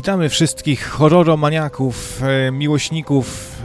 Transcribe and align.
Witamy 0.00 0.28
wszystkich 0.28 0.88
horroromaniaków, 0.88 2.22
e, 2.22 2.50
miłośników 2.50 3.56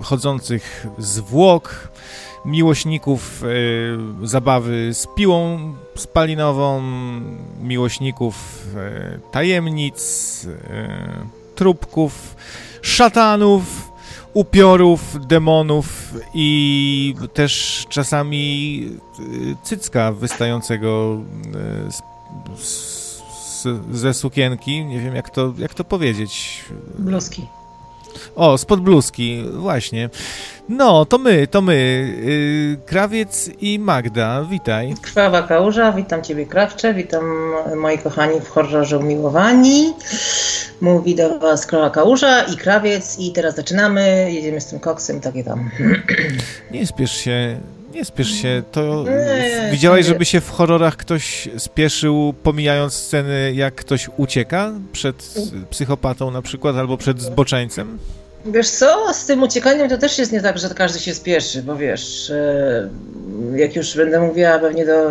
e, 0.00 0.04
chodzących 0.04 0.86
zwłok, 0.98 1.88
miłośników 2.44 3.42
e, 4.22 4.26
zabawy 4.26 4.94
z 4.94 5.06
piłą 5.16 5.58
spalinową, 5.94 6.82
miłośników 7.62 8.66
tajemnic, 9.30 10.46
trupków, 11.54 12.36
szatanów, 12.82 13.92
upiorów, 14.34 15.26
demonów 15.26 16.14
i 16.34 17.14
też 17.34 17.84
czasami 17.88 18.88
cycka 19.62 20.12
wystającego 20.12 21.20
z, 21.90 22.02
z 22.64 23.01
ze 23.92 24.14
sukienki, 24.14 24.84
nie 24.84 25.00
wiem 25.00 25.14
jak 25.14 25.30
to, 25.30 25.52
jak 25.58 25.74
to 25.74 25.84
powiedzieć. 25.84 26.64
Bluzki. 26.98 27.46
O, 28.36 28.58
spod 28.58 28.80
bluzki, 28.80 29.44
właśnie. 29.52 30.10
No, 30.68 31.04
to 31.04 31.18
my, 31.18 31.46
to 31.46 31.62
my, 31.62 31.74
yy, 32.22 32.86
Krawiec 32.86 33.50
i 33.60 33.78
Magda, 33.78 34.44
witaj. 34.50 34.94
Krwawa 35.02 35.42
Kałuża, 35.42 35.92
witam 35.92 36.22
Ciebie 36.22 36.46
Krawcze, 36.46 36.94
witam 36.94 37.24
moi 37.76 37.98
kochani 37.98 38.40
w 38.40 38.48
horrorze 38.48 38.98
umiłowani. 38.98 39.92
Mówi 40.80 41.14
do 41.14 41.38
Was 41.38 41.66
Krwawa 41.66 41.90
Kałuża 41.90 42.42
i 42.42 42.56
Krawiec 42.56 43.18
i 43.18 43.32
teraz 43.32 43.54
zaczynamy, 43.54 44.32
jedziemy 44.32 44.60
z 44.60 44.66
tym 44.66 44.80
koksem, 44.80 45.20
takie 45.20 45.44
tam. 45.44 45.70
Nie 46.70 46.86
spiesz 46.86 47.12
się, 47.12 47.60
nie 47.94 48.04
spiesz 48.04 48.30
się, 48.30 48.62
to 48.72 49.04
widziałeś, 49.70 50.06
żeby 50.06 50.24
się 50.24 50.40
w 50.40 50.50
horrorach 50.50 50.96
ktoś 50.96 51.48
spieszył, 51.58 52.34
pomijając 52.42 52.94
sceny, 52.94 53.52
jak 53.54 53.74
ktoś 53.74 54.10
ucieka 54.16 54.72
przed 54.92 55.34
psychopatą 55.70 56.30
na 56.30 56.42
przykład, 56.42 56.76
albo 56.76 56.96
przed 56.96 57.20
zboczeńcem? 57.20 57.98
Wiesz 58.46 58.70
co, 58.70 59.14
z 59.14 59.26
tym 59.26 59.42
uciekaniem 59.42 59.88
to 59.88 59.98
też 59.98 60.18
jest 60.18 60.32
nie 60.32 60.40
tak, 60.40 60.58
że 60.58 60.68
każdy 60.68 60.98
się 60.98 61.14
spieszy, 61.14 61.62
bo 61.62 61.76
wiesz, 61.76 62.30
e, 62.30 62.88
jak 63.56 63.76
już 63.76 63.96
będę 63.96 64.20
mówiła 64.20 64.58
pewnie 64.58 64.86
do 64.86 65.10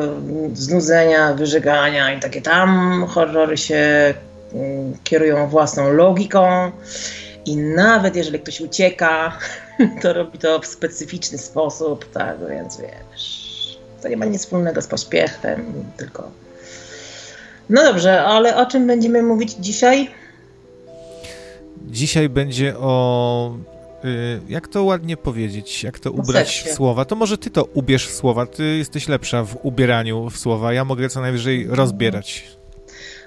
znudzenia, 0.54 1.34
wyżegania 1.34 2.14
i 2.14 2.20
takie 2.20 2.42
tam 2.42 3.06
horrory 3.08 3.58
się 3.58 4.14
mm, 4.54 4.94
kierują 5.04 5.48
własną 5.48 5.94
logiką 5.94 6.72
i 7.46 7.58
nawet 7.58 8.16
jeżeli 8.16 8.40
ktoś 8.40 8.62
ucieka, 8.62 9.38
to 10.02 10.14
robi 10.14 10.38
to 10.38 10.60
w 10.60 10.66
specyficzny 10.66 11.38
sposób, 11.38 12.12
tak, 12.12 12.38
więc 12.50 12.78
wiesz, 12.78 13.80
to 14.02 14.08
nie 14.08 14.18
ma 14.18 14.26
nic 14.26 14.42
wspólnego 14.42 14.82
z 14.82 14.88
pośpiechem, 14.88 15.74
tylko... 15.98 16.32
No 17.70 17.84
dobrze, 17.84 18.22
ale 18.24 18.56
o 18.56 18.66
czym 18.66 18.88
będziemy 18.88 19.24
mówić 19.24 19.52
dzisiaj? 19.60 20.12
Dzisiaj 21.88 22.30
będzie 22.30 22.78
o 22.78 23.56
y, 24.06 24.42
jak 24.50 24.68
to 24.68 24.84
ładnie 24.84 25.18
powiedzieć, 25.18 25.84
jak 25.84 26.00
to 26.00 26.12
ubrać 26.12 26.64
w 26.68 26.74
słowa. 26.74 27.06
To 27.06 27.16
może 27.16 27.38
ty 27.38 27.50
to 27.50 27.64
ubierz 27.64 28.08
w 28.08 28.14
słowa, 28.14 28.46
ty 28.46 28.78
jesteś 28.78 29.08
lepsza 29.08 29.44
w 29.44 29.58
ubieraniu 29.66 30.30
w 30.30 30.38
słowa, 30.38 30.74
ja 30.74 30.86
mogę 30.86 31.10
co 31.10 31.22
najwyżej 31.22 31.68
rozbierać. 31.70 32.61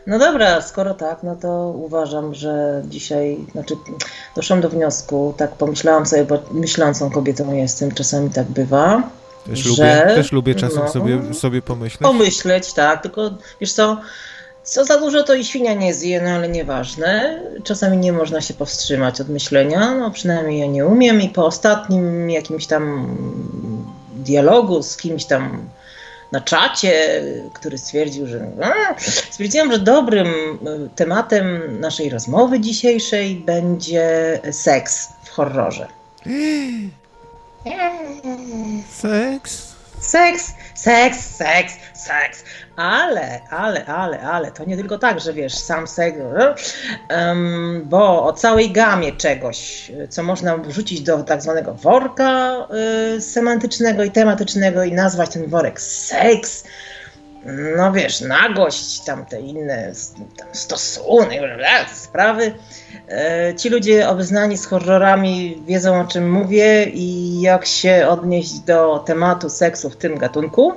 No 0.07 0.19
dobra, 0.19 0.63
skoro 0.63 0.95
tak, 0.95 1.23
no 1.23 1.37
to 1.37 1.75
uważam, 1.77 2.35
że 2.35 2.83
dzisiaj, 2.89 3.37
znaczy 3.53 3.75
doszłam 4.37 4.61
do 4.61 4.69
wniosku, 4.69 5.35
tak 5.37 5.53
pomyślałam 5.53 6.07
sobie, 6.07 6.25
bo 6.25 6.39
myślącą 6.51 7.11
kobietą 7.11 7.53
jestem, 7.53 7.93
czasami 7.93 8.31
tak 8.31 8.47
bywa. 8.47 9.03
Też, 9.47 9.59
że, 9.59 9.71
lubię, 9.71 10.15
też 10.15 10.33
lubię 10.33 10.55
czasem 10.55 10.83
no, 10.85 10.93
sobie, 10.93 11.35
sobie 11.35 11.63
pomyśleć. 11.63 12.03
Pomyśleć, 12.03 12.73
tak, 12.73 13.03
tylko 13.03 13.31
wiesz 13.61 13.73
co, 13.73 14.01
co 14.63 14.85
za 14.85 14.99
dużo 14.99 15.23
to 15.23 15.35
i 15.35 15.45
świnia 15.45 15.75
nie 15.75 15.95
zje, 15.95 16.23
no 16.23 16.31
ale 16.31 16.49
nieważne. 16.49 17.41
Czasami 17.65 17.97
nie 17.97 18.13
można 18.13 18.41
się 18.41 18.55
powstrzymać 18.55 19.21
od 19.21 19.29
myślenia, 19.29 19.95
no 19.95 20.11
przynajmniej 20.11 20.61
ja 20.61 20.67
nie 20.67 20.87
umiem 20.87 21.21
i 21.21 21.29
po 21.29 21.47
ostatnim 21.47 22.31
jakimś 22.31 22.67
tam 22.67 23.17
dialogu 24.17 24.83
z 24.83 24.97
kimś 24.97 25.25
tam 25.25 25.69
na 26.35 26.41
czacie, 26.41 27.23
który 27.53 27.79
stwierdził, 27.79 28.27
że 28.27 28.47
a, 28.63 29.01
stwierdziłam, 29.01 29.73
że 29.73 29.79
dobrym 29.79 30.29
e, 30.29 30.89
tematem 30.97 31.61
naszej 31.81 32.11
rozmowy 32.11 32.61
dzisiejszej 32.61 33.37
będzie 33.37 34.41
seks 34.51 35.09
w 35.23 35.29
horrorze. 35.29 35.89
Seks? 38.91 39.75
Seks, 40.01 40.53
seks, 40.75 41.37
seks, 41.37 41.75
seks. 41.95 42.45
Ale, 42.77 43.41
ale, 43.51 43.85
ale, 43.87 44.21
ale, 44.21 44.53
to 44.53 44.65
nie 44.65 44.77
tylko 44.77 44.99
tak, 44.99 45.21
że 45.21 45.33
wiesz, 45.33 45.55
sam 45.55 45.87
seks, 45.87 46.19
um, 47.11 47.83
bo 47.85 48.25
o 48.25 48.33
całej 48.33 48.71
gamie 48.71 49.13
czegoś, 49.13 49.91
co 50.09 50.23
można 50.23 50.57
wrzucić 50.57 51.01
do 51.01 51.23
tak 51.23 51.43
zwanego 51.43 51.75
worka 51.75 52.57
y, 53.17 53.21
semantycznego 53.21 54.05
i 54.05 54.11
tematycznego 54.11 54.85
i 54.85 54.93
nazwać 54.93 55.31
ten 55.31 55.47
worek 55.47 55.81
seks, 55.81 56.65
no 57.77 57.93
wiesz, 57.93 58.21
nagość, 58.21 59.01
tam 59.01 59.27
te 59.27 59.41
inne 59.41 59.93
tam 60.37 60.49
stosunek, 60.53 61.41
sprawy. 61.95 62.55
E, 63.09 63.55
ci 63.57 63.69
ludzie 63.69 64.09
obeznani 64.09 64.57
z 64.57 64.67
horrorami 64.67 65.63
wiedzą 65.67 66.01
o 66.01 66.05
czym 66.05 66.33
mówię 66.33 66.85
i 66.85 67.41
jak 67.41 67.67
się 67.67 68.07
odnieść 68.09 68.59
do 68.59 68.99
tematu 68.99 69.51
seksu 69.51 69.91
w 69.91 69.97
tym 69.97 70.19
gatunku. 70.19 70.73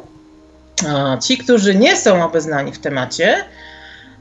Ci, 1.24 1.38
którzy 1.38 1.76
nie 1.76 1.98
są 1.98 2.26
obeznani 2.26 2.72
w 2.72 2.80
temacie, 2.80 3.44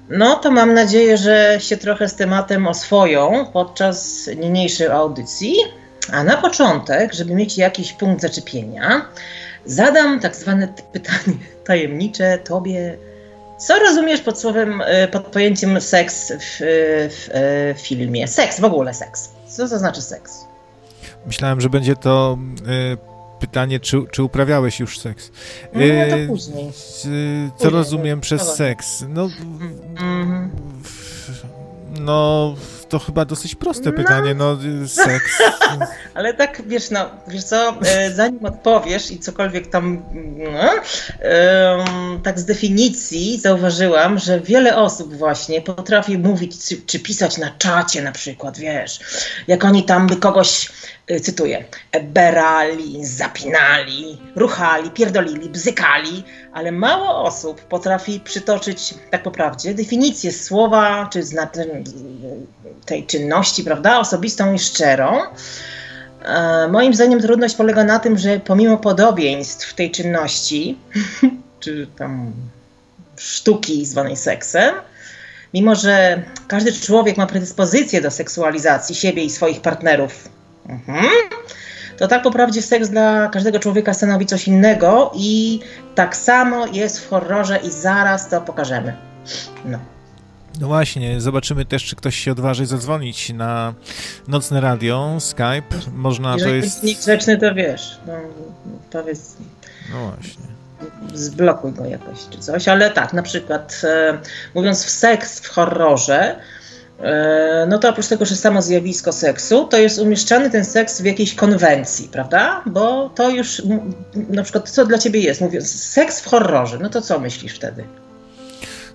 no 0.08 0.36
to 0.36 0.50
mam 0.50 0.74
nadzieję, 0.74 1.16
że 1.16 1.56
się 1.60 1.76
trochę 1.76 2.08
z 2.08 2.14
tematem 2.14 2.66
oswoją 2.66 3.46
podczas 3.52 4.30
niniejszej 4.36 4.86
audycji. 4.86 5.56
A 6.12 6.24
na 6.24 6.36
początek, 6.36 7.14
żeby 7.14 7.34
mieć 7.34 7.58
jakiś 7.58 7.92
punkt 7.92 8.22
zaczepienia, 8.22 9.06
zadam 9.64 10.20
tak 10.20 10.36
zwane 10.36 10.68
pytanie 10.92 11.38
tajemnicze 11.66 12.38
tobie. 12.38 12.98
Co 13.58 13.78
rozumiesz 13.78 14.20
pod 14.20 14.40
słowem, 14.40 14.82
e, 14.86 15.08
pod 15.08 15.26
pojęciem 15.26 15.80
seks 15.80 16.32
w, 16.32 16.56
w, 17.10 17.28
e, 17.30 17.74
w 17.74 17.80
filmie? 17.80 18.28
Seks, 18.28 18.60
w 18.60 18.64
ogóle 18.64 18.94
seks. 18.94 19.30
Co 19.46 19.68
to 19.68 19.78
znaczy 19.78 20.02
seks? 20.02 20.44
Myślałem, 21.26 21.60
że 21.60 21.70
będzie 21.70 21.96
to 21.96 22.38
y, 22.92 23.15
pytanie, 23.40 23.80
czy, 23.80 24.02
czy 24.10 24.22
uprawiałeś 24.22 24.80
już 24.80 24.98
seks. 24.98 25.30
No, 25.72 25.80
to 26.10 26.32
później. 26.32 26.72
co 26.72 27.64
później, 27.64 27.70
rozumiem 27.70 28.20
przez 28.20 28.42
seks? 28.42 29.04
No, 29.08 29.30
mm 29.98 30.50
-hmm. 30.50 30.50
no 32.00 32.54
to 32.88 32.98
chyba 32.98 33.24
dosyć 33.24 33.54
proste 33.54 33.90
no. 33.90 33.96
pytanie, 33.96 34.34
no 34.34 34.58
seks. 34.86 35.42
Ale 36.14 36.34
tak, 36.34 36.62
wiesz, 36.66 36.90
no, 36.90 37.10
wiesz 37.28 37.44
co, 37.44 37.74
e, 37.86 38.10
zanim 38.10 38.44
odpowiesz 38.44 39.10
i 39.10 39.18
cokolwiek 39.18 39.66
tam, 39.66 40.02
no, 40.36 40.74
tak 42.22 42.40
z 42.40 42.44
definicji 42.44 43.40
zauważyłam, 43.40 44.18
że 44.18 44.40
wiele 44.40 44.76
osób 44.76 45.14
właśnie 45.14 45.60
potrafi 45.60 46.18
mówić, 46.18 46.68
czy, 46.68 46.76
czy 46.86 46.98
pisać 47.00 47.38
na 47.38 47.50
czacie 47.50 48.02
na 48.02 48.12
przykład, 48.12 48.58
wiesz, 48.58 49.00
jak 49.46 49.64
oni 49.64 49.84
tam 49.84 50.06
by 50.06 50.16
kogoś 50.16 50.70
Y, 51.10 51.20
cytuję, 51.20 51.64
berali, 52.02 53.06
zapinali, 53.06 54.18
ruchali, 54.36 54.90
pierdolili, 54.90 55.50
bzykali, 55.50 56.24
ale 56.52 56.72
mało 56.72 57.24
osób 57.24 57.60
potrafi 57.60 58.20
przytoczyć, 58.20 58.94
tak 59.10 59.22
po 59.22 59.30
prawdzie, 59.30 59.74
definicję 59.74 60.32
słowa 60.32 61.08
czy 61.12 61.22
tej 62.84 63.06
czynności, 63.06 63.64
prawda, 63.64 63.98
osobistą 63.98 64.52
i 64.52 64.58
szczerą. 64.58 65.20
E, 66.24 66.68
moim 66.68 66.94
zdaniem 66.94 67.20
trudność 67.20 67.54
polega 67.54 67.84
na 67.84 67.98
tym, 67.98 68.18
że 68.18 68.40
pomimo 68.40 68.76
podobieństw 68.76 69.74
tej 69.74 69.90
czynności, 69.90 70.78
czy 71.60 71.86
tam 71.98 72.32
sztuki 73.16 73.86
zwanej 73.86 74.16
seksem, 74.16 74.74
mimo 75.54 75.74
że 75.74 76.22
każdy 76.48 76.72
człowiek 76.72 77.16
ma 77.16 77.26
predyspozycję 77.26 78.00
do 78.00 78.10
seksualizacji 78.10 78.94
siebie 78.94 79.24
i 79.24 79.30
swoich 79.30 79.60
partnerów 79.60 80.36
Mhm. 80.68 81.06
To 81.98 82.08
tak 82.08 82.22
po 82.22 82.30
prawdzie 82.30 82.62
seks 82.62 82.88
dla 82.88 83.28
każdego 83.28 83.58
człowieka 83.58 83.94
stanowi 83.94 84.26
coś 84.26 84.48
innego 84.48 85.12
i 85.14 85.60
tak 85.94 86.16
samo 86.16 86.66
jest 86.66 87.00
w 87.00 87.08
horrorze 87.08 87.56
i 87.56 87.70
zaraz 87.70 88.28
to 88.28 88.40
pokażemy. 88.40 88.94
No. 89.64 89.78
No 90.60 90.66
właśnie, 90.66 91.20
zobaczymy 91.20 91.64
też, 91.64 91.84
czy 91.84 91.96
ktoś 91.96 92.16
się 92.16 92.32
odważy 92.32 92.66
zadzwonić 92.66 93.32
na 93.32 93.74
nocne 94.28 94.60
radio, 94.60 95.16
Skype. 95.20 95.62
Można 95.92 96.32
Jeżeli 96.32 96.50
to 96.50 96.66
jest. 96.66 96.76
Jeżeli 96.82 96.96
grzeczny, 96.96 97.38
to 97.38 97.54
wiesz. 97.54 97.98
No, 98.06 98.12
powiedz. 98.90 99.36
No 99.92 100.10
właśnie. 100.10 100.46
Zblokuj 101.14 101.72
go 101.72 101.84
jakoś 101.84 102.18
czy 102.30 102.38
coś, 102.38 102.68
ale 102.68 102.90
tak, 102.90 103.12
na 103.12 103.22
przykład 103.22 103.82
e, 103.84 104.18
mówiąc 104.54 104.84
w 104.84 104.90
seks 104.90 105.40
w 105.40 105.48
horrorze, 105.48 106.36
E, 107.00 107.66
no 107.68 107.78
to 107.78 107.88
oprócz 107.88 108.06
tego, 108.06 108.24
że 108.24 108.36
samo 108.36 108.62
zjawisko 108.62 109.12
seksu, 109.12 109.64
to 109.64 109.78
jest 109.78 109.98
umieszczany 109.98 110.50
ten 110.50 110.64
seks 110.64 111.00
w 111.00 111.04
jakiejś 111.04 111.34
konwencji, 111.34 112.08
prawda? 112.08 112.62
Bo 112.66 113.08
to 113.08 113.30
już, 113.30 113.62
na 114.28 114.42
przykład, 114.42 114.70
co 114.70 114.86
dla 114.86 114.98
ciebie 114.98 115.20
jest? 115.20 115.40
Mówiąc, 115.40 115.82
seks 115.82 116.20
w 116.20 116.26
horrorze, 116.26 116.78
no 116.78 116.88
to 116.88 117.02
co 117.02 117.18
myślisz 117.20 117.54
wtedy? 117.54 117.84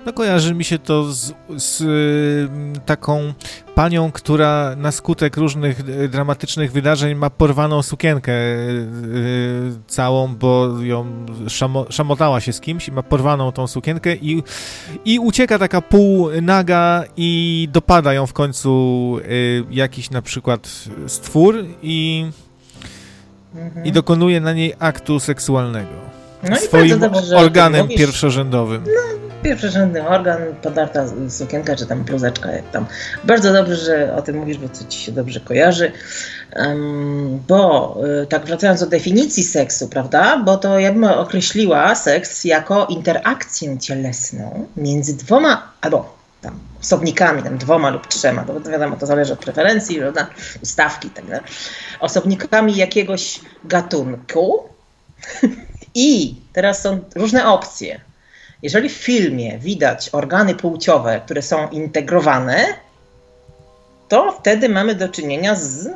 No 0.05 0.13
kojarzy 0.13 0.53
mi 0.53 0.63
się 0.63 0.79
to 0.79 1.13
z, 1.13 1.33
z 1.57 1.83
taką 2.85 3.33
panią, 3.75 4.11
która 4.11 4.75
na 4.77 4.91
skutek 4.91 5.37
różnych 5.37 5.79
e, 5.79 6.07
dramatycznych 6.07 6.71
wydarzeń 6.71 7.15
ma 7.15 7.29
porwaną 7.29 7.83
sukienkę 7.83 8.31
yy, 8.31 9.73
całą, 9.87 10.35
bo 10.35 10.81
ją 10.81 11.25
szamo, 11.47 11.85
szamotała 11.89 12.39
się 12.39 12.53
z 12.53 12.59
kimś 12.59 12.87
i 12.87 12.91
ma 12.91 13.03
porwaną 13.03 13.51
tą 13.51 13.67
sukienkę 13.67 14.15
i, 14.15 14.43
i 15.05 15.19
ucieka 15.19 15.59
taka 15.59 15.81
pół 15.81 16.29
naga 16.41 17.03
i 17.17 17.69
dopada 17.71 18.13
ją 18.13 18.27
w 18.27 18.33
końcu 18.33 19.17
jakiś 19.69 20.09
na 20.09 20.21
przykład 20.21 20.69
stwór 21.07 21.65
i, 21.81 22.25
mhm. 23.55 23.85
i 23.85 23.91
dokonuje 23.91 24.41
na 24.41 24.53
niej 24.53 24.73
aktu 24.79 25.19
seksualnego. 25.19 26.11
No 26.49 26.55
swoim 26.55 26.99
dobrze, 26.99 27.37
organem 27.37 27.87
pierwszorzędowym. 27.87 28.83
No, 28.85 29.20
pierwszorzędny 29.43 30.07
organ, 30.07 30.41
podarta 30.61 31.05
sukienka 31.29 31.75
czy 31.75 31.85
tam 31.85 32.03
bluzeczka, 32.03 32.51
jak 32.51 32.71
tam. 32.71 32.85
Bardzo 33.23 33.53
dobrze, 33.53 33.75
że 33.75 34.15
o 34.15 34.21
tym 34.21 34.37
mówisz, 34.37 34.57
bo 34.57 34.69
to 34.69 34.85
ci 34.89 34.99
się 34.99 35.11
dobrze 35.11 35.39
kojarzy. 35.39 35.91
Um, 36.55 37.39
bo 37.47 37.97
y, 38.23 38.27
tak 38.27 38.45
wracając 38.45 38.79
do 38.79 38.87
definicji 38.87 39.43
seksu, 39.43 39.87
prawda? 39.87 40.37
Bo 40.37 40.57
to 40.57 40.79
ja 40.79 40.93
bym 40.93 41.03
określiła 41.03 41.95
seks 41.95 42.43
jako 42.43 42.85
interakcję 42.85 43.79
cielesną 43.79 44.67
między 44.77 45.17
dwoma, 45.17 45.71
albo 45.81 46.15
tam 46.41 46.59
osobnikami, 46.81 47.43
tam 47.43 47.57
dwoma 47.57 47.89
lub 47.89 48.07
trzema, 48.07 48.43
to 48.43 48.59
wiadomo, 48.59 48.95
to 48.95 49.05
zależy 49.05 49.33
od 49.33 49.39
preferencji, 49.39 49.99
prawda? 49.99 50.27
Ustawki 50.63 51.09
tak 51.09 51.25
dalej. 51.25 51.43
Osobnikami 51.99 52.75
jakiegoś 52.75 53.39
gatunku. 53.63 54.63
I 55.95 56.35
teraz 56.53 56.81
są 56.81 56.99
różne 57.15 57.47
opcje. 57.47 58.10
Jeżeli 58.63 58.89
w 58.89 58.93
filmie 58.93 59.59
widać 59.59 60.09
organy 60.11 60.55
płciowe, 60.55 61.21
które 61.25 61.41
są 61.41 61.69
integrowane, 61.69 62.65
to 64.07 64.31
wtedy 64.31 64.69
mamy 64.69 64.95
do 64.95 65.09
czynienia 65.09 65.55
z. 65.55 65.89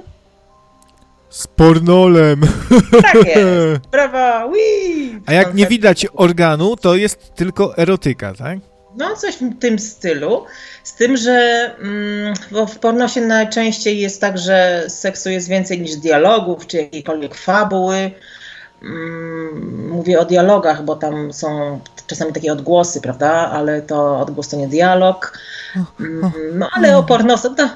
Z 1.30 1.48
pornolem. 1.48 2.42
Tak 3.02 3.16
jest. 3.16 3.88
Brawa, 3.92 4.50
wii. 4.52 5.22
A 5.26 5.34
jak 5.34 5.54
nie 5.54 5.68
widać 5.68 6.08
organu, 6.14 6.76
to 6.76 6.96
jest 6.96 7.36
tylko 7.36 7.78
erotyka, 7.78 8.34
tak? 8.34 8.60
No, 8.98 9.16
coś 9.16 9.36
w 9.36 9.60
tym 9.60 9.80
stylu. 9.80 10.46
Z 10.84 10.96
tym, 10.96 11.18
że 11.18 11.72
mm, 11.80 12.34
bo 12.52 12.66
w 12.66 12.80
pornosie 12.80 13.22
najczęściej 13.22 14.00
jest 14.00 14.22
tak, 14.22 14.38
że 14.38 14.86
seksu 14.88 15.30
jest 15.30 15.50
więcej 15.50 15.82
niż 15.82 15.96
dialogów 15.96 16.68
czy 16.68 16.78
jakiejkolwiek 16.78 17.36
fabuły. 17.36 18.12
Mm, 18.86 19.90
mówię 19.90 20.20
o 20.20 20.26
dialogach, 20.26 20.84
bo 20.84 20.96
tam 20.96 21.34
są 21.34 21.80
czasami 22.08 22.34
takie 22.34 22.52
odgłosy, 22.52 23.02
prawda? 23.02 23.32
Ale 23.32 23.82
to 23.82 24.20
odgłos 24.20 24.50
to 24.50 24.58
nie 24.58 24.68
dialog. 24.68 25.40
Mm, 26.00 26.32
no 26.54 26.70
ale 26.74 26.98
o 26.98 27.04
pornosach, 27.04 27.52
no, 27.58 27.70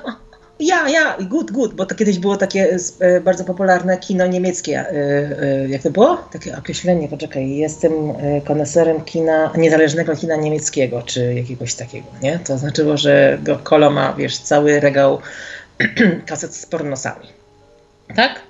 ja, 0.59 0.89
ja, 0.89 1.17
good, 1.19 1.51
good, 1.51 1.73
bo 1.73 1.85
to 1.85 1.95
kiedyś 1.95 2.19
było 2.19 2.37
takie 2.37 2.77
e, 2.99 3.21
bardzo 3.21 3.43
popularne 3.43 3.97
kino 3.97 4.27
niemieckie. 4.27 4.79
E, 4.79 4.91
e, 4.91 5.69
jak 5.69 5.81
to 5.83 5.89
było? 5.91 6.17
Takie 6.31 6.57
określenie, 6.57 7.07
poczekaj, 7.07 7.49
jestem 7.49 7.93
koneserem 8.45 9.01
kina, 9.01 9.51
niezależnego 9.57 10.15
kina 10.15 10.35
niemieckiego, 10.35 11.01
czy 11.01 11.33
jakiegoś 11.33 11.73
takiego, 11.73 12.07
nie? 12.21 12.39
To 12.39 12.57
znaczyło, 12.57 12.97
że 12.97 13.37
Kolo 13.63 13.91
ma, 13.91 14.13
wiesz, 14.13 14.37
cały 14.37 14.79
regał 14.79 15.19
kaset 16.27 16.55
z 16.55 16.65
pornosami. 16.65 17.27
Tak? 18.15 18.48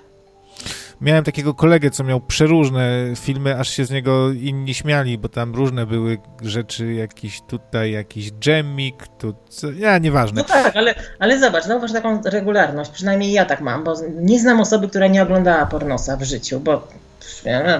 Miałem 1.01 1.23
takiego 1.23 1.53
kolegę, 1.53 1.89
co 1.89 2.03
miał 2.03 2.21
przeróżne 2.21 2.89
filmy, 3.15 3.59
aż 3.59 3.69
się 3.69 3.85
z 3.85 3.91
niego 3.91 4.31
inni 4.31 4.73
śmiali, 4.73 5.17
bo 5.17 5.29
tam 5.29 5.55
różne 5.55 5.85
były 5.85 6.17
rzeczy, 6.41 6.93
jakiś 6.93 7.41
tutaj, 7.41 7.91
jakiś 7.91 8.31
dżemik, 8.31 9.07
tu, 9.07 9.35
co, 9.49 9.71
ja, 9.71 9.97
nieważne. 9.97 10.41
No 10.41 10.47
tak, 10.47 10.75
ale, 10.75 10.95
ale 11.19 11.39
zobacz, 11.39 11.63
zauważ 11.63 11.91
taką 11.91 12.21
regularność, 12.25 12.91
przynajmniej 12.91 13.31
ja 13.31 13.45
tak 13.45 13.61
mam, 13.61 13.83
bo 13.83 13.93
nie 14.21 14.39
znam 14.39 14.59
osoby, 14.59 14.87
która 14.87 15.07
nie 15.07 15.23
oglądała 15.23 15.65
pornosa 15.65 16.17
w 16.17 16.23
życiu, 16.23 16.59
bo 16.59 16.87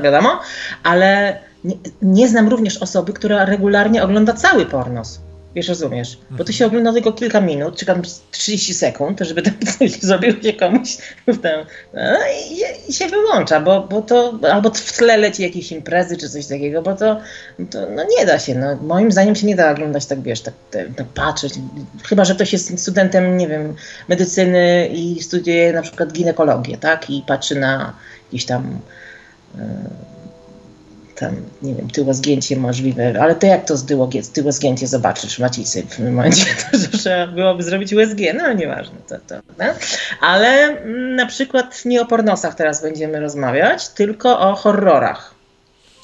wiadomo, 0.04 0.40
ale 0.84 1.40
nie, 1.64 1.76
nie 2.02 2.28
znam 2.28 2.50
również 2.50 2.78
osoby, 2.78 3.14
która 3.14 3.46
regularnie 3.46 4.04
ogląda 4.04 4.34
cały 4.34 4.66
pornos. 4.66 5.22
Wiesz, 5.56 5.68
rozumiesz? 5.68 6.18
Bo 6.32 6.44
to 6.44 6.52
się 6.52 6.66
ogląda 6.66 6.94
tylko 6.94 7.12
kilka 7.12 7.42
minut, 7.42 7.76
czy 7.76 7.86
tam 7.86 8.02
30 8.32 8.74
sekund, 8.74 9.20
żeby 9.20 9.42
tam 9.48 9.54
coś 9.80 9.92
zrobił 9.92 10.44
się 10.44 10.54
komuś 10.54 10.98
ten, 11.42 11.66
no 11.94 12.20
i, 12.50 12.90
i, 12.90 12.94
się 12.94 13.08
wyłącza, 13.08 13.60
bo, 13.60 13.88
bo 13.88 14.02
to 14.02 14.40
albo 14.52 14.70
w 14.70 14.94
tle 14.98 15.18
leci 15.18 15.44
jakieś 15.44 15.72
imprezy 15.72 16.18
czy 16.18 16.30
coś 16.30 16.48
takiego, 16.48 16.82
bo 16.82 16.96
to, 16.96 17.22
to 17.72 17.80
no 17.96 18.04
nie 18.18 18.26
da 18.26 18.40
się. 18.40 18.56
No, 18.56 18.76
moim 18.76 19.12
zdaniem 19.12 19.36
się 19.36 19.48
nie 19.48 19.56
da 19.56 19.72
oglądać 19.72 20.06
tak, 20.06 20.22
wiesz, 20.22 20.42
tak, 20.42 20.54
tak 20.72 21.08
patrzeć. 21.08 21.54
Chyba, 22.04 22.26
że 22.26 22.36
ktoś 22.36 22.54
jest 22.54 22.80
studentem, 22.80 23.38
nie 23.38 23.48
wiem, 23.48 23.76
medycyny 24.08 24.90
i 24.94 25.24
studiuje 25.24 25.74
na 25.74 25.82
przykład 25.82 26.12
ginekologię, 26.12 26.78
tak? 26.78 27.10
I 27.10 27.24
patrzy 27.28 27.56
na 27.56 27.94
jakiś 28.28 28.46
tam. 28.46 28.80
Yy, 29.56 29.64
tam, 31.20 31.36
nie 31.62 31.76
wiem, 31.76 31.90
tyło 31.90 32.14
zgięcie 32.14 32.58
możliwe, 32.58 33.14
ale 33.22 33.36
to 33.36 33.48
jak 33.48 33.66
to 33.66 33.78
z 33.78 33.86
tyło, 33.86 34.10
tyło 34.34 34.52
zgięcie 34.52 34.88
zobaczysz 34.88 35.40
macicy 35.40 35.84
w 35.84 35.96
tym 35.96 36.14
momencie, 36.14 36.46
to 36.92 36.98
trzeba 36.98 37.28
byłoby 37.28 37.64
zrobić 37.64 37.94
USG, 37.94 38.20
no 38.38 38.54
nieważne, 38.54 38.98
to, 39.08 39.16
to, 39.28 39.36
no. 39.58 39.66
ale 40.22 40.48
mm, 40.48 41.16
na 41.16 41.26
przykład 41.26 41.86
nie 41.86 42.02
o 42.02 42.06
pornosach 42.06 42.56
teraz 42.56 42.82
będziemy 42.82 43.20
rozmawiać, 43.20 43.90
tylko 43.90 44.40
o 44.40 44.56
horrorach. 44.56 45.39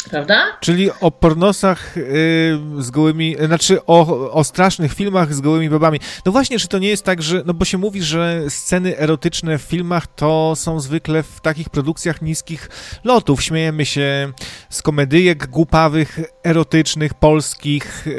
Prawda? 0.09 0.57
Czyli 0.59 0.89
o 1.01 1.11
pornosach 1.11 1.95
yy, 1.95 2.83
z 2.83 2.91
gołymi, 2.91 3.35
znaczy 3.45 3.85
o, 3.85 4.31
o 4.31 4.43
strasznych 4.43 4.93
filmach 4.93 5.33
z 5.33 5.41
gołymi 5.41 5.69
babami. 5.69 5.99
No 6.25 6.31
właśnie, 6.31 6.59
czy 6.59 6.67
to 6.67 6.79
nie 6.79 6.87
jest 6.89 7.03
tak, 7.03 7.21
że, 7.21 7.43
no 7.45 7.53
bo 7.53 7.65
się 7.65 7.77
mówi, 7.77 8.03
że 8.03 8.41
sceny 8.49 8.97
erotyczne 8.97 9.57
w 9.57 9.61
filmach 9.61 10.07
to 10.07 10.53
są 10.55 10.79
zwykle 10.79 11.23
w 11.23 11.41
takich 11.41 11.69
produkcjach 11.69 12.21
niskich 12.21 12.69
lotów. 13.03 13.43
Śmiejemy 13.43 13.85
się 13.85 14.31
z 14.69 14.81
komedyjek 14.81 15.47
głupawych, 15.47 16.19
erotycznych, 16.43 17.13
polskich. 17.13 18.03
Yy, 18.05 18.15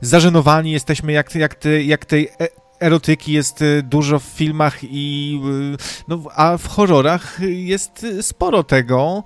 zażenowani 0.00 0.72
jesteśmy, 0.72 1.12
jak, 1.12 1.34
jak, 1.34 1.54
te, 1.54 1.82
jak 1.82 2.04
tej 2.04 2.28
e, 2.40 2.63
erotyki 2.84 3.32
jest 3.32 3.62
y, 3.62 3.82
dużo 3.82 4.18
w 4.18 4.22
filmach 4.22 4.78
i 4.82 5.40
y, 5.74 6.04
no, 6.08 6.22
a 6.36 6.56
w 6.56 6.68
horrorach 6.68 7.38
jest 7.40 8.06
sporo 8.20 8.64
tego. 8.64 9.24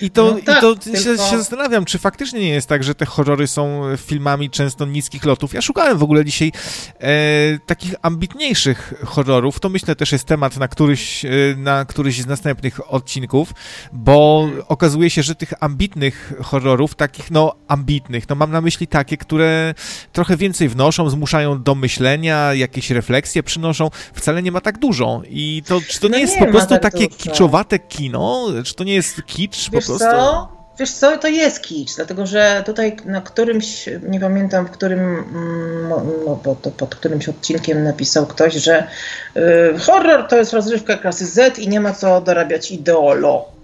I 0.00 0.10
to, 0.10 0.24
no 0.24 0.40
tak, 0.44 0.58
i 0.58 0.60
to 0.60 0.76
tylko... 0.76 0.98
się, 0.98 1.18
się, 1.18 1.38
zastanawiam, 1.38 1.84
czy 1.84 1.98
faktycznie 1.98 2.40
nie 2.40 2.48
jest 2.48 2.68
tak, 2.68 2.84
że 2.84 2.94
te 2.94 3.06
horrory 3.06 3.46
są 3.46 3.82
filmami 3.96 4.50
często 4.50 4.86
niskich 4.86 5.24
lotów. 5.24 5.54
Ja 5.54 5.62
szukałem 5.62 5.98
w 5.98 6.02
ogóle 6.02 6.24
dzisiaj 6.24 6.52
e, 7.00 7.58
takich 7.66 7.94
ambitniejszych 8.02 8.94
horrorów, 9.04 9.60
to 9.60 9.68
myślę 9.68 9.96
też 9.96 10.12
jest 10.12 10.24
temat 10.24 10.56
na 10.56 10.68
któryś, 10.68 11.24
e, 11.24 11.28
na 11.56 11.84
któryś 11.84 12.22
z 12.22 12.26
następnych 12.26 12.92
odcinków, 12.92 13.52
bo 13.92 14.48
okazuje 14.68 15.10
się, 15.10 15.22
że 15.22 15.34
tych 15.34 15.52
ambitnych 15.60 16.32
horrorów, 16.42 16.94
takich 16.94 17.30
no 17.30 17.54
ambitnych, 17.68 18.28
no 18.28 18.34
mam 18.36 18.50
na 18.50 18.60
myśli 18.60 18.86
takie, 18.86 19.16
które 19.16 19.74
trochę 20.12 20.36
więcej 20.36 20.68
wnoszą, 20.68 21.10
zmuszają 21.10 21.62
do 21.62 21.74
myślenia, 21.74 22.54
jakieś 22.54 22.90
refleksje 22.96 23.42
przynoszą, 23.42 23.90
wcale 24.14 24.42
nie 24.42 24.52
ma 24.52 24.60
tak 24.60 24.78
dużo. 24.78 25.22
I 25.28 25.62
to, 25.68 25.80
czy 25.88 26.00
to 26.00 26.08
no 26.08 26.16
nie 26.16 26.22
jest 26.22 26.38
po 26.38 26.46
prostu 26.46 26.68
tak 26.68 26.82
takie 26.82 27.08
dużo. 27.08 27.18
kiczowate 27.18 27.78
kino? 27.78 28.46
Czy 28.64 28.74
to 28.74 28.84
nie 28.84 28.94
jest 28.94 29.22
kicz 29.26 29.56
Wiesz 29.56 29.66
po 29.66 29.70
prostu? 29.70 29.98
Co? 29.98 30.56
Wiesz 30.78 30.92
co, 30.92 31.16
to 31.16 31.28
jest 31.28 31.62
kicz, 31.62 31.96
dlatego 31.96 32.26
że 32.26 32.62
tutaj 32.66 32.96
na 33.04 33.20
którymś, 33.20 33.88
nie 34.08 34.20
pamiętam 34.20 34.66
w 34.66 34.70
którym, 34.70 35.24
no, 35.88 36.02
no, 36.26 36.40
bo 36.44 36.54
to 36.54 36.70
pod 36.70 36.94
którymś 36.94 37.28
odcinkiem 37.28 37.84
napisał 37.84 38.26
ktoś, 38.26 38.54
że 38.54 38.86
y, 39.36 39.78
horror 39.78 40.28
to 40.28 40.36
jest 40.36 40.52
rozrywka 40.52 40.96
klasy 40.96 41.26
Z 41.26 41.58
i 41.58 41.68
nie 41.68 41.80
ma 41.80 41.92
co 41.92 42.20
dorabiać 42.20 42.70
ideolo 42.70 43.56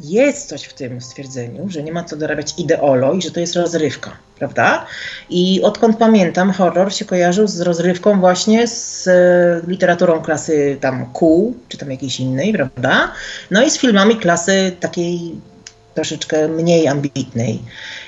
jest 0.00 0.48
coś 0.48 0.62
w 0.62 0.74
tym 0.74 1.00
stwierdzeniu, 1.00 1.68
że 1.68 1.82
nie 1.82 1.92
ma 1.92 2.04
co 2.04 2.16
dorabiać 2.16 2.54
ideolo 2.58 3.12
i 3.12 3.22
że 3.22 3.30
to 3.30 3.40
jest 3.40 3.56
rozrywka, 3.56 4.16
prawda? 4.38 4.86
I 5.30 5.62
odkąd 5.62 5.96
pamiętam, 5.96 6.52
horror 6.52 6.94
się 6.94 7.04
kojarzył 7.04 7.46
z 7.46 7.60
rozrywką 7.60 8.20
właśnie 8.20 8.66
z 8.66 9.08
e, 9.08 9.70
literaturą 9.70 10.22
klasy 10.22 10.76
tam 10.80 11.06
Q, 11.12 11.52
czy 11.68 11.78
tam 11.78 11.90
jakiejś 11.90 12.20
innej, 12.20 12.52
prawda? 12.52 13.12
No 13.50 13.64
i 13.64 13.70
z 13.70 13.78
filmami 13.78 14.16
klasy 14.16 14.72
takiej 14.80 15.40
troszeczkę 15.94 16.48
mniej 16.48 16.88
ambitnej. 16.88 17.62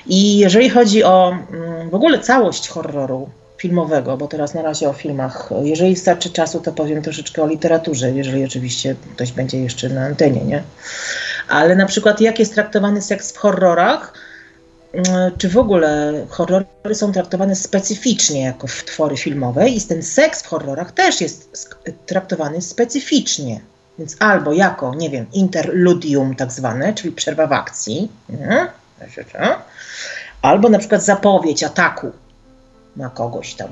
I 0.07 0.37
jeżeli 0.37 0.69
chodzi 0.69 1.03
o 1.03 1.37
mm, 1.51 1.89
w 1.89 1.95
ogóle 1.95 2.19
całość 2.19 2.69
horroru, 2.69 3.29
filmowego, 3.59 4.17
bo 4.17 4.27
teraz 4.27 4.53
na 4.53 4.61
razie 4.61 4.89
o 4.89 4.93
filmach. 4.93 5.49
Jeżeli 5.63 5.95
starczy 5.95 6.29
czasu, 6.29 6.59
to 6.59 6.71
powiem 6.71 7.01
troszeczkę 7.01 7.43
o 7.43 7.47
literaturze, 7.47 8.11
jeżeli 8.11 8.45
oczywiście 8.45 8.95
ktoś 9.15 9.31
będzie 9.31 9.59
jeszcze 9.59 9.89
na 9.89 10.05
antenie, 10.05 10.41
nie? 10.45 10.63
Ale 11.47 11.75
na 11.75 11.85
przykład 11.85 12.21
jak 12.21 12.39
jest 12.39 12.53
traktowany 12.53 13.01
seks 13.01 13.31
w 13.31 13.37
horrorach, 13.37 14.13
czy 15.37 15.49
w 15.49 15.57
ogóle 15.57 16.13
horrory 16.29 16.65
są 16.93 17.11
traktowane 17.11 17.55
specyficznie 17.55 18.41
jako 18.41 18.67
twory 18.85 19.17
filmowe 19.17 19.69
i 19.69 19.81
ten 19.81 20.03
seks 20.03 20.41
w 20.41 20.47
horrorach 20.47 20.91
też 20.91 21.21
jest 21.21 21.69
traktowany 22.05 22.61
specyficznie. 22.61 23.61
Więc 23.99 24.15
albo 24.19 24.53
jako, 24.53 24.95
nie 24.95 25.09
wiem, 25.09 25.25
interludium 25.33 26.35
tak 26.35 26.51
zwane, 26.51 26.93
czyli 26.93 27.13
przerwa 27.13 27.47
w 27.47 27.53
akcji, 27.53 28.11
nie? 28.29 28.67
albo 30.41 30.69
na 30.69 30.79
przykład 30.79 31.03
zapowiedź 31.03 31.63
ataku 31.63 32.11
na 32.95 33.09
kogoś 33.09 33.53
tam. 33.53 33.69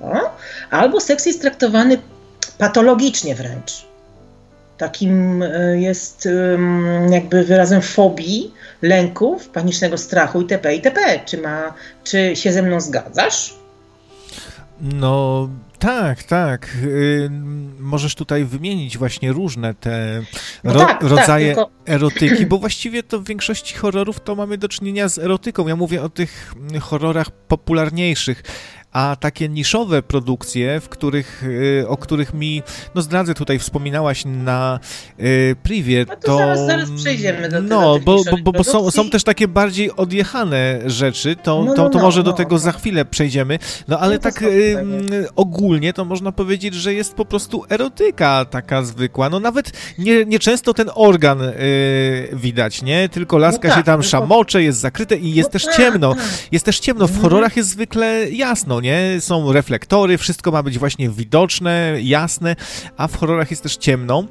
No? 0.00 0.30
Albo 0.70 1.00
seks 1.00 1.26
jest 1.26 1.40
traktowany 1.40 1.98
patologicznie 2.58 3.34
wręcz. 3.34 3.86
Takim 4.82 5.42
e, 5.42 5.80
jest 5.80 6.28
jakby 7.10 7.44
wyrazem 7.44 7.82
fobii, 7.82 8.50
lęków, 8.82 9.48
panicznego 9.48 9.98
strachu 9.98 10.40
itp. 10.40 10.74
itp. 10.74 11.00
Czy, 11.24 11.38
ma, 11.38 11.74
czy 12.04 12.36
się 12.36 12.52
ze 12.52 12.62
mną 12.62 12.80
zgadzasz? 12.80 13.54
No 14.80 15.48
tak, 15.78 16.22
tak. 16.22 16.68
Yy, 16.82 17.30
możesz 17.78 18.14
tutaj 18.14 18.44
wymienić 18.44 18.98
właśnie 18.98 19.32
różne 19.32 19.74
te 19.74 20.22
no 20.64 20.72
ro 20.72 20.80
tak, 20.80 20.88
tak 20.88 21.10
rodzaje 21.10 21.54
tak, 21.54 21.56
tylko... 21.56 21.70
erotyki, 21.86 22.46
bo 22.46 22.58
właściwie 22.58 23.02
to 23.02 23.20
w 23.20 23.26
większości 23.26 23.74
horrorów 23.74 24.20
to 24.20 24.34
mamy 24.34 24.58
do 24.58 24.68
czynienia 24.68 25.08
z 25.08 25.18
erotyką. 25.18 25.68
Ja 25.68 25.76
mówię 25.76 26.02
o 26.02 26.08
tych 26.08 26.54
horrorach 26.80 27.30
popularniejszych 27.30 28.42
a 28.92 29.16
takie 29.20 29.48
niszowe 29.48 30.02
produkcje, 30.02 30.80
w 30.80 30.88
których, 30.88 31.44
y, 31.44 31.84
o 31.88 31.96
których 31.96 32.34
mi, 32.34 32.62
no 32.94 33.02
zdradzę 33.02 33.34
tutaj, 33.34 33.58
wspominałaś 33.58 34.24
na 34.24 34.80
y, 35.20 35.56
privie, 35.62 36.06
no 36.08 36.16
to... 36.16 36.20
to 36.22 36.36
zaraz, 36.36 36.66
zaraz 36.66 36.90
przejdziemy 36.90 37.48
do 37.48 37.62
No, 37.62 37.98
bo, 37.98 38.24
bo, 38.30 38.36
bo, 38.42 38.52
bo 38.52 38.64
są, 38.64 38.90
są 38.90 39.10
też 39.10 39.24
takie 39.24 39.48
bardziej 39.48 39.96
odjechane 39.96 40.80
rzeczy, 40.86 41.36
to, 41.36 41.64
no, 41.64 41.74
to, 41.74 41.90
to 41.90 41.98
no, 41.98 42.04
może 42.04 42.22
do 42.22 42.30
no, 42.30 42.36
tego 42.36 42.54
no. 42.54 42.58
za 42.58 42.72
chwilę 42.72 43.04
przejdziemy, 43.04 43.58
no 43.88 43.98
ale 43.98 44.18
tak 44.18 44.42
y, 44.42 44.76
ogólnie 45.36 45.92
to 45.92 46.04
można 46.04 46.32
powiedzieć, 46.32 46.74
że 46.74 46.94
jest 46.94 47.14
po 47.14 47.24
prostu 47.24 47.64
erotyka 47.68 48.44
taka 48.44 48.82
zwykła, 48.82 49.30
no 49.30 49.40
nawet 49.40 49.72
nie, 49.98 50.24
nie 50.24 50.38
często 50.38 50.74
ten 50.74 50.90
organ 50.94 51.40
widać, 52.32 52.82
nie? 52.82 53.08
Tylko 53.08 53.38
laska 53.38 53.68
tak, 53.68 53.78
się 53.78 53.84
tam 53.84 54.02
szamocze, 54.02 54.62
jest 54.62 54.78
zakryte 54.78 55.16
i 55.16 55.34
jest 55.34 55.50
też 55.50 55.64
tak, 55.64 55.76
ciemno. 55.76 56.14
Tak. 56.14 56.24
Jest 56.52 56.64
też 56.64 56.80
ciemno, 56.80 57.06
w 57.06 57.10
mhm. 57.10 57.22
horrorach 57.22 57.56
jest 57.56 57.68
zwykle 57.68 58.30
jasno, 58.30 58.81
nie? 58.82 59.20
Są 59.20 59.52
reflektory, 59.52 60.18
wszystko 60.18 60.50
ma 60.50 60.62
być 60.62 60.78
właśnie 60.78 61.08
widoczne, 61.08 61.96
jasne, 62.02 62.56
a 62.96 63.08
w 63.08 63.16
horrorach 63.16 63.50
jest 63.50 63.62
też 63.62 63.76
ciemno. 63.76 64.24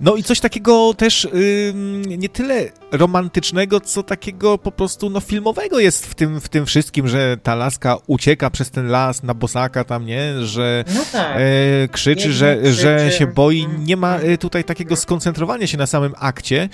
No 0.00 0.16
i 0.16 0.22
coś 0.22 0.40
takiego 0.40 0.94
też 0.94 1.28
yy, 1.32 1.72
nie 2.18 2.28
tyle 2.28 2.70
romantycznego, 2.92 3.80
co 3.80 4.02
takiego 4.02 4.58
po 4.58 4.72
prostu 4.72 5.10
no 5.10 5.20
filmowego 5.20 5.78
jest 5.78 6.06
w 6.06 6.14
tym, 6.14 6.40
w 6.40 6.48
tym 6.48 6.66
wszystkim, 6.66 7.08
że 7.08 7.36
ta 7.42 7.54
laska 7.54 7.96
ucieka 8.06 8.50
przez 8.50 8.70
ten 8.70 8.88
las 8.88 9.22
na 9.22 9.34
bosaka 9.34 9.84
tam, 9.84 10.06
nie? 10.06 10.32
Że 10.44 10.84
no 10.94 11.00
tak. 11.12 11.36
e, 11.36 11.88
krzyczy, 11.88 12.32
że, 12.32 12.56
krzyczy. 12.56 12.72
że 12.72 13.12
się 13.12 13.26
boi. 13.26 13.68
Nie 13.78 13.96
ma 13.96 14.16
e, 14.16 14.38
tutaj 14.38 14.64
takiego 14.64 14.96
skoncentrowania 14.96 15.66
się 15.66 15.78
na 15.78 15.86
samym 15.86 16.14
akcie, 16.18 16.68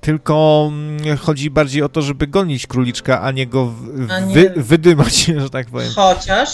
tylko 0.00 0.68
mm, 0.72 1.16
chodzi 1.16 1.50
bardziej 1.50 1.82
o 1.82 1.88
to, 1.88 2.02
żeby 2.02 2.26
gonić 2.26 2.66
króliczka, 2.66 3.22
a 3.22 3.30
nie 3.30 3.46
go 3.46 3.66
w, 3.66 4.06
wy, 4.32 4.52
wydymać, 4.56 5.24
że 5.42 5.50
tak 5.50 5.66
powiem. 5.66 5.90
Chociaż 5.96 6.48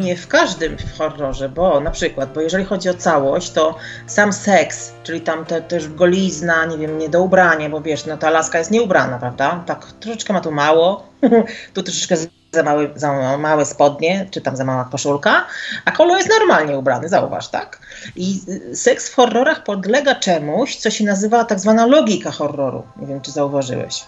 nie 0.00 0.16
w 0.16 0.28
każdym 0.28 0.76
horrorze, 0.98 1.48
bo 1.48 1.80
na 1.80 1.90
przykład, 1.90 2.34
bo 2.34 2.40
jeżeli 2.40 2.64
chodzi 2.64 2.88
o 2.88 2.94
całość, 2.94 3.50
to 3.50 3.76
sam 4.06 4.32
seks, 4.32 4.92
czyli 5.02 5.20
tam 5.20 5.44
te, 5.44 5.62
też 5.62 5.88
golizna, 5.88 6.64
nie 6.64 6.78
wiem, 6.78 6.98
nie 6.98 7.08
do 7.08 7.22
ubrania, 7.22 7.70
bo 7.70 7.80
wiesz, 7.80 8.06
no 8.06 8.16
ta 8.16 8.30
laska 8.30 8.41
jest 8.54 8.70
nieubrana, 8.70 9.18
prawda? 9.18 9.62
Tak, 9.66 9.86
troszeczkę 10.00 10.32
ma 10.32 10.40
tu 10.40 10.52
mało, 10.52 11.06
tu 11.74 11.82
troszeczkę 11.82 12.16
za 12.52 12.62
małe, 12.62 12.88
za 12.94 13.38
małe 13.38 13.66
spodnie, 13.66 14.26
czy 14.30 14.40
tam 14.40 14.56
za 14.56 14.64
mała 14.64 14.84
koszulka, 14.84 15.46
a 15.84 15.90
kolo 15.90 16.16
jest 16.16 16.28
normalnie 16.28 16.78
ubrany, 16.78 17.08
zauważ, 17.08 17.48
tak? 17.48 17.78
I 18.16 18.40
seks 18.74 19.08
w 19.08 19.14
horrorach 19.14 19.64
podlega 19.64 20.14
czemuś, 20.14 20.76
co 20.76 20.90
się 20.90 21.04
nazywa 21.04 21.44
tak 21.44 21.60
zwana 21.60 21.86
logika 21.86 22.30
horroru. 22.30 22.82
Nie 22.96 23.06
wiem, 23.06 23.20
czy 23.20 23.30
zauważyłeś 23.30 24.04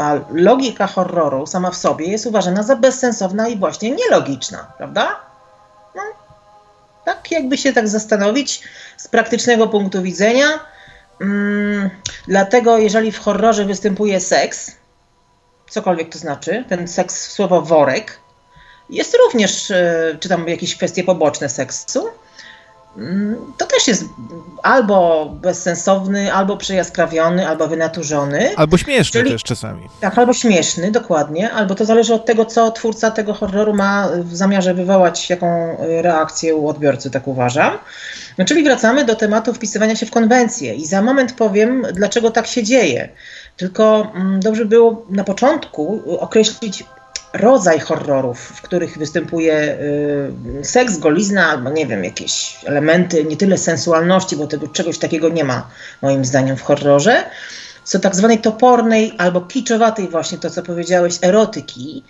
a 0.00 0.14
logika 0.32 0.86
horroru 0.86 1.46
sama 1.46 1.70
w 1.70 1.76
sobie 1.76 2.06
jest 2.06 2.26
uważana 2.26 2.62
za 2.62 2.76
bezsensowna 2.76 3.48
i 3.48 3.58
właśnie 3.58 3.90
nielogiczna, 3.90 4.72
prawda? 4.78 5.20
No, 5.94 6.02
tak 7.04 7.30
jakby 7.30 7.58
się 7.58 7.72
tak 7.72 7.88
zastanowić 7.88 8.62
z 8.96 9.08
praktycznego 9.08 9.68
punktu 9.68 10.02
widzenia. 10.02 10.46
Mm, 11.20 11.90
dlatego 12.28 12.78
jeżeli 12.78 13.12
w 13.12 13.18
horrorze 13.18 13.64
występuje 13.64 14.20
seks, 14.20 14.76
cokolwiek 15.70 16.12
to 16.12 16.18
znaczy, 16.18 16.64
ten 16.68 16.88
seks 16.88 17.32
słowo 17.32 17.62
worek, 17.62 18.20
jest 18.90 19.16
również, 19.24 19.70
e, 19.70 20.16
czy 20.20 20.28
tam 20.28 20.48
jakieś 20.48 20.76
kwestie 20.76 21.04
poboczne 21.04 21.48
seksu, 21.48 22.08
to 23.56 23.66
też 23.66 23.88
jest 23.88 24.04
albo 24.62 25.28
bezsensowny, 25.40 26.32
albo 26.32 26.56
przejaskrawiony, 26.56 27.48
albo 27.48 27.68
wynaturzony. 27.68 28.56
Albo 28.56 28.78
śmieszny 28.78 29.20
Czyli, 29.20 29.32
też 29.32 29.42
czasami. 29.42 29.88
Tak, 30.00 30.18
albo 30.18 30.32
śmieszny, 30.32 30.90
dokładnie. 30.90 31.50
Albo 31.50 31.74
to 31.74 31.84
zależy 31.84 32.14
od 32.14 32.26
tego, 32.26 32.44
co 32.44 32.70
twórca 32.70 33.10
tego 33.10 33.34
horroru 33.34 33.74
ma 33.74 34.08
w 34.24 34.36
zamiarze 34.36 34.74
wywołać, 34.74 35.30
jaką 35.30 35.76
reakcję 36.02 36.54
u 36.54 36.68
odbiorcy, 36.68 37.10
tak 37.10 37.28
uważam. 37.28 37.78
No, 38.38 38.44
czyli 38.44 38.64
wracamy 38.64 39.04
do 39.04 39.14
tematu 39.14 39.54
wpisywania 39.54 39.96
się 39.96 40.06
w 40.06 40.10
konwencję 40.10 40.74
i 40.74 40.86
za 40.86 41.02
moment 41.02 41.32
powiem, 41.32 41.86
dlaczego 41.92 42.30
tak 42.30 42.46
się 42.46 42.62
dzieje. 42.62 43.08
Tylko 43.56 44.12
mm, 44.14 44.40
dobrze 44.40 44.64
było 44.64 45.06
na 45.10 45.24
początku 45.24 46.02
określić 46.20 46.84
rodzaj 47.32 47.80
horrorów, 47.80 48.40
w 48.40 48.62
których 48.62 48.98
występuje 48.98 49.78
y, 50.60 50.64
seks, 50.64 50.98
golizna 50.98 51.46
albo 51.46 51.70
nie 51.70 51.86
wiem, 51.86 52.04
jakieś 52.04 52.56
elementy 52.64 53.24
nie 53.24 53.36
tyle 53.36 53.58
sensualności, 53.58 54.36
bo 54.36 54.46
tego 54.46 54.68
czegoś 54.68 54.98
takiego 54.98 55.28
nie 55.28 55.44
ma 55.44 55.68
moim 56.02 56.24
zdaniem 56.24 56.56
w 56.56 56.62
horrorze, 56.62 57.24
co 57.84 57.98
tak 57.98 58.16
zwanej 58.16 58.38
topornej 58.38 59.12
albo 59.18 59.40
kiczowatej 59.40 60.08
właśnie 60.08 60.38
to, 60.38 60.50
co 60.50 60.62
powiedziałeś, 60.62 61.18
erotyki. 61.22 62.04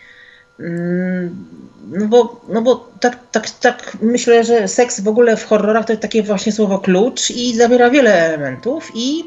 Mm, 0.61 1.47
no 1.89 2.07
bo, 2.07 2.41
no 2.49 2.63
bo 2.63 2.89
tak, 3.01 3.19
tak, 3.33 3.51
tak 3.51 3.97
myślę, 4.03 4.45
że 4.45 4.69
seks 4.69 5.01
w 5.01 5.09
ogóle 5.09 5.37
w 5.37 5.45
horrorach 5.45 5.87
to 5.87 5.93
jest 5.93 6.03
takie 6.03 6.23
właśnie 6.23 6.53
słowo 6.53 6.79
klucz 6.79 7.31
i 7.31 7.57
zawiera 7.57 7.91
wiele 7.91 8.27
elementów 8.27 8.91
i 8.95 9.25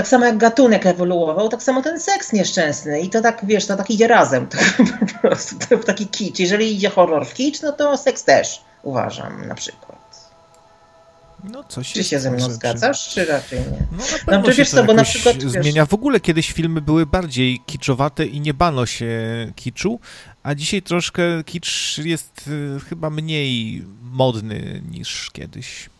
tak 0.00 0.08
samo 0.08 0.26
jak 0.26 0.38
gatunek 0.38 0.86
ewoluował, 0.86 1.48
tak 1.48 1.62
samo 1.62 1.82
ten 1.82 2.00
seks 2.00 2.32
nieszczęsny. 2.32 3.00
I 3.00 3.10
to 3.10 3.20
tak, 3.20 3.40
wiesz, 3.42 3.66
to 3.66 3.76
tak 3.76 3.90
idzie 3.90 4.08
razem. 4.08 4.46
To 4.50 4.56
po 5.06 5.28
prostu 5.28 5.56
to 5.68 5.78
taki 5.78 6.06
kicz. 6.06 6.38
Jeżeli 6.38 6.74
idzie 6.74 6.90
horror 6.90 7.26
w 7.26 7.34
kicz, 7.34 7.62
no 7.62 7.72
to 7.72 7.96
seks 7.96 8.24
też, 8.24 8.60
uważam, 8.82 9.48
na 9.48 9.54
przykład. 9.54 10.30
No, 11.44 11.64
coś 11.64 11.92
czy 11.92 12.04
się 12.04 12.20
ze 12.20 12.30
mną 12.30 12.50
zgadzasz, 12.50 13.08
czy 13.08 13.24
raczej 13.24 13.58
nie? 13.58 13.86
No, 13.92 13.98
na 13.98 14.18
pewno 14.26 14.48
no, 14.48 14.54
wiesz 14.54 14.70
co, 14.70 14.84
bo 14.84 14.94
na 14.94 15.04
przykład 15.04 15.42
zmienia. 15.42 15.86
W 15.86 15.94
ogóle 15.94 16.20
kiedyś 16.20 16.52
filmy 16.52 16.80
były 16.80 17.06
bardziej 17.06 17.60
kiczowate 17.66 18.26
i 18.26 18.40
nie 18.40 18.54
bano 18.54 18.86
się 18.86 19.12
kiczu, 19.56 20.00
a 20.42 20.54
dzisiaj 20.54 20.82
troszkę 20.82 21.22
kicz 21.44 21.98
jest 22.04 22.48
y, 22.48 22.80
chyba 22.88 23.10
mniej 23.10 23.84
modny 24.02 24.82
niż 24.90 25.30
kiedyś. 25.32 25.90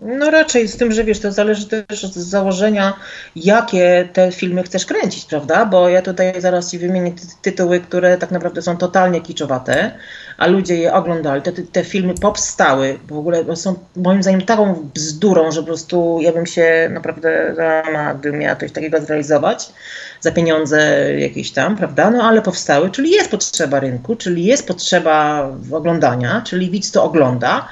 No 0.00 0.30
raczej 0.30 0.68
z 0.68 0.76
tym, 0.76 0.92
że 0.92 1.04
wiesz, 1.04 1.20
to 1.20 1.32
zależy 1.32 1.66
też 1.66 2.04
od 2.04 2.12
założenia, 2.12 2.92
jakie 3.36 4.08
te 4.12 4.32
filmy 4.32 4.62
chcesz 4.62 4.86
kręcić, 4.86 5.24
prawda? 5.24 5.66
Bo 5.66 5.88
ja 5.88 6.02
tutaj 6.02 6.40
zaraz 6.40 6.70
ci 6.70 6.78
wymienię 6.78 7.12
tytuły, 7.42 7.80
które 7.80 8.18
tak 8.18 8.30
naprawdę 8.30 8.62
są 8.62 8.76
totalnie 8.76 9.20
kiczowate, 9.20 9.92
a 10.38 10.46
ludzie 10.46 10.76
je 10.76 10.94
oglądali. 10.94 11.42
Te, 11.42 11.52
te 11.52 11.84
filmy 11.84 12.14
powstały 12.14 12.98
w 13.08 13.18
ogóle 13.18 13.56
są 13.56 13.74
moim 13.96 14.22
zdaniem 14.22 14.42
taką 14.42 14.90
bzdurą, 14.94 15.50
że 15.50 15.60
po 15.60 15.66
prostu 15.66 16.18
ja 16.20 16.32
bym 16.32 16.46
się 16.46 16.88
naprawdę 16.92 17.54
załamała, 17.56 18.14
gdybym 18.14 18.40
miała 18.40 18.56
coś 18.56 18.72
takiego 18.72 19.00
zrealizować 19.00 19.72
za 20.20 20.32
pieniądze 20.32 21.08
jakieś 21.18 21.50
tam, 21.50 21.76
prawda? 21.76 22.10
No 22.10 22.22
ale 22.22 22.42
powstały, 22.42 22.90
czyli 22.90 23.10
jest 23.10 23.30
potrzeba 23.30 23.80
rynku, 23.80 24.16
czyli 24.16 24.44
jest 24.44 24.66
potrzeba 24.66 25.48
oglądania, 25.72 26.42
czyli 26.46 26.70
widz 26.70 26.90
to 26.90 27.04
ogląda 27.04 27.68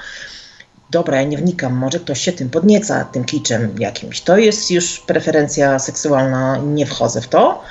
dobra, 0.93 1.21
ja 1.21 1.27
nie 1.27 1.37
wnikam, 1.37 1.73
może 1.73 1.99
ktoś 1.99 2.21
się 2.21 2.31
tym 2.31 2.49
podnieca, 2.49 3.05
tym 3.05 3.25
kiczem 3.25 3.75
jakimś. 3.79 4.21
To 4.21 4.37
jest 4.37 4.71
już 4.71 4.99
preferencja 4.99 5.79
seksualna, 5.79 6.57
nie 6.57 6.85
wchodzę 6.85 7.21
w 7.21 7.27
to. 7.27 7.61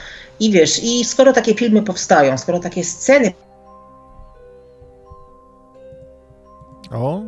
I 0.40 0.50
wiesz, 0.50 0.84
i 0.84 1.04
skoro 1.04 1.32
takie 1.32 1.54
filmy 1.54 1.82
powstają, 1.82 2.38
skoro 2.38 2.60
takie 2.60 2.84
sceny. 2.84 3.32
O. 6.90 7.20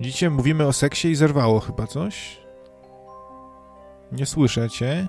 Dzisiaj 0.00 0.30
mówimy 0.30 0.66
o 0.66 0.72
seksie 0.72 1.08
i 1.08 1.14
zerwało 1.14 1.60
chyba 1.60 1.86
coś. 1.86 2.40
Nie 4.12 4.26
słyszę 4.26 4.70
cię. 4.70 5.08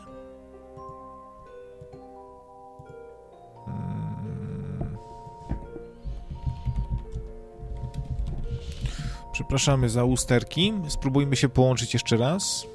Przepraszamy 9.37 9.89
za 9.89 10.03
usterki. 10.03 10.73
Spróbujmy 10.87 11.35
się 11.35 11.49
połączyć 11.49 11.93
jeszcze 11.93 12.17
raz. 12.17 12.67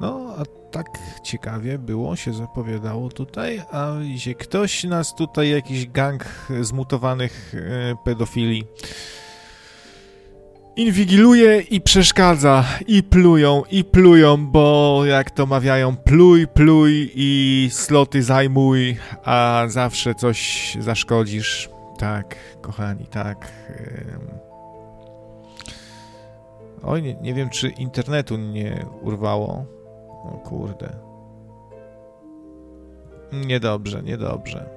No, 0.00 0.34
a 0.38 0.44
tak 0.70 0.86
ciekawie 1.22 1.78
było, 1.78 2.16
się 2.16 2.32
zapowiadało 2.32 3.08
tutaj, 3.08 3.62
a 3.72 3.92
idzie 4.02 4.34
ktoś 4.34 4.84
nas 4.84 5.14
tutaj, 5.14 5.50
jakiś 5.50 5.86
gang 5.86 6.24
zmutowanych 6.60 7.54
e, 7.54 7.96
pedofili 8.04 8.64
inwigiluje 10.76 11.60
i 11.60 11.80
przeszkadza. 11.80 12.64
I 12.86 13.02
plują, 13.02 13.62
i 13.70 13.84
plują, 13.84 14.46
bo 14.46 15.02
jak 15.06 15.30
to 15.30 15.46
mawiają, 15.46 15.96
pluj, 15.96 16.46
pluj 16.46 17.10
i 17.14 17.68
sloty 17.72 18.22
zajmuj, 18.22 18.96
a 19.24 19.64
zawsze 19.68 20.14
coś 20.14 20.72
zaszkodzisz. 20.80 21.73
Tak, 22.04 22.36
kochani, 22.60 23.06
tak. 23.06 23.52
Oj, 26.82 27.02
nie, 27.02 27.14
nie 27.14 27.34
wiem, 27.34 27.50
czy 27.50 27.68
internetu 27.68 28.36
nie 28.36 28.86
urwało. 29.02 29.66
O 30.24 30.40
kurde. 30.44 30.96
Niedobrze, 33.32 34.02
niedobrze. 34.02 34.68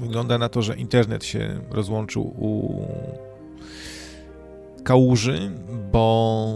Wygląda 0.00 0.38
na 0.38 0.48
to, 0.48 0.62
że 0.62 0.76
internet 0.76 1.24
się 1.24 1.60
rozłączył 1.70 2.22
u 2.22 2.82
kałuży, 4.84 5.50
bo 5.92 6.54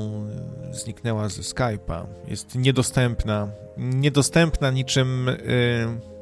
zniknęła 0.70 1.28
ze 1.28 1.42
Skype'a. 1.42 2.06
Jest 2.26 2.54
niedostępna. 2.54 3.49
Niedostępna 3.76 4.70
niczym 4.70 5.28
y, 5.28 6.17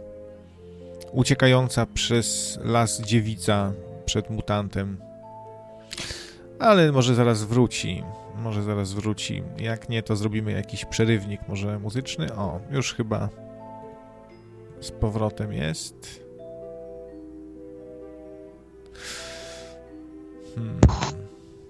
uciekająca 1.13 1.87
przez 1.87 2.59
las 2.65 3.01
dziewica 3.01 3.73
przed 4.05 4.31
mutantem. 4.31 4.99
Ale 6.59 6.93
może 6.93 7.15
zaraz 7.15 7.45
wróci. 7.45 8.03
Może 8.37 8.63
zaraz 8.63 8.93
wróci. 8.93 9.43
Jak 9.59 9.89
nie, 9.89 10.03
to 10.03 10.17
zrobimy 10.17 10.53
jakiś 10.53 10.85
przerywnik, 10.85 11.41
może 11.49 11.79
muzyczny. 11.79 12.35
O, 12.35 12.61
już 12.71 12.95
chyba 12.95 13.29
z 14.81 14.91
powrotem 14.91 15.53
jest. 15.53 16.27
Hmm. 20.55 20.81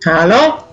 Halo? 0.04 0.64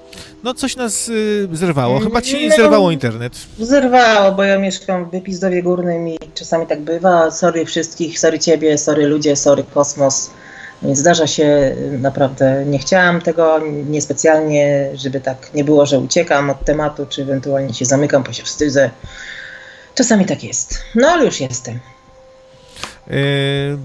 No 0.43 0.53
coś 0.53 0.75
nas 0.75 1.10
y, 1.10 1.48
zerwało. 1.53 2.00
Chyba 2.00 2.22
ci 2.22 2.43
nie 2.43 2.51
zerwało 2.51 2.91
internet. 2.91 3.34
Zerwało, 3.60 4.32
bo 4.32 4.43
ja 4.43 4.60
mieszkam 4.60 5.05
w 5.05 5.12
Wypizdowie 5.12 5.63
Górnym 5.63 6.08
i 6.08 6.17
czasami 6.34 6.67
tak 6.67 6.82
bywa. 6.82 7.32
Sorry 7.32 7.65
wszystkich, 7.65 8.20
sorry 8.20 8.39
ciebie, 8.39 8.77
sorry 8.77 9.08
ludzie, 9.08 9.36
sorry 9.36 9.63
kosmos. 9.74 10.29
Więc 10.84 11.00
zdarza 11.00 11.27
się 11.27 11.75
naprawdę, 12.00 12.65
nie 12.65 12.79
chciałam 12.79 13.22
tego 13.22 13.60
niespecjalnie, 13.89 14.89
żeby 14.96 15.22
tak 15.22 15.53
nie 15.53 15.63
było, 15.63 15.86
że 15.86 16.00
uciekam 16.00 16.50
od 16.50 16.65
tematu, 16.65 17.05
czy 17.10 17.22
ewentualnie 17.22 17.74
się 17.74 17.86
zamykam, 17.86 18.24
bo 18.24 18.34
się 18.34 18.43
wstydzę. 18.43 18.89
Czasami 19.96 20.25
tak 20.25 20.43
jest. 20.43 20.79
No 20.96 21.08
ale 21.08 21.25
już 21.25 21.41
jestem. 21.41 21.79
Yy, 23.08 23.77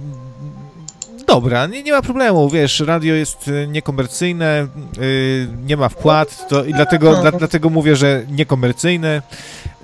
dobra, 1.29 1.67
nie, 1.67 1.83
nie 1.83 1.93
ma 1.93 2.03
problemu, 2.03 2.51
wiesz, 2.51 2.81
radio 2.81 3.15
jest 3.15 3.49
y, 3.49 3.67
niekomercyjne, 3.71 4.67
yy, 4.97 5.49
nie 5.67 5.77
ma 5.77 5.89
wpłat, 5.89 6.49
to 6.49 6.65
i 6.65 6.75
dlatego, 6.75 7.17
dla, 7.17 7.33
dlatego 7.33 7.71
mówię, 7.71 7.97
że 7.97 8.23
niekomercyjne, 8.31 9.23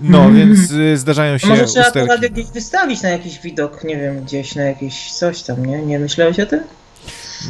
no, 0.00 0.24
mm. 0.24 0.36
więc 0.36 0.70
y, 0.70 0.96
zdarzają 0.96 1.38
się 1.38 1.48
Może 1.48 1.64
trzeba 1.64 1.86
usterki. 1.86 2.08
to 2.08 2.14
radio 2.14 2.30
gdzieś 2.30 2.46
wystawić 2.46 3.02
na 3.02 3.08
jakiś 3.08 3.40
widok, 3.40 3.84
nie 3.84 3.96
wiem, 3.96 4.24
gdzieś 4.24 4.54
na 4.54 4.62
jakiś 4.62 5.12
coś 5.12 5.42
tam, 5.42 5.66
nie? 5.66 5.78
Nie 5.82 5.98
myślałeś 5.98 6.40
o 6.40 6.46
tym? 6.46 6.60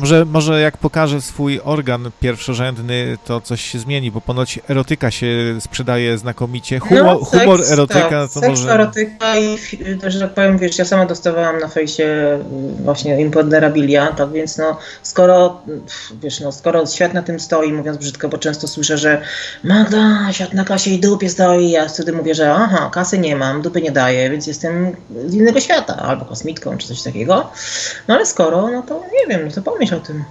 Może, 0.00 0.24
może 0.24 0.60
jak 0.60 0.76
pokaże 0.76 1.20
swój 1.20 1.60
organ 1.64 2.10
pierwszorzędny, 2.20 3.18
to 3.24 3.40
coś 3.40 3.60
się 3.60 3.78
zmieni, 3.78 4.10
bo 4.10 4.20
ponoć 4.20 4.60
erotyka 4.68 5.10
się 5.10 5.26
sprzedaje 5.60 6.18
znakomicie. 6.18 6.78
Humor, 6.78 7.04
no, 7.04 7.24
seks, 7.24 7.42
humor 7.42 7.60
erotyka 7.72 8.00
tak, 8.10 8.32
to 8.32 8.40
seks, 8.40 8.48
może... 8.48 8.72
erotyka 8.72 9.38
i, 9.38 9.58
że 10.06 10.20
tak 10.20 10.34
powiem, 10.34 10.58
wiesz, 10.58 10.78
ja 10.78 10.84
sama 10.84 11.06
dostawałam 11.06 11.58
na 11.58 11.68
fejsie 11.68 12.04
właśnie 12.84 13.20
imponderabilia, 13.20 14.06
tak 14.06 14.32
więc 14.32 14.58
no, 14.58 14.78
skoro, 15.02 15.62
wiesz, 16.22 16.40
no, 16.40 16.52
skoro 16.52 16.86
świat 16.86 17.14
na 17.14 17.22
tym 17.22 17.40
stoi, 17.40 17.72
mówiąc 17.72 17.98
brzydko, 17.98 18.28
bo 18.28 18.38
często 18.38 18.68
słyszę, 18.68 18.98
że 18.98 19.22
Magda, 19.64 20.32
świat 20.32 20.54
na 20.54 20.64
kasie 20.64 20.90
i 20.90 21.00
dupie 21.00 21.28
stoi, 21.28 21.70
ja 21.70 21.88
wtedy 21.88 22.12
mówię, 22.12 22.34
że 22.34 22.54
aha, 22.54 22.90
kasy 22.92 23.18
nie 23.18 23.36
mam, 23.36 23.62
dupy 23.62 23.82
nie 23.82 23.90
daję, 23.90 24.30
więc 24.30 24.46
jestem 24.46 24.96
z 25.26 25.34
innego 25.34 25.60
świata, 25.60 25.96
albo 25.96 26.24
kosmitką, 26.24 26.78
czy 26.78 26.88
coś 26.88 27.02
takiego. 27.02 27.50
No 28.08 28.14
ale 28.14 28.26
skoro, 28.26 28.70
no 28.70 28.82
to 28.82 29.02
nie 29.12 29.36
wiem, 29.36 29.46
no 29.46 29.52
to 29.52 29.62
pomyśl 29.90 29.94
o 29.94 30.06
tym. 30.06 30.24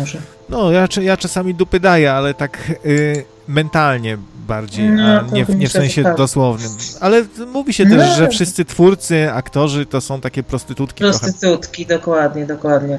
Może. 0.00 0.18
No, 0.48 0.70
ja, 0.70 0.88
ja 1.02 1.16
czasami 1.16 1.54
dupy 1.54 1.80
daję, 1.80 2.12
ale 2.12 2.34
tak 2.34 2.58
y, 2.86 3.24
mentalnie 3.48 4.18
bardziej, 4.34 4.88
no, 4.88 5.20
a 5.20 5.34
nie, 5.34 5.44
w, 5.44 5.56
nie 5.56 5.68
w 5.68 5.72
sensie 5.72 6.02
tak. 6.02 6.16
dosłownym. 6.16 6.70
Ale 7.00 7.24
mówi 7.52 7.74
się 7.74 7.86
też, 7.86 8.10
no. 8.10 8.16
że 8.16 8.28
wszyscy 8.28 8.64
twórcy, 8.64 9.32
aktorzy 9.32 9.86
to 9.86 10.00
są 10.00 10.20
takie 10.20 10.42
prostytutki. 10.42 11.04
Prostytutki, 11.04 11.86
trochę. 11.86 12.00
dokładnie, 12.00 12.46
dokładnie. 12.46 12.98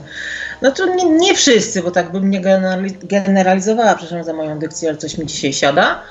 No 0.61 0.71
to 0.71 0.95
nie, 0.95 1.09
nie 1.09 1.35
wszyscy, 1.35 1.83
bo 1.83 1.91
tak 1.91 2.11
bym 2.11 2.29
nie 2.29 2.41
generalizowała, 3.03 3.95
przepraszam 3.95 4.23
za 4.23 4.33
moją 4.33 4.59
dykcję, 4.59 4.89
ale 4.89 4.97
coś 4.97 5.17
mi 5.17 5.25
dzisiaj 5.25 5.53
siada 5.53 6.01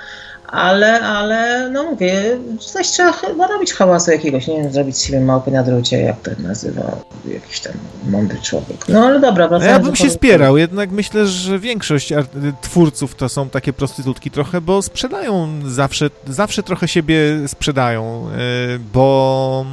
ale, 0.54 1.00
ale 1.00 1.70
no 1.70 1.82
mówię, 1.82 2.38
coś 2.58 2.88
trzeba 2.88 3.12
chyba 3.12 3.46
robić 3.46 3.72
hałasu 3.72 4.10
jakiegoś, 4.10 4.46
nie 4.46 4.62
wiem, 4.62 4.72
zrobić 4.72 4.96
z 4.96 5.02
siebie 5.02 5.20
małpy 5.20 5.50
na 5.50 5.62
drucie, 5.62 6.00
jak 6.00 6.20
to 6.20 6.30
nazywa 6.38 6.96
jakiś 7.28 7.60
tam 7.60 7.72
mądry 8.06 8.38
człowiek. 8.42 8.88
No 8.88 9.06
ale 9.06 9.20
dobra, 9.20 9.48
wracając 9.48 9.78
Ja 9.78 9.86
bym 9.86 9.96
się 9.96 10.10
spierał, 10.10 10.56
jednak 10.56 10.90
myślę, 10.90 11.26
że 11.26 11.58
większość 11.58 12.12
twórców 12.60 13.14
to 13.14 13.28
są 13.28 13.48
takie 13.48 13.72
prostytutki 13.72 14.30
trochę, 14.30 14.60
bo 14.60 14.82
sprzedają 14.82 15.48
zawsze, 15.66 16.10
zawsze 16.26 16.62
trochę 16.62 16.88
siebie 16.88 17.18
sprzedają, 17.46 18.28
y, 18.74 18.78
bo 18.92 19.66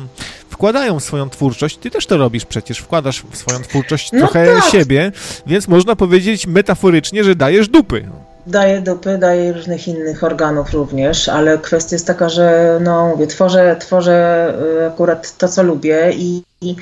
wkładają 0.49 0.99
swoją 0.99 1.29
twórczość, 1.29 1.77
ty 1.77 1.91
też 1.91 2.05
to 2.05 2.17
robisz 2.17 2.45
przecież, 2.45 2.77
wkładasz 2.77 3.23
w 3.31 3.37
swoją 3.37 3.59
twórczość 3.59 4.11
no 4.11 4.19
trochę 4.19 4.55
tak. 4.55 4.71
siebie, 4.71 5.11
więc 5.47 5.67
można 5.67 5.95
powiedzieć 5.95 6.47
metaforycznie, 6.47 7.23
że 7.23 7.35
dajesz 7.35 7.67
dupy. 7.67 8.09
Daje 8.47 8.81
dupy, 8.81 9.17
daje 9.17 9.53
różnych 9.53 9.87
innych 9.87 10.23
organów 10.23 10.73
również, 10.73 11.29
ale 11.29 11.57
kwestia 11.57 11.95
jest 11.95 12.07
taka, 12.07 12.29
że 12.29 12.79
no 12.83 13.07
mówię, 13.07 13.27
tworzę, 13.27 13.75
tworzę 13.79 14.53
y, 14.81 14.87
akurat 14.87 15.37
to, 15.37 15.47
co 15.47 15.63
lubię 15.63 16.11
i, 16.13 16.43
i 16.61 16.75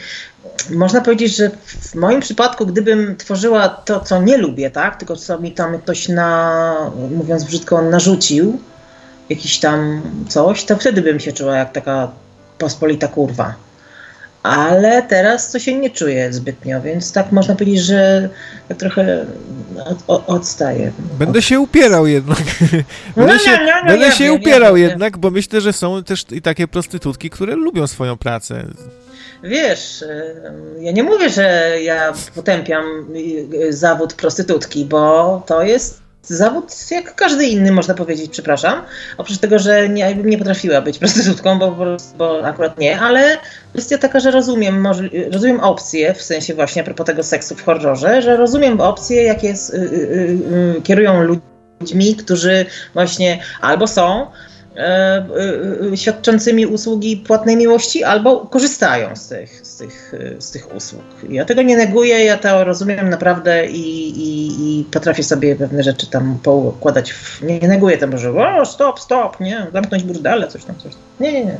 można 0.69 1.01
powiedzieć, 1.01 1.35
że 1.35 1.51
w 1.65 1.95
moim 1.95 2.21
przypadku, 2.21 2.65
gdybym 2.65 3.15
tworzyła 3.17 3.69
to, 3.69 3.99
co 3.99 4.21
nie 4.21 4.37
lubię, 4.37 4.71
tak, 4.71 4.95
tylko 4.95 5.15
co 5.15 5.39
mi 5.39 5.51
tam 5.51 5.79
ktoś 5.79 6.07
na, 6.07 6.91
mówiąc 7.11 7.43
brzydko, 7.43 7.81
narzucił, 7.81 8.59
jakiś 9.29 9.59
tam 9.59 10.01
coś, 10.27 10.65
to 10.65 10.77
wtedy 10.77 11.01
bym 11.01 11.19
się 11.19 11.33
czuła 11.33 11.57
jak 11.57 11.71
taka 11.71 12.11
pospolita 12.57 13.07
kurwa 13.07 13.68
ale 14.43 15.01
teraz 15.01 15.51
to 15.51 15.59
się 15.59 15.75
nie 15.75 15.89
czuję 15.89 16.33
zbytnio, 16.33 16.81
więc 16.81 17.11
tak 17.13 17.31
można 17.31 17.55
powiedzieć, 17.55 17.79
że 17.79 18.29
tak 18.67 18.77
trochę 18.77 19.25
od, 20.07 20.23
odstaję. 20.27 20.91
Będę 21.19 21.41
się 21.41 21.59
upierał 21.59 22.07
jednak. 22.07 22.37
No 23.17 23.25
będę 23.25 23.39
się, 23.39 23.51
no, 23.51 23.57
no, 23.83 23.87
będę 23.87 24.05
ja 24.05 24.11
się 24.11 24.33
upierał 24.33 24.77
jednak, 24.77 25.17
bo 25.17 25.31
myślę, 25.31 25.61
że 25.61 25.73
są 25.73 26.03
też 26.03 26.25
i 26.31 26.41
takie 26.41 26.67
prostytutki, 26.67 27.29
które 27.29 27.55
lubią 27.55 27.87
swoją 27.87 28.17
pracę. 28.17 28.65
Wiesz, 29.43 30.03
ja 30.79 30.91
nie 30.91 31.03
mówię, 31.03 31.29
że 31.29 31.75
ja 31.81 32.13
potępiam 32.35 32.85
y, 33.53 33.73
zawód 33.73 34.13
prostytutki, 34.13 34.85
bo 34.85 35.43
to 35.45 35.63
jest 35.63 36.01
zawód 36.29 36.91
jak 36.91 37.15
każdy 37.15 37.45
inny, 37.45 37.71
można 37.71 37.93
powiedzieć, 37.93 38.31
przepraszam. 38.31 38.81
Oprócz 39.17 39.37
tego, 39.37 39.59
że 39.59 39.89
nie, 39.89 40.15
nie 40.15 40.37
potrafiła 40.37 40.81
być 40.81 40.99
prostytutką, 40.99 41.59
bo, 41.59 41.97
bo 42.17 42.45
akurat 42.45 42.77
nie, 42.79 42.99
ale 42.99 43.37
kwestia 43.73 43.97
taka, 43.97 44.19
że 44.19 44.31
rozumiem, 44.31 44.81
może, 44.81 45.03
rozumiem 45.31 45.59
opcje, 45.59 46.13
w 46.13 46.21
sensie 46.21 46.53
właśnie 46.53 46.81
a 46.81 46.85
propos 46.85 47.05
tego 47.05 47.23
seksu 47.23 47.55
w 47.55 47.63
horrorze, 47.63 48.21
że 48.21 48.37
rozumiem 48.37 48.81
opcje, 48.81 49.23
jakie 49.23 49.47
jest, 49.47 49.73
y, 49.73 49.77
y, 49.77 50.77
y, 50.77 50.81
kierują 50.81 51.23
ludźmi, 51.81 52.15
którzy 52.15 52.65
właśnie 52.93 53.39
albo 53.61 53.87
są 53.87 54.27
świadczącymi 55.95 56.65
usługi 56.65 57.17
płatnej 57.17 57.57
miłości, 57.57 58.03
albo 58.03 58.39
korzystają 58.39 59.15
z 59.15 59.27
tych, 59.27 59.67
z 59.67 59.77
tych, 59.77 60.13
z 60.39 60.51
tych 60.51 60.75
usług. 60.75 61.03
Ja 61.29 61.45
tego 61.45 61.61
nie 61.61 61.77
neguję, 61.77 62.25
ja 62.25 62.37
to 62.37 62.63
rozumiem 62.63 63.09
naprawdę 63.09 63.67
i, 63.67 64.09
i, 64.09 64.79
i 64.79 64.83
potrafię 64.83 65.23
sobie 65.23 65.55
pewne 65.55 65.83
rzeczy 65.83 66.07
tam 66.07 66.37
poukładać. 66.43 67.11
W, 67.11 67.41
nie, 67.41 67.59
neguję 67.59 67.97
tego, 67.97 68.17
że 68.17 68.31
o, 68.31 68.65
stop, 68.65 68.99
stop, 68.99 69.39
nie, 69.39 69.67
zamknąć 69.73 70.03
burdele, 70.03 70.47
coś 70.47 70.63
tam, 70.63 70.75
coś 70.75 70.91
tam. 70.91 71.01
Nie, 71.19 71.33
nie, 71.33 71.45
nie. 71.45 71.57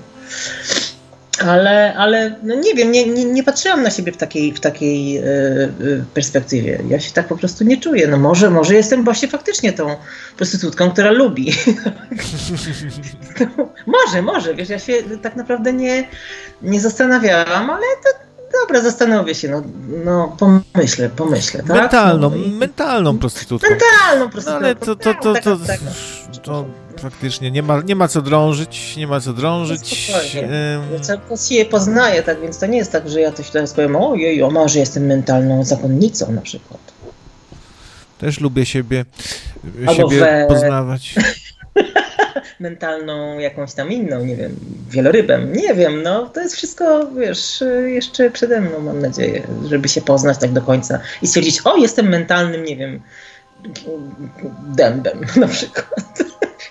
Ale, 1.47 1.93
ale 1.97 2.36
no 2.43 2.56
nie 2.56 2.73
wiem, 2.73 2.91
nie, 2.91 3.08
nie, 3.08 3.25
nie 3.25 3.43
patrzyłam 3.43 3.84
na 3.84 3.89
siebie 3.89 4.12
w 4.12 4.17
takiej, 4.17 4.54
w 4.54 4.60
takiej 4.60 5.13
yy, 5.13 6.04
perspektywie. 6.13 6.80
Ja 6.88 6.99
się 6.99 7.12
tak 7.12 7.28
po 7.28 7.38
prostu 7.38 7.63
nie 7.63 7.78
czuję. 7.78 8.08
No 8.08 8.17
może, 8.17 8.49
może 8.49 8.75
jestem 8.75 9.04
właśnie 9.04 9.28
faktycznie 9.28 9.73
tą 9.73 9.95
prostytutką, 10.38 10.91
która 10.91 11.12
lubi. 11.12 11.54
no, 13.58 13.69
może, 14.06 14.21
może, 14.21 14.56
wiesz, 14.56 14.69
ja 14.69 14.80
się 14.80 14.93
tak 15.21 15.36
naprawdę 15.36 15.73
nie, 15.73 16.08
nie 16.62 16.82
zastanawiałam, 16.82 17.69
ale 17.69 17.86
to 18.04 18.30
dobra, 18.62 18.82
zastanowię 18.82 19.36
się, 19.36 19.49
no, 19.49 19.63
no 20.06 20.36
pomyślę, 20.39 21.10
pomyślę, 21.10 21.63
tak? 21.63 21.78
Mentalną, 21.78 22.30
no 22.30 22.36
i... 22.36 22.52
mentalną 22.52 23.19
prostytutką. 23.19 23.69
Mentalną 23.69 24.30
prostytutką. 24.30 24.62
No, 24.62 24.65
ale 24.65 24.75
to, 24.75 24.95
to, 24.95 25.13
to, 25.13 25.34
to, 25.34 25.58
tak, 25.58 25.80
to, 26.34 26.39
to 26.41 26.65
faktycznie 26.99 27.51
nie 27.51 27.63
ma, 27.63 27.81
nie 27.81 27.95
ma 27.95 28.07
co 28.07 28.21
drążyć, 28.21 28.97
nie 28.97 29.07
ma 29.07 29.19
co 29.19 29.33
drążyć. 29.33 30.09
Ja 30.93 30.99
cały 31.01 31.19
czas 31.29 31.51
je 31.51 31.65
poznaję, 31.65 32.23
tak 32.23 32.41
więc 32.41 32.59
to 32.59 32.65
nie 32.65 32.77
jest 32.77 32.91
tak, 32.91 33.09
że 33.09 33.21
ja 33.21 33.31
coś 33.31 33.49
teraz 33.49 33.73
powiem, 33.73 33.95
ojej, 33.95 34.43
o 34.43 34.49
może 34.49 34.79
jestem 34.79 35.05
mentalną 35.05 35.63
zakonnicą 35.63 36.31
na 36.31 36.41
przykład. 36.41 36.79
Też 38.17 38.39
lubię 38.39 38.65
siebie, 38.65 39.05
siebie 39.95 40.19
we... 40.19 40.45
poznawać. 40.49 41.15
mentalną 42.59 43.39
jakąś 43.39 43.73
tam 43.73 43.91
inną, 43.91 44.25
nie 44.25 44.35
wiem, 44.35 44.55
wielorybem, 44.89 45.53
nie 45.53 45.73
wiem, 45.73 46.03
no 46.03 46.29
to 46.29 46.41
jest 46.41 46.55
wszystko, 46.55 47.12
wiesz, 47.12 47.63
jeszcze 47.85 48.31
przede 48.31 48.62
mną, 48.62 48.79
mam 48.79 49.01
nadzieję, 49.01 49.47
żeby 49.69 49.89
się 49.89 50.01
poznać 50.01 50.38
tak 50.38 50.51
do 50.51 50.62
końca 50.62 50.99
i 51.21 51.27
stwierdzić, 51.27 51.62
o, 51.65 51.77
jestem 51.77 52.09
mentalnym, 52.09 52.65
nie 52.65 52.75
wiem, 52.75 53.01
dębem 54.67 55.21
na 55.35 55.47
przykład. 55.47 56.23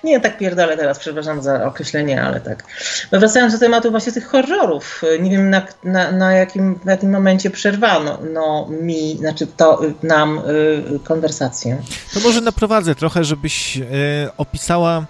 Nie, 0.04 0.20
tak 0.20 0.38
pierdolę 0.38 0.76
teraz, 0.76 0.98
przepraszam 0.98 1.42
za 1.42 1.64
określenie, 1.66 2.22
ale 2.22 2.40
tak. 2.40 2.64
No 3.12 3.18
wracając 3.18 3.52
do 3.52 3.58
tematu 3.58 3.90
właśnie 3.90 4.12
tych 4.12 4.26
horrorów, 4.26 5.02
nie 5.20 5.30
wiem 5.30 5.50
na, 5.50 5.62
na, 5.84 6.12
na 6.12 6.32
jakim, 6.32 6.74
w 6.84 6.86
jakim 6.86 7.10
momencie 7.10 7.50
przerwano 7.50 8.18
no, 8.32 8.68
mi, 8.82 9.16
znaczy 9.16 9.46
to 9.46 9.80
nam 10.02 10.38
y, 10.38 11.00
konwersację. 11.04 11.82
To 12.14 12.20
może 12.20 12.40
naprowadzę 12.40 12.94
trochę, 12.94 13.24
żebyś 13.24 13.76
y, 13.76 13.82
opisała 14.36 15.06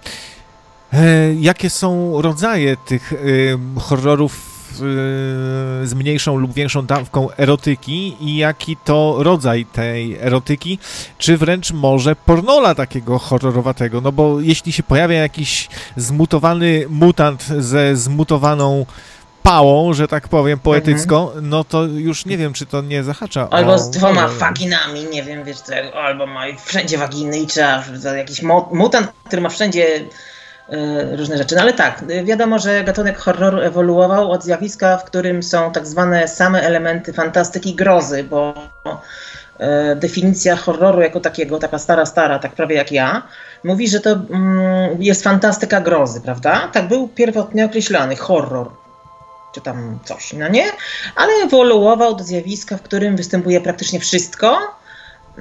E, 0.93 1.33
jakie 1.33 1.69
są 1.69 2.21
rodzaje 2.21 2.77
tych 2.77 3.13
e, 3.13 3.17
horrorów 3.79 4.58
z 5.83 5.93
mniejszą 5.93 6.37
lub 6.37 6.53
większą 6.53 6.85
dawką 6.85 7.31
erotyki 7.37 8.15
i 8.21 8.37
jaki 8.37 8.77
to 8.77 9.15
rodzaj 9.19 9.65
tej 9.65 10.17
erotyki, 10.17 10.79
czy 11.17 11.37
wręcz 11.37 11.71
może 11.71 12.15
pornola 12.15 12.75
takiego 12.75 13.19
horrorowatego, 13.19 14.01
no 14.01 14.11
bo 14.11 14.41
jeśli 14.41 14.71
się 14.71 14.83
pojawia 14.83 15.17
jakiś 15.17 15.69
zmutowany 15.95 16.85
mutant 16.89 17.43
ze 17.43 17.95
zmutowaną 17.95 18.85
pałą, 19.43 19.93
że 19.93 20.07
tak 20.07 20.27
powiem, 20.27 20.59
poetycko, 20.59 21.23
mhm. 21.27 21.49
no 21.49 21.63
to 21.63 21.83
już 21.83 22.25
nie 22.25 22.37
wiem, 22.37 22.53
czy 22.53 22.65
to 22.65 22.81
nie 22.81 23.03
zahacza 23.03 23.49
Albo 23.49 23.79
z 23.79 23.89
dwoma 23.89 24.27
waginami, 24.27 25.03
nie 25.03 25.23
wiem, 25.23 25.43
wiesz, 25.43 25.57
albo 25.95 26.27
ma 26.27 26.41
wszędzie 26.65 26.97
waginy 26.97 27.39
i 27.39 27.47
trzeba, 27.47 27.83
jakiś 28.17 28.41
mutant, 28.71 29.11
który 29.23 29.41
ma 29.41 29.49
wszędzie 29.49 30.05
różne 31.11 31.37
rzeczy. 31.37 31.55
No 31.55 31.61
ale 31.61 31.73
tak, 31.73 32.03
wiadomo, 32.23 32.59
że 32.59 32.83
gatunek 32.83 33.17
horroru 33.17 33.59
ewoluował 33.59 34.31
od 34.31 34.43
zjawiska, 34.43 34.97
w 34.97 35.03
którym 35.03 35.43
są 35.43 35.71
tak 35.71 35.87
zwane 35.87 36.27
same 36.27 36.61
elementy 36.61 37.13
fantastyki 37.13 37.75
grozy, 37.75 38.23
bo 38.23 38.53
e, 39.59 39.95
definicja 39.95 40.55
horroru 40.55 41.01
jako 41.01 41.19
takiego, 41.19 41.59
taka 41.59 41.79
stara, 41.79 42.05
stara, 42.05 42.39
tak 42.39 42.51
prawie 42.51 42.75
jak 42.75 42.91
ja, 42.91 43.23
mówi, 43.63 43.87
że 43.87 43.99
to 43.99 44.11
mm, 44.11 45.03
jest 45.03 45.23
fantastyka 45.23 45.81
grozy, 45.81 46.21
prawda? 46.21 46.69
Tak 46.73 46.87
był 46.87 47.07
pierwotnie 47.07 47.65
określany 47.65 48.15
horror 48.15 48.69
czy 49.53 49.61
tam 49.61 49.99
coś, 50.05 50.33
no 50.33 50.47
nie? 50.47 50.65
Ale 51.15 51.33
ewoluował 51.33 52.15
do 52.15 52.23
zjawiska, 52.23 52.77
w 52.77 52.81
którym 52.81 53.15
występuje 53.15 53.61
praktycznie 53.61 53.99
wszystko, 53.99 54.78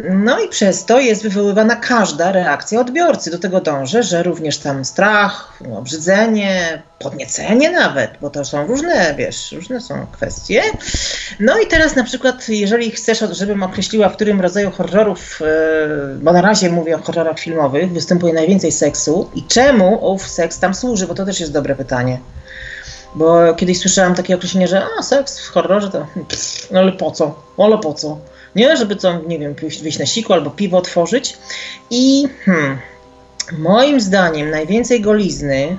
no 0.05 0.41
i 0.41 0.49
przez 0.49 0.85
to 0.85 1.01
jest 1.01 1.23
wywoływana 1.23 1.77
każda 1.77 2.33
reakcja 2.33 2.81
odbiorcy. 2.81 3.31
Do 3.31 3.39
tego 3.39 3.61
dążę, 3.61 4.03
że 4.03 4.23
również 4.23 4.59
tam 4.59 4.85
strach, 4.85 5.53
obrzydzenie, 5.77 6.83
podniecenie 6.99 7.71
nawet, 7.71 8.11
bo 8.21 8.31
to 8.31 8.45
są 8.45 8.67
różne, 8.67 9.15
wiesz, 9.15 9.53
różne 9.53 9.81
są 9.81 10.07
kwestie. 10.13 10.63
No 11.41 11.59
i 11.59 11.67
teraz 11.67 11.97
na 11.97 12.05
przykład, 12.05 12.49
jeżeli 12.49 12.91
chcesz, 12.91 13.25
żebym 13.31 13.63
określiła, 13.63 14.09
w 14.09 14.17
którym 14.17 14.41
rodzaju 14.41 14.71
horrorów, 14.71 15.41
e, 15.43 15.45
bo 16.15 16.33
na 16.33 16.43
razie 16.43 16.71
mówię 16.71 16.97
o 16.97 17.03
horrorach 17.03 17.39
filmowych, 17.39 17.93
występuje 17.93 18.33
najwięcej 18.35 18.73
seksu 18.73 19.31
i 19.35 19.43
czemu 19.43 20.13
ów 20.13 20.29
seks 20.29 20.59
tam 20.59 20.75
służy, 20.75 21.07
bo 21.07 21.15
to 21.15 21.25
też 21.25 21.41
jest 21.41 21.53
dobre 21.53 21.75
pytanie. 21.75 22.19
Bo 23.15 23.55
kiedyś 23.55 23.79
słyszałam 23.79 24.15
takie 24.15 24.35
określenie, 24.35 24.69
że 24.69 24.83
a, 24.99 25.03
seks 25.03 25.41
w 25.41 25.49
horrorze 25.49 25.91
to, 25.91 26.07
pff, 26.29 26.71
no 26.71 26.81
ale 26.81 26.93
po 26.93 27.11
co, 27.11 27.43
ale 27.59 27.79
po 27.79 27.95
co. 27.95 28.19
Nie, 28.59 28.77
żeby 28.77 28.97
co, 28.97 29.19
nie 29.27 29.39
wiem, 29.39 29.55
wyjść 29.83 29.99
na 29.99 30.07
siku 30.07 30.33
albo 30.33 30.51
piwo 30.51 30.79
otworzyć. 30.79 31.39
I 31.91 32.29
hmm, 32.45 32.79
moim 33.59 34.01
zdaniem 34.01 34.51
najwięcej 34.51 35.01
golizny, 35.01 35.79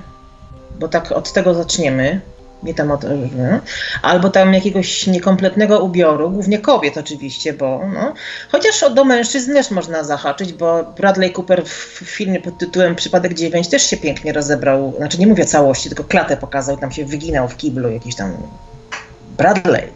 bo 0.78 0.88
tak 0.88 1.12
od 1.12 1.32
tego 1.32 1.54
zaczniemy, 1.54 2.20
nie 2.62 2.74
tam 2.74 2.90
od, 2.90 3.04
albo 4.02 4.30
tam 4.30 4.54
jakiegoś 4.54 5.06
niekompletnego 5.06 5.80
ubioru, 5.80 6.30
głównie 6.30 6.58
kobiet 6.58 6.98
oczywiście, 6.98 7.52
bo 7.52 7.80
no, 7.94 8.14
chociaż 8.52 8.84
do 8.94 9.04
mężczyzn 9.04 9.54
też 9.54 9.70
można 9.70 10.04
zahaczyć, 10.04 10.52
bo 10.52 10.84
Bradley 10.96 11.32
Cooper 11.32 11.64
w 11.64 11.98
filmie 12.04 12.40
pod 12.40 12.58
tytułem 12.58 12.96
Przypadek 12.96 13.34
9 13.34 13.68
też 13.68 13.82
się 13.82 13.96
pięknie 13.96 14.32
rozebrał, 14.32 14.94
znaczy 14.96 15.18
nie 15.18 15.26
mówię 15.26 15.44
całości, 15.44 15.88
tylko 15.88 16.04
klatę 16.04 16.36
pokazał, 16.36 16.76
tam 16.76 16.92
się 16.92 17.04
wyginał 17.04 17.48
w 17.48 17.56
kiblu 17.56 17.90
jakiś 17.90 18.14
tam 18.14 18.32
Bradley, 19.38 19.88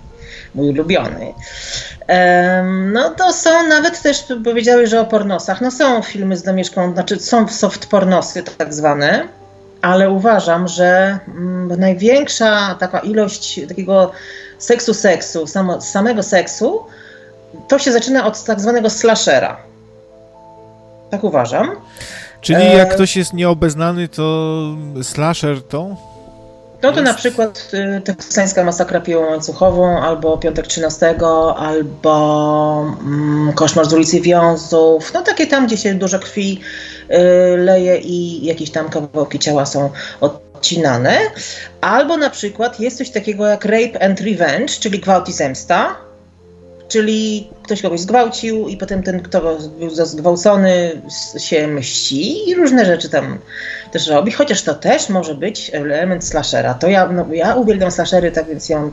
mój 0.54 0.68
ulubiony. 0.68 1.34
No 2.92 3.10
to 3.10 3.32
są 3.32 3.68
nawet 3.68 4.02
też 4.02 4.24
powiedziały, 4.44 4.86
że 4.86 5.00
o 5.00 5.04
pornosach. 5.04 5.60
No 5.60 5.70
są 5.70 6.02
filmy 6.02 6.36
z 6.36 6.42
domieszką, 6.42 6.92
znaczy 6.92 7.20
są 7.20 7.48
soft 7.48 7.86
pornosy 7.86 8.42
tak 8.42 8.74
zwane, 8.74 9.28
ale 9.82 10.10
uważam, 10.10 10.68
że 10.68 11.18
mm, 11.28 11.80
największa 11.80 12.76
taka 12.80 12.98
ilość 12.98 13.60
takiego 13.68 14.12
seksu 14.58 14.94
seksu, 14.94 15.46
samo, 15.46 15.80
samego 15.80 16.22
seksu, 16.22 16.80
to 17.68 17.78
się 17.78 17.92
zaczyna 17.92 18.26
od 18.26 18.44
tak 18.44 18.60
zwanego 18.60 18.90
slashera. 18.90 19.56
Tak 21.10 21.24
uważam. 21.24 21.70
Czyli 22.40 22.72
jak 22.72 22.92
e, 22.92 22.94
ktoś 22.94 23.16
jest 23.16 23.32
nieobeznany, 23.32 24.08
to 24.08 24.62
slasher 25.02 25.62
to? 25.62 25.96
No 26.84 26.92
to 26.92 27.02
na 27.02 27.14
przykład 27.14 27.70
y, 27.98 28.00
teksańska 28.00 28.64
masakra 28.64 29.00
piłą 29.00 29.30
łańcuchową, 29.30 30.02
albo 30.02 30.38
Piątek 30.38 30.66
13, 30.66 31.14
albo 31.56 32.96
mm, 33.00 33.52
Koszmar 33.52 33.86
z 33.86 33.92
ulicy 33.92 34.20
Wiązów. 34.20 35.12
No 35.14 35.22
takie 35.22 35.46
tam, 35.46 35.66
gdzie 35.66 35.76
się 35.76 35.94
dużo 35.94 36.18
krwi 36.18 36.60
y, 37.10 37.56
leje 37.56 37.98
i 37.98 38.44
jakieś 38.44 38.70
tam 38.70 38.88
kawałki 38.88 39.38
ciała 39.38 39.66
są 39.66 39.90
odcinane. 40.20 41.18
Albo 41.80 42.16
na 42.16 42.30
przykład 42.30 42.80
jest 42.80 42.98
coś 42.98 43.10
takiego 43.10 43.46
jak 43.46 43.64
Rape 43.64 44.02
and 44.02 44.20
Revenge, 44.20 44.74
czyli 44.80 45.00
gwałt 45.00 45.28
i 45.28 45.32
zemsta. 45.32 46.03
Czyli 46.88 47.48
ktoś 47.62 47.82
kogoś 47.82 48.00
zgwałcił 48.00 48.68
i 48.68 48.76
potem 48.76 49.02
ten, 49.02 49.22
kto 49.22 49.58
był 49.78 49.90
zgwałcony 49.90 51.02
się 51.38 51.66
mści 51.66 52.50
i 52.50 52.54
różne 52.54 52.84
rzeczy 52.84 53.08
tam 53.08 53.38
też 53.92 54.08
robi, 54.08 54.32
chociaż 54.32 54.62
to 54.62 54.74
też 54.74 55.08
może 55.08 55.34
być 55.34 55.70
element 55.74 56.24
slashera. 56.24 56.74
To 56.74 56.88
ja, 56.88 57.08
no, 57.08 57.26
ja 57.32 57.54
uwielbiam 57.54 57.90
slashery, 57.90 58.32
tak 58.32 58.46
więc 58.46 58.68
ja 58.68 58.90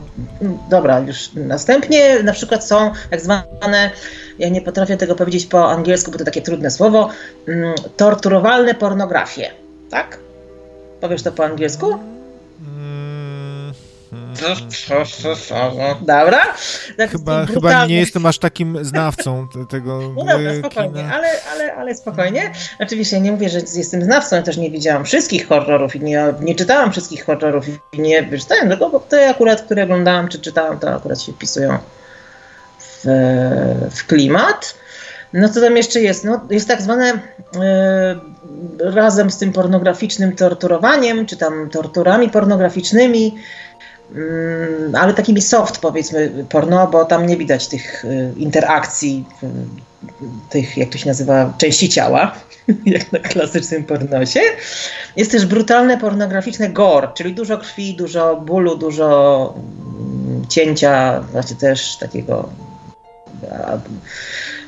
dobra, 0.70 1.00
już 1.00 1.30
następnie 1.34 2.22
na 2.22 2.32
przykład 2.32 2.66
są 2.66 2.90
tak 3.10 3.20
zwane, 3.20 3.90
ja 4.38 4.48
nie 4.48 4.60
potrafię 4.60 4.96
tego 4.96 5.14
powiedzieć 5.14 5.46
po 5.46 5.70
angielsku, 5.70 6.10
bo 6.10 6.18
to 6.18 6.24
takie 6.24 6.42
trudne 6.42 6.70
słowo, 6.70 7.08
mm, 7.48 7.74
torturowalne 7.96 8.74
pornografie, 8.74 9.50
tak? 9.90 10.18
Powiesz 11.00 11.22
to 11.22 11.32
po 11.32 11.44
angielsku? 11.44 11.98
Dobra. 16.00 16.40
Tak 16.96 17.10
chyba, 17.10 17.46
chyba 17.46 17.86
nie 17.86 17.96
jestem 17.96 18.26
aż 18.26 18.38
takim 18.38 18.84
znawcą 18.84 19.48
tego. 19.70 20.00
No 20.16 20.24
dobra, 20.24 20.58
spokojnie, 20.58 21.04
ale, 21.12 21.28
ale, 21.52 21.74
ale 21.74 21.94
spokojnie. 21.94 22.52
Oczywiście 22.80 23.20
nie 23.20 23.32
mówię, 23.32 23.48
że 23.48 23.58
jestem 23.74 24.02
znawcą, 24.02 24.36
ja 24.36 24.42
też 24.42 24.56
nie 24.56 24.70
widziałam 24.70 25.04
wszystkich 25.04 25.48
horrorów 25.48 25.96
i 25.96 26.00
nie, 26.00 26.34
nie 26.40 26.54
czytałam 26.54 26.92
wszystkich 26.92 27.24
horrorów 27.24 27.64
i 27.92 28.00
nie 28.00 28.38
czytałem 28.38 28.68
tego, 28.68 28.90
bo 28.90 29.00
te 29.00 29.30
akurat, 29.30 29.62
które 29.62 29.84
oglądałam 29.84 30.28
czy 30.28 30.38
czytałam, 30.38 30.78
to 30.78 30.94
akurat 30.94 31.22
się 31.22 31.32
wpisują 31.32 31.78
w, 32.78 33.04
w 33.94 34.06
klimat. 34.06 34.82
No 35.32 35.48
co 35.48 35.60
tam 35.60 35.76
jeszcze 35.76 36.00
jest? 36.00 36.24
No, 36.24 36.40
jest 36.50 36.68
tak 36.68 36.82
zwane 36.82 37.12
y, 37.12 37.18
razem 38.78 39.30
z 39.30 39.38
tym 39.38 39.52
pornograficznym 39.52 40.36
torturowaniem, 40.36 41.26
czy 41.26 41.36
tam 41.36 41.70
torturami 41.70 42.30
pornograficznymi, 42.30 43.34
ale 44.94 45.14
takimi 45.14 45.42
soft 45.42 45.78
powiedzmy 45.78 46.44
porno, 46.48 46.86
bo 46.86 47.04
tam 47.04 47.26
nie 47.26 47.36
widać 47.36 47.68
tych 47.68 48.04
y, 48.04 48.32
interakcji, 48.36 49.24
y, 49.42 49.46
tych 50.50 50.76
jak 50.76 50.88
to 50.88 50.98
się 50.98 51.06
nazywa, 51.06 51.52
części 51.58 51.88
ciała, 51.88 52.34
jak 52.86 53.12
na 53.12 53.18
klasycznym 53.18 53.84
pornosie. 53.84 54.40
Jest 55.16 55.32
też 55.32 55.46
brutalne 55.46 55.98
pornograficzne 55.98 56.68
gore, 56.68 57.08
czyli 57.14 57.34
dużo 57.34 57.58
krwi, 57.58 57.94
dużo 57.94 58.36
bólu, 58.36 58.76
dużo 58.76 59.54
mm, 59.56 60.46
cięcia, 60.48 61.24
właśnie 61.32 61.56
też 61.56 61.96
takiego 61.96 62.48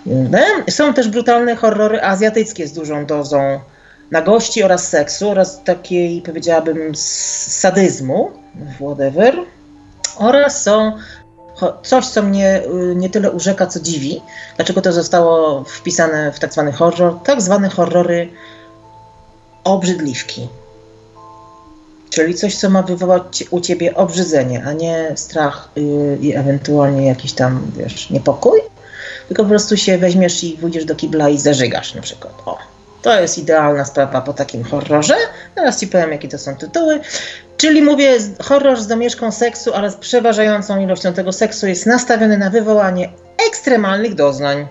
no, 0.07 0.39
są 0.71 0.95
też 0.95 1.09
brutalne 1.09 1.57
horrory 1.57 2.03
azjatyckie 2.03 2.69
z 2.69 2.73
dużą 2.73 3.07
dozą 3.07 3.61
nagości 4.11 4.63
oraz 4.63 4.89
seksu 4.89 5.31
oraz 5.31 5.65
takiej, 5.65 6.23
powiedziałabym, 6.23 6.95
sadyzmu 6.95 8.31
whatever. 8.81 9.35
Oraz 10.17 10.63
są 10.63 10.93
coś, 11.83 12.07
co 12.07 12.23
mnie 12.23 12.63
y, 12.63 12.95
nie 12.97 13.11
tyle 13.11 13.31
urzeka, 13.31 13.67
co 13.67 13.81
dziwi. 13.81 14.21
Dlaczego 14.57 14.83
to 14.83 14.93
zostało 14.93 15.65
wpisane 15.65 16.33
w 16.33 16.39
tak 16.39 16.53
zwany 16.53 16.73
horror? 16.73 17.19
Tak 17.25 17.43
zwane 17.43 17.69
horrory 17.69 18.29
obrzydliwki. 19.65 20.49
Czyli 22.11 22.35
coś, 22.35 22.57
co 22.57 22.71
ma 22.71 22.83
wywołać 22.83 23.45
u 23.51 23.61
ciebie 23.61 23.95
obrzydzenie, 23.95 24.65
a 24.67 24.73
nie 24.73 25.13
strach 25.17 25.69
yy, 25.77 26.19
i 26.21 26.35
ewentualnie 26.35 27.07
jakiś 27.07 27.33
tam, 27.33 27.71
wiesz, 27.77 28.11
niepokój. 28.11 28.61
tylko 29.29 29.43
po 29.43 29.49
prostu 29.49 29.77
się 29.77 29.99
weźmiesz 29.99 30.45
i 30.45 30.51
pójdziesz 30.51 30.85
do 30.85 30.95
kibla 30.95 31.29
i 31.29 31.39
zażygasz 31.39 31.95
na 31.95 32.03
przykład. 32.03 32.33
O, 32.47 32.59
to 33.05 33.21
jest 33.21 33.39
idealna 33.39 33.85
sprawa 33.85 34.21
po 34.21 34.33
takim 34.33 34.65
horrorze. 34.65 35.15
Teraz 35.55 35.81
ci 35.81 35.87
powiem, 35.87 36.13
jakie 36.13 36.29
to 36.29 36.39
są 36.39 36.57
tytuły. 36.57 37.01
Czyli 37.57 37.83
mówię, 37.83 38.19
horror 38.43 38.81
z 38.81 38.87
domieszką 38.87 39.33
seksu, 39.33 39.75
ale 39.75 39.91
z 39.91 39.97
przeważającą 39.97 40.81
ilością 40.81 41.13
tego 41.13 41.33
seksu 41.33 41.67
jest 41.67 41.87
nastawiony 41.87 42.39
na 42.39 42.51
wywołanie 42.51 43.13
ekstremalnych 43.49 44.15
doznań. 44.15 44.67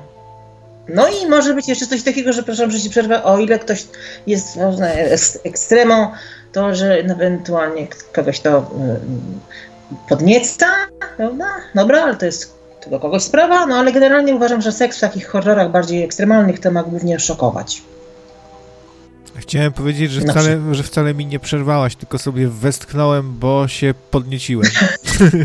No 0.88 1.08
i 1.08 1.28
może 1.30 1.54
być 1.54 1.68
jeszcze 1.68 1.88
coś 1.88 2.04
takiego, 2.04 2.34
że 2.34 2.44
proszę, 2.44 2.72
że 2.72 2.80
ci 2.80 2.90
przerwę, 2.90 3.24
o 3.24 3.40
ile 3.40 3.60
ktoś 3.60 3.88
jest 4.28 4.60
ekstremą, 5.44 6.12
to 6.52 6.76
że 6.76 6.94
ewentualnie 6.94 7.88
kogoś 8.14 8.40
to 8.40 8.58
y, 8.58 8.64
podnieca, 10.10 10.68
prawda? 11.18 11.46
Dobra, 11.76 12.04
ale 12.04 12.16
to 12.16 12.26
jest 12.26 12.54
tylko 12.82 13.00
kogoś 13.00 13.24
sprawa, 13.24 13.66
no 13.66 13.76
ale 13.76 13.92
generalnie 13.92 14.36
uważam, 14.36 14.62
że 14.62 14.72
seks 14.72 14.98
w 14.98 15.02
takich 15.02 15.28
horrorach 15.28 15.72
bardziej 15.72 16.04
ekstremalnych 16.04 16.60
to 16.60 16.72
ma 16.72 16.84
głównie 16.84 17.20
szokować. 17.20 17.82
Chciałem 19.38 19.72
powiedzieć, 19.72 20.12
że 20.12 20.22
wcale, 20.22 20.60
że 20.72 20.84
wcale 20.84 21.14
mi 21.14 21.26
nie 21.26 21.40
przerwałaś, 21.40 21.96
tylko 21.96 22.18
sobie 22.18 22.48
westchnąłem, 22.48 23.40
bo 23.40 23.68
się 23.68 23.94
podnieciłem. 24.12 24.72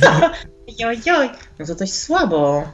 joj, 0.79 1.01
joj, 1.07 1.31
no 1.59 1.67
to 1.67 1.75
dość 1.75 1.95
słabo 1.95 2.69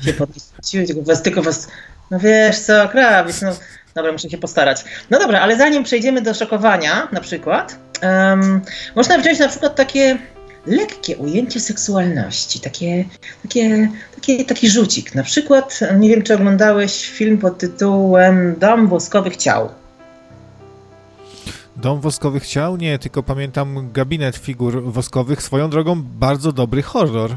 się 0.00 0.12
podnieciłeś, 0.12 0.86
tylko 0.86 1.02
was, 1.02 1.22
tylko 1.22 1.42
was, 1.42 1.68
no 2.10 2.20
wiesz 2.20 2.58
co, 2.58 2.88
krawiec, 2.88 3.42
no 3.42 3.52
dobra, 3.94 4.12
muszę 4.12 4.30
się 4.30 4.38
postarać. 4.38 4.84
No 5.10 5.18
dobra, 5.18 5.40
ale 5.40 5.56
zanim 5.56 5.84
przejdziemy 5.84 6.22
do 6.22 6.34
szokowania 6.34 7.08
na 7.12 7.20
przykład, 7.20 7.78
um, 8.02 8.60
można 8.96 9.18
wziąć 9.18 9.38
na 9.38 9.48
przykład 9.48 9.74
takie 9.74 10.18
lekkie 10.66 11.16
ujęcie 11.16 11.60
seksualności, 11.60 12.60
takie, 12.60 13.04
takie, 13.42 13.88
takie, 14.14 14.44
taki 14.44 14.70
rzucik. 14.70 15.14
Na 15.14 15.22
przykład, 15.22 15.80
nie 15.98 16.08
wiem, 16.08 16.22
czy 16.22 16.34
oglądałeś 16.34 17.10
film 17.10 17.38
pod 17.38 17.58
tytułem 17.58 18.54
Dom 18.58 18.88
woskowych 18.88 19.36
ciał. 19.36 19.68
Dom 21.78 22.00
woskowych 22.00 22.46
ciał? 22.46 22.76
Nie, 22.76 22.98
tylko 22.98 23.22
pamiętam 23.22 23.92
gabinet 23.92 24.36
figur 24.36 24.82
woskowych. 24.82 25.42
Swoją 25.42 25.70
drogą 25.70 26.02
bardzo 26.02 26.52
dobry 26.52 26.82
horror. 26.82 27.30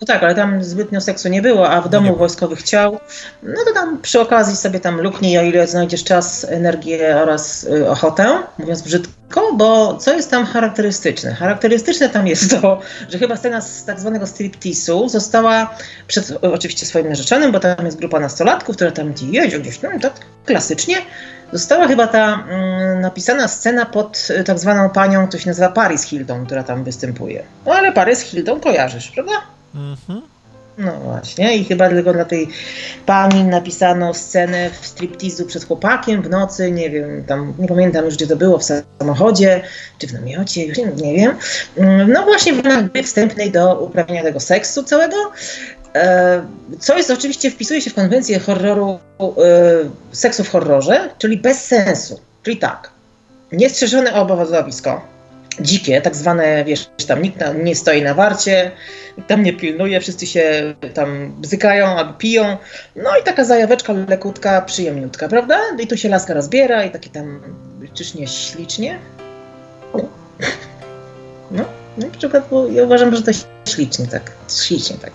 No 0.00 0.06
tak, 0.06 0.22
ale 0.22 0.34
tam 0.34 0.64
zbytnio 0.64 1.00
seksu 1.00 1.28
nie 1.28 1.42
było, 1.42 1.70
a 1.70 1.80
w 1.80 1.88
domu 1.88 2.16
wojskowych 2.16 2.62
ciał, 2.62 2.98
no 3.42 3.64
to 3.66 3.74
tam 3.74 3.98
przy 3.98 4.20
okazji 4.20 4.56
sobie 4.56 4.80
tam 4.80 5.00
luknij, 5.00 5.38
o 5.38 5.42
ile 5.42 5.66
znajdziesz 5.66 6.04
czas, 6.04 6.46
energię 6.48 7.16
oraz 7.22 7.64
y, 7.64 7.90
ochotę, 7.90 8.42
mówiąc 8.58 8.82
brzydko, 8.82 9.52
bo 9.56 9.96
co 9.96 10.14
jest 10.14 10.30
tam 10.30 10.46
charakterystyczne? 10.46 11.34
Charakterystyczne 11.34 12.08
tam 12.08 12.26
jest 12.26 12.60
to, 12.60 12.80
że 13.08 13.18
chyba 13.18 13.36
scena 13.36 13.60
z 13.60 13.84
tak 13.84 14.00
zwanego 14.00 14.26
striptisu 14.26 15.08
została 15.08 15.74
przed 16.06 16.32
oczywiście 16.42 16.86
swoim 16.86 17.08
narzeczonym, 17.08 17.52
bo 17.52 17.60
tam 17.60 17.86
jest 17.86 17.98
grupa 17.98 18.20
nastolatków, 18.20 18.76
która 18.76 18.90
tam 18.90 19.12
jedzie 19.22 19.60
gdzieś, 19.60 19.82
no 19.82 19.90
tak 20.00 20.12
klasycznie, 20.44 20.96
Została 21.52 21.88
chyba 21.88 22.06
ta 22.06 22.44
mm, 22.48 23.00
napisana 23.00 23.48
scena 23.48 23.86
pod 23.86 24.28
y, 24.40 24.44
tak 24.44 24.58
zwaną 24.58 24.90
panią, 24.90 25.28
to 25.28 25.38
się 25.38 25.50
nazywa 25.50 25.68
Paris 25.68 26.02
Hilton, 26.02 26.46
która 26.46 26.62
tam 26.62 26.84
występuje. 26.84 27.42
No 27.66 27.72
ale 27.72 27.92
Paris 27.92 28.20
Hilton 28.20 28.60
kojarzysz, 28.60 29.10
prawda? 29.10 29.32
Mhm. 29.74 30.22
No 30.78 30.92
właśnie, 30.92 31.56
i 31.56 31.64
chyba 31.64 31.88
tylko 31.88 32.12
dla 32.12 32.24
tej 32.24 32.48
pani 33.06 33.44
napisano 33.44 34.14
scenę 34.14 34.70
w 34.80 34.86
striptizu 34.86 35.46
przed 35.46 35.64
chłopakiem 35.64 36.22
w 36.22 36.30
nocy, 36.30 36.70
nie 36.70 36.90
wiem, 36.90 37.24
tam 37.24 37.54
nie 37.58 37.68
pamiętam 37.68 38.04
już 38.04 38.16
gdzie 38.16 38.26
to 38.26 38.36
było, 38.36 38.58
w 38.58 38.64
samochodzie, 38.64 39.62
czy 39.98 40.06
w 40.06 40.12
namiocie, 40.12 40.66
już 40.66 40.78
nie, 40.78 40.86
nie 40.86 41.14
wiem. 41.14 41.36
Mm, 41.76 42.12
no 42.12 42.22
właśnie 42.24 42.52
w 42.52 43.02
wstępnej 43.04 43.50
do 43.50 43.80
uprawiania 43.80 44.22
tego 44.22 44.40
seksu 44.40 44.82
całego. 44.82 45.16
E, 45.94 46.42
co 46.80 46.96
jest 46.96 47.10
oczywiście, 47.10 47.50
wpisuje 47.50 47.80
się 47.80 47.90
w 47.90 47.94
konwencję 47.94 48.38
horroru, 48.38 48.98
e, 49.20 49.26
seksu 50.12 50.44
w 50.44 50.48
horrorze, 50.48 51.10
czyli 51.18 51.36
bez 51.36 51.64
sensu. 51.64 52.20
Czyli 52.42 52.56
tak, 52.56 52.90
niestrzeżone 53.52 54.14
obozowisko, 54.14 55.00
dzikie, 55.60 56.00
tak 56.00 56.16
zwane, 56.16 56.64
wiesz, 56.64 56.90
tam 57.06 57.22
nikt 57.22 57.38
nie 57.62 57.76
stoi 57.76 58.02
na 58.02 58.14
warcie, 58.14 58.70
tam 59.26 59.42
nie 59.42 59.52
pilnuje, 59.52 60.00
wszyscy 60.00 60.26
się 60.26 60.74
tam 60.94 61.32
bzykają 61.40 61.86
albo 61.86 62.12
piją. 62.12 62.56
No 62.96 63.18
i 63.20 63.22
taka 63.22 63.44
zajaweczka 63.44 63.92
lekutka, 63.92 64.62
przyjemniutka, 64.62 65.28
prawda? 65.28 65.60
I 65.78 65.86
tu 65.86 65.96
się 65.96 66.08
laska 66.08 66.34
rozbiera 66.34 66.84
i 66.84 66.90
takie 66.90 67.10
tam, 67.10 67.40
czyż 67.94 68.14
nie 68.14 68.28
ślicznie? 68.28 68.98
No, 69.94 70.04
no 71.50 71.64
na 72.06 72.18
przykład, 72.18 72.46
bo 72.50 72.68
ja 72.68 72.82
uważam, 72.82 73.16
że 73.16 73.22
to 73.22 73.30
ślicznie 73.68 74.06
tak, 74.06 74.32
ślicznie 74.48 74.96
tak. 74.96 75.10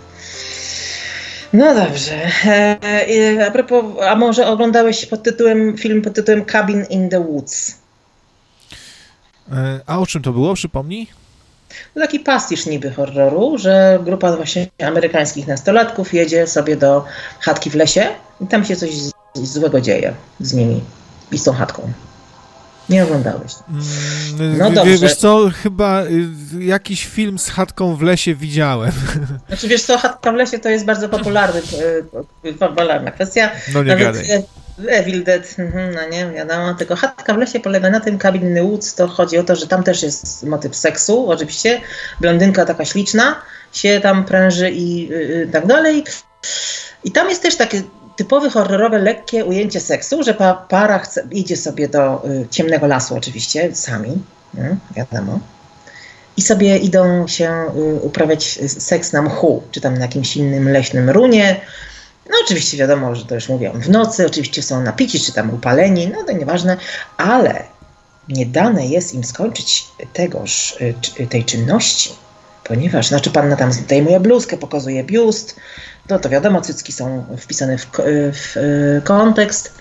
No 1.54 1.76
dobrze. 1.76 2.16
E, 2.46 3.48
a 3.48 3.52
propos, 3.52 3.86
a 4.08 4.16
może 4.16 4.48
oglądałeś 4.48 5.06
pod 5.06 5.24
tytułem, 5.24 5.78
film 5.78 6.02
pod 6.02 6.14
tytułem 6.14 6.46
Cabin 6.46 6.86
in 6.90 7.10
the 7.10 7.24
Woods? 7.24 7.78
E, 9.52 9.80
a 9.86 10.00
o 10.00 10.06
czym 10.06 10.22
to 10.22 10.32
było? 10.32 10.54
Przypomnij. 10.54 11.08
To 11.94 12.00
taki 12.00 12.20
pastisz 12.20 12.66
niby 12.66 12.92
horroru, 12.92 13.58
że 13.58 14.00
grupa 14.04 14.36
właśnie 14.36 14.68
amerykańskich 14.88 15.48
nastolatków 15.48 16.14
jedzie 16.14 16.48
sobie 16.48 16.76
do 16.76 17.06
chatki 17.40 17.70
w 17.70 17.76
lesie 17.76 18.08
i 18.42 18.48
tam 18.48 18.66
się 18.66 18.76
coś 18.76 18.90
złego 19.34 19.82
dzieje 19.82 20.14
z 20.40 20.54
nimi 20.54 20.84
i 21.32 21.38
z 21.38 21.44
tą 21.44 21.54
chatką. 21.54 21.92
Nie 22.90 23.04
oglądałeś. 23.04 23.52
Mm, 24.40 24.58
no 24.58 24.72
dobrze. 24.72 24.98
Wiesz 24.98 25.16
co, 25.16 25.50
chyba 25.64 26.04
y, 26.04 26.64
jakiś 26.64 27.06
film 27.06 27.40
z 27.40 27.50
chatką 27.50 27.96
w 27.96 28.02
lesie 28.02 28.36
widziałem. 28.36 28.92
Znaczy 29.48 29.68
wiesz 29.68 29.82
co, 29.82 29.98
chatka 29.98 30.32
w 30.32 30.36
lesie 30.36 30.60
to 30.60 30.70
jest 30.70 30.86
bardzo 30.86 31.10
popularny, 31.10 31.62
y, 32.46 32.54
popularna 32.54 33.12
kwestia. 33.12 33.52
No 33.74 33.84
nie 33.84 33.90
Nawet 33.90 34.18
gadaj. 34.18 34.44
Evil 34.88 35.24
Dead, 35.24 35.56
mhm, 35.60 35.96
no 35.96 36.10
nie, 36.10 36.32
wiadomo. 36.32 36.74
Tylko 36.74 36.96
chatka 36.96 37.34
w 37.34 37.38
lesie 37.38 37.60
polega 37.60 37.90
na 37.90 38.00
tym, 38.00 38.18
Cabin 38.18 38.62
Woods, 38.62 38.96
to 38.96 39.08
chodzi 39.08 39.38
o 39.38 39.44
to, 39.44 39.56
że 39.56 39.68
tam 39.68 39.84
też 39.84 40.04
jest 40.04 40.44
motyw 40.44 40.76
seksu, 40.76 41.30
oczywiście. 41.30 41.82
Blondynka 42.22 42.66
taka 42.66 42.86
śliczna 42.86 43.42
się 43.74 44.00
tam 44.04 44.26
pręży 44.26 44.72
i 44.72 45.10
tak 45.52 45.68
dalej. 45.68 46.04
I 47.04 47.12
tam 47.12 47.30
jest 47.30 47.42
też 47.42 47.56
takie 47.56 47.84
typowe 48.16 48.50
horrorowe, 48.50 49.00
lekkie 49.00 49.46
ujęcie 49.46 49.80
seksu, 49.80 50.24
że 50.24 50.34
pa, 50.34 50.54
para 50.54 51.00
chce, 51.00 51.28
idzie 51.32 51.58
sobie 51.58 51.88
do 51.88 52.26
y, 52.30 52.48
ciemnego 52.50 52.88
lasu 52.88 53.16
oczywiście, 53.16 53.76
sami, 53.76 54.12
y, 54.56 54.78
wiadomo. 54.96 55.40
I 56.38 56.42
sobie 56.42 56.78
idą 56.78 57.28
się 57.28 57.66
y, 57.78 58.00
uprawiać 58.02 58.60
seks 58.68 59.14
na 59.14 59.22
mchu, 59.22 59.64
czy 59.72 59.82
tam 59.82 59.94
na 59.94 60.02
jakimś 60.02 60.38
innym 60.38 60.70
leśnym 60.70 61.10
runie. 61.10 61.62
No 62.30 62.36
oczywiście 62.46 62.78
wiadomo, 62.78 63.16
że 63.16 63.26
to 63.26 63.36
już 63.36 63.50
mówią 63.50 63.72
w 63.72 63.90
nocy, 63.90 64.26
oczywiście 64.26 64.64
są 64.64 64.82
napici, 64.82 65.20
czy 65.20 65.34
tam 65.34 65.54
upaleni, 65.54 66.08
no 66.08 66.24
to 66.24 66.32
nieważne, 66.32 66.78
ale 67.18 67.64
nie 68.30 68.46
dane 68.46 68.88
jest 68.88 69.14
im 69.14 69.24
skończyć 69.24 69.88
tegoż, 70.14 70.78
y, 71.20 71.28
tej 71.28 71.46
czynności, 71.46 72.12
ponieważ, 72.64 73.08
znaczy 73.08 73.32
panna 73.32 73.56
tam 73.56 73.74
zdejmuje 73.74 74.20
bluzkę, 74.20 74.58
pokazuje 74.58 75.04
biust, 75.04 75.56
no 76.10 76.20
to 76.20 76.30
wiadomo, 76.30 76.62
cycki 76.62 76.92
są 76.92 77.26
wpisane 77.38 77.78
w, 77.78 77.88
w, 78.34 78.58
y, 78.58 79.02
kontekst. 79.04 79.74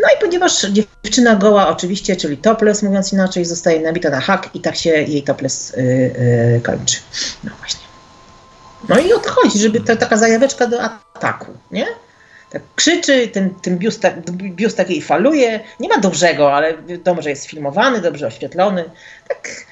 No 0.00 0.08
i 0.16 0.20
ponieważ 0.20 0.66
dziewczyna 0.66 1.36
goła 1.36 1.68
oczywiście, 1.68 2.16
czyli 2.16 2.36
topless 2.36 2.82
mówiąc 2.82 3.12
inaczej, 3.12 3.44
zostaje 3.44 3.80
nabita 3.80 4.10
na 4.10 4.20
hak 4.20 4.54
i 4.54 4.60
tak 4.60 4.76
się 4.76 4.90
jej 4.90 5.22
topless 5.22 5.74
yy, 5.76 5.84
yy, 6.54 6.60
kończy. 6.60 6.96
No 7.44 7.50
właśnie. 7.58 7.80
No 8.88 8.98
i 8.98 9.12
odchodzi, 9.12 9.58
żeby 9.58 9.80
to 9.80 9.96
taka 9.96 10.16
zajaweczka 10.16 10.66
do 10.66 10.82
ataku, 10.82 11.46
nie? 11.70 11.86
Tak 12.50 12.62
krzyczy, 12.76 13.28
ten, 13.28 13.54
ten 13.54 13.78
biust, 13.78 14.02
biust 14.30 14.76
takiej 14.76 15.02
faluje. 15.02 15.60
Nie 15.80 15.88
ma 15.88 15.98
dobrego, 15.98 16.54
ale 16.54 16.82
wiadomo, 16.82 17.22
że 17.22 17.30
jest 17.30 17.46
filmowany, 17.46 18.00
dobrze 18.00 18.26
oświetlony. 18.26 18.84
Tak, 19.28 19.66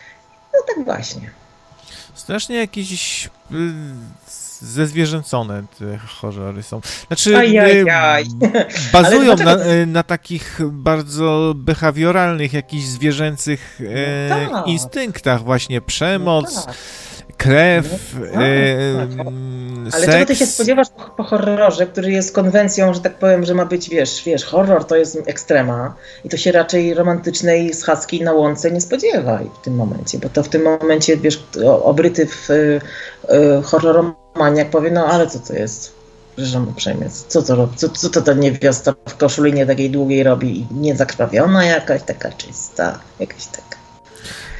no 0.55 0.61
tak 0.75 0.85
właśnie. 0.85 1.31
Strasznie 2.15 2.57
jakiś 2.57 3.27
y, 3.27 3.31
zezwierzęcone 4.61 5.63
te 5.79 5.99
horrory 5.99 6.63
są. 6.63 6.81
Znaczy, 7.07 7.37
Ajajaj. 7.37 8.25
bazują 8.93 9.37
na, 9.37 9.67
y, 9.67 9.87
na, 9.87 10.03
takich 10.03 10.61
bardzo 10.65 11.53
behawioralnych, 11.57 12.53
jakichś 12.53 12.85
zwierzęcych 12.85 13.81
no 14.29 14.51
tak. 14.51 14.67
instynktach, 14.67 15.43
właśnie 15.43 15.81
przemoc. 15.81 16.55
No 16.55 16.63
tak 16.63 16.75
krew, 17.39 18.15
no, 18.15 18.27
tak, 18.27 18.43
e, 18.43 19.07
tak. 19.17 19.27
Ale 19.93 20.07
czego 20.07 20.27
ty 20.27 20.37
się 20.37 20.47
spodziewasz 20.47 20.89
po, 20.89 21.05
po, 21.05 21.23
horrorze, 21.23 21.87
który 21.87 22.13
jest 22.13 22.35
konwencją, 22.35 22.95
że 22.95 23.01
tak 23.01 23.15
powiem, 23.15 23.45
że 23.45 23.55
ma 23.55 23.67
być, 23.67 23.89
wiesz, 23.89 24.23
wiesz, 24.25 24.45
horror 24.45 24.85
to 24.85 24.97
jest 24.97 25.19
ekstrema 25.27 25.95
i 26.25 26.29
to 26.29 26.37
się 26.37 26.53
raczej 26.53 26.95
romantycznej 26.95 27.75
schadzki 27.75 28.23
na 28.23 28.33
łące 28.33 28.71
nie 28.71 28.81
spodziewaj 28.81 29.51
w 29.61 29.65
tym 29.65 29.75
momencie, 29.75 30.19
bo 30.19 30.29
to 30.29 30.43
w 30.43 30.49
tym 30.49 30.63
momencie, 30.63 31.17
wiesz, 31.17 31.45
obryty 31.83 32.27
w 32.27 32.51
y, 32.51 32.81
y, 33.31 33.63
horroromaniak 33.63 34.71
powie, 34.71 34.91
no 34.91 35.07
ale 35.07 35.27
co 35.27 35.39
to 35.39 35.53
jest? 35.53 35.93
Przepraszam 36.37 36.69
uprzejmie, 36.69 37.11
co 37.29 37.43
to, 37.43 37.69
co, 37.77 37.89
co 37.89 38.11
to 38.11 38.23
ta 38.23 38.33
niewiasta 38.33 38.95
w 39.09 39.17
koszulinie 39.17 39.67
takiej 39.67 39.91
długiej 39.91 40.23
robi? 40.23 40.67
Niezakrwawiona 40.71 41.65
jakaś, 41.65 42.03
taka 42.03 42.33
czysta, 42.33 42.99
jakaś 43.21 43.47
taka. 43.47 43.68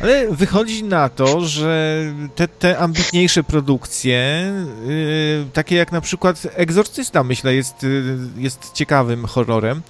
Ale 0.01 0.29
wychodzi 0.31 0.85
na 0.85 1.09
to, 1.09 1.41
że 1.41 2.05
te, 2.35 2.49
te 2.49 2.79
ambitniejsze 2.79 3.45
produkcje, 3.45 4.53
yy, 4.87 5.47
takie 5.53 5.77
jak 5.77 5.93
na 5.93 6.01
przykład 6.01 6.47
Egzorcysta, 6.55 7.25
myślę, 7.25 7.55
jest, 7.55 7.83
yy, 7.83 8.19
jest 8.37 8.73
ciekawym 8.73 9.27
horrorem 9.27 9.83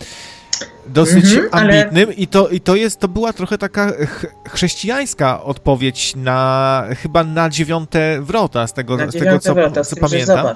dosyć 0.88 1.24
-hmm, 1.24 1.48
ambitnym 1.50 2.08
ale... 2.08 2.14
i, 2.14 2.26
to, 2.26 2.48
i 2.48 2.60
to 2.60 2.76
jest, 2.76 3.00
to 3.00 3.08
była 3.08 3.32
trochę 3.32 3.58
taka 3.58 3.92
ch 4.06 4.26
chrześcijańska 4.48 5.44
odpowiedź 5.44 6.16
na, 6.16 6.84
chyba 7.02 7.24
na 7.24 7.50
dziewiąte 7.50 8.18
wrota, 8.22 8.66
z 8.66 8.72
tego, 8.72 9.10
z 9.10 9.18
tego 9.18 9.38
co, 9.38 9.54
wrota, 9.54 9.84
co 9.84 9.96
pamiętam. 9.96 10.46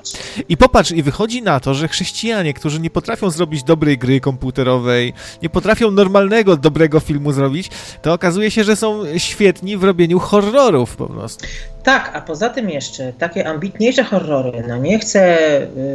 I 0.48 0.56
popatrz, 0.56 0.90
i 0.90 1.02
wychodzi 1.02 1.42
na 1.42 1.60
to, 1.60 1.74
że 1.74 1.88
chrześcijanie, 1.88 2.54
którzy 2.54 2.80
nie 2.80 2.90
potrafią 2.90 3.30
zrobić 3.30 3.62
dobrej 3.62 3.98
gry 3.98 4.20
komputerowej, 4.20 5.14
nie 5.42 5.48
potrafią 5.48 5.90
normalnego, 5.90 6.56
dobrego 6.56 7.00
filmu 7.00 7.32
zrobić, 7.32 7.70
to 8.02 8.12
okazuje 8.12 8.50
się, 8.50 8.64
że 8.64 8.76
są 8.76 9.02
świetni 9.16 9.76
w 9.76 9.84
robieniu 9.84 10.18
horrorów 10.18 10.96
po 10.96 11.06
prostu. 11.06 11.46
Tak, 11.82 12.10
a 12.14 12.20
poza 12.20 12.48
tym 12.48 12.70
jeszcze 12.70 13.12
takie 13.12 13.48
ambitniejsze 13.48 14.04
horrory, 14.04 14.64
no 14.68 14.76
nie 14.76 14.98
chcę 14.98 15.38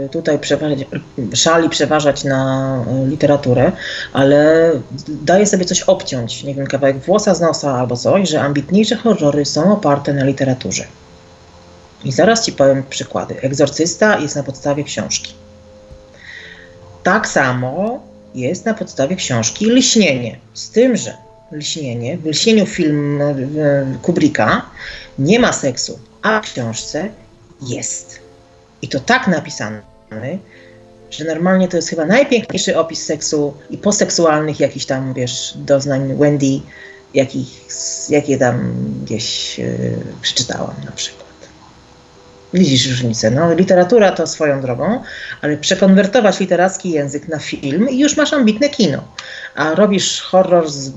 y, 0.05 0.09
tutaj 0.11 0.39
przeważać, 0.39 0.79
szali 1.33 1.69
przeważać 1.69 2.23
na 2.23 2.83
y, 3.05 3.09
literaturę, 3.09 3.71
ale 4.13 4.26
daję 5.07 5.45
sobie 5.45 5.65
coś 5.65 5.81
obciąć, 5.81 6.43
nie 6.43 6.55
wiem, 6.55 6.67
kawałek 6.67 6.97
włosa 6.97 7.35
z 7.35 7.41
nosa 7.41 7.71
albo 7.71 7.97
coś, 7.97 8.29
że 8.29 8.41
ambitniejsze 8.41 8.95
horrory 8.95 9.45
są 9.45 9.73
oparte 9.73 10.13
na 10.13 10.25
literaturze. 10.25 10.83
I 12.03 12.11
zaraz 12.11 12.45
Ci 12.45 12.51
powiem 12.51 12.83
przykłady. 12.89 13.41
Egzorcysta 13.41 14.19
jest 14.19 14.35
na 14.35 14.43
podstawie 14.43 14.83
książki. 14.83 15.33
Tak 17.03 17.27
samo 17.27 18.03
jest 18.35 18.65
na 18.65 18.73
podstawie 18.73 19.15
książki 19.15 19.65
Lśnienie. 19.65 20.39
Z 20.53 20.69
tym, 20.69 20.97
że 20.97 21.13
Lśnienie, 21.51 22.17
w 22.17 22.25
Lśnieniu 22.25 22.65
film 22.65 23.21
Kubricka 24.01 24.65
nie 25.19 25.39
ma 25.39 25.53
seksu, 25.53 25.99
a 26.21 26.41
w 26.41 26.43
książce 26.43 27.09
jest. 27.61 28.19
I 28.81 28.87
to 28.87 28.99
tak 28.99 29.27
napisane, 29.27 29.81
że 31.11 31.25
normalnie 31.25 31.67
to 31.67 31.77
jest 31.77 31.89
chyba 31.89 32.05
najpiękniejszy 32.05 32.77
opis 32.77 33.05
seksu 33.05 33.53
i 33.69 33.77
poseksualnych 33.77 34.59
jakichś 34.59 34.85
tam, 34.85 35.13
wiesz, 35.13 35.53
doznań 35.55 36.15
Wendy, 36.15 36.59
jakich, 37.13 37.47
jakie 38.09 38.37
tam 38.37 38.73
gdzieś 39.03 39.57
yy, 39.59 39.97
przeczytałam 40.21 40.75
na 40.85 40.91
przykład. 40.91 41.27
Widzisz 42.53 42.89
różnicę. 42.89 43.31
No, 43.31 43.53
literatura 43.53 44.11
to 44.11 44.27
swoją 44.27 44.61
drogą, 44.61 45.03
ale 45.41 45.57
przekonwertować 45.57 46.39
literacki 46.39 46.91
język 46.91 47.27
na 47.27 47.39
film 47.39 47.89
i 47.89 47.99
już 47.99 48.17
masz 48.17 48.33
ambitne 48.33 48.69
kino. 48.69 49.03
A 49.55 49.75
robisz 49.75 50.21
horror 50.21 50.71
z 50.71 50.91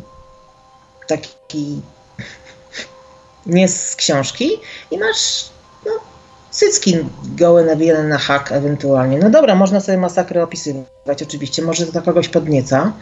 taki 1.07 1.83
nie 3.47 3.69
z 3.69 3.97
książki 3.97 4.51
i 4.91 4.99
masz 4.99 5.51
cycki 6.51 6.99
gołe 7.25 7.65
nawijane 7.65 8.09
na 8.09 8.19
hak 8.19 8.53
ewentualnie. 8.53 9.19
No 9.19 9.31
dobra, 9.31 9.55
można 9.55 9.81
sobie 9.81 9.99
masakrę 9.99 10.43
opisywać 10.43 11.23
oczywiście, 11.23 11.63
może 11.63 11.87
to 11.87 12.03
kogoś 12.03 12.29
podnieca, 12.29 12.93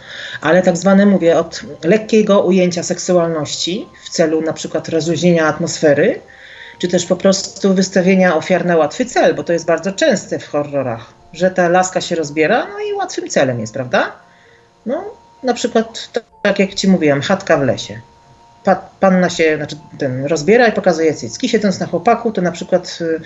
ale 0.41 0.63
tak 0.63 0.77
zwane, 0.77 1.07
mówię, 1.07 1.39
od 1.39 1.61
lekkiego 1.85 2.41
ujęcia 2.41 2.83
seksualności 2.83 3.89
w 4.05 4.11
celu 4.11 4.41
na 4.41 4.53
przykład 4.53 4.89
rozluźnienia 4.89 5.47
atmosfery, 5.47 6.21
czy 6.79 6.89
też 6.89 7.07
po 7.07 7.17
prostu 7.17 7.75
wystawienia 7.75 8.37
ofiar 8.37 8.67
na 8.67 8.77
łatwy 8.77 9.05
cel, 9.05 9.35
bo 9.35 9.45
to 9.45 9.53
jest 9.53 9.67
bardzo 9.67 9.93
częste 9.93 10.39
w 10.39 10.49
horrorach, 10.49 11.13
że 11.33 11.51
ta 11.51 11.69
laska 11.69 12.01
się 12.01 12.17
rozbiera, 12.17 12.67
no 12.67 12.81
i 12.91 12.93
łatwym 12.93 13.29
celem 13.29 13.61
jest, 13.61 13.75
prawda? 13.75 14.13
No, 14.87 15.05
na 15.43 15.55
przykład, 15.55 16.11
tak 16.43 16.59
jak 16.59 16.75
ci 16.75 16.89
mówiłam, 16.89 17.21
chatka 17.21 17.57
w 17.57 17.63
lesie 17.63 18.01
pa, 18.69 18.89
panna 19.01 19.31
się 19.31 19.57
znaczy 19.57 19.77
ten, 19.99 20.25
rozbiera 20.25 20.69
i 20.69 20.73
pokazuje 20.73 21.15
cycki. 21.15 21.49
Siedząc 21.49 21.81
na 21.81 21.87
chłopaku, 21.87 22.33
to 22.33 22.43
na 22.43 22.53
przykład 22.53 22.99
y, 23.01 23.21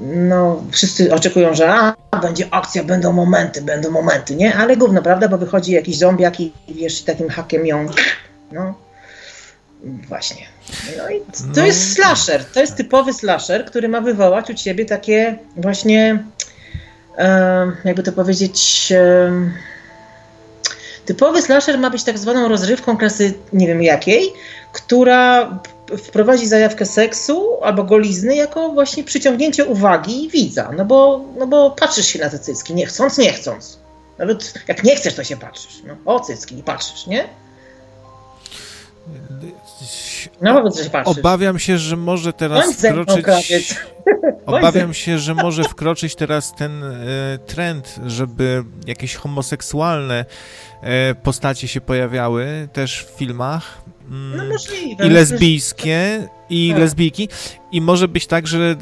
no, 0.00 0.64
wszyscy 0.70 1.14
oczekują, 1.14 1.54
że 1.54 1.74
a, 1.74 1.94
będzie 2.22 2.48
akcja, 2.50 2.84
będą 2.84 3.12
momenty, 3.12 3.62
będą 3.62 3.90
momenty, 3.90 4.36
nie? 4.36 4.54
Ale 4.54 4.76
gówno, 4.76 5.02
prawda? 5.02 5.28
Bo 5.28 5.38
wychodzi 5.38 5.72
jakiś 5.72 5.98
zombiak 5.98 6.40
i 6.40 6.52
wiesz, 6.68 7.02
takim 7.02 7.28
hakiem 7.28 7.66
ją, 7.66 7.86
no, 8.52 8.74
właśnie. 10.08 10.46
No 10.98 11.10
i 11.10 11.20
to 11.20 11.60
no. 11.60 11.66
jest 11.66 11.94
slasher, 11.94 12.44
to 12.44 12.60
jest 12.60 12.76
typowy 12.76 13.12
slasher, 13.12 13.64
który 13.64 13.88
ma 13.88 14.00
wywołać 14.00 14.50
u 14.50 14.54
ciebie 14.54 14.84
takie 14.84 15.38
właśnie, 15.56 16.24
jakby 17.84 18.02
to 18.02 18.12
powiedzieć... 18.12 18.92
Typowy 21.04 21.42
slasher 21.42 21.78
ma 21.78 21.90
być 21.90 22.04
tak 22.04 22.18
zwaną 22.18 22.48
rozrywką 22.48 22.96
klasy 22.96 23.34
nie 23.52 23.66
wiem 23.66 23.82
jakiej, 23.82 24.32
która 24.72 25.50
wprowadzi 25.98 26.46
zajawkę 26.46 26.86
seksu 26.86 27.58
albo 27.62 27.84
golizny 27.84 28.36
jako 28.36 28.68
właśnie 28.68 29.04
przyciągnięcie 29.04 29.64
uwagi 29.64 30.28
widza. 30.32 30.70
No 30.76 30.84
bo, 30.84 31.24
no 31.38 31.46
bo 31.46 31.70
patrzysz 31.70 32.06
się 32.06 32.18
na 32.18 32.30
te 32.30 32.38
cycki, 32.38 32.74
nie 32.74 32.86
chcąc, 32.86 33.18
nie 33.18 33.32
chcąc. 33.32 33.78
Nawet 34.18 34.54
jak 34.68 34.84
nie 34.84 34.96
chcesz, 34.96 35.14
to 35.14 35.24
się 35.24 35.36
patrzysz. 35.36 35.82
No, 35.86 35.96
o 36.04 36.20
cycki 36.20 36.58
i 36.58 36.62
patrzysz, 36.62 37.06
nie? 37.06 37.28
No 40.40 40.70
że 40.82 40.90
patrzysz. 40.90 41.18
Obawiam 41.18 41.58
się, 41.58 41.78
że 41.78 41.96
może 41.96 42.32
teraz 42.32 42.76
wkroczyć... 42.76 43.74
Obawiam 44.46 44.94
się, 44.94 45.18
że 45.18 45.34
może 45.34 45.64
wkroczyć 45.64 46.14
teraz 46.14 46.54
ten 46.54 46.84
e, 46.84 46.94
trend, 47.46 47.96
żeby 48.06 48.64
jakieś 48.86 49.14
homoseksualne 49.14 50.24
postacie 51.22 51.68
się 51.68 51.80
pojawiały 51.80 52.68
też 52.72 53.04
w 53.04 53.18
filmach 53.18 53.82
no 54.08 54.44
możliwe. 54.44 55.06
I 55.06 55.10
lesbijskie, 55.10 56.28
i 56.52 56.70
tak. 56.70 56.78
lesbijki. 56.78 57.28
I 57.72 57.80
może 57.80 58.08
być 58.08 58.26
tak, 58.26 58.46
że 58.46 58.58
e, 58.58 58.74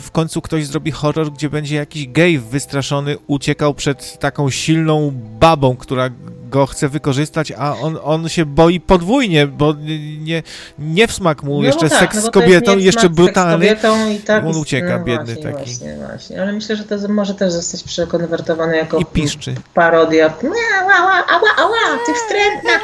w 0.00 0.10
końcu 0.10 0.42
ktoś 0.42 0.66
zrobi 0.66 0.90
horror, 0.90 1.32
gdzie 1.32 1.50
będzie 1.50 1.76
jakiś 1.76 2.08
gej 2.08 2.38
wystraszony 2.38 3.16
uciekał 3.26 3.74
przed 3.74 4.18
taką 4.18 4.50
silną 4.50 5.12
babą, 5.40 5.76
która 5.76 6.10
go 6.54 6.66
chce 6.66 6.88
wykorzystać, 6.88 7.52
a 7.58 7.76
on, 7.76 7.98
on 8.02 8.28
się 8.28 8.46
boi 8.46 8.80
podwójnie, 8.80 9.46
bo 9.46 9.74
nie, 10.20 10.42
nie 10.78 11.06
w 11.06 11.12
smak 11.12 11.42
mu 11.42 11.58
no 11.58 11.66
jeszcze 11.66 11.88
tak, 11.88 11.98
seks 11.98 12.14
no 12.16 12.22
z 12.22 12.30
kobietą, 12.30 12.78
jeszcze 12.78 13.10
brutalny. 13.10 13.66
i 14.14 14.18
tak 14.20 14.44
on 14.44 14.56
ucieka, 14.56 14.98
no 14.98 15.04
biedny 15.04 15.34
właśnie, 15.34 15.42
taki. 15.42 15.64
Właśnie, 15.64 15.96
właśnie. 16.06 16.42
Ale 16.42 16.52
myślę, 16.52 16.76
że 16.76 16.84
to 16.84 17.08
może 17.08 17.34
też 17.34 17.52
zostać 17.52 17.82
przekonwertowany 17.82 18.76
jako 18.76 18.98
I 18.98 19.04
piszczy. 19.04 19.54
parodia. 19.74 20.34
Ała, 20.80 20.92
ała, 20.96 21.26
ała, 21.26 21.48
ała, 21.56 21.98
ty 22.06 22.14
wstrętna. 22.14 22.70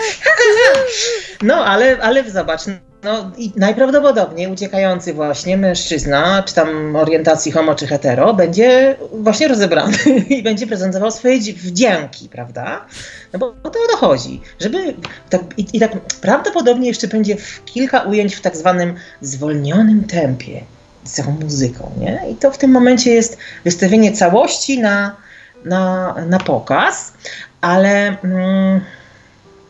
No, 1.43 1.55
ale, 1.55 1.99
ale 2.03 2.31
zobacz, 2.31 2.61
no 3.03 3.31
i 3.37 3.53
najprawdopodobniej 3.57 4.53
uciekający 4.53 5.15
właśnie 5.15 5.57
mężczyzna, 5.57 6.43
czy 6.43 6.55
tam 6.55 6.97
orientacji 6.97 7.53
homo 7.53 7.75
czy 7.75 7.87
hetero, 7.87 8.35
będzie 8.35 8.97
właśnie 9.13 9.49
rozebrany 9.49 9.97
i 10.29 10.43
będzie 10.43 10.67
prezentował 10.67 11.11
swoje 11.11 11.41
wdzięki, 11.41 12.29
prawda? 12.29 12.87
No 13.33 13.39
bo 13.39 13.55
o 13.63 13.71
to 13.71 13.79
dochodzi, 13.93 14.41
żeby 14.61 14.95
tak, 15.31 15.41
i, 15.57 15.67
i 15.73 15.81
tak 15.81 16.01
prawdopodobnie 16.01 16.89
jeszcze 16.89 17.09
będzie 17.09 17.37
kilka 17.65 18.01
ujęć 18.01 18.35
w 18.35 18.41
tak 18.41 18.57
zwanym 18.57 18.95
zwolnionym 19.21 20.05
tempie 20.05 20.61
z 21.05 21.15
tą 21.15 21.31
muzyką, 21.31 21.93
nie? 21.99 22.23
I 22.31 22.35
to 22.35 22.51
w 22.51 22.59
tym 22.59 22.71
momencie 22.71 23.15
jest 23.15 23.39
wystawienie 23.65 24.13
całości 24.13 24.81
na, 24.81 25.17
na, 25.65 26.15
na 26.29 26.39
pokaz, 26.39 27.13
ale... 27.61 28.17
Mm, 28.25 28.81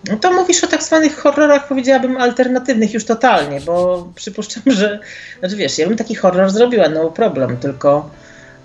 no 0.09 0.17
to 0.17 0.33
mówisz 0.33 0.65
o 0.65 0.67
tak 0.67 0.83
zwanych 0.83 1.17
horrorach, 1.17 1.69
powiedziałabym, 1.69 2.17
alternatywnych 2.17 2.95
już 2.95 3.05
totalnie, 3.05 3.61
bo 3.61 4.07
przypuszczam, 4.15 4.63
że, 4.67 5.01
znaczy 5.39 5.57
wiesz, 5.57 5.79
ja 5.79 5.89
bym 5.89 5.97
taki 5.97 6.15
horror 6.15 6.51
zrobiła, 6.51 6.89
no 6.89 7.11
problem, 7.11 7.57
tylko 7.57 8.11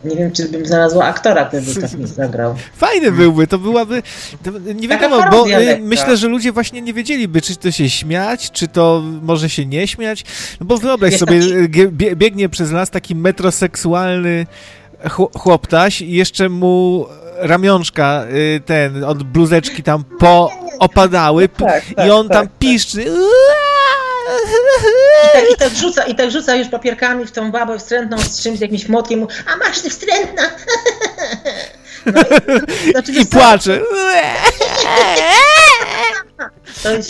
nie 0.05 0.15
wiem, 0.15 0.31
czy 0.31 0.49
bym 0.49 0.65
znalazła 0.65 1.05
aktora, 1.05 1.45
który 1.45 1.61
by 1.61 1.81
tak 1.81 1.93
mi 1.93 2.07
zagrał. 2.07 2.55
Fajny 2.75 3.11
byłby, 3.11 3.47
to 3.47 3.59
byłaby, 3.59 4.03
to 4.43 4.51
nie 4.75 4.87
wiadomo, 4.87 5.31
bo 5.31 5.49
y, 5.49 5.79
myślę, 5.81 6.17
że 6.17 6.27
ludzie 6.27 6.51
właśnie 6.51 6.81
nie 6.81 6.93
wiedzieliby, 6.93 7.41
czy 7.41 7.55
to 7.55 7.71
się 7.71 7.89
śmiać, 7.89 8.51
czy 8.51 8.67
to 8.67 9.03
może 9.21 9.49
się 9.49 9.65
nie 9.65 9.87
śmiać, 9.87 10.23
no 10.59 10.65
bo 10.65 10.77
wyobraź 10.77 11.11
Jest 11.11 11.19
sobie, 11.19 11.39
taki... 11.39 12.15
biegnie 12.15 12.49
przez 12.49 12.71
las 12.71 12.89
taki 12.89 13.15
metroseksualny 13.15 14.45
chłoptaś 15.37 16.01
i 16.01 16.11
jeszcze 16.11 16.49
mu 16.49 17.05
ramionczka 17.37 18.25
y, 18.55 18.61
ten 18.65 19.03
od 19.03 19.23
bluzeczki 19.23 19.83
tam 19.83 20.03
poopadały 20.79 21.49
tak, 21.49 21.83
tak, 21.95 22.07
i 22.07 22.09
on 22.09 22.27
tak, 22.27 22.37
tam 22.37 22.47
tak. 22.47 22.57
piszczy. 22.59 23.01
I 23.01 23.05
tak, 25.33 25.43
I 25.53 25.57
tak 25.57 25.75
rzuca, 25.75 26.03
i 26.03 26.15
tak 26.15 26.31
rzuca 26.31 26.55
już 26.55 26.67
papierkami 26.67 27.25
w 27.25 27.31
tą 27.31 27.51
babę 27.51 27.79
wstrętną 27.79 28.17
z 28.17 28.43
czymś, 28.43 28.59
jakimś 28.59 28.89
młotkiem, 28.89 29.27
a 29.53 29.57
masz 29.57 29.81
ty 29.81 29.89
wstrętna! 29.89 30.43
No 32.05 32.21
i, 32.87 32.91
znaczy, 32.91 33.11
I 33.21 33.25
płacze. 33.25 33.81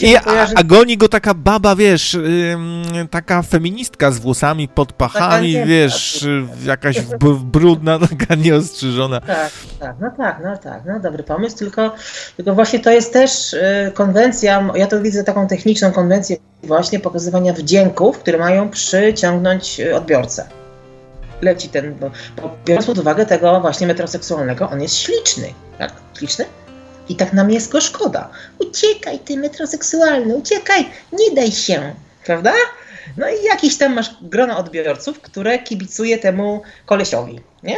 I, 0.02 0.16
a, 0.16 0.48
a, 0.56 0.64
goni 0.64 0.98
go 0.98 1.10
taka 1.10 1.34
baba, 1.34 1.76
wiesz, 1.76 2.14
ym, 2.14 3.08
taka 3.12 3.42
feministka 3.42 4.12
z 4.12 4.20
włosami 4.20 4.68
pod 4.68 4.94
pachami, 4.94 5.54
taka 5.54 5.66
wiesz, 5.66 6.28
jakaś 6.66 7.02
brudna, 7.44 8.00
taka 8.10 8.36
nieostrzyżona. 8.36 9.22
Tak, 9.22 9.52
tak, 9.80 9.96
no 10.02 10.12
tak, 10.18 10.40
no 10.44 10.58
tak, 10.58 10.82
no 10.86 11.00
dobry 11.00 11.24
pomysł, 11.24 11.58
tylko, 11.58 11.96
tylko 12.38 12.54
właśnie 12.54 12.80
to 12.80 12.92
jest 12.92 13.14
też 13.14 13.54
y, 13.54 13.92
konwencja, 13.94 14.70
ja 14.76 14.88
to 14.88 15.02
widzę 15.02 15.24
taką 15.24 15.48
techniczną 15.48 15.92
konwencję 15.92 16.38
właśnie 16.64 17.00
pokazywania 17.00 17.54
wdzięków, 17.54 18.20
które 18.20 18.38
mają 18.38 18.70
przyciągnąć 18.70 19.80
y, 19.80 19.96
odbiorcę 19.96 20.46
leci 21.42 21.70
ten, 21.70 21.96
bo, 21.96 22.12
bo 22.42 22.58
biorąc 22.66 22.86
pod 22.86 22.98
uwagę 22.98 23.26
tego 23.26 23.62
właśnie 23.62 23.88
metroseksualnego, 23.88 24.70
on 24.70 24.82
jest 24.82 24.96
śliczny, 24.96 25.54
tak? 25.78 25.92
Śliczny? 26.18 26.46
I 27.10 27.16
tak 27.16 27.34
nam 27.34 27.52
jest 27.52 27.72
go 27.72 27.82
szkoda. 27.82 28.30
Uciekaj, 28.60 29.20
ty 29.20 29.38
metroseksualny, 29.38 30.36
uciekaj, 30.36 30.90
nie 31.12 31.36
daj 31.36 31.52
się, 31.52 31.94
prawda? 32.26 32.54
No 33.18 33.30
i 33.30 33.44
jakiś 33.44 33.78
tam 33.78 33.94
masz 33.94 34.16
grono 34.22 34.58
odbiorców, 34.58 35.22
które 35.22 35.60
kibicuje 35.60 36.18
temu 36.18 36.62
kolesiowi, 36.86 37.40
nie? 37.64 37.78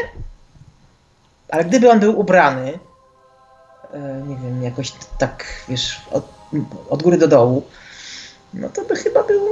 Ale 1.49 1.65
gdyby 1.65 1.91
on 1.91 1.99
był 1.99 2.19
ubrany, 2.19 2.79
e, 3.93 4.23
nie 4.27 4.35
wiem, 4.35 4.63
jakoś 4.63 4.93
tak, 5.17 5.45
wiesz, 5.69 6.01
od, 6.11 6.25
od 6.89 7.03
góry 7.03 7.17
do 7.17 7.27
dołu, 7.27 7.63
no 8.53 8.69
to 8.69 8.85
by 8.85 8.95
chyba 8.95 9.23
był 9.23 9.47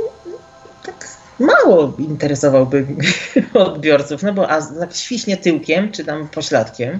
tak 0.85 1.07
mało 1.39 1.93
interesowałby 1.99 2.87
odbiorców, 3.53 4.23
no 4.23 4.33
bo 4.33 4.49
a 4.49 4.61
tak 4.61 4.95
świśnie 4.95 5.37
tyłkiem, 5.37 5.91
czy 5.91 6.05
tam 6.05 6.27
pośladkiem, 6.27 6.99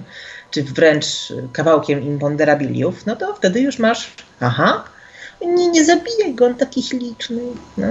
czy 0.56 0.62
wręcz 0.62 1.06
kawałkiem 1.52 2.02
imponderabiliów, 2.02 3.06
no 3.06 3.16
to 3.16 3.34
wtedy 3.34 3.60
już 3.60 3.78
masz, 3.78 4.10
aha, 4.40 4.84
nie, 5.46 5.68
nie 5.68 5.84
zabijaj 5.84 6.34
go, 6.34 6.46
on 6.46 6.54
taki 6.54 6.82
śliczny, 6.82 7.42
no. 7.78 7.86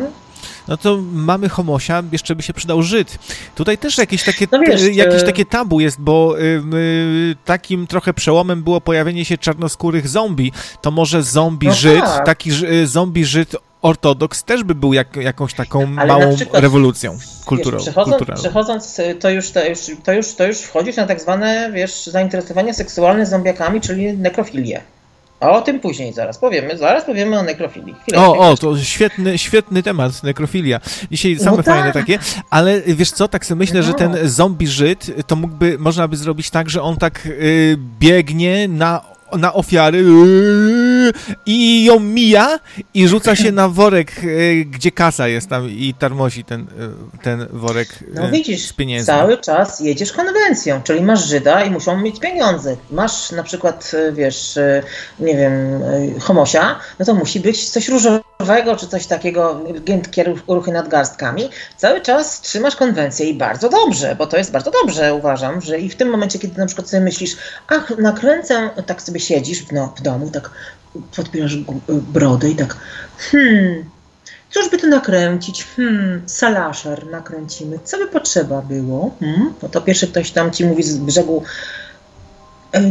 No 0.67 0.77
to 0.77 0.97
mamy 1.13 1.49
homosia, 1.49 2.03
jeszcze 2.11 2.35
by 2.35 2.43
się 2.43 2.53
przydał 2.53 2.83
Żyd. 2.83 3.19
Tutaj 3.55 3.77
też 3.77 3.97
jakieś 3.97 4.23
takie, 4.23 4.47
no 4.51 4.59
wiesz, 4.59 4.81
jakieś 4.95 5.21
e, 5.21 5.25
takie 5.25 5.45
tabu 5.45 5.79
jest, 5.79 6.01
bo 6.01 6.39
y, 6.39 7.35
takim 7.45 7.87
trochę 7.87 8.13
przełomem 8.13 8.63
było 8.63 8.81
pojawienie 8.81 9.25
się 9.25 9.37
czarnoskórych 9.37 10.07
zombie. 10.07 10.51
To 10.81 10.91
może 10.91 11.23
zombie 11.23 11.67
no 11.67 11.73
Żyd, 11.73 12.01
tak. 12.01 12.25
taki 12.25 12.51
y, 12.63 12.87
zombie 12.87 13.25
Żyd 13.25 13.55
ortodoks 13.85 14.43
też 14.43 14.63
by 14.63 14.75
był 14.75 14.93
jak, 14.93 15.15
jakąś 15.15 15.53
taką 15.53 15.95
Ale 15.97 16.07
małą 16.07 16.35
przykład, 16.35 16.61
rewolucją 16.61 17.17
kulturową. 17.45 17.83
Przechodząc, 17.83 18.39
przechodząc 18.39 19.01
to, 19.19 19.29
już, 19.29 19.51
to, 19.51 19.65
już, 19.65 19.79
to, 20.03 20.13
już, 20.13 20.35
to 20.35 20.47
już 20.47 20.57
wchodzisz 20.57 20.95
na 20.95 21.05
tak 21.05 21.21
zwane 21.21 21.71
wiesz, 21.73 22.05
zainteresowanie 22.05 22.73
seksualne 22.73 23.25
zombiakami, 23.25 23.81
czyli 23.81 24.17
nekrofilię. 24.17 24.81
A 25.39 25.51
o 25.51 25.61
tym 25.61 25.79
później 25.79 26.13
zaraz 26.13 26.37
powiemy, 26.37 26.77
zaraz 26.77 27.05
powiemy 27.05 27.39
o 27.39 27.43
nekrofilii. 27.43 27.95
Chwilę, 28.01 28.19
o, 28.19 28.37
o, 28.37 28.57
to 28.57 28.77
świetny, 28.77 29.37
świetny 29.37 29.83
temat, 29.83 30.23
nekrofilia. 30.23 30.79
Dzisiaj 31.11 31.39
same 31.39 31.57
no 31.57 31.63
fajne 31.63 31.91
takie, 31.91 32.19
ale 32.49 32.81
wiesz 32.81 33.11
co, 33.11 33.27
tak 33.27 33.45
sobie 33.45 33.59
myślę, 33.59 33.79
no. 33.79 33.83
że 33.83 33.93
ten 33.93 34.17
zombie 34.23 34.67
Żyd, 34.67 35.27
to 35.27 35.35
mógłby, 35.35 35.77
można 35.79 36.07
by 36.07 36.17
zrobić 36.17 36.49
tak, 36.49 36.69
że 36.69 36.81
on 36.81 36.97
tak 36.97 37.25
y, 37.25 37.77
biegnie 37.99 38.67
na 38.67 39.15
na 39.37 39.53
ofiary 39.53 40.05
i 41.45 41.83
ją 41.83 41.99
mija 41.99 42.59
i 42.93 43.07
rzuca 43.07 43.35
się 43.35 43.51
na 43.51 43.69
worek, 43.69 44.11
e, 44.23 44.65
gdzie 44.65 44.91
kasa 44.91 45.27
jest 45.27 45.49
tam 45.49 45.69
i 45.69 45.93
tarmosi 45.99 46.43
ten, 46.43 46.61
e, 46.61 47.23
ten 47.23 47.47
worek 47.51 47.89
no, 48.13 48.21
e, 48.21 48.31
widzisz, 48.31 48.65
z 48.67 48.73
pieniędzmi. 48.73 49.05
cały 49.05 49.37
czas 49.37 49.79
jedziesz 49.79 50.13
konwencją, 50.13 50.81
czyli 50.83 51.01
masz 51.01 51.27
Żyda 51.27 51.63
i 51.63 51.71
muszą 51.71 52.01
mieć 52.01 52.19
pieniądze. 52.19 52.77
Masz 52.91 53.31
na 53.31 53.43
przykład, 53.43 53.91
wiesz, 54.13 54.59
nie 55.19 55.37
wiem, 55.37 55.53
homosia, 56.19 56.79
no 56.99 57.05
to 57.05 57.13
musi 57.13 57.39
być 57.39 57.69
coś 57.69 57.89
różowego, 57.89 58.75
czy 58.77 58.87
coś 58.87 59.07
takiego, 59.07 59.61
giętkie 59.85 60.33
ruchy 60.47 60.71
nad 60.71 60.87
garstkami. 60.87 61.49
Cały 61.77 62.01
czas 62.01 62.41
trzymasz 62.41 62.75
konwencję 62.75 63.29
i 63.29 63.33
bardzo 63.33 63.69
dobrze, 63.69 64.15
bo 64.17 64.27
to 64.27 64.37
jest 64.37 64.51
bardzo 64.51 64.71
dobrze, 64.71 65.13
uważam, 65.13 65.61
że 65.61 65.79
i 65.79 65.89
w 65.89 65.95
tym 65.95 66.09
momencie, 66.09 66.39
kiedy 66.39 66.59
na 66.59 66.65
przykład 66.65 66.89
sobie 66.89 67.03
myślisz, 67.03 67.37
ach, 67.67 67.97
nakręcę, 67.97 68.69
tak 68.85 69.01
sobie 69.01 69.19
siedzisz 69.19 69.65
w, 69.65 69.71
no, 69.71 69.93
w 69.97 70.01
domu, 70.01 70.29
tak 70.29 70.49
podpierasz 71.15 71.57
brodę 71.87 72.49
i 72.49 72.55
tak 72.55 72.77
hmm, 73.31 73.83
cóż 74.49 74.69
by 74.69 74.77
tu 74.77 74.87
nakręcić? 74.87 75.65
Hmm, 75.75 76.21
salaszer 76.25 77.07
nakręcimy. 77.07 77.79
Co 77.83 77.97
by 77.97 78.07
potrzeba 78.07 78.61
było? 78.61 79.15
Hmm? 79.19 79.53
No 79.63 79.69
to 79.69 79.81
pierwszy 79.81 80.07
ktoś 80.07 80.31
tam 80.31 80.51
ci 80.51 80.65
mówi 80.65 80.83
z 80.83 80.97
brzegu 80.97 81.43
e, 82.73 82.77
e, 82.77 82.83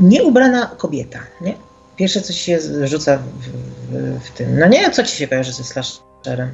nieubrana 0.00 0.66
kobieta, 0.66 1.18
nie? 1.40 1.54
Pierwsze, 1.96 2.20
co 2.20 2.32
się 2.32 2.58
rzuca 2.84 3.16
w, 3.16 3.22
w, 3.22 4.24
w, 4.24 4.30
tym. 4.30 4.58
No 4.58 4.66
nie, 4.66 4.90
co 4.90 5.02
ci 5.02 5.16
się 5.16 5.28
kojarzy 5.28 5.52
ze 5.52 5.64
slasherem? 5.64 6.52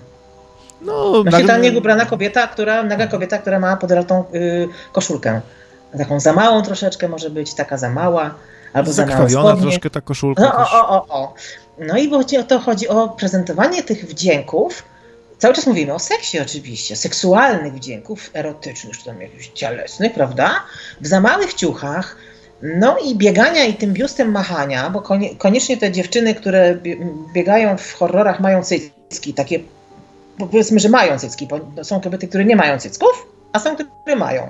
No, 0.80 1.22
Właśnie 1.22 1.44
ta 1.44 1.58
nieubrana 1.58 2.06
kobieta, 2.06 2.46
która, 2.46 2.82
naga 2.82 3.06
kobieta, 3.06 3.38
która 3.38 3.58
ma 3.58 3.76
podratą 3.76 4.24
y, 4.34 4.68
koszulkę. 4.92 5.40
Taką 5.98 6.20
za 6.20 6.32
małą 6.32 6.62
troszeczkę 6.62 7.08
może 7.08 7.30
być, 7.30 7.54
taka 7.54 7.76
za 7.76 7.90
mała 7.90 8.34
albo 8.76 8.92
Zakrwawiona 8.92 9.56
troszkę 9.56 9.90
ta 9.90 10.00
koszulka. 10.00 10.42
No, 10.42 10.70
o, 10.72 10.88
o, 10.88 11.06
o. 11.08 11.34
no 11.78 11.96
i 11.96 12.08
bo 12.08 12.18
o 12.18 12.42
to 12.48 12.58
chodzi 12.58 12.88
o 12.88 13.08
prezentowanie 13.08 13.82
tych 13.82 14.06
wdzięków. 14.06 14.82
Cały 15.38 15.54
czas 15.54 15.66
mówimy 15.66 15.94
o 15.94 15.98
seksie 15.98 16.40
oczywiście, 16.40 16.96
seksualnych 16.96 17.74
wdzięków, 17.74 18.30
erotycznych, 18.34 18.98
czy 18.98 19.04
tam 19.04 19.20
jakichś 19.20 19.48
cielesnych, 19.48 20.14
prawda? 20.14 20.50
W 21.00 21.06
za 21.06 21.20
małych 21.20 21.54
ciuchach, 21.54 22.16
no 22.62 22.98
i 22.98 23.14
biegania 23.14 23.64
i 23.64 23.74
tym 23.74 23.92
biustem 23.92 24.30
machania, 24.30 24.90
bo 24.90 25.02
koniecznie 25.38 25.76
te 25.76 25.92
dziewczyny, 25.92 26.34
które 26.34 26.78
biegają 27.34 27.76
w 27.76 27.92
horrorach 27.92 28.40
mają 28.40 28.62
cycki, 28.62 29.34
takie 29.34 29.60
powiedzmy, 30.38 30.80
że 30.80 30.88
mają 30.88 31.18
cycki, 31.18 31.46
bo 31.46 31.84
są 31.84 32.00
kobiety, 32.00 32.28
które 32.28 32.44
nie 32.44 32.56
mają 32.56 32.78
cycków, 32.78 33.26
a 33.52 33.60
są, 33.60 33.76
które 33.76 34.16
mają. 34.16 34.48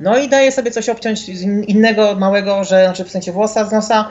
No 0.00 0.18
i 0.18 0.28
daje 0.28 0.52
sobie 0.52 0.70
coś 0.70 0.88
obciąć 0.88 1.38
z 1.38 1.42
innego 1.42 2.14
małego, 2.14 2.64
że, 2.64 2.84
znaczy 2.84 3.04
w 3.04 3.10
sensie 3.10 3.32
włosa 3.32 3.64
z 3.64 3.72
nosa, 3.72 4.10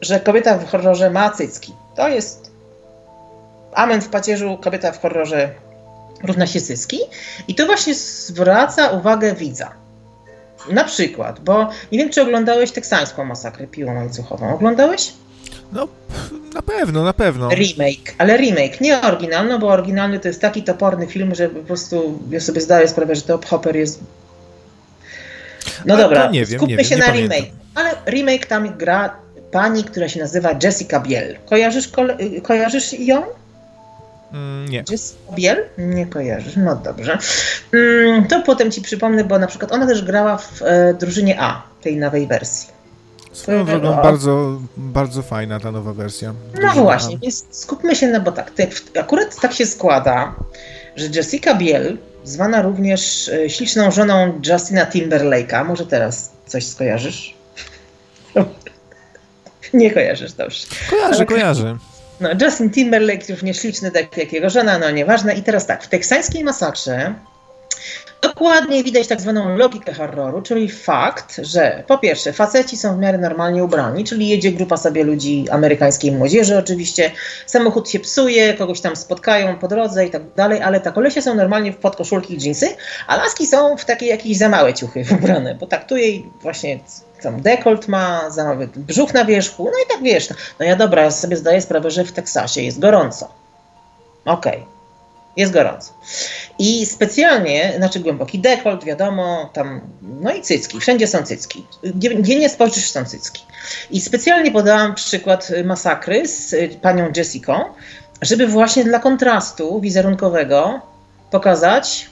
że 0.00 0.20
kobieta 0.20 0.58
w 0.58 0.66
horrorze 0.66 1.10
ma 1.10 1.30
cycki. 1.30 1.72
To 1.96 2.08
jest 2.08 2.50
amen 3.74 4.00
w 4.00 4.08
pacierzu, 4.08 4.58
kobieta 4.62 4.92
w 4.92 5.00
horrorze 5.00 5.50
równa 6.22 6.46
się 6.46 6.60
cycki. 6.60 6.98
I 7.48 7.54
to 7.54 7.66
właśnie 7.66 7.94
zwraca 7.94 8.88
uwagę 8.88 9.34
widza. 9.34 9.72
Na 10.72 10.84
przykład, 10.84 11.40
bo 11.40 11.68
nie 11.92 11.98
wiem, 11.98 12.10
czy 12.10 12.22
oglądałeś 12.22 12.70
teksańską 12.70 13.24
masakrę 13.24 13.66
piłą 13.66 13.94
łańcuchową. 13.94 14.54
Oglądałeś? 14.54 15.12
No, 15.72 15.88
na 16.54 16.62
pewno, 16.62 17.04
na 17.04 17.12
pewno. 17.12 17.48
Remake, 17.48 18.14
ale 18.18 18.36
remake, 18.36 18.80
nie 18.80 19.00
oryginalny, 19.00 19.58
bo 19.58 19.68
oryginalny 19.68 20.20
to 20.20 20.28
jest 20.28 20.40
taki 20.40 20.62
toporny 20.62 21.06
film, 21.06 21.34
że 21.34 21.48
po 21.48 21.60
prostu 21.60 22.18
ja 22.30 22.40
sobie 22.40 22.60
zdaję 22.60 22.88
sprawę, 22.88 23.14
że 23.14 23.22
Top 23.22 23.46
Hopper 23.46 23.76
jest 23.76 24.00
no 25.86 25.94
Ale 25.94 26.02
dobra, 26.02 26.30
nie 26.30 26.46
wiem, 26.46 26.58
skupmy 26.58 26.76
nie 26.76 26.84
się 26.84 26.90
wiem, 26.90 26.98
na 26.98 27.06
pamiętam. 27.06 27.38
remake. 27.38 27.52
Ale 27.74 27.90
remake 28.06 28.46
tam 28.46 28.76
gra 28.76 29.16
pani, 29.50 29.84
która 29.84 30.08
się 30.08 30.20
nazywa 30.20 30.50
Jessica 30.62 31.00
Biel. 31.00 31.36
Kojarzysz, 31.48 31.88
ko 31.88 32.02
kojarzysz 32.42 32.92
ją? 32.92 33.22
Mm, 34.32 34.68
nie. 34.68 34.84
Jessica 34.90 35.32
Biel? 35.34 35.64
Nie 35.78 36.06
kojarzysz, 36.06 36.56
no 36.56 36.76
dobrze. 36.76 37.18
Mm, 37.72 38.26
to 38.26 38.42
potem 38.42 38.70
ci 38.70 38.82
przypomnę, 38.82 39.24
bo 39.24 39.38
na 39.38 39.46
przykład 39.46 39.72
ona 39.72 39.86
też 39.86 40.04
grała 40.04 40.38
w 40.38 40.62
e, 40.62 40.94
drużynie 40.94 41.40
A, 41.40 41.62
tej 41.82 41.96
nowej 41.96 42.26
wersji. 42.26 42.80
Swoją 43.32 43.64
drogą 43.64 43.96
bardzo, 43.96 44.60
bardzo 44.76 45.22
fajna 45.22 45.60
ta 45.60 45.72
nowa 45.72 45.92
wersja. 45.92 46.34
No 46.62 46.82
właśnie, 46.82 47.18
więc 47.18 47.44
skupmy 47.50 47.96
się 47.96 48.08
na, 48.08 48.20
bo 48.20 48.32
tak, 48.32 48.52
akurat 49.00 49.40
tak 49.40 49.52
się 49.52 49.66
składa, 49.66 50.34
że 50.96 51.06
Jessica 51.06 51.54
Biel 51.54 51.98
zwana 52.30 52.62
również 52.62 53.28
e, 53.28 53.50
śliczną 53.50 53.90
żoną 53.90 54.40
Justina 54.50 54.86
Timberlake'a. 54.86 55.64
Może 55.64 55.86
teraz 55.86 56.32
coś 56.46 56.66
skojarzysz? 56.66 57.34
Nie 59.74 59.90
kojarzysz, 59.90 60.32
dobrze. 60.32 60.66
Kojarzę, 60.90 61.16
Ale... 61.16 61.26
kojarzę. 61.26 61.76
No, 62.20 62.28
Justin 62.42 62.70
Timberlake 62.70 63.30
również 63.30 63.60
śliczny, 63.60 63.90
tak 63.90 64.16
jak 64.16 64.32
jego 64.32 64.50
żona, 64.50 64.78
no 64.78 64.90
nieważne. 64.90 65.34
I 65.34 65.42
teraz 65.42 65.66
tak, 65.66 65.84
w 65.84 65.88
teksańskiej 65.88 66.44
masakrze 66.44 67.14
Dokładnie 68.22 68.84
widać 68.84 69.06
tak 69.06 69.20
zwaną 69.20 69.56
logikę 69.56 69.94
horroru, 69.94 70.42
czyli 70.42 70.68
fakt, 70.68 71.40
że 71.42 71.84
po 71.86 71.98
pierwsze 71.98 72.32
faceci 72.32 72.76
są 72.76 72.96
w 72.96 72.98
miarę 72.98 73.18
normalnie 73.18 73.64
ubrani, 73.64 74.04
czyli 74.04 74.28
jedzie 74.28 74.52
grupa 74.52 74.76
sobie 74.76 75.04
ludzi 75.04 75.46
amerykańskiej 75.50 76.12
młodzieży 76.12 76.58
oczywiście, 76.58 77.10
samochód 77.46 77.90
się 77.90 78.00
psuje, 78.00 78.54
kogoś 78.54 78.80
tam 78.80 78.96
spotkają 78.96 79.58
po 79.58 79.68
drodze 79.68 80.06
i 80.06 80.10
tak 80.10 80.22
dalej, 80.34 80.62
ale 80.62 80.80
tak 80.80 80.94
kolesie 80.94 81.22
są 81.22 81.34
normalnie 81.34 81.72
w 81.72 81.76
podkoszulki 81.76 82.34
i 82.34 82.38
dżinsy, 82.38 82.68
a 83.06 83.16
laski 83.16 83.46
są 83.46 83.76
w 83.76 83.84
takie 83.84 84.06
jakieś 84.06 84.36
za 84.36 84.48
małe 84.48 84.74
ciuchy 84.74 85.04
ubrane, 85.18 85.54
bo 85.54 85.66
tak 85.66 85.84
tu 85.84 85.96
jej 85.96 86.26
właśnie 86.42 86.78
tam 87.22 87.42
dekolt 87.42 87.88
ma, 87.88 88.30
za 88.30 88.44
mały 88.44 88.68
brzuch 88.76 89.14
na 89.14 89.24
wierzchu, 89.24 89.64
no 89.64 89.78
i 89.86 89.88
tak 89.94 90.02
wiesz, 90.02 90.28
no 90.60 90.66
ja 90.66 90.76
dobra, 90.76 91.02
ja 91.02 91.10
sobie 91.10 91.36
zdaję 91.36 91.60
sprawę, 91.60 91.90
że 91.90 92.04
w 92.04 92.12
Teksasie 92.12 92.62
jest 92.62 92.80
gorąco. 92.80 93.28
Okej. 94.24 94.58
Okay 94.58 94.79
jest 95.40 95.52
gorąco. 95.52 95.92
I 96.58 96.86
specjalnie, 96.86 97.72
znaczy 97.76 98.00
głęboki 98.00 98.38
dekolt, 98.38 98.84
wiadomo, 98.84 99.50
tam, 99.52 99.80
no 100.02 100.34
i 100.34 100.42
cycki, 100.42 100.80
wszędzie 100.80 101.06
są 101.06 101.22
cycki. 101.22 101.66
Gdzie, 101.82 102.14
gdzie 102.14 102.38
nie 102.38 102.48
spojrzysz, 102.48 102.90
są 102.90 103.04
cycki. 103.04 103.42
I 103.90 104.00
specjalnie 104.00 104.50
podałam 104.50 104.94
przykład 104.94 105.52
masakry 105.64 106.28
z 106.28 106.52
y, 106.52 106.68
panią 106.82 107.12
Jessica, 107.16 107.64
żeby 108.22 108.46
właśnie 108.46 108.84
dla 108.84 108.98
kontrastu 108.98 109.80
wizerunkowego 109.80 110.80
pokazać 111.30 112.10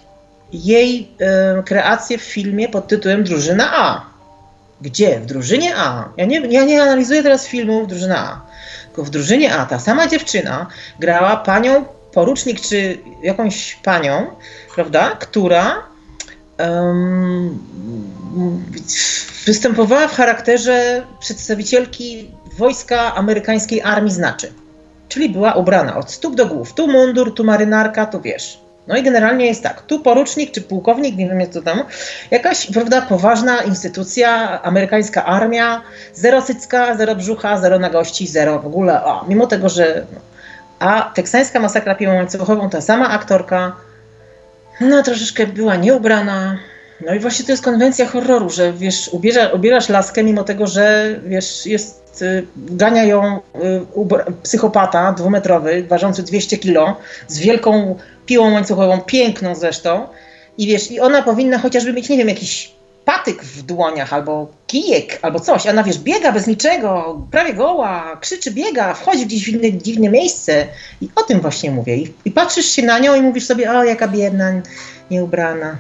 jej 0.53 1.09
y, 1.61 1.63
kreację 1.63 2.19
w 2.19 2.23
filmie 2.23 2.69
pod 2.69 2.89
tytułem 2.89 3.25
Drużyna 3.25 3.71
A. 3.77 4.05
Gdzie? 4.81 5.21
W 5.21 5.27
drużynie 5.27 5.77
A. 5.77 6.09
Ja 6.17 6.25
nie, 6.25 6.41
ja 6.41 6.65
nie 6.65 6.83
analizuję 6.83 7.23
teraz 7.23 7.47
filmów 7.47 7.89
Drużyna 7.89 8.19
A. 8.19 8.41
Tylko 8.87 9.05
w 9.05 9.11
drużynie 9.11 9.55
A 9.55 9.67
ta 9.67 9.79
sama 9.79 10.07
dziewczyna 10.07 10.67
grała 10.99 11.37
panią 11.37 11.85
porucznik 12.19 12.61
czy 12.61 12.99
jakąś 13.23 13.75
panią, 13.75 14.27
prawda, 14.75 15.17
która 15.21 15.83
występowała 19.47 20.09
w 20.09 20.15
charakterze 20.15 21.03
przedstawicielki 21.21 22.31
wojska 22.57 23.15
amerykańskiej 23.15 23.83
armii 23.83 24.13
znaczy. 24.13 24.53
Czyli 25.09 25.29
była 25.29 25.53
ubrana 25.53 25.97
od 25.97 26.11
stóp 26.11 26.35
do 26.35 26.47
głów. 26.47 26.73
Tu 26.73 26.89
mundur, 26.89 27.35
tu 27.35 27.45
marynarka, 27.45 28.07
tu 28.07 28.21
wiesz. 28.21 28.59
No 28.87 28.97
i 28.97 29.03
generalnie 29.03 29.47
jest 29.47 29.63
tak, 29.63 29.83
tu 29.83 30.01
porucznik 30.01 30.51
czy 30.51 30.61
pułkownik, 30.61 31.17
nie 31.17 31.29
wiem 31.29 31.41
jak 31.41 31.51
to 31.51 31.63
tam, 31.63 31.85
jakaś 32.31 32.67
prawda, 32.67 33.03
poważna 33.03 33.63
instytucja, 33.63 34.63
amerykańska 34.63 35.25
armia, 35.25 35.83
zero 36.15 36.43
cycka, 36.43 36.97
zero 36.97 37.15
brzucha, 37.15 37.59
zero 37.59 37.79
nagości, 37.79 38.27
zero 38.27 38.59
w 38.59 38.67
ogóle, 38.67 39.05
o, 39.05 39.25
mimo 39.29 39.47
tego, 39.47 39.69
że... 39.69 40.07
No. 40.15 40.21
A 40.79 41.13
teksańska 41.15 41.61
masakra 41.61 41.95
piłą 41.95 42.15
łańcuchową, 42.15 42.71
ta 42.71 42.81
sama 42.81 43.11
aktorka, 43.11 43.77
no 44.81 45.03
troszeczkę 45.03 45.47
była 45.47 45.77
nieubrana, 45.77 46.59
no 47.01 47.15
i 47.15 47.19
właśnie 47.19 47.45
to 47.45 47.53
jest 47.53 47.65
konwencja 47.65 48.07
horroru, 48.07 48.51
że 48.51 48.73
wiesz, 48.73 49.09
ubiera, 49.09 49.49
ubierasz 49.49 49.89
laskę 49.89 50.25
mimo 50.25 50.45
tego, 50.45 50.67
że 50.67 51.17
wiesz, 51.27 51.67
jest, 51.67 52.23
y, 52.23 52.47
gania 52.57 53.05
ją 53.05 53.37
y, 53.37 54.41
psychopata 54.43 55.13
dwumetrowy, 55.13 55.83
ważący 55.89 56.23
200 56.23 56.59
kilo, 56.59 56.97
z 57.29 57.39
wielką 57.39 57.99
piłą 58.27 58.53
łańcuchową, 58.53 59.01
piękną 59.01 59.55
zresztą. 59.55 60.09
I 60.59 60.67
wiesz, 60.67 60.91
i 60.91 61.01
ona 61.01 61.23
powinna 61.23 61.59
chociażby 61.59 61.93
mieć, 61.93 62.09
nie 62.09 62.19
wiem, 62.19 62.29
jakiś 62.29 62.78
patyk 63.09 63.43
w 63.43 63.63
dłoniach 63.63 64.13
albo 64.13 64.53
kijek 64.67 65.19
albo 65.23 65.41
coś. 65.41 65.67
Ona 65.67 65.83
wiesz, 65.83 65.99
biega 65.99 66.33
bez 66.33 66.47
niczego, 66.47 67.23
prawie 67.31 67.55
goła, 67.55 68.17
krzyczy, 68.21 68.51
biega, 68.51 68.95
wchodzi 68.95 69.27
gdzieś 69.27 69.45
w 69.45 69.49
inne 69.49 69.73
dziwne 69.73 70.09
miejsce. 70.09 70.67
I 71.01 71.09
o 71.17 71.23
tym 71.23 71.41
właśnie 71.41 71.71
mówię. 71.71 71.97
I, 71.97 72.13
I 72.25 72.31
patrzysz 72.31 72.67
się 72.67 72.83
na 72.83 72.99
nią 72.99 73.15
i 73.15 73.21
mówisz 73.23 73.45
sobie, 73.47 73.73
o 73.73 73.85
jaka 73.85 74.09
biedna, 74.09 74.53
nieubrana. 75.11 75.77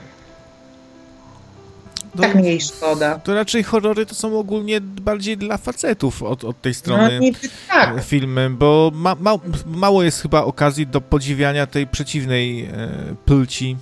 No, 2.15 2.23
tak 2.23 2.35
mi 2.35 2.45
jej 2.45 2.61
szkoda. 2.61 3.19
To 3.19 3.35
raczej 3.35 3.63
horrory 3.63 4.07
to 4.07 4.15
są 4.15 4.39
ogólnie 4.39 4.81
bardziej 4.81 5.37
dla 5.37 5.57
facetów 5.57 6.23
od, 6.23 6.45
od 6.45 6.63
tej 6.63 6.75
strony 6.75 7.21
no, 7.23 7.49
tak. 7.69 8.05
filmy, 8.05 8.51
bo 8.51 8.91
ma, 8.95 9.15
ma, 9.21 9.35
mało 9.67 10.03
jest 10.03 10.23
chyba 10.23 10.45
okazji 10.45 10.87
do 10.87 11.01
podziwiania 11.01 11.67
tej 11.67 11.87
przeciwnej 11.87 12.65
e, 12.65 12.89
płci. 13.25 13.77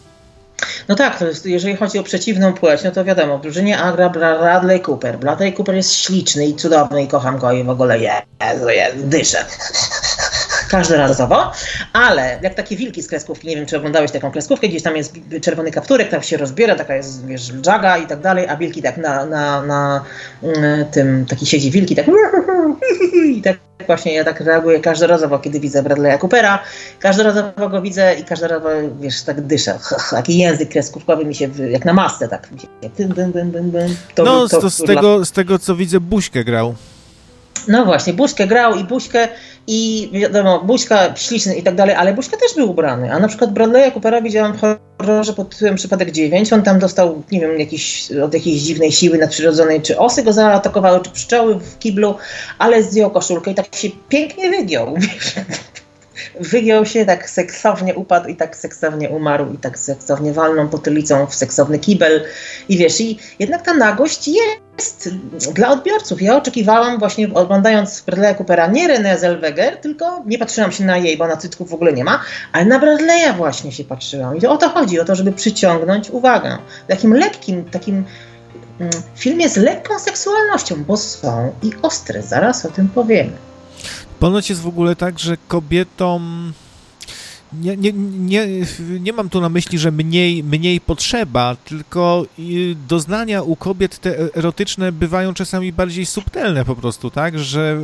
No 0.89 0.95
tak, 0.95 1.21
jest, 1.21 1.47
jeżeli 1.47 1.77
chodzi 1.77 1.99
o 1.99 2.03
przeciwną 2.03 2.55
płeć, 2.55 2.83
no 2.85 2.91
to 2.91 3.05
wiadomo, 3.05 3.39
drużynie 3.39 3.79
Agra 3.79 4.09
Bradley 4.11 4.81
Cooper. 4.81 5.19
Bradley 5.19 5.53
Cooper 5.53 5.75
jest 5.75 5.95
śliczny 5.95 6.47
i 6.47 6.55
cudowny 6.55 7.03
i 7.03 7.09
kocham 7.09 7.39
go 7.39 7.53
i 7.53 7.65
w 7.65 7.71
ogóle 7.71 7.99
Jezu, 7.99 8.69
Jezu, 8.69 8.99
dyszę 8.99 9.45
każdorazowo, 10.69 11.53
ale 11.93 12.39
jak 12.43 12.55
takie 12.55 12.77
wilki 12.77 13.03
z 13.03 13.09
kreskówki, 13.09 13.49
nie 13.49 13.57
wiem 13.57 13.67
czy 13.67 13.77
oglądałeś 13.77 14.11
taką 14.11 14.31
kreskówkę, 14.31 14.69
gdzieś 14.69 14.83
tam 14.83 14.97
jest 14.97 15.15
czerwony 15.43 15.71
kapturek, 15.71 16.09
tam 16.09 16.23
się 16.23 16.37
rozbiera, 16.37 16.75
taka 16.75 16.97
jest, 16.97 17.27
wiesz, 17.27 17.53
dżaga 17.53 17.99
i 17.99 18.07
tak 18.07 18.21
dalej, 18.21 18.49
a 18.49 18.57
wilki 18.57 18.83
tak 18.83 18.97
na, 18.97 19.27
na, 19.27 19.63
na 19.63 20.05
mm, 20.43 20.85
tym, 20.85 21.27
taki 21.27 21.47
siedzi 21.47 21.71
wilki 21.71 21.97
tak 21.97 22.07
i 23.37 23.43
tak 23.43 23.57
właśnie 23.87 24.15
ja 24.15 24.25
tak 24.25 24.41
reaguję 24.41 24.81
każdorazowo, 24.81 25.39
kiedy 25.39 25.61
widzę 25.61 25.83
Bradley'a 25.83 26.19
Coopera, 26.19 26.59
każdorazowo 27.01 27.69
go 27.69 27.83
widzę 27.83 28.15
i 28.15 28.25
każdorazowo, 28.25 28.69
wiesz, 29.01 29.23
tak 29.23 29.41
dyszę, 29.41 29.79
taki 30.11 30.39
język 30.39 30.69
kreskówkowy 30.69 31.25
mi 31.25 31.35
się, 31.35 31.49
jak 31.71 31.85
na 31.85 31.93
masce, 31.93 32.29
tak, 32.29 32.49
to, 34.15 34.25
no, 34.25 34.49
to, 34.49 34.61
to 34.61 34.71
z, 34.71 34.83
tego, 34.85 35.25
z 35.25 35.33
tego 35.33 35.59
co 35.59 35.77
widzę, 35.77 36.01
Buźkę 36.01 36.45
grał. 36.45 36.75
No 37.69 37.85
właśnie, 37.85 38.13
Buźkę 38.13 38.47
grał 38.47 38.77
i 38.77 38.85
Buźkę 38.85 39.29
i 39.67 40.11
wiadomo, 40.13 40.63
Buźka 40.65 41.17
śliczny 41.17 41.55
i 41.55 41.63
tak 41.63 41.75
dalej, 41.75 41.95
ale 41.95 42.15
Buźka 42.15 42.37
też 42.37 42.55
był 42.57 42.71
ubrany. 42.71 43.13
A 43.13 43.19
na 43.19 43.29
przykład 43.29 43.51
Bradley'a 43.51 43.93
Coopera 43.93 44.23
widziałam 44.23 44.53
w 44.53 44.61
horrorze 44.99 45.33
pod 45.33 45.51
tytułem 45.51 45.75
Przypadek 45.75 46.11
9. 46.11 46.53
On 46.53 46.63
tam 46.63 46.79
dostał, 46.79 47.23
nie 47.33 47.41
wiem, 47.41 47.61
jakiś, 47.61 48.13
od 48.13 48.35
jakiejś 48.35 48.63
dziwnej 48.63 48.93
siły 48.93 49.19
nadprzyrodzonej, 49.19 49.83
czy 49.83 49.99
osy 49.99 50.23
go 50.23 50.33
zaatakowały, 50.33 51.01
czy 51.01 51.11
pszczoły 51.11 51.55
w 51.55 51.79
kiblu, 51.79 52.15
ale 52.59 52.83
zdjął 52.83 53.11
koszulkę 53.11 53.51
i 53.51 53.55
tak 53.55 53.75
się 53.75 53.89
pięknie 54.09 54.51
wygiął. 54.51 54.95
wygiął 56.41 56.87
się, 56.87 57.07
tak 57.07 57.31
seksownie 57.31 57.95
upadł 57.95 58.29
i 58.29 58.37
tak 58.37 58.57
seksownie 58.57 59.09
umarł 59.09 59.53
i 59.53 59.59
tak 59.59 59.79
seksownie 59.79 60.33
walną 60.33 60.69
potylicą 60.69 61.27
w 61.27 61.35
seksowny 61.35 61.79
kibel. 61.79 62.25
I 62.69 62.77
wiesz, 62.77 63.01
i 63.01 63.19
jednak 63.39 63.63
ta 63.63 63.75
nagość 63.75 64.29
jest 64.29 65.11
dla 65.55 65.69
odbiorców. 65.69 66.23
Ja 66.23 66.37
oczekiwałam 66.37 66.99
właśnie 66.99 67.35
oglądając 67.35 68.05
Bradley'a 68.05 68.35
Coopera 68.35 68.67
nie 68.67 68.89
Renée 68.89 69.19
Zellweger, 69.19 69.77
tylko 69.77 70.23
nie 70.27 70.39
patrzyłam 70.39 70.73
się 70.73 70.85
na 70.85 70.97
jej, 70.97 71.17
bo 71.17 71.27
na 71.27 71.37
cytków 71.37 71.71
w 71.71 71.75
ogóle 71.75 71.93
nie 71.93 72.05
ma, 72.05 72.21
ale 72.53 72.65
na 72.65 72.81
Bradley'a 72.81 73.37
właśnie 73.37 73.73
się 73.73 73.85
patrzyłam. 73.85 74.37
I 74.37 74.47
o 74.47 74.57
to 74.57 74.69
chodzi, 74.69 75.01
o 75.01 75.05
to, 75.05 75.15
żeby 75.15 75.33
przyciągnąć 75.33 76.11
uwagę. 76.11 76.59
Takim 76.89 77.15
lekkim, 77.15 77.65
takim 77.65 78.05
mm, 78.81 78.93
filmie 79.17 79.49
z 79.49 79.57
lekką 79.57 79.99
seksualnością, 79.99 80.85
bo 80.85 80.97
są 80.97 81.53
i 81.63 81.71
ostre, 81.83 82.23
zaraz 82.23 82.67
o 82.67 82.69
tym 82.69 82.89
powiemy. 82.89 83.33
Ponoć 84.21 84.51
jest 84.51 84.63
w 84.63 84.67
ogóle 84.67 84.97
tak, 84.97 85.19
że 85.19 85.37
kobietom 85.49 86.53
nie, 87.53 87.77
nie, 87.77 87.93
nie, 87.93 88.47
nie 89.01 89.13
mam 89.13 89.29
tu 89.29 89.41
na 89.41 89.49
myśli, 89.49 89.79
że 89.79 89.93
mniej, 89.93 90.45
mniej 90.45 90.81
potrzeba, 90.81 91.57
tylko 91.65 92.27
doznania 92.89 93.43
u 93.43 93.57
kobiet 93.57 93.99
te 93.99 94.35
erotyczne 94.35 94.93
bywają 94.93 95.35
czasami 95.35 95.73
bardziej 95.73 96.07
subtelne 96.07 96.65
po 96.65 96.77
prostu, 96.77 97.11
tak? 97.11 97.39
Że 97.39 97.81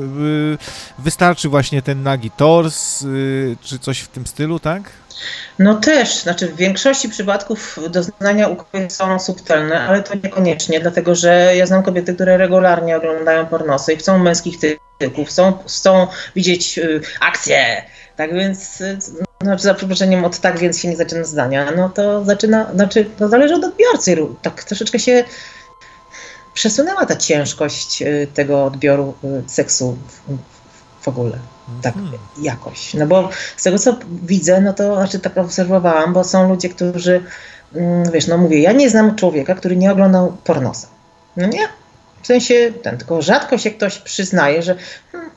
y, 0.99 1.03
wystarczy 1.03 1.49
właśnie 1.49 1.83
ten 1.83 2.03
nagi 2.03 2.30
tors, 2.30 3.03
y, 3.03 3.57
czy 3.62 3.78
coś 3.78 3.99
w 3.99 4.09
tym 4.09 4.26
stylu, 4.26 4.59
tak? 4.59 4.91
No 5.58 5.74
też, 5.74 6.22
znaczy 6.22 6.48
w 6.48 6.56
większości 6.56 7.08
przypadków 7.08 7.78
doznania 7.90 8.48
u 8.48 8.56
kobiet 8.56 8.92
są 8.92 9.18
subtelne, 9.18 9.80
ale 9.80 10.02
to 10.02 10.14
niekoniecznie, 10.14 10.80
dlatego 10.80 11.14
że 11.14 11.56
ja 11.56 11.66
znam 11.66 11.82
kobiety, 11.82 12.14
które 12.14 12.36
regularnie 12.36 12.96
oglądają 12.96 13.46
pornosy 13.46 13.92
i 13.92 13.96
chcą 13.96 14.18
męskich 14.18 14.56
typów, 14.98 15.28
chcą, 15.28 15.58
chcą 15.66 16.06
widzieć 16.36 16.78
y, 16.78 17.00
akcję, 17.20 17.82
tak 18.16 18.34
więc 18.34 18.80
y, 18.80 18.98
no, 19.40 19.58
za 19.58 19.74
przeproszeniem 19.74 20.24
od 20.24 20.38
tak 20.38 20.58
więc 20.58 20.80
się 20.80 20.88
nie 20.88 20.96
zaczyna 20.96 21.24
zdania, 21.24 21.72
no 21.76 21.88
to 21.88 22.24
zaczyna, 22.24 22.72
znaczy 22.74 23.04
to 23.18 23.28
zależy 23.28 23.54
od 23.54 23.64
odbiorcy, 23.64 24.16
tak 24.42 24.64
troszeczkę 24.64 24.98
się 24.98 25.24
przesunęła 26.54 27.06
ta 27.06 27.16
ciężkość 27.16 28.02
y, 28.02 28.28
tego 28.34 28.64
odbioru 28.64 29.14
y, 29.24 29.48
seksu 29.48 29.98
w, 30.08 31.04
w 31.04 31.08
ogóle 31.08 31.38
tak 31.82 31.94
hmm. 31.94 32.12
jakoś. 32.42 32.94
No 32.94 33.06
bo 33.06 33.28
z 33.56 33.62
tego 33.62 33.78
co 33.78 33.96
widzę, 34.22 34.60
no 34.60 34.72
to 34.72 34.96
znaczy 34.96 35.18
tak 35.18 35.38
obserwowałam, 35.38 36.12
bo 36.12 36.24
są 36.24 36.48
ludzie, 36.48 36.68
którzy, 36.68 37.22
mm, 37.74 38.10
wiesz, 38.10 38.26
no 38.26 38.38
mówię, 38.38 38.60
ja 38.60 38.72
nie 38.72 38.90
znam 38.90 39.16
człowieka, 39.16 39.54
który 39.54 39.76
nie 39.76 39.92
oglądał 39.92 40.36
pornosa. 40.44 40.88
No 41.36 41.46
nie. 41.46 41.68
W 42.22 42.26
sensie, 42.26 42.72
ten, 42.82 42.98
tylko 42.98 43.22
rzadko 43.22 43.58
się 43.58 43.70
ktoś 43.70 43.98
przyznaje, 43.98 44.62
że 44.62 44.76
hmm, 45.12 45.30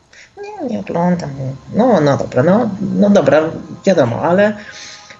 nie, 0.44 0.70
nie 0.70 0.80
oglądam. 0.80 1.30
No, 1.74 2.02
no 2.02 2.18
dobra, 2.18 2.44
no, 2.44 2.70
no 2.82 3.10
dobra, 3.10 3.42
wiadomo, 3.86 4.22
ale 4.22 4.58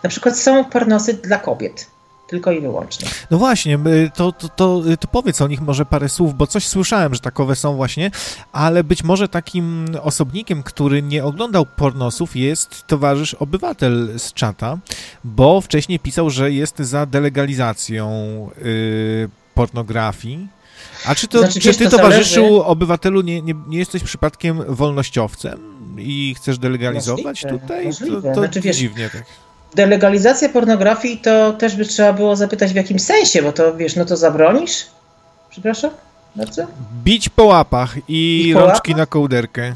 na 0.04 0.10
przykład 0.10 0.38
są 0.38 0.66
pornosy 0.66 1.14
dla 1.14 1.38
kobiet 1.38 1.95
tylko 2.28 2.52
i 2.52 2.62
wyłącznie. 2.62 3.08
No 3.32 3.38
właśnie, 3.38 3.80
to, 4.14 4.32
to, 4.32 4.50
to, 4.50 4.82
to, 5.00 5.08
powiedz 5.08 5.42
o 5.42 5.48
nich 5.48 5.62
może 5.62 5.86
parę 5.86 6.10
słów, 6.10 6.36
bo 6.36 6.48
coś 6.48 6.68
słyszałem, 6.68 7.14
że 7.14 7.20
takowe 7.20 7.56
są 7.56 7.76
właśnie, 7.76 8.12
ale 8.52 8.84
być 8.84 9.04
może 9.04 9.28
takim 9.28 9.86
osobnikiem, 10.02 10.64
który 10.64 11.02
nie 11.02 11.24
oglądał 11.24 11.66
pornosów 11.66 12.36
jest 12.36 12.88
towarzysz 12.88 13.34
obywatel 13.34 14.20
z 14.20 14.34
czata, 14.34 14.78
bo 15.24 15.62
wcześniej 15.62 16.00
pisał, 16.00 16.30
że 16.30 16.52
jest 16.52 16.80
za 16.80 17.06
delegalizacją 17.06 18.10
yy, 18.58 19.30
pornografii. 19.54 20.48
A 21.06 21.16
czy, 21.16 21.28
to, 21.28 21.40
znaczy, 21.40 21.60
czy 21.60 21.74
ty, 21.74 21.84
to 21.84 21.98
towarzyszu 21.98 22.36
zależy... 22.36 22.64
obywatelu, 22.64 23.22
nie, 23.22 23.42
nie, 23.42 23.56
nie 23.68 23.78
jesteś 23.78 24.04
przypadkiem 24.04 24.62
wolnościowcem 24.68 25.60
i 25.98 26.36
chcesz 26.38 26.58
delegalizować 26.58 27.44
możliwe, 27.44 27.60
tutaj? 27.60 27.86
Możliwe. 27.86 28.22
To, 28.22 28.28
to 28.28 28.40
znaczy, 28.40 28.62
wiesz, 28.62 28.78
dziwnie 28.78 29.10
tak 29.10 29.45
delegalizacja 29.76 30.50
pornografii 30.50 31.18
to 31.18 31.54
też 31.54 31.76
by 31.76 31.86
trzeba 31.86 32.14
było 32.14 32.36
zapytać 32.36 32.72
w 32.72 32.76
jakim 32.76 33.00
sensie, 33.00 33.42
bo 33.42 33.52
to 33.52 33.76
wiesz, 33.78 33.96
no 33.96 34.06
to 34.06 34.18
zabronisz? 34.18 34.86
Przepraszam? 35.50 35.92
Bardzo? 36.36 36.64
Bić 37.04 37.30
po 37.30 37.44
łapach 37.44 37.98
i, 38.08 38.48
I 38.50 38.54
po 38.54 38.60
rączki 38.60 38.92
łapach? 38.92 38.98
na 38.98 39.06
kołderkę. 39.06 39.74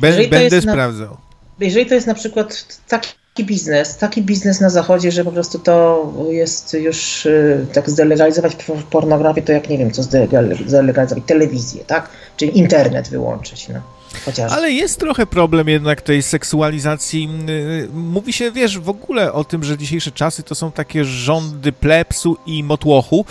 Be 0.00 0.28
będę 0.28 0.60
sprawdzał. 0.60 1.16
Na, 1.58 1.66
jeżeli 1.66 1.86
to 1.86 1.94
jest 1.94 2.06
na 2.06 2.14
przykład 2.14 2.64
taki 2.88 3.08
taki 3.34 3.44
biznes, 3.44 3.96
taki 3.96 4.22
biznes 4.22 4.60
na 4.60 4.70
zachodzie, 4.70 5.12
że 5.12 5.24
po 5.24 5.32
prostu 5.32 5.58
to 5.58 6.12
jest 6.30 6.74
już 6.74 7.26
y, 7.26 7.66
tak 7.72 7.90
zdelegalizować 7.90 8.56
pornografię, 8.90 9.42
to 9.42 9.52
jak 9.52 9.68
nie 9.68 9.78
wiem, 9.78 9.90
co 9.90 10.02
zdelegalizować 10.02 11.24
telewizję, 11.26 11.84
tak? 11.86 12.08
Czyli 12.36 12.58
internet 12.58 13.08
wyłączyć, 13.08 13.68
no. 13.68 13.80
Chociaż. 14.24 14.52
Ale 14.52 14.70
jest 14.72 15.00
trochę 15.00 15.26
problem 15.26 15.68
jednak 15.68 16.02
tej 16.02 16.22
seksualizacji. 16.22 17.28
Y, 17.48 17.88
mówi 17.92 18.32
się, 18.32 18.52
wiesz, 18.52 18.78
w 18.78 18.88
ogóle 18.88 19.32
o 19.32 19.44
tym, 19.44 19.64
że 19.64 19.78
dzisiejsze 19.78 20.12
czasy 20.12 20.42
to 20.42 20.54
są 20.54 20.72
takie 20.72 21.04
rządy 21.04 21.72
plepsu 21.72 22.36
i 22.46 22.64
motłochu 22.64 23.24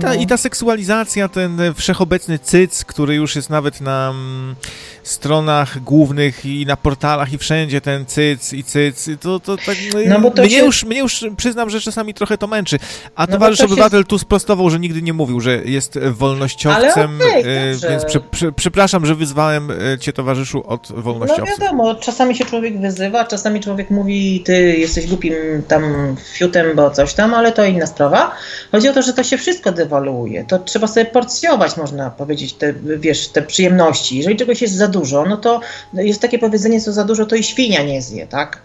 ta, 0.00 0.08
no. 0.08 0.14
I 0.14 0.26
ta 0.26 0.36
seksualizacja, 0.36 1.28
ten 1.28 1.60
wszechobecny 1.74 2.38
cyc, 2.38 2.84
który 2.84 3.14
już 3.14 3.36
jest 3.36 3.50
nawet 3.50 3.80
na 3.80 4.10
mm, 4.10 4.54
stronach 5.02 5.82
głównych 5.82 6.46
i 6.46 6.66
na 6.66 6.76
portalach 6.76 7.32
i 7.32 7.38
wszędzie 7.38 7.80
ten 7.80 8.06
cyc 8.06 8.52
i 8.52 8.64
cyc, 8.64 9.10
to, 9.20 9.40
to 9.40 9.56
tak 9.56 9.76
no, 10.08 10.18
no 10.18 10.30
to 10.30 10.42
mnie, 10.42 10.50
się... 10.50 10.64
już, 10.64 10.84
mnie 10.84 10.98
już 10.98 11.24
przyznam, 11.36 11.70
że 11.70 11.80
czasami 11.80 12.14
trochę 12.14 12.38
to 12.38 12.46
męczy. 12.46 12.78
A 13.14 13.26
no 13.26 13.32
towarzysz 13.32 13.60
obywatel 13.60 14.00
się... 14.00 14.06
tu 14.06 14.18
sprostował, 14.18 14.70
że 14.70 14.80
nigdy 14.80 15.02
nie 15.02 15.12
mówił, 15.12 15.40
że 15.40 15.64
jest 15.64 15.98
wolnościowcem, 15.98 17.18
okay, 17.30 17.74
więc 17.88 18.04
przy, 18.04 18.20
przy, 18.20 18.52
przepraszam, 18.52 19.06
że 19.06 19.14
wyzwałem 19.14 19.70
e, 19.70 19.98
cię 19.98 20.12
towarzyszu 20.12 20.66
od 20.66 20.92
wolnościowców. 20.96 21.58
No 21.58 21.64
wiadomo, 21.64 21.94
czasami 21.94 22.36
się 22.36 22.44
człowiek 22.44 22.80
wyzywa, 22.80 23.24
czasami 23.24 23.60
człowiek 23.60 23.90
mówi, 23.90 24.42
ty 24.44 24.76
jesteś 24.78 25.06
głupim 25.06 25.34
tam 25.68 26.16
fiutem, 26.32 26.76
bo 26.76 26.90
coś 26.90 27.14
tam, 27.14 27.34
ale 27.34 27.52
to 27.52 27.64
inna 27.64 27.86
sprawa. 27.86 28.34
Chodzi 28.72 28.88
o 28.88 28.92
to, 28.92 29.02
że 29.02 29.12
to 29.12 29.24
się 29.24 29.38
wszystko 29.38 29.72
dewaluuje. 29.84 30.44
To 30.44 30.58
trzeba 30.58 30.86
sobie 30.86 31.06
porcjować, 31.06 31.76
można 31.76 32.10
powiedzieć, 32.10 32.52
te, 32.52 32.72
wiesz, 32.98 33.28
te 33.28 33.42
przyjemności. 33.42 34.16
Jeżeli 34.16 34.36
czegoś 34.36 34.62
jest 34.62 34.74
za 34.74 34.88
dużo, 34.88 35.24
no 35.26 35.36
to 35.36 35.60
jest 35.94 36.20
takie 36.20 36.38
powiedzenie, 36.38 36.80
co 36.80 36.92
za 36.92 37.04
dużo, 37.04 37.26
to 37.26 37.36
i 37.36 37.42
świnia 37.42 37.82
nie 37.82 38.02
zje, 38.02 38.26
tak? 38.26 38.62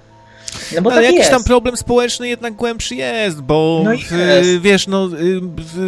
No 0.75 0.81
bo 0.81 0.91
Ale 0.91 0.97
tak 0.97 1.05
jakiś 1.05 1.19
jest. 1.19 1.31
tam 1.31 1.43
problem 1.43 1.77
społeczny 1.77 2.27
jednak 2.29 2.53
głębszy 2.53 2.95
jest, 2.95 3.41
bo 3.41 3.81
no 3.85 3.93
jest. 3.93 4.13
wiesz, 4.61 4.87
no 4.87 5.09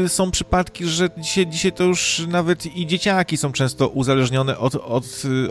są 0.07 0.31
przypadki, 0.31 0.85
że 0.85 1.09
dzisiaj, 1.17 1.47
dzisiaj 1.47 1.71
to 1.71 1.83
już 1.83 2.21
nawet 2.27 2.65
i 2.75 2.87
dzieciaki 2.87 3.37
są 3.37 3.51
często 3.51 3.87
uzależnione 3.87 4.57
od, 4.57 4.75
od, 4.75 5.05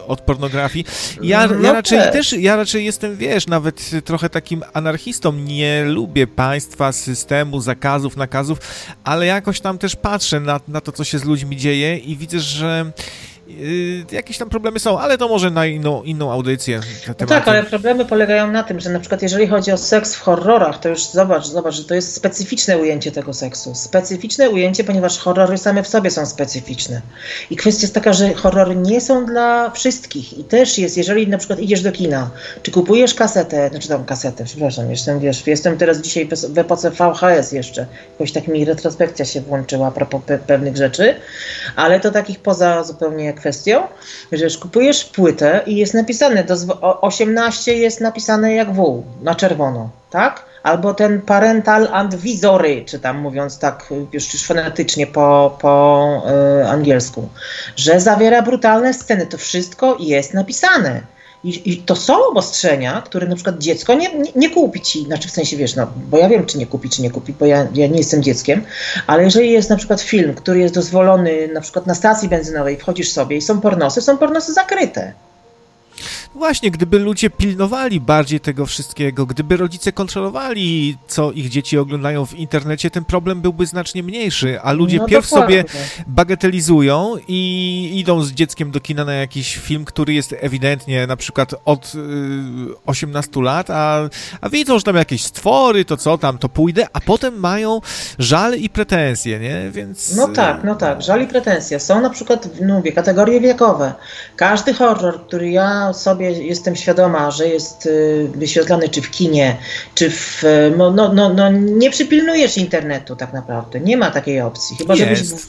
od 0.06 0.20
pornografii. 0.20 0.84
Ja, 1.22 1.46
no 1.46 1.60
ja 1.60 1.72
raczej 1.72 1.98
też. 1.98 2.12
też, 2.12 2.32
ja 2.32 2.56
raczej 2.56 2.84
jestem, 2.84 3.16
wiesz, 3.16 3.46
nawet 3.46 3.90
trochę 4.04 4.30
takim 4.30 4.62
anarchistą. 4.72 5.32
Nie 5.32 5.84
lubię 5.84 6.26
państwa, 6.26 6.92
systemu, 6.92 7.60
zakazów, 7.60 8.16
nakazów, 8.16 8.58
ale 9.04 9.26
jakoś 9.26 9.60
tam 9.60 9.78
też 9.78 9.96
patrzę 9.96 10.40
na, 10.40 10.60
na 10.68 10.80
to, 10.80 10.92
co 10.92 11.04
się 11.04 11.18
z 11.18 11.24
ludźmi 11.24 11.56
dzieje 11.56 11.98
i 11.98 12.16
widzę, 12.16 12.40
że 12.40 12.92
Yy, 13.58 14.16
jakieś 14.16 14.38
tam 14.38 14.48
problemy 14.48 14.78
są, 14.78 14.98
ale 14.98 15.18
to 15.18 15.28
może 15.28 15.50
na 15.50 15.66
inną, 15.66 16.02
inną 16.02 16.32
audycję. 16.32 16.80
No 17.08 17.26
tak, 17.26 17.48
ale 17.48 17.62
problemy 17.62 18.04
polegają 18.04 18.50
na 18.50 18.62
tym, 18.62 18.80
że 18.80 18.90
na 18.90 19.00
przykład 19.00 19.22
jeżeli 19.22 19.46
chodzi 19.46 19.72
o 19.72 19.76
seks 19.76 20.14
w 20.14 20.20
horrorach, 20.20 20.80
to 20.80 20.88
już 20.88 21.04
zobacz, 21.04 21.46
zobacz, 21.46 21.74
że 21.74 21.84
to 21.84 21.94
jest 21.94 22.14
specyficzne 22.14 22.78
ujęcie 22.78 23.12
tego 23.12 23.34
seksu. 23.34 23.74
Specyficzne 23.74 24.50
ujęcie, 24.50 24.84
ponieważ 24.84 25.18
horrory 25.18 25.58
same 25.58 25.82
w 25.82 25.88
sobie 25.88 26.10
są 26.10 26.26
specyficzne. 26.26 27.02
I 27.50 27.56
kwestia 27.56 27.82
jest 27.82 27.94
taka, 27.94 28.12
że 28.12 28.34
horrory 28.34 28.76
nie 28.76 29.00
są 29.00 29.26
dla 29.26 29.70
wszystkich. 29.70 30.38
I 30.38 30.44
też 30.44 30.78
jest, 30.78 30.96
jeżeli 30.96 31.28
na 31.28 31.38
przykład 31.38 31.60
idziesz 31.60 31.82
do 31.82 31.92
kina, 31.92 32.30
czy 32.62 32.70
kupujesz 32.70 33.14
kasetę, 33.14 33.68
znaczy 33.70 33.88
tam 33.88 34.04
kasetę, 34.04 34.44
przepraszam, 34.44 34.90
jestem, 34.90 35.20
wiesz, 35.20 35.46
jestem 35.46 35.78
teraz 35.78 35.98
dzisiaj 35.98 36.28
w 36.48 36.58
epoce 36.58 36.90
VHS 36.90 37.52
jeszcze. 37.52 37.86
Jakoś 38.12 38.32
tak 38.32 38.48
mi 38.48 38.64
retrospekcja 38.64 39.24
się 39.24 39.40
włączyła 39.40 39.86
a 39.86 39.90
propos 39.90 40.22
pe 40.26 40.38
pewnych 40.38 40.76
rzeczy, 40.76 41.14
ale 41.76 42.00
to 42.00 42.10
takich 42.10 42.38
poza 42.38 42.84
zupełnie 42.84 43.32
kwestią, 43.40 43.82
że 44.32 44.46
kupujesz 44.62 45.04
płytę 45.04 45.60
i 45.66 45.76
jest 45.76 45.94
napisane, 45.94 46.44
do 46.44 46.54
18 47.00 47.74
jest 47.74 48.00
napisane 48.00 48.54
jak 48.54 48.72
W, 48.72 49.02
na 49.22 49.34
czerwono, 49.34 49.90
tak? 50.10 50.44
Albo 50.62 50.94
ten 50.94 51.20
parental 51.20 51.88
advisory, 51.92 52.84
czy 52.86 52.98
tam 52.98 53.18
mówiąc 53.18 53.58
tak 53.58 53.86
już, 54.12 54.34
już 54.34 54.44
fonetycznie 54.44 55.06
po, 55.06 55.58
po 55.60 56.22
y, 56.60 56.68
angielsku, 56.68 57.28
że 57.76 58.00
zawiera 58.00 58.42
brutalne 58.42 58.94
sceny. 58.94 59.26
To 59.26 59.38
wszystko 59.38 59.96
jest 60.00 60.34
napisane. 60.34 61.00
I, 61.44 61.72
I, 61.72 61.76
to 61.76 61.96
są 61.96 62.26
obostrzenia, 62.26 63.02
które 63.02 63.26
na 63.26 63.34
przykład 63.34 63.58
dziecko 63.58 63.94
nie, 63.94 64.18
nie, 64.18 64.32
nie, 64.36 64.50
kupi 64.50 64.80
ci, 64.80 65.04
znaczy 65.04 65.28
w 65.28 65.30
sensie 65.30 65.56
wiesz, 65.56 65.76
no, 65.76 65.86
bo 65.96 66.18
ja 66.18 66.28
wiem, 66.28 66.46
czy 66.46 66.58
nie 66.58 66.66
kupi, 66.66 66.90
czy 66.90 67.02
nie 67.02 67.10
kupi, 67.10 67.32
bo 67.32 67.46
ja, 67.46 67.68
ja 67.74 67.86
nie 67.86 67.98
jestem 67.98 68.22
dzieckiem, 68.22 68.64
ale 69.06 69.24
jeżeli 69.24 69.50
jest 69.50 69.70
na 69.70 69.76
przykład 69.76 70.00
film, 70.00 70.34
który 70.34 70.60
jest 70.60 70.74
dozwolony 70.74 71.48
na 71.48 71.60
przykład 71.60 71.86
na 71.86 71.94
stacji 71.94 72.28
benzynowej, 72.28 72.76
wchodzisz 72.76 73.12
sobie 73.12 73.36
i 73.36 73.40
są 73.40 73.60
pornosy, 73.60 74.02
są 74.02 74.18
pornosy 74.18 74.52
zakryte. 74.52 75.12
Właśnie, 76.34 76.70
gdyby 76.70 76.98
ludzie 76.98 77.30
pilnowali 77.30 78.00
bardziej 78.00 78.40
tego 78.40 78.66
wszystkiego, 78.66 79.26
gdyby 79.26 79.56
rodzice 79.56 79.92
kontrolowali, 79.92 80.96
co 81.06 81.32
ich 81.32 81.48
dzieci 81.48 81.78
oglądają 81.78 82.26
w 82.26 82.34
internecie, 82.34 82.90
ten 82.90 83.04
problem 83.04 83.40
byłby 83.40 83.66
znacznie 83.66 84.02
mniejszy, 84.02 84.60
a 84.60 84.72
ludzie 84.72 84.98
no 84.98 85.06
pierw 85.06 85.26
sobie 85.26 85.64
bagatelizują 86.06 87.16
i 87.28 87.90
idą 87.94 88.22
z 88.22 88.32
dzieckiem 88.32 88.70
do 88.70 88.80
kina 88.80 89.04
na 89.04 89.12
jakiś 89.12 89.56
film, 89.56 89.84
który 89.84 90.14
jest 90.14 90.34
ewidentnie 90.40 91.06
na 91.06 91.16
przykład 91.16 91.54
od 91.64 91.92
y, 91.94 91.98
18 92.86 93.42
lat, 93.42 93.70
a, 93.70 94.08
a 94.40 94.48
widzą, 94.48 94.78
że 94.78 94.84
tam 94.84 94.96
jakieś 94.96 95.24
stwory, 95.24 95.84
to 95.84 95.96
co 95.96 96.18
tam, 96.18 96.38
to 96.38 96.48
pójdę, 96.48 96.86
a 96.92 97.00
potem 97.00 97.40
mają 97.40 97.80
żal 98.18 98.54
i 98.54 98.68
pretensje, 98.68 99.38
nie? 99.38 99.70
Więc... 99.70 100.16
No 100.16 100.28
tak, 100.28 100.64
no 100.64 100.74
tak, 100.74 101.02
żal 101.02 101.22
i 101.22 101.26
pretensje. 101.26 101.80
Są 101.80 102.00
na 102.00 102.10
przykład, 102.10 102.48
no 102.60 102.74
mówię, 102.74 102.92
kategorie 102.92 103.40
wiekowe. 103.40 103.94
Każdy 104.36 104.74
horror, 104.74 105.26
który 105.26 105.50
ja 105.50 105.92
sobie 105.92 106.19
sobie 106.20 106.46
jestem 106.46 106.76
świadoma, 106.76 107.30
że 107.30 107.48
jest 107.48 107.86
y, 107.86 108.30
wyświetlany 108.34 108.88
czy 108.88 109.02
w 109.02 109.10
kinie, 109.10 109.56
czy 109.94 110.10
w. 110.10 110.44
Y, 110.44 110.74
no, 110.76 110.90
no, 110.90 111.12
no, 111.14 111.34
no 111.34 111.50
nie 111.50 111.90
przypilnujesz 111.90 112.58
internetu 112.58 113.16
tak 113.16 113.32
naprawdę. 113.32 113.80
Nie 113.80 113.96
ma 113.96 114.10
takiej 114.10 114.40
opcji. 114.40 114.76
Chyba, 114.76 114.94
jest. 114.94 115.28
Żebyś... 115.28 115.42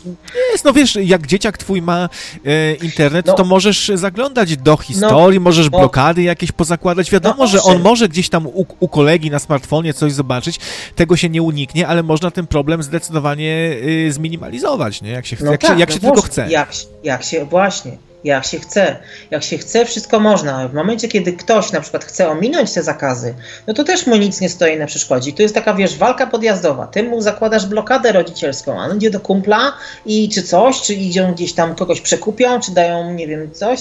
Jest, 0.51 0.65
no 0.65 0.73
wiesz, 0.73 0.95
jak 0.95 1.27
dzieciak 1.27 1.57
twój 1.57 1.81
ma 1.81 2.09
e, 2.45 2.73
internet, 2.73 3.25
no, 3.25 3.33
to 3.33 3.45
możesz 3.45 3.91
zaglądać 3.95 4.57
do 4.57 4.77
historii, 4.77 5.39
no, 5.39 5.43
możesz 5.43 5.69
blokady 5.69 6.23
jakieś 6.23 6.51
pozakładać. 6.51 7.11
Wiadomo, 7.11 7.35
no, 7.37 7.47
że 7.47 7.63
on 7.63 7.81
może 7.81 8.09
gdzieś 8.09 8.29
tam 8.29 8.47
u, 8.47 8.65
u, 8.79 8.87
kolegi 8.87 9.31
na 9.31 9.39
smartfonie 9.39 9.93
coś 9.93 10.13
zobaczyć, 10.13 10.59
tego 10.95 11.17
się 11.17 11.29
nie 11.29 11.41
uniknie, 11.41 11.87
ale 11.87 12.03
można 12.03 12.31
ten 12.31 12.47
problem 12.47 12.83
zdecydowanie 12.83 13.75
y, 14.07 14.11
zminimalizować, 14.11 15.01
nie? 15.01 15.09
Jak 15.09 15.25
się 15.25 15.35
chce, 15.35 15.45
no 15.45 15.51
jak, 15.51 15.61
tak, 15.61 15.71
się, 15.71 15.79
jak 15.79 15.91
się 15.91 15.99
tylko 15.99 16.21
chce. 16.21 16.47
Jak, 16.49 16.71
jak 17.03 17.23
się, 17.23 17.45
właśnie 17.45 17.97
jak 18.23 18.45
się 18.45 18.59
chce. 18.59 18.97
Jak 19.31 19.43
się 19.43 19.57
chce, 19.57 19.85
wszystko 19.85 20.19
można. 20.19 20.67
W 20.67 20.73
momencie, 20.73 21.07
kiedy 21.07 21.33
ktoś 21.33 21.71
na 21.71 21.81
przykład 21.81 22.05
chce 22.05 22.29
ominąć 22.29 22.73
te 22.73 22.83
zakazy, 22.83 23.33
no 23.67 23.73
to 23.73 23.83
też 23.83 24.07
mu 24.07 24.15
nic 24.15 24.41
nie 24.41 24.49
stoi 24.49 24.77
na 24.77 24.85
przeszkodzie. 24.85 25.33
To 25.33 25.41
jest 25.41 25.55
taka, 25.55 25.73
wiesz, 25.73 25.97
walka 25.97 26.27
podjazdowa. 26.27 26.87
Ty 26.87 27.03
mu 27.03 27.21
zakładasz 27.21 27.65
blokadę 27.65 28.11
rodzicielską, 28.11 28.81
a 28.81 28.85
on 28.85 28.97
idzie 28.97 29.09
do 29.09 29.19
kumpla 29.19 29.73
i 30.05 30.29
czy 30.29 30.43
coś, 30.43 30.81
czy 30.81 30.93
idą 30.93 31.33
gdzieś 31.33 31.53
tam 31.53 31.75
kogoś 31.75 32.01
przekupią, 32.01 32.59
czy 32.59 32.71
dają, 32.71 33.13
nie 33.13 33.27
wiem, 33.27 33.51
coś, 33.51 33.79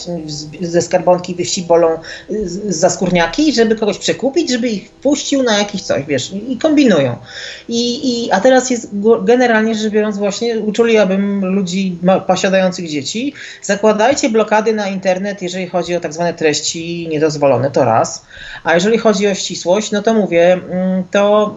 ze 0.60 0.82
skarbonki 0.82 1.34
wyścibolą 1.34 1.98
za 2.68 2.90
skórniaki, 2.90 3.52
żeby 3.52 3.76
kogoś 3.76 3.98
przekupić, 3.98 4.50
żeby 4.50 4.68
ich 4.68 4.90
puścił 4.90 5.42
na 5.42 5.58
jakiś 5.58 5.82
coś, 5.82 6.04
wiesz, 6.04 6.32
i 6.48 6.56
kombinują. 6.58 7.16
I, 7.68 8.10
i, 8.24 8.30
a 8.32 8.40
teraz 8.40 8.70
jest 8.70 8.88
generalnie 9.22 9.74
rzecz 9.74 9.92
biorąc 9.92 10.18
właśnie, 10.18 10.58
uczuliłabym 10.58 11.44
ludzi 11.44 11.98
posiadających 12.26 12.88
dzieci, 12.88 13.34
zakładajcie 13.62 14.29
blokady 14.30 14.72
na 14.72 14.88
internet, 14.88 15.42
jeżeli 15.42 15.68
chodzi 15.68 15.96
o 15.96 16.00
tak 16.00 16.12
zwane 16.12 16.34
treści 16.34 17.08
niedozwolone, 17.08 17.70
to 17.70 17.84
raz. 17.84 18.24
A 18.64 18.74
jeżeli 18.74 18.98
chodzi 18.98 19.28
o 19.28 19.34
ścisłość, 19.34 19.90
no 19.90 20.02
to 20.02 20.14
mówię, 20.14 20.52
mm, 20.52 21.04
to 21.10 21.54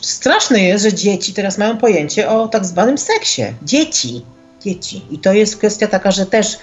straszne 0.00 0.62
jest, 0.62 0.84
że 0.84 0.92
dzieci 0.92 1.34
teraz 1.34 1.58
mają 1.58 1.78
pojęcie 1.78 2.28
o 2.28 2.48
tak 2.48 2.64
zwanym 2.64 2.98
seksie. 2.98 3.42
Dzieci. 3.62 4.24
Dzieci. 4.64 5.02
I 5.10 5.18
to 5.18 5.32
jest 5.32 5.56
kwestia 5.56 5.86
taka, 5.86 6.10
że 6.10 6.26
też 6.26 6.58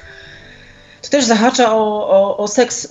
to 1.04 1.10
też 1.10 1.26
zahacza 1.26 1.74
o, 1.74 2.10
o, 2.10 2.38
o, 2.38 2.47
seks 2.47 2.86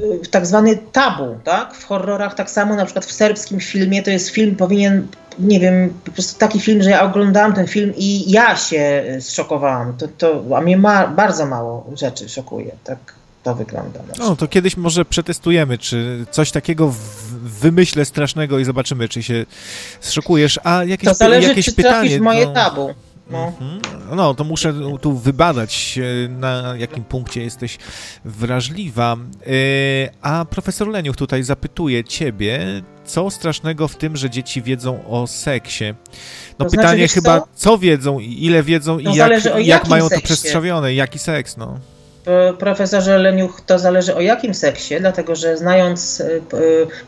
y, 0.00 0.28
tak 0.30 0.46
zwany 0.46 0.78
tabu, 0.92 1.38
tak? 1.44 1.74
W 1.74 1.84
horrorach 1.84 2.34
tak 2.34 2.50
samo, 2.50 2.74
na 2.74 2.84
przykład 2.84 3.04
w 3.04 3.12
serbskim 3.12 3.60
filmie 3.60 4.02
to 4.02 4.10
jest 4.10 4.28
film, 4.28 4.56
powinien 4.56 5.06
nie 5.38 5.60
wiem, 5.60 5.94
po 6.04 6.12
prostu 6.12 6.38
taki 6.38 6.60
film, 6.60 6.82
że 6.82 6.90
ja 6.90 7.02
oglądałam 7.02 7.52
ten 7.52 7.66
film 7.66 7.92
i 7.96 8.30
ja 8.30 8.56
się 8.56 9.04
zszokowałam. 9.20 9.96
To, 9.96 10.08
to, 10.18 10.44
a 10.56 10.60
mnie 10.60 10.76
ma, 10.76 11.08
bardzo 11.08 11.46
mało 11.46 11.90
rzeczy 11.94 12.28
szokuje. 12.28 12.72
Tak 12.84 12.98
to 13.42 13.54
wygląda. 13.54 14.00
No, 14.18 14.36
to 14.36 14.48
kiedyś 14.48 14.76
może 14.76 15.04
przetestujemy, 15.04 15.78
czy 15.78 16.26
coś 16.30 16.50
takiego 16.50 16.88
w, 16.88 16.98
wymyślę 17.60 18.04
strasznego 18.04 18.58
i 18.58 18.64
zobaczymy, 18.64 19.08
czy 19.08 19.22
się 19.22 19.46
zszokujesz. 20.00 20.60
A 20.64 20.84
jakieś, 20.84 21.08
to 21.08 21.14
zależy, 21.14 21.48
jakieś 21.48 21.66
czy 21.66 21.72
pytanie? 21.72 22.20
moje 22.20 22.46
no... 22.46 22.52
tabu. 22.52 22.94
No. 23.30 23.52
Mhm. 23.60 23.80
no, 24.16 24.34
to 24.34 24.44
muszę 24.44 24.74
tu 25.00 25.18
wybadać, 25.18 25.98
na 26.28 26.74
jakim 26.78 27.04
punkcie 27.04 27.42
jesteś 27.42 27.78
wrażliwa. 28.24 29.16
E, 29.46 29.50
a 30.22 30.44
profesor 30.44 30.88
Leniuch 30.88 31.16
tutaj 31.16 31.42
zapytuje 31.42 32.04
ciebie, 32.04 32.82
co 33.04 33.30
strasznego 33.30 33.88
w 33.88 33.96
tym, 33.96 34.16
że 34.16 34.30
dzieci 34.30 34.62
wiedzą 34.62 35.08
o 35.08 35.26
seksie? 35.26 35.84
No 36.58 36.64
to 36.64 36.70
znaczy, 36.70 36.76
pytanie 36.76 37.08
znaczy, 37.08 37.14
chyba, 37.14 37.40
co? 37.40 37.46
co? 37.54 37.78
wiedzą 37.78 38.18
i 38.18 38.44
ile 38.44 38.62
wiedzą 38.62 38.98
no, 39.00 39.12
i 39.12 39.16
jak, 39.16 39.32
jak 39.58 39.88
mają 39.88 40.08
seksie. 40.08 40.22
to 40.22 40.26
przestrzewione, 40.26 40.94
jaki 40.94 41.18
seks, 41.18 41.56
no. 41.56 41.78
profesorze 42.58 43.18
Leniuch, 43.18 43.60
to 43.66 43.78
zależy 43.78 44.14
o 44.14 44.20
jakim 44.20 44.54
seksie, 44.54 44.94
dlatego 45.00 45.36
że 45.36 45.56
znając, 45.56 46.20
e, 46.20 46.26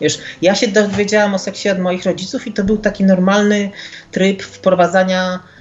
wiesz, 0.01 0.19
ja 0.43 0.55
się 0.55 0.69
dowiedziałam 0.69 1.35
o 1.35 1.39
seksie 1.39 1.69
od 1.69 1.79
moich 1.79 2.05
rodziców 2.05 2.47
i 2.47 2.53
to 2.53 2.65
był 2.65 2.77
taki 2.77 3.05
normalny 3.05 3.71
tryb 4.11 4.43
wprowadzania 4.43 5.35
e, 5.35 5.56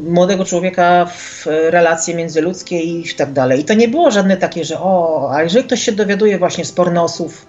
młodego 0.00 0.44
człowieka 0.44 1.06
w 1.06 1.46
relacje 1.46 2.14
międzyludzkie 2.14 2.80
i 2.80 3.14
tak 3.16 3.32
dalej. 3.32 3.60
I 3.60 3.64
to 3.64 3.74
nie 3.74 3.88
było 3.88 4.10
żadne 4.10 4.36
takie, 4.36 4.64
że 4.64 4.80
o, 4.80 5.28
a 5.34 5.42
jeżeli 5.42 5.64
ktoś 5.64 5.82
się 5.82 5.92
dowiaduje 5.92 6.38
właśnie 6.38 6.64
z 6.64 6.72
pornosów, 6.72 7.46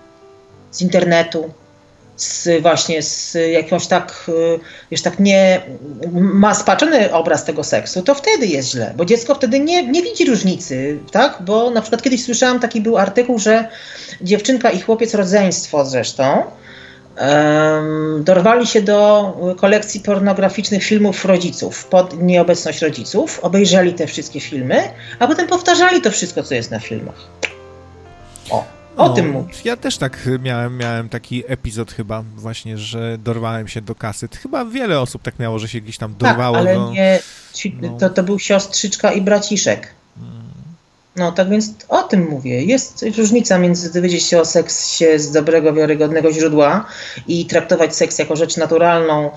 z 0.71 0.81
internetu, 0.81 1.49
z 2.17 2.61
właśnie 2.61 3.01
z 3.01 3.37
jakąś 3.51 3.87
tak, 3.87 4.25
y, 4.29 4.59
wiesz, 4.91 5.01
tak 5.01 5.19
nie, 5.19 5.61
ma 6.11 6.53
spaczony 6.53 7.13
obraz 7.13 7.45
tego 7.45 7.63
seksu, 7.63 8.01
to 8.01 8.15
wtedy 8.15 8.47
jest 8.47 8.69
źle, 8.69 8.93
bo 8.97 9.05
dziecko 9.05 9.35
wtedy 9.35 9.59
nie, 9.59 9.87
nie 9.87 10.01
widzi 10.01 10.25
różnicy, 10.25 10.99
tak? 11.11 11.37
Bo 11.41 11.69
na 11.69 11.81
przykład 11.81 12.01
kiedyś 12.01 12.23
słyszałam, 12.23 12.59
taki 12.59 12.81
był 12.81 12.97
artykuł, 12.97 13.39
że 13.39 13.67
dziewczynka 14.21 14.69
i 14.69 14.81
chłopiec, 14.81 15.13
rodzeństwo 15.13 15.85
zresztą, 15.85 16.43
dorwali 18.19 18.67
się 18.67 18.81
do 18.81 19.55
kolekcji 19.57 19.99
pornograficznych 19.99 20.83
filmów 20.83 21.25
rodziców 21.25 21.85
pod 21.85 22.21
nieobecność 22.21 22.81
rodziców, 22.81 23.39
obejrzeli 23.39 23.93
te 23.93 24.07
wszystkie 24.07 24.39
filmy, 24.39 24.83
a 25.19 25.27
potem 25.27 25.47
powtarzali 25.47 26.01
to 26.01 26.11
wszystko, 26.11 26.43
co 26.43 26.55
jest 26.55 26.71
na 26.71 26.79
filmach. 26.79 27.27
O. 28.49 28.65
O 28.97 29.07
no, 29.07 29.13
tym 29.13 29.29
mówisz. 29.29 29.65
Ja 29.65 29.77
też 29.77 29.97
tak 29.97 30.29
miałem, 30.43 30.77
miałem 30.77 31.09
taki 31.09 31.43
epizod 31.47 31.91
chyba 31.91 32.23
właśnie, 32.35 32.77
że 32.77 33.17
dorwałem 33.17 33.67
się 33.67 33.81
do 33.81 33.95
kaset. 33.95 34.35
Chyba 34.35 34.65
wiele 34.65 34.99
osób 34.99 35.21
tak 35.21 35.39
miało, 35.39 35.59
że 35.59 35.67
się 35.67 35.81
gdzieś 35.81 35.97
tam 35.97 36.15
dorwało. 36.17 36.57
Tak, 36.57 36.67
ale 36.67 36.75
do... 36.75 36.91
nie, 36.91 37.19
to, 37.99 38.09
to 38.09 38.23
był 38.23 38.39
siostrzyczka 38.39 39.11
i 39.11 39.21
braciszek. 39.21 39.87
No 41.15 41.31
tak 41.31 41.49
więc 41.49 41.73
o 41.89 42.03
tym 42.03 42.29
mówię. 42.29 42.63
Jest 42.63 43.05
różnica 43.17 43.57
między 43.57 43.93
dowiedzieć 43.93 44.23
się 44.23 44.39
o 44.39 44.45
seksie 44.45 45.05
z 45.15 45.31
dobrego, 45.31 45.73
wiarygodnego 45.73 46.31
źródła 46.31 46.85
i 47.27 47.45
traktować 47.45 47.95
seks 47.95 48.19
jako 48.19 48.35
rzecz 48.35 48.57
naturalną, 48.57 49.31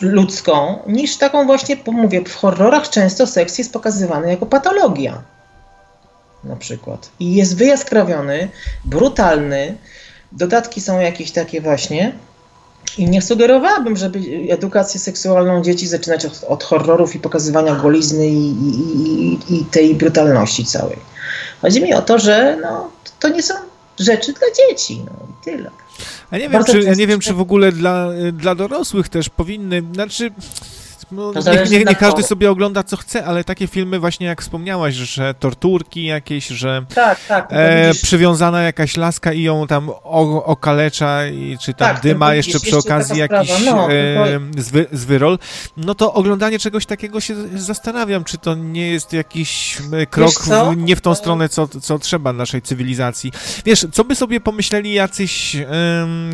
ludzką, 0.00 0.78
niż 0.86 1.16
taką 1.16 1.46
właśnie, 1.46 1.76
mówię, 1.86 2.24
w 2.24 2.34
horrorach 2.34 2.90
często 2.90 3.26
seks 3.26 3.58
jest 3.58 3.72
pokazywany 3.72 4.30
jako 4.30 4.46
patologia 4.46 5.22
na 6.44 6.56
przykład. 6.56 7.10
I 7.20 7.34
jest 7.34 7.56
wyjaskrawiony, 7.56 8.48
brutalny. 8.84 9.76
Dodatki 10.32 10.80
są 10.80 11.00
jakieś 11.00 11.32
takie 11.32 11.60
właśnie. 11.60 12.12
I 12.98 13.10
nie 13.10 13.22
sugerowałabym, 13.22 13.96
żeby 13.96 14.20
edukację 14.50 15.00
seksualną 15.00 15.62
dzieci 15.62 15.88
zaczynać 15.88 16.26
od, 16.26 16.44
od 16.48 16.64
horrorów 16.64 17.14
i 17.14 17.18
pokazywania 17.18 17.74
golizny 17.74 18.28
i, 18.28 18.48
i, 18.50 19.38
i, 19.54 19.64
tej 19.64 19.94
brutalności 19.94 20.64
całej. 20.64 20.96
Chodzi 21.62 21.82
mi 21.82 21.94
o 21.94 22.02
to, 22.02 22.18
że 22.18 22.58
no, 22.62 22.90
to 23.20 23.28
nie 23.28 23.42
są 23.42 23.54
rzeczy 23.98 24.32
dla 24.32 24.48
dzieci. 24.56 25.02
No, 25.06 25.12
tyle. 25.44 25.70
A 26.30 26.38
nie 26.38 26.48
wiem, 26.48 26.64
czy, 26.64 26.80
ja 26.82 26.94
nie 26.94 27.06
wiem, 27.06 27.20
czy 27.20 27.34
w 27.34 27.40
ogóle 27.40 27.72
dla, 27.72 28.08
dla 28.32 28.54
dorosłych 28.54 29.08
też 29.08 29.28
powinny, 29.28 29.82
znaczy 29.94 30.30
no, 31.14 31.32
niech, 31.52 31.70
niech, 31.70 31.86
niech 31.86 31.98
każdy 31.98 32.22
sobie 32.22 32.50
ogląda 32.50 32.82
co 32.82 32.96
chce, 32.96 33.24
ale 33.24 33.44
takie 33.44 33.66
filmy 33.66 33.98
właśnie 33.98 34.26
jak 34.26 34.42
wspomniałaś, 34.42 34.94
że 34.94 35.34
torturki 35.34 36.04
jakieś, 36.04 36.46
że 36.46 36.84
tak, 36.94 37.24
tak, 37.28 37.48
e, 37.50 37.94
przywiązana 38.02 38.62
jakaś 38.62 38.96
laska 38.96 39.32
i 39.32 39.42
ją 39.42 39.66
tam 39.66 39.90
o, 39.90 40.44
okalecza, 40.44 41.26
i, 41.26 41.58
czy 41.60 41.74
tam 41.74 41.94
tak, 41.94 42.02
dyma 42.02 42.34
jeszcze 42.34 42.60
przy 42.60 42.78
okazji 42.78 43.18
jakiś 43.18 43.50
no, 43.64 43.92
e, 43.92 44.40
zwy, 44.58 44.86
zwyrol, 44.92 45.38
no 45.76 45.94
to 45.94 46.14
oglądanie 46.14 46.58
czegoś 46.58 46.86
takiego 46.86 47.20
się 47.20 47.34
zastanawiam, 47.58 48.24
czy 48.24 48.38
to 48.38 48.54
nie 48.54 48.90
jest 48.90 49.12
jakiś 49.12 49.78
e, 49.92 50.06
krok 50.06 50.32
w, 50.32 50.76
nie 50.76 50.96
w 50.96 51.00
tą 51.00 51.14
stronę, 51.14 51.48
co, 51.48 51.68
co 51.68 51.98
trzeba 51.98 52.32
naszej 52.32 52.62
cywilizacji. 52.62 53.32
Wiesz, 53.64 53.86
co 53.92 54.04
by 54.04 54.14
sobie 54.14 54.40
pomyśleli 54.40 54.92
jacyś 54.92 55.56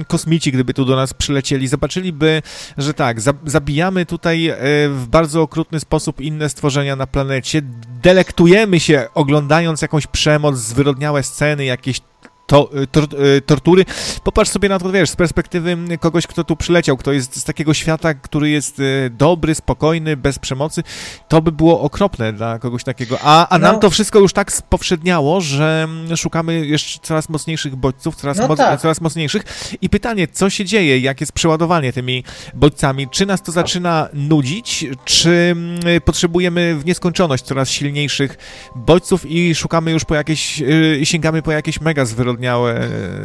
kosmici, 0.06 0.52
gdyby 0.52 0.74
tu 0.74 0.84
do 0.84 0.96
nas 0.96 1.14
przylecieli, 1.14 1.68
zobaczyliby, 1.68 2.42
że 2.78 2.94
tak, 2.94 3.20
zabijamy 3.44 4.06
tutaj 4.06 4.48
e, 4.48 4.58
w 4.92 5.06
bardzo 5.10 5.42
okrutny 5.42 5.80
sposób 5.80 6.20
inne 6.20 6.48
stworzenia 6.48 6.96
na 6.96 7.06
planecie. 7.06 7.62
Delektujemy 8.02 8.80
się 8.80 9.08
oglądając 9.14 9.82
jakąś 9.82 10.06
przemoc, 10.06 10.56
zwyrodniałe 10.56 11.22
sceny, 11.22 11.64
jakieś 11.64 12.00
to, 12.50 12.70
y, 12.82 12.86
tor, 12.86 13.04
y, 13.14 13.40
tortury. 13.40 13.84
Popatrz 14.24 14.50
sobie 14.50 14.68
na 14.68 14.78
to, 14.78 14.92
wiesz, 14.92 15.10
z 15.10 15.16
perspektywy 15.16 15.76
kogoś, 16.00 16.26
kto 16.26 16.44
tu 16.44 16.56
przyleciał, 16.56 16.96
kto 16.96 17.12
jest 17.12 17.36
z 17.36 17.44
takiego 17.44 17.74
świata, 17.74 18.14
który 18.14 18.50
jest 18.50 18.80
y, 18.80 19.10
dobry, 19.18 19.54
spokojny, 19.54 20.16
bez 20.16 20.38
przemocy. 20.38 20.82
To 21.28 21.42
by 21.42 21.52
było 21.52 21.80
okropne 21.80 22.32
dla 22.32 22.58
kogoś 22.58 22.84
takiego. 22.84 23.18
A, 23.22 23.48
a 23.48 23.58
nam 23.58 23.74
no. 23.74 23.78
to 23.78 23.90
wszystko 23.90 24.18
już 24.18 24.32
tak 24.32 24.52
spowszedniało, 24.52 25.40
że 25.40 25.82
mm, 25.84 26.16
szukamy 26.16 26.66
jeszcze 26.66 27.00
coraz 27.02 27.28
mocniejszych 27.28 27.76
bodźców, 27.76 28.16
coraz, 28.16 28.38
no 28.38 28.56
tak. 28.56 28.80
coraz 28.80 29.00
mocniejszych. 29.00 29.42
I 29.82 29.88
pytanie, 29.90 30.28
co 30.28 30.50
się 30.50 30.64
dzieje, 30.64 30.98
jak 30.98 31.20
jest 31.20 31.32
przeładowanie 31.32 31.92
tymi 31.92 32.24
bodźcami? 32.54 33.08
Czy 33.08 33.26
nas 33.26 33.42
to 33.42 33.52
zaczyna 33.52 34.08
nudzić, 34.12 34.86
czy 35.04 35.30
mm, 35.30 35.80
potrzebujemy 36.04 36.76
w 36.76 36.84
nieskończoność 36.84 37.44
coraz 37.44 37.70
silniejszych 37.70 38.38
bodźców 38.76 39.26
i 39.26 39.54
szukamy 39.54 39.90
już 39.90 40.04
po 40.04 40.14
jakieś, 40.14 40.62
sięgamy 41.04 41.42
po 41.42 41.52
jakieś 41.52 41.80
mega 41.80 42.04
zwyrodniałe 42.04 42.39
zwyrodniałe 42.40 42.74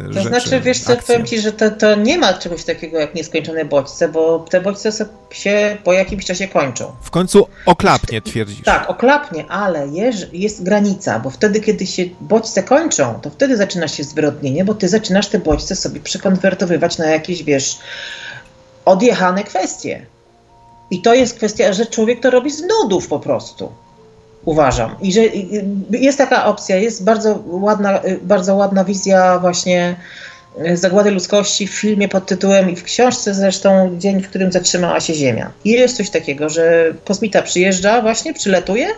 to 0.06 0.12
rzeczy. 0.12 0.30
To 0.30 0.40
znaczy, 0.40 0.60
wiesz 0.60 0.80
co, 0.80 0.92
akcje. 0.92 1.06
powiem 1.06 1.26
ci, 1.26 1.40
że 1.40 1.52
to, 1.52 1.70
to 1.70 1.94
nie 1.94 2.18
ma 2.18 2.34
czegoś 2.34 2.64
takiego 2.64 2.98
jak 2.98 3.14
nieskończone 3.14 3.64
bodźce, 3.64 4.08
bo 4.08 4.38
te 4.50 4.60
bodźce 4.60 4.90
się 5.30 5.76
po 5.84 5.92
jakimś 5.92 6.24
czasie 6.24 6.48
kończą. 6.48 6.92
W 7.02 7.10
końcu 7.10 7.46
oklapnie, 7.66 8.22
twierdzisz. 8.22 8.64
Tak, 8.64 8.90
oklapnie, 8.90 9.46
ale 9.48 9.88
jest, 9.88 10.34
jest 10.34 10.62
granica, 10.62 11.20
bo 11.20 11.30
wtedy, 11.30 11.60
kiedy 11.60 11.86
się 11.86 12.02
bodźce 12.20 12.62
kończą, 12.62 13.20
to 13.22 13.30
wtedy 13.30 13.56
zaczyna 13.56 13.88
się 13.88 14.04
zwyrodnienie, 14.04 14.64
bo 14.64 14.74
ty 14.74 14.88
zaczynasz 14.88 15.28
te 15.28 15.38
bodźce 15.38 15.76
sobie 15.76 16.00
przekonwertowywać 16.00 16.98
na 16.98 17.06
jakieś, 17.06 17.42
wiesz, 17.42 17.78
odjechane 18.84 19.44
kwestie. 19.44 20.06
I 20.90 21.02
to 21.02 21.14
jest 21.14 21.36
kwestia, 21.36 21.72
że 21.72 21.86
człowiek 21.86 22.20
to 22.20 22.30
robi 22.30 22.50
z 22.50 22.62
nudów 22.62 23.08
po 23.08 23.20
prostu 23.20 23.72
uważam. 24.46 24.96
I 25.00 25.12
że 25.12 25.20
jest 25.90 26.18
taka 26.18 26.46
opcja, 26.46 26.76
jest 26.76 27.04
bardzo 27.04 27.38
ładna, 27.46 28.00
bardzo 28.22 28.54
ładna 28.54 28.84
wizja 28.84 29.38
właśnie 29.38 29.96
e, 30.58 30.76
zagłady 30.76 31.10
ludzkości 31.10 31.66
w 31.66 31.74
filmie 31.74 32.08
pod 32.08 32.26
tytułem 32.26 32.70
i 32.70 32.76
w 32.76 32.82
książce 32.82 33.34
zresztą 33.34 33.96
Dzień, 33.98 34.22
w 34.22 34.28
którym 34.28 34.52
zatrzymała 34.52 35.00
się 35.00 35.14
Ziemia. 35.14 35.50
I 35.64 35.70
jest 35.70 35.96
coś 35.96 36.10
takiego, 36.10 36.48
że 36.48 36.94
kosmita 37.04 37.42
przyjeżdża 37.42 38.02
właśnie, 38.02 38.34
przyletuje 38.34 38.88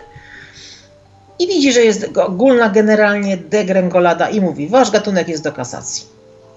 i 1.39 1.47
widzi, 1.47 1.73
że 1.73 1.81
jest 1.81 2.17
ogólna 2.17 2.69
generalnie 2.69 3.37
degrengolada 3.37 4.29
i 4.29 4.41
mówi, 4.41 4.67
wasz 4.67 4.91
gatunek 4.91 5.27
jest 5.27 5.43
do 5.43 5.51
kasacji. 5.51 6.05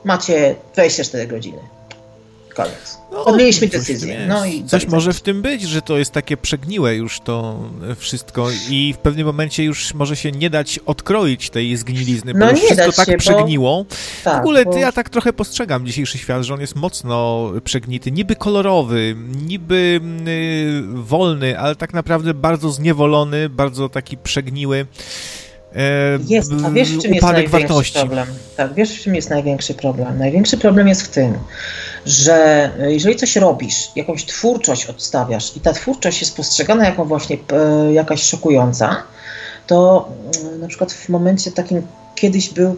Macie 0.05 0.55
24 0.75 1.27
godziny. 1.27 1.59
Koniec. 2.55 2.99
No, 3.13 3.25
Podjęliśmy 3.25 3.69
decyzję. 3.69 4.27
No 4.29 4.47
i 4.47 4.65
coś 4.65 4.87
może 4.87 5.13
w 5.13 5.21
tym 5.21 5.43
być, 5.43 5.63
że 5.63 5.83
to 5.83 5.99
jest 5.99 6.13
takie 6.13 6.37
przegniłe 6.37 6.95
już 6.95 7.21
to 7.21 7.59
wszystko 7.97 8.49
i 8.71 8.95
w 8.97 8.99
pewnym 8.99 9.27
momencie 9.27 9.65
już 9.65 9.95
może 9.95 10.17
się 10.17 10.33
nie 10.33 10.51
dać 10.51 10.79
odkroić 10.87 11.51
tej 11.51 11.77
zgnilizny, 11.77 12.33
bo 12.33 12.39
no 12.39 12.51
już 12.51 12.61
wszystko 12.61 12.93
tak 12.93 13.07
się, 13.09 13.17
przegniło. 13.17 13.85
Bo... 13.85 13.95
Tak, 14.25 14.37
w 14.37 14.41
ogóle 14.41 14.65
bo... 14.65 14.77
ja 14.77 14.93
tak 14.93 15.11
trochę 15.11 15.33
postrzegam 15.33 15.87
dzisiejszy 15.87 16.19
świat, 16.19 16.43
że 16.43 16.55
on 16.55 16.61
jest 16.61 16.77
mocno 16.77 17.51
przegnity, 17.65 18.13
niby 18.13 18.37
kolorowy, 18.37 19.17
niby 19.47 20.01
y, 20.29 20.83
wolny, 20.87 21.59
ale 21.59 21.77
tak 21.77 21.95
naprawdę 21.95 22.35
bardzo 22.35 22.71
zniewolony, 22.71 23.49
bardzo 23.49 23.89
taki 23.89 24.17
przegniły. 24.17 24.87
E, 25.77 26.19
jest, 26.29 26.53
a 26.67 26.71
wiesz 26.71 26.91
w 26.91 27.03
czym 27.03 27.15
jest 27.15 27.27
największy 27.27 27.59
wartości. 27.59 27.99
problem? 27.99 28.27
Tak, 28.57 28.75
wiesz 28.75 28.91
w 28.91 29.03
czym 29.03 29.15
jest 29.15 29.31
największy 29.31 29.75
problem? 29.75 30.19
Największy 30.19 30.59
problem 30.59 30.89
jest 30.89 31.03
w 31.03 31.09
tym, 31.09 31.35
że 32.07 32.71
jeżeli 32.89 33.17
coś 33.17 33.37
robisz, 33.37 33.91
jakąś 33.97 34.25
twórczość 34.25 34.87
odstawiasz 34.87 35.57
i 35.57 35.61
ta 35.61 35.73
twórczość 35.73 36.21
jest 36.21 36.37
postrzegana 36.37 36.85
jako 36.85 37.05
właśnie 37.05 37.37
e, 37.53 37.93
jakaś 37.93 38.23
szokująca, 38.23 39.03
to 39.67 40.09
mm, 40.45 40.61
na 40.61 40.69
przykład 40.69 40.93
w 40.93 41.09
momencie 41.09 41.53
takim 41.53 41.83
kiedyś 42.15 42.51
był. 42.51 42.77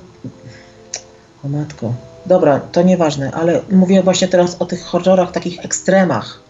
O 1.45 1.49
matko. 1.49 1.95
Dobra, 2.27 2.61
to 2.61 2.83
nieważne, 2.83 3.31
ale 3.31 3.61
mówię 3.71 4.03
właśnie 4.03 4.29
teraz 4.29 4.57
o 4.59 4.67
tych 4.67 4.83
horrorach, 4.83 5.33
takich 5.33 5.65
ekstremach. 5.65 6.41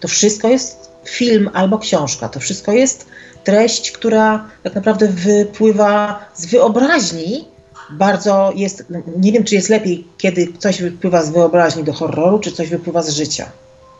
To 0.00 0.08
wszystko 0.08 0.48
jest 0.48 0.90
film 1.04 1.50
albo 1.54 1.78
książka. 1.78 2.28
To 2.28 2.40
wszystko 2.40 2.72
jest 2.72 3.06
treść, 3.48 3.92
która 3.92 4.48
tak 4.62 4.74
naprawdę 4.74 5.08
wypływa 5.08 6.24
z 6.34 6.46
wyobraźni. 6.46 7.48
Bardzo 7.90 8.52
jest, 8.54 8.84
nie 9.16 9.32
wiem, 9.32 9.44
czy 9.44 9.54
jest 9.54 9.68
lepiej, 9.68 10.06
kiedy 10.18 10.46
coś 10.58 10.82
wypływa 10.82 11.22
z 11.22 11.30
wyobraźni 11.30 11.84
do 11.84 11.92
horroru, 11.92 12.38
czy 12.38 12.52
coś 12.52 12.68
wypływa 12.68 13.02
z 13.02 13.10
życia. 13.10 13.50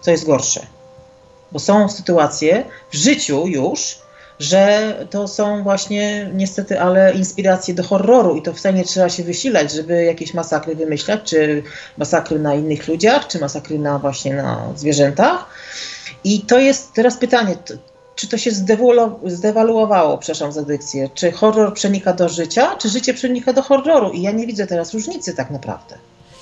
Co 0.00 0.10
jest 0.10 0.26
gorsze? 0.26 0.66
Bo 1.52 1.58
są 1.58 1.88
sytuacje 1.88 2.64
w 2.90 2.96
życiu 2.96 3.46
już, 3.46 3.98
że 4.38 4.94
to 5.10 5.28
są 5.28 5.62
właśnie 5.62 6.30
niestety, 6.34 6.80
ale 6.80 7.12
inspiracje 7.12 7.74
do 7.74 7.82
horroru 7.82 8.36
i 8.36 8.42
to 8.42 8.52
wcale 8.52 8.74
nie 8.74 8.84
trzeba 8.84 9.08
się 9.08 9.24
wysilać, 9.24 9.72
żeby 9.72 10.04
jakieś 10.04 10.34
masakry 10.34 10.74
wymyślać, 10.76 11.20
czy 11.24 11.62
masakry 11.98 12.38
na 12.38 12.54
innych 12.54 12.88
ludziach, 12.88 13.26
czy 13.26 13.38
masakry 13.38 13.78
na 13.78 13.98
właśnie 13.98 14.34
na 14.34 14.72
zwierzętach. 14.76 15.46
I 16.24 16.40
to 16.40 16.58
jest 16.58 16.92
teraz 16.92 17.16
pytanie, 17.16 17.56
czy 18.18 18.28
to 18.28 18.38
się 18.38 18.50
zdewaluowało, 19.24 20.18
przepraszam 20.18 20.52
za 20.52 20.62
dykcję, 20.62 21.08
czy 21.14 21.32
horror 21.32 21.74
przenika 21.74 22.12
do 22.12 22.28
życia, 22.28 22.76
czy 22.76 22.88
życie 22.88 23.14
przenika 23.14 23.52
do 23.52 23.62
horroru. 23.62 24.10
I 24.12 24.22
ja 24.22 24.30
nie 24.30 24.46
widzę 24.46 24.66
teraz 24.66 24.94
różnicy 24.94 25.34
tak 25.34 25.50
naprawdę. 25.50 25.98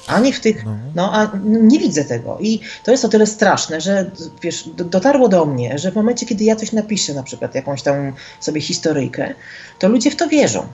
Ani 0.07 0.33
w 0.33 0.41
tych, 0.41 0.65
no, 0.65 0.77
no 0.95 1.13
a 1.13 1.31
nie 1.45 1.79
widzę 1.79 2.05
tego. 2.05 2.39
I 2.41 2.61
to 2.85 2.91
jest 2.91 3.05
o 3.05 3.09
tyle 3.09 3.27
straszne, 3.27 3.81
że 3.81 4.11
wiesz, 4.43 4.69
dotarło 4.77 5.29
do 5.29 5.45
mnie, 5.45 5.79
że 5.79 5.93
w 5.93 5.95
momencie, 5.95 6.27
kiedy 6.27 6.45
ja 6.45 6.57
coś 6.57 6.73
napiszę, 6.73 7.15
na 7.15 7.23
przykład 7.23 7.55
jakąś 7.55 7.83
tam 7.83 8.13
sobie 8.41 8.61
historyjkę, 8.61 9.35
to 9.79 9.89
ludzie 9.89 10.11
w 10.11 10.17
to 10.17 10.29
wierzą. 10.29 10.67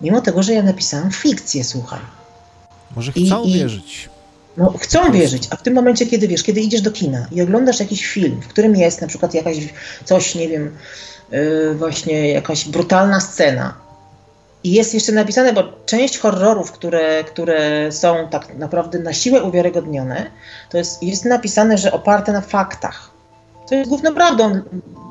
Mimo 0.00 0.20
tego, 0.20 0.42
że 0.42 0.52
ja 0.52 0.62
napisałam 0.62 1.10
fikcję, 1.10 1.64
słuchaj. 1.64 2.00
Może 2.96 3.12
chcą 3.12 3.42
I, 3.44 3.54
wierzyć. 3.54 4.08
No, 4.60 4.74
chcą 4.78 5.12
wierzyć, 5.12 5.48
a 5.50 5.56
w 5.56 5.62
tym 5.62 5.74
momencie, 5.74 6.06
kiedy 6.06 6.28
wiesz, 6.28 6.42
kiedy 6.42 6.60
idziesz 6.60 6.82
do 6.82 6.90
kina 6.90 7.26
i 7.32 7.42
oglądasz 7.42 7.80
jakiś 7.80 8.06
film, 8.06 8.40
w 8.40 8.48
którym 8.48 8.76
jest 8.76 9.00
na 9.00 9.06
przykład 9.06 9.34
jakaś 9.34 9.56
coś, 10.04 10.34
nie 10.34 10.48
wiem, 10.48 10.76
yy, 11.30 11.74
właśnie 11.74 12.28
jakaś 12.28 12.68
brutalna 12.68 13.20
scena, 13.20 13.74
i 14.64 14.72
jest 14.72 14.94
jeszcze 14.94 15.12
napisane, 15.12 15.52
bo 15.52 15.62
część 15.86 16.18
horrorów, 16.18 16.72
które, 16.72 17.24
które 17.24 17.92
są 17.92 18.28
tak 18.30 18.54
naprawdę 18.54 18.98
na 18.98 19.12
siłę 19.12 19.42
uwiarygodnione, 19.42 20.30
to 20.70 20.78
jest, 20.78 21.02
jest 21.02 21.24
napisane, 21.24 21.78
że 21.78 21.92
oparte 21.92 22.32
na 22.32 22.40
faktach. 22.40 23.10
To 23.68 23.74
jest 23.74 23.88
główną 23.88 24.14
prawdą, 24.14 24.60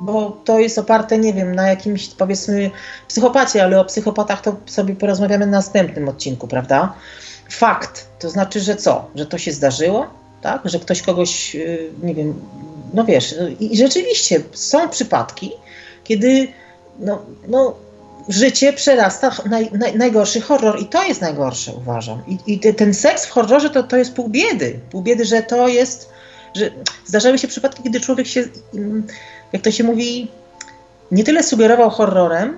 bo 0.01 0.41
to 0.45 0.59
jest 0.59 0.77
oparte, 0.77 1.17
nie 1.17 1.33
wiem, 1.33 1.55
na 1.55 1.67
jakimś 1.67 2.07
powiedzmy 2.07 2.71
psychopacie, 3.07 3.63
ale 3.63 3.79
o 3.79 3.85
psychopatach 3.85 4.41
to 4.41 4.55
sobie 4.65 4.95
porozmawiamy 4.95 5.45
na 5.45 5.51
następnym 5.51 6.09
odcinku, 6.09 6.47
prawda? 6.47 6.93
Fakt, 7.49 8.08
to 8.19 8.29
znaczy, 8.29 8.59
że 8.59 8.75
co? 8.75 9.07
Że 9.15 9.25
to 9.25 9.37
się 9.37 9.51
zdarzyło, 9.51 10.07
tak? 10.41 10.61
Że 10.65 10.79
ktoś 10.79 11.01
kogoś, 11.01 11.55
y, 11.55 11.91
nie 12.03 12.15
wiem, 12.15 12.41
no 12.93 13.05
wiesz, 13.05 13.35
i 13.59 13.77
rzeczywiście 13.77 14.41
są 14.53 14.89
przypadki, 14.89 15.51
kiedy 16.03 16.47
no, 16.99 17.21
no 17.47 17.75
życie 18.29 18.73
przerasta 18.73 19.31
naj, 19.45 19.69
naj, 19.71 19.97
najgorszy 19.97 20.41
horror 20.41 20.81
i 20.81 20.85
to 20.85 21.03
jest 21.03 21.21
najgorsze, 21.21 21.71
uważam. 21.71 22.21
I, 22.27 22.53
i 22.53 22.59
ten 22.59 22.93
seks 22.93 23.25
w 23.25 23.29
horrorze 23.29 23.69
to, 23.69 23.83
to 23.83 23.97
jest 23.97 24.13
pół 24.13 24.29
biedy. 24.29 24.79
Pół 24.91 25.01
biedy, 25.01 25.25
że 25.25 25.43
to 25.43 25.67
jest, 25.67 26.09
że 26.55 26.71
zdarzały 27.05 27.37
się 27.37 27.47
przypadki, 27.47 27.83
kiedy 27.83 27.99
człowiek 27.99 28.27
się, 28.27 28.43
jak 29.53 29.61
to 29.61 29.71
się 29.71 29.83
mówi, 29.83 30.27
nie 31.11 31.23
tyle 31.23 31.43
sugerował 31.43 31.89
horrorem, 31.89 32.57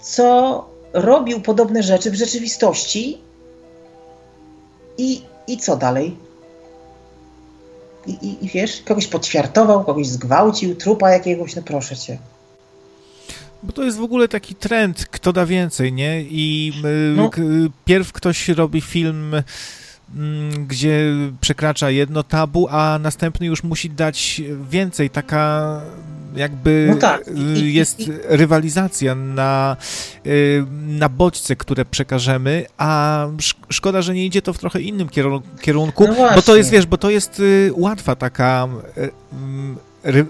co 0.00 0.68
robił 0.92 1.40
podobne 1.40 1.82
rzeczy 1.82 2.10
w 2.10 2.14
rzeczywistości 2.14 3.18
i, 4.98 5.22
i 5.46 5.58
co 5.58 5.76
dalej? 5.76 6.16
I, 8.06 8.12
i, 8.12 8.44
I 8.44 8.48
wiesz, 8.48 8.82
kogoś 8.82 9.06
podświartował, 9.06 9.84
kogoś 9.84 10.06
zgwałcił, 10.06 10.74
trupa 10.74 11.10
jakiegoś, 11.10 11.56
no 11.56 11.62
proszę 11.62 11.96
cię. 11.96 12.18
Bo 13.62 13.72
to 13.72 13.82
jest 13.82 13.98
w 13.98 14.02
ogóle 14.02 14.28
taki 14.28 14.54
trend, 14.54 15.06
kto 15.06 15.32
da 15.32 15.46
więcej, 15.46 15.92
nie? 15.92 16.22
I 16.22 16.72
y, 16.84 17.14
no. 17.16 17.30
pierw 17.84 18.12
ktoś 18.12 18.48
robi 18.48 18.80
film 18.80 19.34
gdzie 20.66 21.14
przekracza 21.40 21.90
jedno 21.90 22.22
tabu, 22.22 22.68
a 22.70 22.98
następny 23.02 23.46
już 23.46 23.62
musi 23.62 23.90
dać 23.90 24.42
więcej. 24.70 25.10
Taka 25.10 25.80
jakby 26.36 26.86
no 26.90 26.96
tak. 26.96 27.28
Y, 27.28 27.70
jest 27.70 28.02
rywalizacja 28.24 29.14
na, 29.14 29.76
y, 30.26 30.64
na 30.70 31.08
bodźce, 31.08 31.56
które 31.56 31.84
przekażemy, 31.84 32.66
a 32.78 33.26
szkoda, 33.68 34.02
że 34.02 34.14
nie 34.14 34.26
idzie 34.26 34.42
to 34.42 34.52
w 34.52 34.58
trochę 34.58 34.80
innym 34.80 35.08
kierunku, 35.60 36.04
no 36.06 36.14
bo 36.34 36.42
to 36.42 36.56
jest, 36.56 36.70
wiesz, 36.70 36.86
bo 36.86 36.98
to 36.98 37.10
jest 37.10 37.42
łatwa 37.72 38.16
taka 38.16 38.68
mm, 39.32 39.76
ry, 40.04 40.26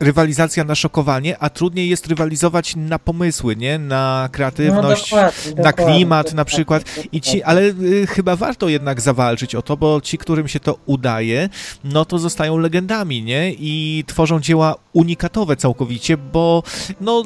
rywalizacja 0.00 0.64
na 0.64 0.74
szokowanie, 0.74 1.38
a 1.38 1.50
trudniej 1.50 1.88
jest 1.88 2.06
rywalizować 2.06 2.76
na 2.76 2.98
pomysły, 2.98 3.56
nie? 3.56 3.78
Na 3.78 4.28
kreatywność, 4.32 5.12
no, 5.12 5.18
dokładnie, 5.18 5.62
na 5.62 5.72
klimat 5.72 6.26
dokładnie, 6.26 6.36
na 6.36 6.44
przykład. 6.44 6.84
I 7.12 7.20
ci, 7.20 7.42
ale 7.42 7.62
y, 7.62 8.06
chyba 8.06 8.36
warto 8.36 8.68
jednak 8.68 9.00
zawalczyć 9.00 9.54
o 9.54 9.62
to, 9.62 9.76
bo 9.76 10.00
ci, 10.00 10.18
którym 10.18 10.48
się 10.48 10.60
to 10.60 10.78
udaje, 10.86 11.48
no 11.84 12.04
to 12.04 12.18
zostają 12.18 12.58
legendami, 12.58 13.22
nie? 13.22 13.52
I 13.58 14.04
tworzą 14.06 14.40
dzieła 14.40 14.74
unikatowe 14.92 15.56
całkowicie, 15.56 16.16
bo 16.16 16.62
no, 17.00 17.24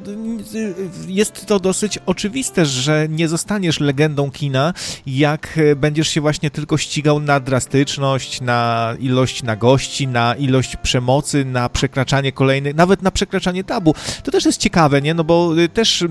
y, 0.55 0.75
jest 1.09 1.47
to 1.47 1.61
dosyć 1.61 1.99
oczywiste, 2.07 2.67
że 2.67 3.07
nie 3.09 3.29
zostaniesz 3.29 3.81
legendą 3.81 4.31
kina, 4.31 4.75
jak 5.07 5.59
będziesz 5.77 6.09
się 6.09 6.21
właśnie 6.21 6.51
tylko 6.51 6.79
ścigał 6.79 7.21
na 7.21 7.41
drastyczność, 7.41 8.41
na 8.41 8.95
ilość 9.01 9.43
nagości, 9.43 10.09
na 10.09 10.35
ilość 10.35 10.77
przemocy, 10.77 11.45
na 11.45 11.69
przekraczanie 11.93 12.33
kolejnych, 12.33 12.75
nawet 12.75 13.03
na 13.03 13.11
przekraczanie 13.11 13.65
tabu. 13.65 13.95
To 14.25 14.31
też 14.31 14.45
jest 14.45 14.61
ciekawe, 14.61 15.03
nie? 15.03 15.15
No 15.15 15.25
bo 15.25 15.59
y, 15.59 15.69
też 15.69 16.03
y, 16.03 16.09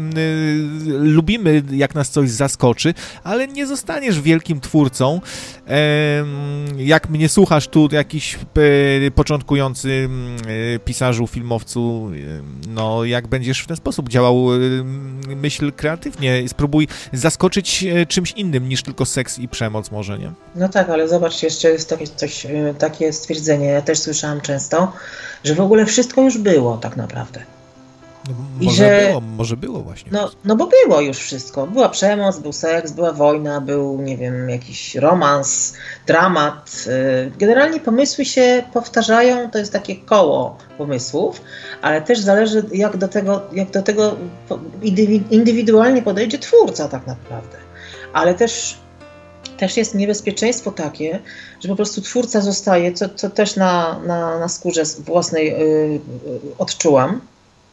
lubimy, 0.87 1.63
jak 1.71 1.95
nas 1.95 2.09
coś 2.09 2.29
zaskoczy, 2.29 2.93
ale 3.23 3.47
nie 3.47 3.67
zostaniesz 3.67 4.21
wielkim 4.21 4.59
twórcą. 4.59 5.21
Jak 6.77 7.09
mnie 7.09 7.29
słuchasz 7.29 7.67
tu, 7.67 7.89
jakiś 7.91 8.35
e, 8.35 9.11
początkujący 9.11 10.09
e, 10.75 10.79
pisarzu, 10.79 11.27
filmowcu, 11.27 12.11
no 12.67 13.05
jak 13.05 13.27
będziesz 13.27 13.59
w 13.59 13.67
ten 13.67 13.77
sposób 13.77 14.09
działał, 14.09 14.47
myśl 15.35 15.71
kreatywnie, 15.71 16.49
spróbuj 16.49 16.87
zaskoczyć 17.13 17.85
czymś 18.07 18.31
innym 18.31 18.69
niż 18.69 18.83
tylko 18.83 19.05
seks 19.05 19.39
i 19.39 19.47
przemoc 19.47 19.91
może, 19.91 20.19
nie? 20.19 20.31
No 20.55 20.69
tak, 20.69 20.89
ale 20.89 21.07
zobacz, 21.07 21.43
jeszcze 21.43 21.69
jest 21.69 21.89
takie, 21.89 22.07
coś, 22.07 22.47
takie 22.77 23.13
stwierdzenie, 23.13 23.65
ja 23.65 23.81
też 23.81 23.99
słyszałam 23.99 24.41
często, 24.41 24.93
że 25.43 25.55
w 25.55 25.61
ogóle 25.61 25.85
wszystko 25.85 26.21
już 26.21 26.37
było 26.37 26.77
tak 26.77 26.97
naprawdę. 26.97 27.39
No, 28.29 28.35
może 28.61 28.75
że, 28.75 29.07
było, 29.07 29.21
może 29.21 29.57
było 29.57 29.79
właśnie. 29.81 30.11
No, 30.11 30.31
no 30.45 30.55
bo 30.55 30.67
było 30.67 31.01
już 31.01 31.17
wszystko. 31.17 31.67
Była 31.67 31.89
przemoc, 31.89 32.39
był 32.39 32.53
seks, 32.53 32.91
była 32.91 33.11
wojna, 33.11 33.61
był, 33.61 34.01
nie 34.01 34.17
wiem, 34.17 34.49
jakiś 34.49 34.95
romans, 34.95 35.73
dramat. 36.07 36.85
Y, 36.87 37.31
generalnie 37.37 37.79
pomysły 37.79 38.25
się 38.25 38.63
powtarzają, 38.73 39.51
to 39.51 39.57
jest 39.57 39.73
takie 39.73 39.95
koło 39.95 40.57
pomysłów, 40.77 41.41
ale 41.81 42.01
też 42.01 42.19
zależy 42.19 42.63
jak 42.71 42.97
do 42.97 43.07
tego, 43.07 43.41
jak 43.53 43.71
do 43.71 43.81
tego 43.81 44.15
indywidualnie 45.31 46.01
podejdzie 46.01 46.39
twórca 46.39 46.87
tak 46.87 47.07
naprawdę. 47.07 47.57
Ale 48.13 48.33
też 48.33 48.77
też 49.61 49.77
jest 49.77 49.95
niebezpieczeństwo 49.95 50.71
takie, 50.71 51.19
że 51.59 51.69
po 51.69 51.75
prostu 51.75 52.01
twórca 52.01 52.41
zostaje, 52.41 52.93
co, 52.93 53.09
co 53.09 53.29
też 53.29 53.55
na, 53.55 53.99
na, 53.99 54.39
na 54.39 54.47
skórze 54.47 54.83
własnej 54.99 55.45
yy, 55.47 55.99
odczułam. 56.57 57.21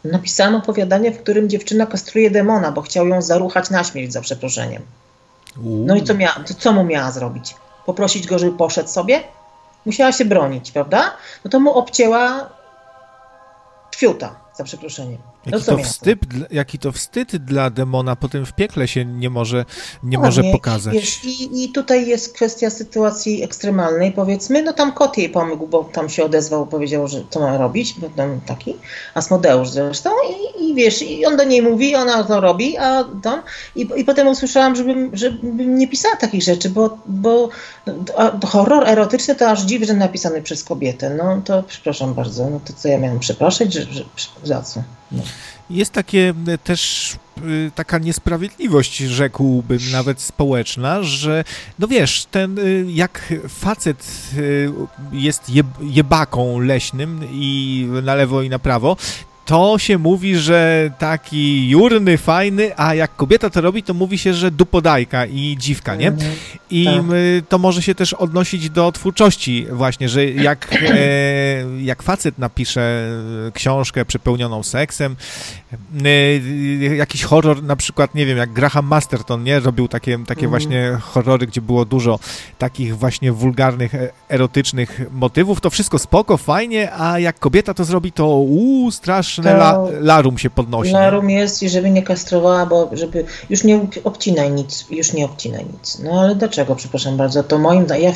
Napisałam 0.05 0.55
opowiadanie, 0.55 1.13
w 1.13 1.23
którym 1.23 1.49
dziewczyna 1.49 1.87
kastruje 1.87 2.31
demona, 2.31 2.73
bo 2.73 2.83
chciał 2.83 3.09
ją 3.09 3.23
zaruchać 3.23 3.71
na 3.71 3.85
śmierć 3.85 4.13
za 4.13 4.21
przeproszeniem. 4.21 4.83
No 5.63 5.97
i 5.97 6.03
co, 6.03 6.15
mia, 6.15 6.33
to 6.33 6.55
co 6.55 6.73
mu 6.73 6.85
miała 6.85 7.11
zrobić? 7.11 7.55
Poprosić 7.87 8.27
go, 8.27 8.39
żeby 8.39 8.59
poszedł 8.59 8.89
sobie? 8.89 9.21
Musiała 9.87 10.13
się 10.13 10.25
bronić, 10.25 10.73
prawda? 10.73 11.13
No 11.45 11.51
to 11.51 11.61
mu 11.61 11.73
obcięła 11.73 12.51
fiuta 13.97 14.35
za 14.57 14.65
przeproszeniem. 14.65 15.19
Jaki, 15.53 15.65
to 15.65 15.79
wstyd, 15.79 16.19
jaki 16.51 16.79
to 16.79 16.93
wstyd 16.93 17.37
dla 17.37 17.71
demona, 17.71 18.17
potem 18.17 18.47
w 18.47 18.53
piekle 18.53 18.89
się 18.89 19.05
nie 19.05 19.31
może, 19.31 19.65
nie 20.03 20.19
może 20.19 20.43
pokazać. 20.43 20.95
Wiesz, 20.95 21.25
i, 21.25 21.65
I 21.65 21.69
tutaj 21.69 22.07
jest 22.07 22.35
kwestia 22.35 22.71
sytuacji 22.71 23.43
ekstremalnej, 23.43 24.13
powiedzmy, 24.13 24.63
no 24.63 24.73
tam 24.73 24.93
kot 24.93 25.19
jej 25.19 25.29
pomógł, 25.29 25.67
bo 25.67 25.85
tam 25.85 26.09
się 26.09 26.25
odezwał, 26.25 26.67
powiedział, 26.67 27.09
że 27.09 27.25
co 27.31 27.41
ma 27.41 27.59
robić, 27.59 27.95
bo 27.99 28.09
tam 28.09 28.41
taki, 28.47 28.77
Asmodeusz 29.15 29.69
zresztą, 29.69 30.11
i, 30.59 30.65
i 30.65 30.75
wiesz, 30.75 31.03
i 31.03 31.27
on 31.27 31.37
do 31.37 31.45
niej 31.45 31.63
mówi, 31.63 31.95
ona 31.95 32.25
to 32.25 32.41
robi, 32.41 32.79
a 32.79 33.05
tam, 33.23 33.43
i, 33.77 33.89
i 33.97 34.05
potem 34.05 34.29
usłyszałam, 34.29 34.77
żebym, 34.77 35.11
żebym 35.17 35.79
nie 35.79 35.89
pisała 35.89 36.17
takich 36.17 36.43
rzeczy, 36.43 36.71
bo, 36.71 36.99
bo 37.07 37.49
horror 38.47 38.89
erotyczny 38.89 39.35
to 39.35 39.51
aż 39.51 39.63
dziwnie 39.63 39.95
napisany 39.95 40.43
przez 40.43 40.65
kobietę, 40.65 41.11
no 41.11 41.43
to 41.45 41.63
przepraszam 41.63 42.15
bardzo, 42.15 42.51
no 42.51 42.61
to 42.65 42.73
co 42.73 42.89
ja 42.89 42.99
miałam 42.99 43.19
przepraszać, 43.19 43.73
że, 43.73 43.81
że 43.81 44.05
za 44.45 44.63
co? 44.63 44.83
No. 45.13 45.23
Jest 45.71 45.93
takie 45.93 46.35
e, 46.49 46.59
też 46.59 47.13
e, 47.37 47.41
taka 47.75 47.99
niesprawiedliwość, 47.99 48.97
rzekłbym 48.97 49.79
nawet 49.93 50.21
społeczna, 50.21 51.03
że 51.03 51.45
no 51.79 51.89
wiesz, 51.89 52.27
ten 52.31 52.59
e, 52.59 52.63
jak 52.87 53.35
facet 53.49 54.31
jest 55.13 55.53
jebaką 55.81 56.59
leśnym 56.59 57.21
i 57.33 57.87
na 58.03 58.15
lewo 58.15 58.43
i 58.43 58.49
na 58.49 58.59
prawo, 58.59 58.97
to 59.49 59.79
się 59.79 59.99
mówi, 59.99 60.37
że 60.37 60.91
taki 60.99 61.69
jurny, 61.69 62.19
fajny, 62.19 62.71
a 62.77 62.95
jak 62.95 63.17
kobieta 63.17 63.51
to 63.51 63.61
robi, 63.61 63.83
to 63.83 63.95
mówi 63.95 64.19
się, 64.19 64.35
że 64.35 64.51
dupodajka 64.51 65.27
i 65.27 65.57
dziwka, 65.59 65.95
nie? 65.95 66.09
Mhm. 66.09 66.33
I 66.71 66.85
tak. 66.85 66.95
to 67.49 67.59
może 67.59 67.83
się 67.83 67.95
też 67.95 68.13
odnosić 68.13 68.71
do 68.71 68.93
twórczości 68.93 69.67
właśnie, 69.73 70.09
że 70.09 70.27
jak, 70.27 70.69
e, 70.75 70.95
jak 71.81 72.03
facet 72.03 72.39
napisze 72.39 73.09
książkę 73.55 74.05
przepełnioną 74.05 74.63
seksem, 74.63 75.17
e, 76.05 76.97
jakiś 76.97 77.23
horror, 77.23 77.63
na 77.63 77.77
przykład, 77.77 78.15
nie 78.15 78.27
wiem, 78.27 78.39
jak 78.39 78.53
Graham 78.53 78.87
Masterton, 78.87 79.45
nie? 79.45 79.61
Robił 79.61 79.89
takie, 79.89 80.19
takie 80.19 80.47
mhm. 80.47 80.51
właśnie 80.51 80.99
horrory, 81.01 81.47
gdzie 81.47 81.61
było 81.61 81.85
dużo 81.85 82.19
takich 82.59 82.97
właśnie 82.97 83.33
wulgarnych, 83.33 83.95
e, 83.95 84.11
erotycznych 84.29 85.01
motywów, 85.11 85.61
to 85.61 85.71
wszystko 85.71 85.99
spoko, 85.99 86.37
fajnie, 86.37 86.93
a 86.93 87.19
jak 87.19 87.39
kobieta 87.39 87.75
to 87.75 87.85
zrobi, 87.85 88.13
to 88.13 88.27
uuu, 88.27 88.91
straszne 89.43 89.53
la, 89.53 90.01
larum 90.01 90.39
się 90.39 90.51
podnosi. 90.51 90.91
Larum 90.91 91.31
jest 91.31 91.63
i 91.63 91.69
żeby 91.69 91.91
nie 91.91 92.03
kastrowała, 92.03 92.67
bo 92.67 92.91
żeby 92.93 93.25
już 93.51 93.65
nie 93.65 93.81
obcinaj 94.05 94.51
nic, 94.51 94.87
już 94.91 95.13
nie 95.13 95.25
obcinaj 95.25 95.67
nic. 95.73 95.99
No 96.05 96.21
ale 96.21 96.35
dlaczego, 96.35 96.75
przepraszam 96.75 97.17
bardzo, 97.17 97.43
to 97.43 97.59
moim, 97.59 97.87
ja 98.01 98.13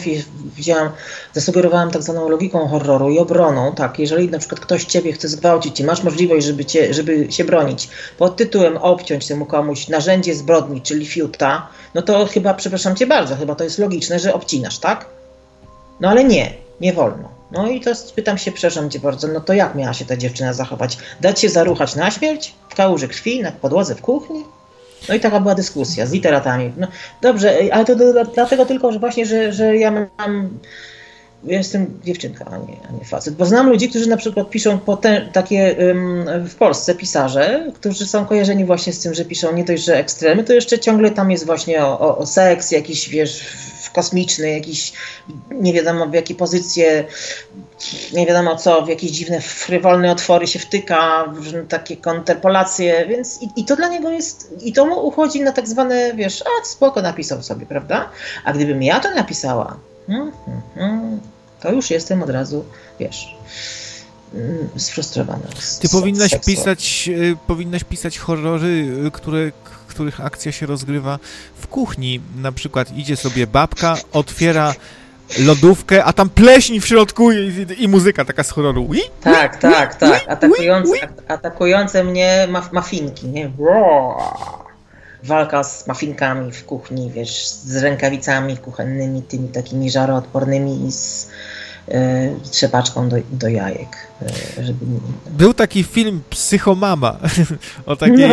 widziałam, 0.56 0.90
zasugerowałam 1.32 1.90
tak 1.90 2.02
zwaną 2.02 2.28
logiką 2.28 2.68
horroru 2.68 3.10
i 3.10 3.18
obroną, 3.18 3.72
tak, 3.72 3.98
jeżeli 3.98 4.28
na 4.28 4.38
przykład 4.38 4.60
ktoś 4.60 4.84
ciebie 4.84 5.12
chce 5.12 5.28
zgwałcić 5.28 5.80
i 5.80 5.84
masz 5.84 6.02
możliwość, 6.02 6.46
żeby, 6.46 6.64
cię, 6.64 6.94
żeby 6.94 7.32
się 7.32 7.44
bronić 7.44 7.88
pod 8.18 8.36
tytułem 8.36 8.76
obciąć 8.76 9.26
temu 9.26 9.46
komuś 9.46 9.88
narzędzie 9.88 10.34
zbrodni, 10.34 10.80
czyli 10.80 11.06
fiuta, 11.06 11.68
no 11.94 12.02
to 12.02 12.26
chyba, 12.26 12.54
przepraszam 12.54 12.96
cię 12.96 13.06
bardzo, 13.06 13.36
chyba 13.36 13.54
to 13.54 13.64
jest 13.64 13.78
logiczne, 13.78 14.18
że 14.18 14.34
obcinasz, 14.34 14.78
tak? 14.78 15.06
No 16.00 16.08
ale 16.08 16.24
nie, 16.24 16.52
nie 16.80 16.92
wolno. 16.92 17.41
No 17.52 17.68
i 17.68 17.80
to 17.80 17.90
pytam 18.16 18.38
się, 18.38 18.52
przepraszam 18.52 18.90
cię 18.90 18.98
bardzo, 18.98 19.28
no 19.28 19.40
to 19.40 19.52
jak 19.52 19.74
miała 19.74 19.92
się 19.92 20.04
ta 20.04 20.16
dziewczyna 20.16 20.52
zachować? 20.52 20.98
Dać 21.20 21.40
się 21.40 21.48
zaruchać 21.48 21.96
na 21.96 22.10
śmierć? 22.10 22.54
W 22.68 22.74
kałuży 22.74 23.08
krwi, 23.08 23.42
na 23.42 23.52
podłodze 23.52 23.94
w 23.94 24.02
kuchni? 24.02 24.44
No 25.08 25.14
i 25.14 25.20
taka 25.20 25.40
była 25.40 25.54
dyskusja 25.54 26.06
z 26.06 26.12
literatami. 26.12 26.72
No, 26.76 26.86
dobrze, 27.22 27.58
ale 27.72 27.84
to 27.84 27.94
dlatego 28.34 28.66
tylko, 28.66 28.92
że 28.92 28.98
właśnie, 28.98 29.26
że, 29.26 29.52
że 29.52 29.76
ja 29.76 29.90
mam 29.90 30.58
ja 31.44 31.58
jestem 31.58 32.00
dziewczynka, 32.04 32.44
a 32.44 32.56
nie, 32.56 32.76
a 32.88 32.92
nie 32.92 33.04
facet. 33.04 33.34
Bo 33.34 33.46
znam 33.46 33.68
ludzi, 33.68 33.88
którzy 33.88 34.08
na 34.08 34.16
przykład 34.16 34.50
piszą 34.50 34.78
takie 35.32 35.76
um, 35.88 36.24
w 36.48 36.54
Polsce 36.54 36.94
pisarze, 36.94 37.70
którzy 37.74 38.06
są 38.06 38.26
kojarzeni 38.26 38.64
właśnie 38.64 38.92
z 38.92 38.98
tym, 38.98 39.14
że 39.14 39.24
piszą 39.24 39.52
nie 39.52 39.64
dość, 39.64 39.84
że 39.84 39.96
ekstremy, 39.96 40.44
to 40.44 40.52
jeszcze 40.52 40.78
ciągle 40.78 41.10
tam 41.10 41.30
jest 41.30 41.46
właśnie 41.46 41.84
o, 41.84 42.00
o, 42.00 42.18
o 42.18 42.26
seks, 42.26 42.70
jakiś 42.70 43.08
wiesz, 43.08 43.44
kosmiczny, 43.92 44.50
jakiś 44.50 44.92
nie 45.50 45.72
wiadomo 45.72 46.06
w 46.06 46.14
jakie 46.14 46.34
pozycje, 46.34 47.04
nie 48.12 48.26
wiadomo 48.26 48.56
co, 48.56 48.82
w 48.82 48.88
jakieś 48.88 49.10
dziwne, 49.10 49.40
frywolne 49.40 50.12
otwory 50.12 50.46
się 50.46 50.58
wtyka, 50.58 51.32
takie 51.68 51.96
konterpolacje, 51.96 53.06
więc 53.06 53.42
i, 53.42 53.48
i, 53.56 53.64
to 53.64 53.76
dla 53.76 53.88
niego 53.88 54.10
jest, 54.10 54.54
i 54.62 54.72
to 54.72 54.86
mu 54.86 55.06
uchodzi 55.06 55.40
na 55.40 55.52
tak 55.52 55.68
zwane, 55.68 56.12
wiesz, 56.14 56.42
a 56.42 56.64
spoko 56.64 57.02
napisał 57.02 57.42
sobie, 57.42 57.66
prawda? 57.66 58.08
A 58.44 58.52
gdybym 58.52 58.82
ja 58.82 59.00
to 59.00 59.14
napisała, 59.14 59.76
hmm, 60.06 60.32
hmm, 60.44 60.62
hmm, 60.74 61.20
to 61.60 61.72
już 61.72 61.90
jestem 61.90 62.22
od 62.22 62.30
razu, 62.30 62.64
wiesz, 63.00 63.36
sfrustrowana. 64.76 65.46
Ty 65.80 65.88
powinnaś 65.88 66.38
pisać, 66.46 67.10
y, 67.12 67.36
powinnaś 67.46 67.84
pisać 67.84 68.18
horrory, 68.18 68.94
y, 69.06 69.10
które, 69.10 69.52
których 69.88 70.20
akcja 70.20 70.52
się 70.52 70.66
rozgrywa 70.66 71.18
w 71.60 71.66
kuchni. 71.66 72.20
Na 72.36 72.52
przykład 72.52 72.96
idzie 72.96 73.16
sobie 73.16 73.46
babka, 73.46 73.96
otwiera 74.12 74.74
lodówkę, 75.38 76.04
a 76.04 76.12
tam 76.12 76.28
pleśń 76.28 76.80
w 76.80 76.86
środku 76.86 77.32
i, 77.32 77.66
i 77.78 77.88
muzyka 77.88 78.24
taka 78.24 78.42
z 78.42 78.50
horroru. 78.50 78.86
Ui, 78.88 79.00
tak, 79.20 79.54
ui, 79.54 79.60
tak, 79.60 79.94
tak. 79.94 80.24
Atakujące, 80.28 81.08
atakujące 81.28 82.04
mnie 82.04 82.46
maf 82.50 82.72
mafinki, 82.72 83.26
nie? 83.26 83.50
Walka 85.24 85.64
z 85.64 85.86
mafinkami 85.86 86.52
w 86.52 86.64
kuchni, 86.64 87.10
wiesz, 87.10 87.46
z 87.48 87.76
rękawicami 87.76 88.56
kuchennymi, 88.56 89.22
tymi 89.22 89.48
takimi 89.48 89.90
żaroodpornymi 89.90 90.86
i 90.86 90.92
z 90.92 91.28
trzepaczką 92.50 93.08
do, 93.08 93.16
do 93.30 93.48
jajek. 93.48 94.12
E, 94.58 94.64
żeby... 94.64 94.86
Był 95.30 95.54
taki 95.54 95.84
film 95.84 96.22
Psychomama. 96.30 97.18
o 97.86 97.96
takiej, 97.96 98.30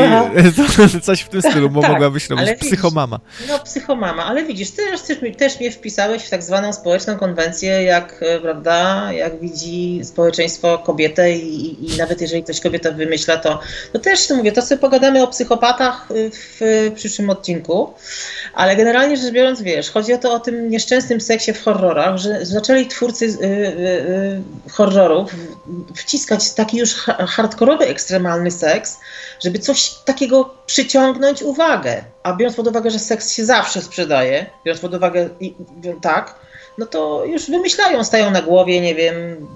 coś 1.03 1.21
w 1.21 1.29
tym 1.29 1.41
stylu 1.41 1.69
tak, 1.69 1.75
mogłabyś 1.75 2.29
robić. 2.29 2.49
Psychomama. 2.59 3.19
no, 3.47 3.59
Psychomama, 3.59 4.25
ale 4.25 4.43
widzisz, 4.45 4.71
ty 4.71 4.81
też, 4.91 5.17
też 5.37 5.59
mnie 5.59 5.71
wpisałeś 5.71 6.23
w 6.23 6.29
tak 6.29 6.43
zwaną 6.43 6.73
społeczną 6.73 7.17
konwencję, 7.17 7.83
jak, 7.83 8.15
e, 8.21 8.39
prawda, 8.39 9.11
jak 9.13 9.39
widzi 9.39 10.01
społeczeństwo 10.03 10.77
kobietę 10.77 11.31
i, 11.33 11.93
i 11.93 11.97
nawet 11.97 12.21
jeżeli 12.21 12.43
coś 12.43 12.59
kobieta 12.59 12.91
wymyśla, 12.91 13.37
to, 13.37 13.59
to 13.93 13.99
też 13.99 14.27
to 14.27 14.35
mówię, 14.35 14.51
to 14.51 14.61
sobie 14.61 14.81
pogadamy 14.81 15.23
o 15.23 15.27
psychopatach 15.27 16.07
w 16.33 16.91
przyszłym 16.95 17.29
odcinku, 17.29 17.93
ale 18.53 18.75
generalnie 18.75 19.17
rzecz 19.17 19.33
biorąc, 19.33 19.61
wiesz, 19.61 19.91
chodzi 19.91 20.13
o 20.13 20.17
to 20.17 20.33
o 20.33 20.39
tym 20.39 20.69
nieszczęsnym 20.69 21.21
seksie 21.21 21.53
w 21.53 21.63
horrorach, 21.63 22.17
że 22.17 22.45
zaczęli 22.45 22.87
twórcy 22.87 23.39
horrorów 24.71 25.31
wciskać 25.95 26.53
taki 26.53 26.77
już 26.77 26.95
hardkorowy, 27.27 27.85
ekstremalny 27.87 28.51
seks, 28.51 28.99
żeby 29.39 29.59
coś 29.59 29.89
takiego 30.05 30.55
przyciągnąć 30.65 31.41
uwagę. 31.41 32.03
A 32.23 32.33
biorąc 32.33 32.55
pod 32.55 32.67
uwagę, 32.67 32.91
że 32.91 32.99
seks 32.99 33.33
się 33.33 33.45
zawsze 33.45 33.81
sprzedaje, 33.81 34.45
biorąc 34.65 34.81
pod 34.81 34.93
uwagę 34.93 35.29
tak, 36.01 36.35
no 36.77 36.85
to 36.85 37.25
już 37.25 37.49
wymyślają, 37.49 38.03
stają 38.03 38.31
na 38.31 38.41
głowie, 38.41 38.81
nie 38.81 38.95
wiem, 38.95 39.47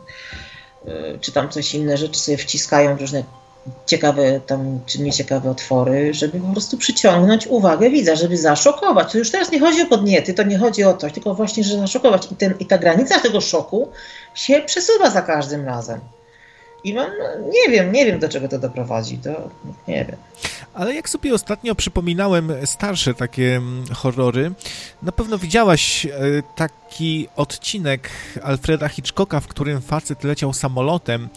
czy 1.21 1.31
tam 1.31 1.49
coś 1.49 1.73
inne 1.73 1.97
rzeczy 1.97 2.19
sobie 2.19 2.37
wciskają 2.37 2.97
różne 2.97 3.23
ciekawe 3.86 4.39
tam, 4.39 4.80
czy 4.86 5.01
nieciekawe 5.01 5.49
otwory, 5.49 6.14
żeby 6.14 6.39
po 6.39 6.47
prostu 6.47 6.78
przyciągnąć 6.78 7.47
uwagę 7.47 7.89
widza, 7.89 8.16
żeby 8.16 8.38
zaszokować. 8.38 9.11
To 9.11 9.18
już 9.18 9.32
teraz 9.32 9.51
nie 9.51 9.59
chodzi 9.59 9.82
o 9.82 9.86
podniety, 9.86 10.34
to 10.34 10.43
nie 10.43 10.57
chodzi 10.57 10.84
o 10.84 10.93
to, 10.93 11.09
tylko 11.09 11.36
właśnie, 11.36 11.64
że 11.64 11.78
zaszokować. 11.78 12.32
I, 12.32 12.36
ten, 12.36 12.53
i 12.59 12.66
ta 12.66 12.78
granica 12.78 13.20
tego 13.20 13.41
szoku 13.41 13.89
się 14.36 14.61
przesuwa 14.66 15.09
za 15.09 15.22
każdym 15.22 15.66
razem. 15.66 15.99
I 16.84 16.93
mam, 16.93 17.11
nie 17.49 17.72
wiem, 17.72 17.91
nie 17.91 18.05
wiem 18.05 18.20
do 18.20 18.30
czego 18.30 18.47
to 18.47 18.59
doprowadzi, 18.59 19.18
to 19.18 19.30
nie 19.88 20.05
wiem. 20.05 20.18
Ale 20.74 20.93
jak 20.93 21.09
sobie 21.09 21.34
ostatnio 21.34 21.76
przypominałem 21.76 22.53
starsze 22.66 23.14
takie 23.14 23.55
mm, 23.55 23.86
horrory, 23.93 24.51
na 25.03 25.11
pewno 25.11 25.38
widziałaś 25.38 26.05
e, 26.05 26.09
taki 26.55 27.28
odcinek 27.36 28.09
Alfreda 28.43 28.89
Hitchcocka, 28.89 29.39
w 29.39 29.47
którym 29.47 29.82
facet 29.82 30.24
leciał 30.24 30.53
samolotem 30.53 31.30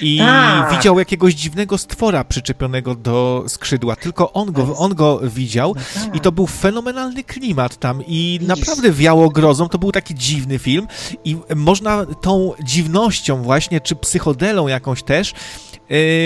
i 0.00 0.18
tak. 0.18 0.70
widział 0.70 0.98
jakiegoś 0.98 1.34
dziwnego 1.34 1.78
stwora 1.78 2.24
przyczepionego 2.24 2.94
do 2.94 3.44
skrzydła. 3.46 3.96
Tylko 3.96 4.32
on 4.32 4.52
go, 4.52 4.76
on 4.76 4.94
go 4.94 5.20
widział 5.22 5.74
no 5.76 6.02
tak. 6.04 6.16
i 6.16 6.20
to 6.20 6.32
był 6.32 6.46
fenomenalny 6.46 7.24
klimat 7.24 7.76
tam 7.76 8.02
i 8.06 8.38
Widzisz. 8.40 8.48
naprawdę 8.48 8.92
wiało 8.92 9.30
grozą. 9.30 9.68
To 9.68 9.78
był 9.78 9.92
taki 9.92 10.14
dziwny 10.14 10.58
film 10.58 10.86
i 11.24 11.36
można 11.56 12.06
tą 12.20 12.52
dziwnością 12.64 13.42
właśnie, 13.42 13.80
czy 13.80 13.96
psychodelą 13.96 14.68
jakąś 14.68 15.02
też, 15.02 15.34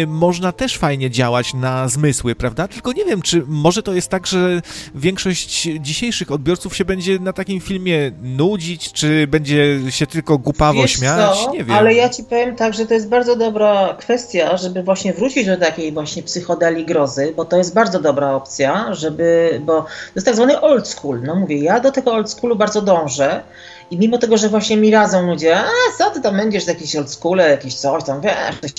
można 0.06 0.52
też 0.52 0.78
fajnie 0.78 1.10
działać 1.10 1.54
na 1.54 1.88
zmysły, 1.88 2.34
prawda? 2.34 2.68
Tylko 2.68 2.92
nie 2.92 3.04
wiem, 3.04 3.22
czy 3.22 3.42
może 3.46 3.82
to 3.82 3.94
jest 3.94 4.08
tak, 4.08 4.26
że 4.26 4.62
większość 4.94 5.68
dzisiejszych 5.80 6.32
odbiorców 6.32 6.76
się 6.76 6.84
będzie 6.84 7.18
na 7.18 7.32
takim 7.32 7.60
filmie 7.60 8.12
nudzić, 8.22 8.92
czy 8.92 9.26
będzie 9.26 9.80
się 9.90 10.06
tylko 10.06 10.38
głupawo 10.38 10.82
Wiesz 10.82 10.92
śmiać? 10.92 11.38
Co? 11.38 11.52
Nie 11.52 11.64
wiem. 11.64 11.76
Ale 11.76 11.94
ja 11.94 12.08
ci 12.08 12.24
powiem 12.24 12.56
tak, 12.56 12.74
że 12.74 12.86
to 12.86 12.94
jest 12.94 13.08
bardzo 13.08 13.36
dobra 13.36 13.96
kwestia, 13.98 14.56
żeby 14.56 14.82
właśnie 14.82 15.12
wrócić 15.12 15.46
do 15.46 15.56
takiej 15.56 15.92
właśnie 15.92 16.22
psychodeli 16.22 16.86
grozy, 16.86 17.32
bo 17.36 17.44
to 17.44 17.56
jest 17.56 17.74
bardzo 17.74 18.00
dobra 18.00 18.34
opcja, 18.34 18.94
żeby, 18.94 19.60
bo 19.64 19.82
to 19.82 19.88
jest 20.14 20.26
tak 20.26 20.34
zwany 20.34 20.60
old 20.60 20.88
school. 20.88 21.22
No 21.22 21.34
mówię, 21.34 21.58
ja 21.58 21.80
do 21.80 21.92
tego 21.92 22.12
old 22.12 22.30
schoolu 22.30 22.56
bardzo 22.56 22.82
dążę. 22.82 23.42
I 23.90 23.98
mimo 23.98 24.18
tego, 24.18 24.36
że 24.38 24.48
właśnie 24.48 24.76
mi 24.76 24.90
radzą 24.90 25.26
ludzie, 25.26 25.58
a 25.58 25.66
co 25.98 26.10
ty 26.10 26.20
tam 26.20 26.36
będziesz, 26.36 26.66
jakieś 26.66 26.96
oldschoole, 26.96 27.50
jakieś 27.50 27.74
coś 27.74 28.04
tam, 28.04 28.20
wiesz, 28.20 28.74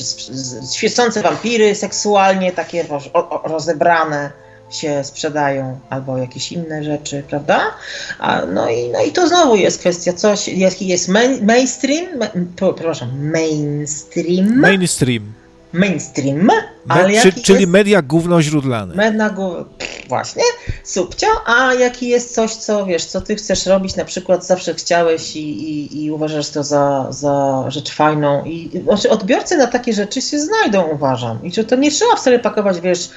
świecące 0.73 1.21
wampiry 1.21 1.75
seksualnie, 1.75 2.51
takie 2.51 2.85
rozebrane 3.43 4.31
się 4.69 5.03
sprzedają, 5.03 5.79
albo 5.89 6.17
jakieś 6.17 6.51
inne 6.51 6.83
rzeczy, 6.83 7.23
prawda? 7.29 7.61
A, 8.19 8.45
no, 8.45 8.69
i, 8.69 8.89
no 8.89 9.03
i 9.03 9.11
to 9.11 9.27
znowu 9.27 9.55
jest 9.55 9.79
kwestia, 9.79 10.13
coś, 10.13 10.47
jaki 10.47 10.87
jest 10.87 11.07
main, 11.07 11.45
mainstream, 11.45 12.17
ma, 12.17 12.27
przepraszam, 12.55 13.29
mainstream. 13.31 14.59
Mainstream 14.59 15.38
mainstream, 15.73 16.49
ale 16.87 17.09
Me, 17.09 17.21
czy, 17.21 17.33
Czyli 17.33 17.59
jest... 17.59 17.71
media 17.71 18.01
gówno 18.01 18.41
źródlane. 18.41 18.95
Media 18.95 19.29
gówno, 19.29 19.65
właśnie, 20.07 20.43
subcio, 20.83 21.27
a 21.45 21.73
jaki 21.73 22.07
jest 22.07 22.35
coś, 22.35 22.55
co 22.55 22.85
wiesz, 22.85 23.05
co 23.05 23.21
ty 23.21 23.35
chcesz 23.35 23.65
robić, 23.65 23.95
na 23.95 24.05
przykład 24.05 24.45
zawsze 24.45 24.73
chciałeś 24.73 25.35
i, 25.35 25.39
i, 25.39 26.03
i 26.03 26.11
uważasz 26.11 26.49
to 26.49 26.63
za, 26.63 27.07
za 27.09 27.65
rzecz 27.67 27.91
fajną 27.91 28.45
i 28.45 28.81
znaczy 28.83 29.09
odbiorcy 29.09 29.57
na 29.57 29.67
takie 29.67 29.93
rzeczy 29.93 30.21
się 30.21 30.39
znajdą, 30.39 30.83
uważam. 30.83 31.43
I 31.43 31.53
że 31.53 31.63
to 31.63 31.75
nie 31.75 31.91
trzeba 31.91 32.15
wcale 32.15 32.39
pakować, 32.39 32.81
wiesz, 32.81 33.09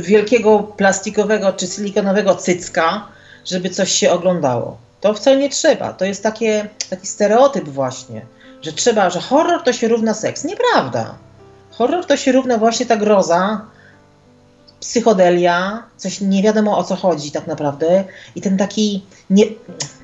wielkiego 0.00 0.58
plastikowego 0.58 1.52
czy 1.52 1.66
silikonowego 1.66 2.34
cycka, 2.34 3.06
żeby 3.44 3.70
coś 3.70 3.92
się 3.92 4.10
oglądało. 4.10 4.78
To 5.00 5.14
wcale 5.14 5.36
nie 5.36 5.50
trzeba. 5.50 5.92
To 5.92 6.04
jest 6.04 6.22
takie, 6.22 6.68
taki 6.90 7.06
stereotyp 7.06 7.68
właśnie, 7.68 8.26
że 8.62 8.72
trzeba, 8.72 9.10
że 9.10 9.20
horror 9.20 9.62
to 9.62 9.72
się 9.72 9.88
równa 9.88 10.14
seks. 10.14 10.44
Nieprawda 10.44 11.14
Horror 11.80 12.06
to 12.06 12.16
się 12.16 12.32
równa 12.32 12.58
właśnie 12.58 12.86
ta 12.86 12.96
groza, 12.96 13.66
psychodelia, 14.80 15.82
coś 15.96 16.20
nie 16.20 16.42
wiadomo 16.42 16.78
o 16.78 16.84
co 16.84 16.96
chodzi 16.96 17.30
tak 17.30 17.46
naprawdę. 17.46 18.04
I 18.34 18.40
ten 18.40 18.56
taki, 18.56 19.04
nie, 19.30 19.44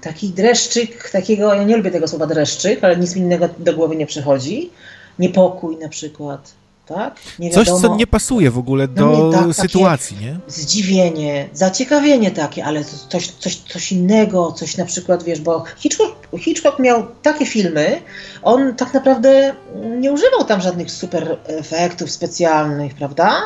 taki 0.01 0.29
dreszczyk, 0.29 1.11
takiego, 1.11 1.55
ja 1.55 1.64
nie 1.64 1.77
lubię 1.77 1.91
tego 1.91 2.09
słowa 2.09 2.27
dreszczyk, 2.27 2.85
ale 2.85 2.97
nic 2.97 3.16
mi 3.16 3.22
innego 3.22 3.49
do 3.59 3.74
głowy 3.74 3.97
nie 3.97 4.07
przychodzi, 4.07 4.70
niepokój 5.18 5.77
na 5.77 5.89
przykład, 5.89 6.53
tak? 6.87 7.14
Coś, 7.53 7.68
co 7.68 7.97
nie 7.97 8.07
pasuje 8.07 8.51
w 8.51 8.59
ogóle 8.59 8.89
do 8.89 9.07
no 9.07 9.26
nie, 9.26 9.32
tak, 9.32 9.55
sytuacji, 9.55 10.16
nie? 10.20 10.39
Zdziwienie, 10.49 11.49
zaciekawienie 11.53 12.30
takie, 12.30 12.64
ale 12.64 12.84
coś, 12.84 13.26
coś, 13.26 13.57
coś 13.57 13.93
innego, 13.93 14.53
coś 14.53 14.76
na 14.76 14.84
przykład, 14.84 15.22
wiesz, 15.22 15.41
bo 15.41 15.64
Hitchcock, 15.76 16.28
Hitchcock 16.39 16.78
miał 16.78 17.07
takie 17.22 17.47
filmy, 17.47 18.03
on 18.43 18.74
tak 18.74 18.95
naprawdę 18.95 19.55
nie 19.99 20.12
używał 20.12 20.45
tam 20.45 20.61
żadnych 20.61 20.91
super 20.91 21.39
efektów 21.47 22.11
specjalnych, 22.11 22.95
prawda? 22.95 23.41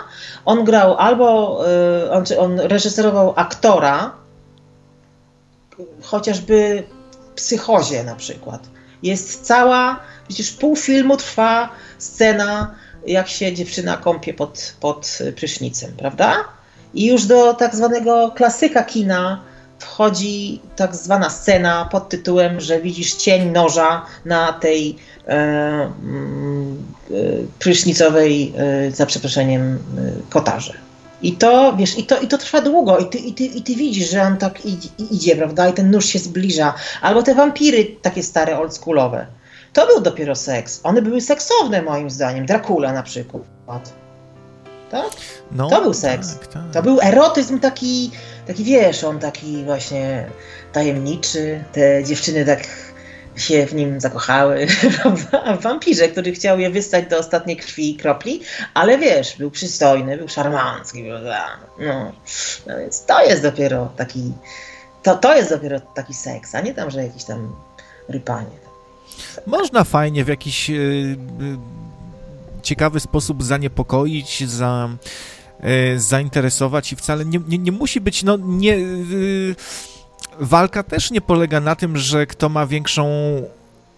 On 0.44 0.64
grał 0.64 0.96
albo, 0.96 1.60
y, 2.06 2.10
on, 2.10 2.24
on 2.38 2.60
reżyserował 2.60 3.32
aktora, 3.36 4.12
chociażby 6.02 6.82
w 7.12 7.34
psychozie 7.34 8.04
na 8.04 8.16
przykład. 8.16 8.68
Jest 9.02 9.46
cała, 9.46 10.00
przecież 10.28 10.52
pół 10.52 10.76
filmu 10.76 11.16
trwa 11.16 11.68
scena 11.98 12.74
jak 13.06 13.28
się 13.28 13.52
dziewczyna 13.52 13.96
kąpie 13.96 14.34
pod, 14.34 14.74
pod 14.80 15.18
prysznicem, 15.36 15.92
prawda? 15.96 16.44
I 16.94 17.06
już 17.06 17.24
do 17.24 17.54
tak 17.54 17.76
zwanego 17.76 18.32
klasyka 18.36 18.82
kina 18.84 19.40
wchodzi 19.78 20.60
tak 20.76 20.96
zwana 20.96 21.30
scena 21.30 21.88
pod 21.92 22.08
tytułem, 22.08 22.60
że 22.60 22.80
widzisz 22.80 23.14
cień 23.14 23.50
noża 23.50 24.06
na 24.24 24.52
tej 24.52 24.96
e, 25.26 25.32
mm, 26.02 26.84
e, 27.10 27.14
prysznicowej, 27.58 28.52
e, 28.56 28.90
za 28.90 29.06
przeproszeniem, 29.06 29.74
e, 29.74 29.78
kotarze. 30.30 30.74
I 31.22 31.32
to, 31.32 31.76
wiesz, 31.76 31.98
i 31.98 32.04
to, 32.04 32.20
i 32.20 32.28
to 32.28 32.38
trwa 32.38 32.60
długo, 32.60 32.98
i 32.98 33.06
ty, 33.06 33.18
i, 33.18 33.34
ty, 33.34 33.44
i 33.44 33.62
ty 33.62 33.74
widzisz, 33.74 34.10
że 34.10 34.22
on 34.22 34.36
tak 34.36 34.66
idzie, 34.66 34.88
idzie, 35.10 35.36
prawda, 35.36 35.68
i 35.68 35.72
ten 35.72 35.90
nóż 35.90 36.06
się 36.06 36.18
zbliża. 36.18 36.74
Albo 37.02 37.22
te 37.22 37.34
wampiry 37.34 37.96
takie 38.02 38.22
stare, 38.22 38.58
oldschoolowe. 38.58 39.26
To 39.72 39.86
był 39.86 40.00
dopiero 40.00 40.36
seks. 40.36 40.80
One 40.82 41.02
były 41.02 41.20
seksowne 41.20 41.82
moim 41.82 42.10
zdaniem. 42.10 42.46
Dracula 42.46 42.92
na 42.92 43.02
przykład. 43.02 43.92
Tak? 44.90 45.10
No, 45.52 45.70
to 45.70 45.82
był 45.82 45.94
seks. 45.94 46.38
Tak, 46.38 46.46
tak. 46.46 46.62
To 46.72 46.82
był 46.82 47.00
erotyzm 47.02 47.60
taki, 47.60 48.10
taki 48.46 48.64
wiesz, 48.64 49.04
on 49.04 49.18
taki 49.18 49.64
właśnie 49.64 50.26
tajemniczy. 50.72 51.64
Te 51.72 52.04
dziewczyny 52.04 52.44
tak 52.44 52.60
się 53.36 53.66
w 53.66 53.74
nim 53.74 54.00
zakochały, 54.00 54.66
prawda? 55.02 55.56
W 55.58 55.62
wampirze, 55.62 56.08
który 56.08 56.32
chciał 56.32 56.58
je 56.58 56.70
wystać 56.70 57.06
do 57.06 57.18
ostatniej 57.18 57.56
krwi 57.56 57.90
i 57.90 57.96
kropli, 57.96 58.40
ale 58.74 58.98
wiesz, 58.98 59.36
był 59.36 59.50
przystojny, 59.50 60.16
był 60.16 60.28
szarmancki, 60.28 61.04
prawda? 61.04 61.58
No, 61.78 62.12
no 62.66 62.78
więc 62.78 63.04
to 63.04 63.22
jest 63.22 63.42
dopiero 63.42 63.92
taki, 63.96 64.32
to, 65.02 65.16
to 65.16 65.36
jest 65.36 65.50
dopiero 65.50 65.80
taki 65.80 66.14
seks, 66.14 66.54
a 66.54 66.60
nie 66.60 66.74
tam, 66.74 66.90
że 66.90 67.02
jakiś 67.02 67.24
tam 67.24 67.56
rypanie. 68.08 68.69
Można 69.46 69.84
fajnie 69.84 70.24
w 70.24 70.28
jakiś 70.28 70.68
yy, 70.68 71.16
ciekawy 72.62 73.00
sposób 73.00 73.42
zaniepokoić, 73.42 74.48
za, 74.48 74.88
yy, 75.62 76.00
zainteresować 76.00 76.92
i 76.92 76.96
wcale 76.96 77.24
nie, 77.24 77.40
nie, 77.48 77.58
nie 77.58 77.72
musi 77.72 78.00
być, 78.00 78.22
no 78.22 78.36
nie... 78.36 78.78
Walka 80.40 80.82
też 80.82 81.10
nie 81.10 81.20
polega 81.20 81.60
na 81.60 81.76
tym, 81.76 81.96
że 81.96 82.26
kto 82.26 82.48
ma 82.48 82.66
większą 82.66 83.10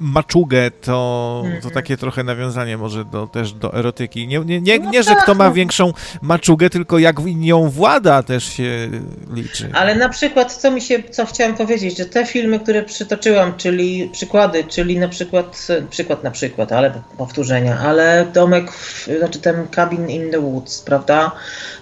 maczugę, 0.03 0.71
to, 0.71 0.87
to 0.87 1.43
mhm. 1.47 1.75
takie 1.75 1.97
trochę 1.97 2.25
nawiązanie 2.25 2.79
może 2.79 3.05
do, 3.05 3.27
też 3.27 3.53
do 3.53 3.75
erotyki. 3.75 4.29
Nie, 4.29 4.39
nie, 4.39 4.61
nie, 4.61 4.79
no 4.79 4.91
nie 4.91 5.03
że 5.03 5.15
kto 5.15 5.35
ma 5.35 5.45
tak. 5.45 5.55
większą 5.55 5.93
maczugę, 6.23 6.71
tylko 6.71 6.99
jak 6.99 7.17
nią 7.25 7.71
włada 7.71 8.23
też 8.23 8.45
się 8.45 8.89
liczy. 9.33 9.71
Ale 9.73 9.95
na 9.95 10.09
przykład, 10.09 10.53
co 10.53 10.71
mi 10.71 10.81
się, 10.81 11.03
co 11.11 11.27
chciałam 11.27 11.55
powiedzieć, 11.55 11.99
że 11.99 12.07
te 12.07 12.27
filmy, 12.27 12.61
które 12.61 12.83
przytoczyłam, 12.83 13.57
czyli 13.57 14.11
przykłady, 14.13 14.65
czyli 14.65 14.99
na 14.99 15.09
przykład, 15.09 15.69
przykład 15.91 16.25
na 16.25 16.31
przykład, 16.31 16.73
ale 16.73 17.03
powtórzenia, 17.19 17.79
ale 17.79 18.27
domek, 18.35 18.73
znaczy 19.19 19.39
ten 19.39 19.69
Cabin 19.69 20.09
in 20.09 20.31
the 20.31 20.41
Woods, 20.41 20.83
prawda, 20.83 21.33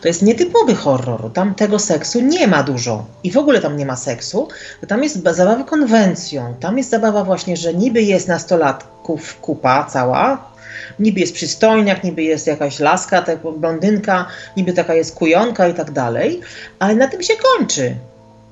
to 0.01 0.09
jest 0.09 0.23
nietypowy 0.23 0.75
horror, 0.75 1.33
tam 1.33 1.55
tego 1.55 1.79
seksu 1.79 2.21
nie 2.21 2.47
ma 2.47 2.63
dużo 2.63 3.05
i 3.25 3.31
w 3.31 3.37
ogóle 3.37 3.61
tam 3.61 3.77
nie 3.77 3.87
ma 3.87 3.97
seksu, 3.97 4.49
tam 4.89 5.03
jest 5.03 5.23
zabawa 5.23 5.65
konwencją, 5.65 6.55
tam 6.61 6.79
jest 6.79 6.91
zabawa 6.91 7.25
właśnie, 7.25 7.57
że 7.57 7.75
niby 7.75 8.03
jest 8.11 8.29
nastolatków 8.29 9.41
kupa 9.41 9.85
cała, 9.85 10.51
niby 10.99 11.21
jest 11.21 11.35
przystojniak, 11.35 12.05
niby 12.05 12.23
jest 12.23 12.47
jakaś 12.47 12.81
laska, 12.81 13.23
tak, 13.23 13.39
blondynka, 13.59 14.27
niby 14.57 14.73
taka 14.73 14.95
jest 14.95 15.15
kujonka 15.15 15.69
i 15.69 15.75
tak 15.75 15.91
dalej, 15.91 16.41
ale 16.79 16.95
na 16.95 17.09
tym 17.09 17.23
się 17.23 17.35
kończy. 17.37 17.95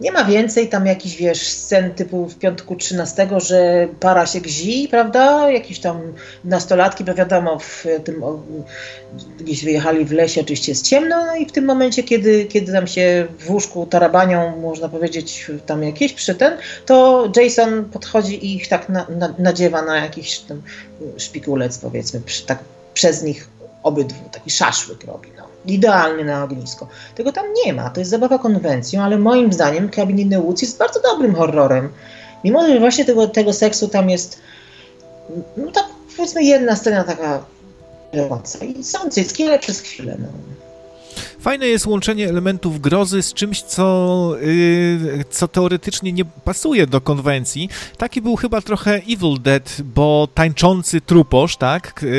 Nie 0.00 0.12
ma 0.12 0.24
więcej 0.24 0.68
tam 0.68 0.86
jakichś, 0.86 1.16
wiesz, 1.16 1.48
scen 1.48 1.94
typu 1.94 2.28
w 2.28 2.38
piątku 2.38 2.76
13, 2.76 3.28
że 3.36 3.88
para 4.00 4.26
się 4.26 4.40
gzi, 4.40 4.88
prawda? 4.90 5.50
Jakieś 5.50 5.80
tam 5.80 6.12
nastolatki, 6.44 7.04
bo 7.04 7.14
wiadomo, 7.14 7.58
w 7.58 7.86
tym, 8.04 8.22
gdzieś 9.40 9.64
wyjechali 9.64 10.04
w 10.04 10.12
lesie, 10.12 10.40
oczywiście 10.40 10.72
jest 10.72 10.86
ciemno, 10.86 11.26
no 11.26 11.36
i 11.36 11.46
w 11.46 11.52
tym 11.52 11.64
momencie, 11.64 12.02
kiedy, 12.02 12.44
kiedy 12.44 12.72
tam 12.72 12.86
się 12.86 13.26
w 13.38 13.50
łóżku 13.50 13.86
tarabanią, 13.86 14.60
można 14.60 14.88
powiedzieć, 14.88 15.46
tam 15.66 15.82
jakieś 15.82 16.12
przy 16.12 16.34
ten, 16.34 16.52
to 16.86 17.24
Jason 17.36 17.84
podchodzi 17.84 18.46
i 18.46 18.56
ich 18.56 18.68
tak 18.68 18.88
na, 18.88 19.06
na, 19.08 19.34
nadziewa 19.38 19.82
na 19.82 19.96
jakiś 19.96 20.38
tam 20.38 20.62
szpikulec, 21.16 21.78
powiedzmy, 21.78 22.20
przy, 22.20 22.46
tak 22.46 22.58
przez 22.94 23.22
nich 23.22 23.48
obydwu, 23.82 24.28
taki 24.32 24.50
szaszłyk 24.50 25.04
robi, 25.04 25.28
no 25.36 25.47
idealny 25.66 26.24
na 26.24 26.44
ognisko. 26.44 26.88
Tego 27.14 27.32
tam 27.32 27.44
nie 27.64 27.72
ma, 27.72 27.90
to 27.90 28.00
jest 28.00 28.10
zabawa 28.10 28.38
konwencją, 28.38 29.02
ale 29.02 29.18
moim 29.18 29.52
zdaniem 29.52 29.90
Cabin 29.90 30.18
in 30.18 30.34
jest 30.62 30.78
bardzo 30.78 31.00
dobrym 31.00 31.34
horrorem. 31.34 31.92
Mimo, 32.44 32.68
że 32.68 32.80
właśnie 32.80 33.04
tego, 33.04 33.28
tego 33.28 33.52
seksu 33.52 33.88
tam 33.88 34.10
jest, 34.10 34.40
no 35.56 35.72
tak 35.72 35.84
powiedzmy 36.16 36.44
jedna 36.44 36.76
scena 36.76 37.04
taka 37.04 37.44
i 38.64 38.84
są 38.84 39.10
cycki, 39.10 39.44
ale 39.44 39.58
przez 39.58 39.80
chwilę, 39.80 40.16
no. 40.18 40.28
Fajne 41.40 41.68
jest 41.68 41.86
łączenie 41.86 42.28
elementów 42.28 42.80
grozy 42.80 43.22
z 43.22 43.34
czymś, 43.34 43.62
co, 43.62 44.34
yy, 44.40 45.24
co 45.30 45.48
teoretycznie 45.48 46.12
nie 46.12 46.24
pasuje 46.24 46.86
do 46.86 47.00
konwencji. 47.00 47.68
Taki 47.96 48.22
był 48.22 48.36
chyba 48.36 48.60
trochę 48.60 48.94
Evil 48.94 49.40
Dead, 49.40 49.76
bo 49.84 50.28
tańczący 50.34 51.00
truposz, 51.00 51.56
tak? 51.56 52.00
Yy, 52.02 52.10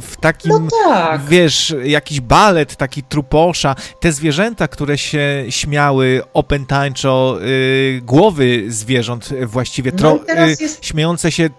w 0.00 0.14
takim, 0.20 0.50
no 0.50 0.60
tak. 0.84 1.24
wiesz, 1.24 1.74
jakiś 1.84 2.20
balet 2.20 2.76
taki 2.76 3.02
truposza. 3.02 3.76
Te 4.00 4.12
zwierzęta, 4.12 4.68
które 4.68 4.98
się 4.98 5.44
śmiały 5.48 6.22
opętańczo, 6.32 7.38
yy, 7.40 8.00
głowy 8.02 8.64
zwierząt 8.68 9.28
właściwie, 9.46 9.92
tro, 9.92 10.18
no 10.36 10.46
jest... 10.46 10.84
śmiejące 10.84 11.32
się 11.32 11.50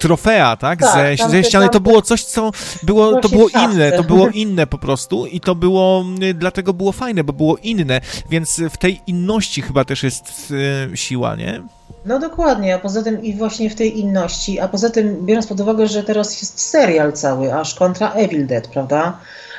trofea, 0.00 0.56
tak, 0.56 0.80
tak 0.80 1.18
ze, 1.18 1.28
ze 1.30 1.44
ściany, 1.44 1.68
to 1.68 1.80
było 1.80 2.02
coś, 2.02 2.24
co 2.24 2.50
było, 2.82 3.20
to 3.20 3.28
było 3.28 3.48
inne, 3.48 3.92
to 3.92 4.04
było 4.04 4.28
inne 4.44 4.66
po 4.66 4.78
prostu 4.78 5.26
i 5.26 5.40
to 5.40 5.54
było, 5.54 6.04
y, 6.22 6.34
dlatego 6.34 6.72
było 6.72 6.92
fajne, 6.92 7.24
bo 7.24 7.32
było 7.32 7.56
inne, 7.56 8.00
więc 8.30 8.60
w 8.70 8.76
tej 8.76 9.00
inności 9.06 9.62
chyba 9.62 9.84
też 9.84 10.02
jest 10.02 10.50
y, 10.92 10.96
siła, 10.96 11.36
nie? 11.36 11.62
No 12.04 12.18
dokładnie, 12.18 12.74
a 12.74 12.78
poza 12.78 13.02
tym 13.02 13.22
i 13.22 13.34
właśnie 13.34 13.70
w 13.70 13.74
tej 13.74 13.98
inności, 13.98 14.60
a 14.60 14.68
poza 14.68 14.90
tym 14.90 15.26
biorąc 15.26 15.46
pod 15.46 15.60
uwagę, 15.60 15.86
że 15.86 16.02
teraz 16.02 16.42
jest 16.42 16.60
serial 16.60 17.12
cały, 17.12 17.54
aż 17.54 17.74
kontra 17.74 18.12
Evil 18.12 18.46
Dead, 18.46 18.68
prawda? 18.68 19.18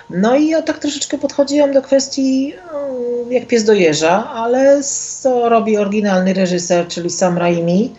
No 0.09 0.35
i 0.35 0.47
ja 0.47 0.61
tak 0.61 0.79
troszeczkę 0.79 1.17
podchodziłam 1.17 1.73
do 1.73 1.81
kwestii 1.81 2.53
mm, 2.53 3.31
jak 3.31 3.47
pies 3.47 3.63
do 3.63 3.73
jeża, 3.73 4.31
ale 4.31 4.83
co 5.21 5.49
robi 5.49 5.77
oryginalny 5.77 6.33
reżyser, 6.33 6.87
czyli 6.87 7.09
Sam 7.09 7.37
Raimi, 7.37 7.93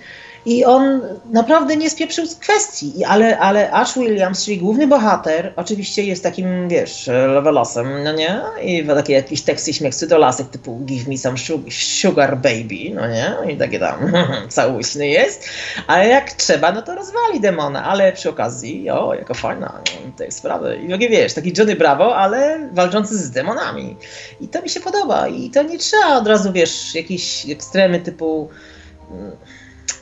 i 0.47 0.65
on 0.65 1.01
naprawdę 1.31 1.77
nie 1.77 1.91
spieprzył 1.91 2.27
z 2.27 2.37
kwestii, 2.37 3.05
ale, 3.05 3.39
ale 3.39 3.73
Ash 3.73 3.95
Williams, 3.95 4.45
czyli 4.45 4.59
główny 4.59 4.87
bohater, 4.87 5.53
oczywiście 5.57 6.03
jest 6.03 6.23
takim, 6.23 6.69
wiesz, 6.69 7.07
levelosem, 7.07 8.05
no 8.05 8.13
nie? 8.13 8.41
I 8.63 8.85
takie 8.85 9.13
jakieś 9.13 9.43
teksty 9.43 9.73
śmiechcy 9.73 10.07
do 10.07 10.19
lasek 10.19 10.49
typu 10.49 10.81
give 10.85 11.09
me 11.09 11.19
some 11.19 11.37
sugar 11.71 12.37
baby, 12.37 12.95
no 12.95 13.09
nie? 13.09 13.35
I 13.53 13.57
takie 13.57 13.79
tam 13.79 14.13
całuśny 14.49 15.09
jest, 15.09 15.49
ale 15.87 16.09
jak 16.09 16.33
trzeba, 16.33 16.73
no 16.73 16.83
to 16.83 16.95
rozwali 16.95 17.41
demona, 17.41 17.85
ale 17.85 18.13
przy 18.13 18.31
okazji, 18.31 18.91
o, 18.91 19.15
jako 19.15 19.35
fajna 19.35 19.73
no, 20.07 20.13
tej 20.17 20.33
sprawy. 20.33 20.79
I 20.87 20.91
takie, 20.91 21.09
wiesz, 21.09 21.35
taki 21.35 21.53
Johnny 21.59 21.77
Bravo, 21.77 22.17
ale 22.17 22.69
walczący 22.73 23.19
z 23.19 23.31
demonami. 23.31 23.97
I 24.41 24.49
to 24.49 24.63
mi 24.63 24.69
się 24.69 24.81
podoba 24.81 25.29
i 25.29 25.51
to 25.51 25.63
nie 25.63 25.79
trzeba 25.79 26.17
od 26.17 26.27
razu, 26.27 26.53
wiesz, 26.53 26.95
jakieś 26.95 27.51
ekstremy 27.51 28.01
typu 28.01 28.49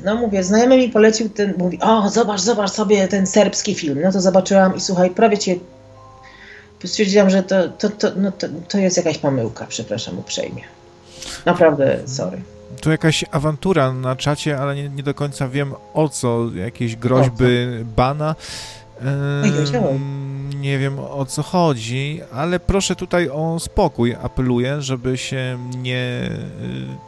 no 0.05 0.15
mówię, 0.15 0.45
znajomy 0.45 0.77
mi 0.77 0.89
polecił 0.89 1.29
ten, 1.29 1.55
mówi, 1.59 1.79
o 1.81 2.09
zobacz, 2.09 2.41
zobacz 2.41 2.71
sobie 2.71 3.09
ten 3.09 3.27
serbski 3.27 3.75
film. 3.75 3.99
No 4.03 4.12
to 4.12 4.21
zobaczyłam 4.21 4.77
i 4.77 4.81
słuchaj, 4.81 5.11
prawie 5.11 5.39
cię 5.39 5.57
stwierdziłam, 6.85 7.31
że 7.31 7.43
to, 7.43 7.69
to, 7.69 7.91
to, 7.91 8.09
no 8.17 8.33
to, 8.33 8.47
to 8.69 8.79
jest 8.79 8.97
jakaś 8.97 9.19
pomyłka, 9.19 9.67
przepraszam 9.67 10.19
uprzejmie. 10.19 10.62
Naprawdę, 11.47 11.99
sorry. 12.07 12.43
Tu 12.81 12.91
jakaś 12.91 13.25
awantura 13.31 13.93
na 13.93 14.17
czacie, 14.17 14.59
ale 14.59 14.77
nie, 14.77 14.89
nie 14.89 15.03
do 15.03 15.15
końca 15.15 15.49
wiem 15.49 15.75
o 15.95 16.09
co, 16.09 16.51
jakieś 16.55 16.97
groźby 16.97 17.67
bana. 17.97 18.35
Ehm, 19.01 19.45
nie 20.61 20.78
wiem 20.78 20.99
o 20.99 21.27
co 21.27 21.43
chodzi, 21.43 22.20
ale 22.32 22.61
proszę 22.61 22.97
tutaj 22.97 23.28
o 23.28 23.61
spokój. 23.61 24.16
Apeluję, 24.23 24.82
żeby 24.82 25.19
się 25.19 25.59
nie, 25.78 26.31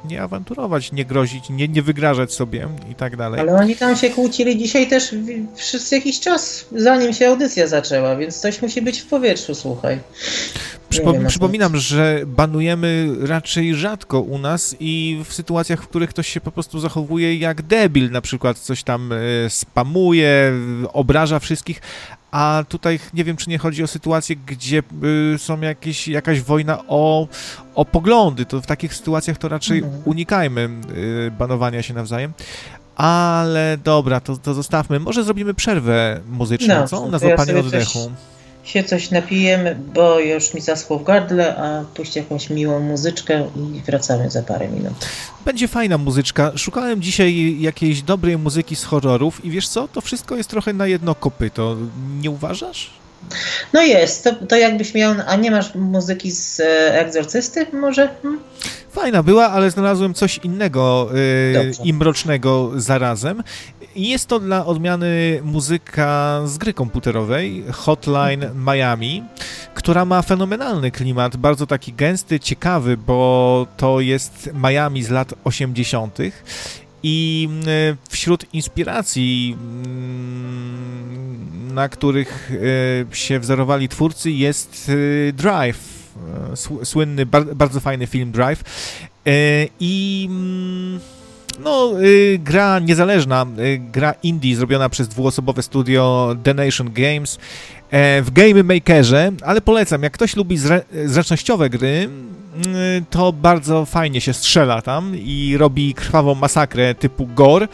y, 0.05 0.09
nie 0.09 0.23
awanturować, 0.23 0.93
nie 0.93 1.05
grozić, 1.05 1.51
nie, 1.51 1.69
nie 1.69 1.83
wygrażać 1.83 2.33
sobie 2.33 2.69
i 2.91 2.95
tak 2.95 3.17
dalej. 3.17 3.41
Ale 3.41 3.55
oni 3.55 3.77
tam 3.77 3.97
się 3.97 4.11
kłócili 4.11 4.59
dzisiaj 4.59 4.89
też 4.89 5.15
przez 5.57 5.93
jakiś 5.93 6.21
czas, 6.21 6.67
zanim 6.73 7.13
się 7.13 7.29
audycja 7.29 7.67
zaczęła, 7.67 8.17
więc 8.17 8.41
coś 8.41 8.63
musi 8.63 8.83
być 8.83 9.01
w 9.01 9.07
powietrzu, 9.07 9.55
słuchaj. 9.55 9.99
Przypo 10.93 11.15
przypominam, 11.29 11.77
że 11.77 12.21
banujemy 12.27 13.09
raczej 13.21 13.75
rzadko 13.75 14.21
u 14.21 14.39
nas 14.39 14.77
i 14.81 15.23
w 15.25 15.33
sytuacjach, 15.33 15.83
w 15.83 15.89
których 15.89 16.11
ktoś 16.11 16.29
się 16.29 16.41
po 16.41 16.53
prostu 16.53 16.81
zachowuje 16.81 17.37
jak 17.37 17.63
debil, 17.63 18.11
na 18.11 18.21
przykład 18.21 18.59
coś 18.59 18.83
tam 18.83 19.13
y, 19.13 19.47
spamuje, 19.49 20.53
obraża 20.93 21.39
wszystkich, 21.39 21.81
a 22.31 22.65
tutaj 22.69 22.99
nie 23.15 23.25
wiem, 23.25 23.37
czy 23.37 23.51
nie 23.51 23.59
chodzi 23.59 23.83
o 23.83 23.87
sytuacje, 23.87 24.37
gdzie 24.37 24.83
y, 25.35 25.39
są 25.39 25.61
jakieś, 25.61 26.09
jakaś 26.09 26.41
wojna 26.41 26.79
o, 26.89 27.29
o 27.75 27.85
poglądy. 27.85 28.45
To 28.45 28.61
w 28.61 28.67
takich 28.67 28.95
sytuacjach 28.95 29.39
to 29.39 29.49
raczej 29.49 29.79
mhm. 29.79 30.03
unikajmy 30.05 30.69
y, 30.97 31.31
banowania 31.39 31.83
się 31.83 31.95
nawzajem. 31.95 32.33
Ale 32.97 33.79
dobra, 33.85 34.21
to, 34.21 34.37
to 34.37 34.55
zostawmy. 34.55 35.01
Może 35.01 35.25
zrobimy 35.25 35.55
przerwę 35.55 36.21
muzyczną, 36.29 36.75
no, 36.75 36.89
co? 36.89 37.09
Na 37.09 37.19
złapanie 37.19 37.53
ja 37.53 37.59
oddechu. 37.59 37.99
Coś 37.99 38.42
się 38.65 38.85
coś 38.85 39.11
napijemy, 39.11 39.77
bo 39.95 40.21
już 40.21 40.55
mi 40.55 40.61
zaschło 40.61 40.99
w 40.99 41.05
gardle, 41.05 41.57
a 41.57 41.85
puść 41.95 42.17
jakąś 42.17 42.51
miłą 42.51 42.81
muzyczkę 42.81 43.47
i 43.57 43.81
wracamy 43.81 44.31
za 44.31 44.43
parę 44.43 44.69
minut. 44.69 44.93
Będzie 45.45 45.69
fajna 45.69 45.99
muzyczka. 45.99 46.53
Szukałem 46.57 47.03
dzisiaj 47.03 47.61
jakiejś 47.61 48.03
dobrej 48.03 48.39
muzyki 48.39 48.77
z 48.77 48.85
horrorów 48.85 49.45
i 49.45 49.51
wiesz 49.51 49.69
co? 49.69 49.89
To 49.89 50.01
wszystko 50.01 50.37
jest 50.37 50.51
trochę 50.51 50.73
na 50.73 50.87
jedno 50.87 51.15
kopyto. 51.15 51.77
Nie 52.21 52.31
uważasz? 52.31 53.02
No 53.73 53.83
jest, 53.83 54.25
to, 54.25 54.35
to 54.35 54.57
jakbyś 54.57 54.95
miał, 54.95 55.15
a 55.27 55.37
nie 55.37 55.51
masz 55.51 55.75
muzyki 55.75 56.31
z 56.31 56.61
e, 56.61 57.01
Egzorcysty 57.01 57.67
może? 57.73 58.09
Hmm? 58.23 58.41
Fajna 58.91 59.23
była, 59.23 59.51
ale 59.51 59.71
znalazłem 59.71 60.15
coś 60.15 60.39
innego 60.39 61.09
yy, 61.55 61.73
i 61.85 61.93
mrocznego 61.95 62.71
zarazem. 62.77 63.43
Jest 63.97 64.27
to 64.27 64.41
dla 64.41 64.67
odmiany 64.67 65.41
muzyka 65.45 66.41
z 66.45 66.59
gry 66.59 66.75
komputerowej 66.75 67.65
Hotline 67.73 68.45
Miami, 68.55 69.25
która 69.75 70.05
ma 70.05 70.23
fenomenalny 70.23 70.91
klimat, 70.91 71.37
bardzo 71.37 71.67
taki 71.67 71.93
gęsty, 71.93 72.41
ciekawy, 72.41 72.97
bo 72.97 73.67
to 73.77 74.01
jest 74.01 74.51
Miami 74.55 75.03
z 75.03 75.11
lat 75.11 75.35
80. 75.45 76.19
I 77.03 77.49
y, 77.67 77.97
wśród 78.11 78.55
inspiracji, 78.55 79.57
mm, 79.61 80.95
na 81.75 81.89
których 81.89 82.51
y, 82.51 83.07
się 83.13 83.39
wzorowali 83.41 83.89
twórcy, 83.89 84.31
jest 84.31 84.89
y, 84.89 85.33
Drive. 85.37 86.03
Słynny, 86.85 87.27
bardzo 87.55 87.81
fajny 87.81 88.07
film 88.07 88.33
Drive. 88.33 88.63
I 89.81 90.27
mm, 90.31 91.01
no, 91.61 92.01
y, 92.01 92.39
gra 92.45 92.79
niezależna, 92.79 93.47
y, 93.59 93.81
gra 93.93 94.15
indie 94.23 94.57
zrobiona 94.57 94.89
przez 94.89 95.09
dwuosobowe 95.09 95.63
studio 95.63 96.37
The 96.43 96.55
Nation 96.55 96.93
Games 96.93 97.39
e, 97.91 98.23
w 98.23 98.31
Game 98.31 98.63
Makerze, 98.63 99.33
ale 99.43 99.61
polecam, 99.61 100.03
jak 100.03 100.13
ktoś 100.13 100.37
lubi 100.37 100.59
zre 100.59 100.83
zręcznościowe 101.05 101.71
gry, 101.71 102.09
y, 102.67 103.05
to 103.11 103.33
bardzo 103.33 103.87
fajnie 103.87 104.21
się 104.21 104.33
strzela 104.33 104.83
tam 104.83 105.17
i 105.17 105.57
robi 105.59 105.95
krwawą 105.95 106.35
masakrę 106.35 106.95
typu 106.95 107.27
gore. 107.27 107.69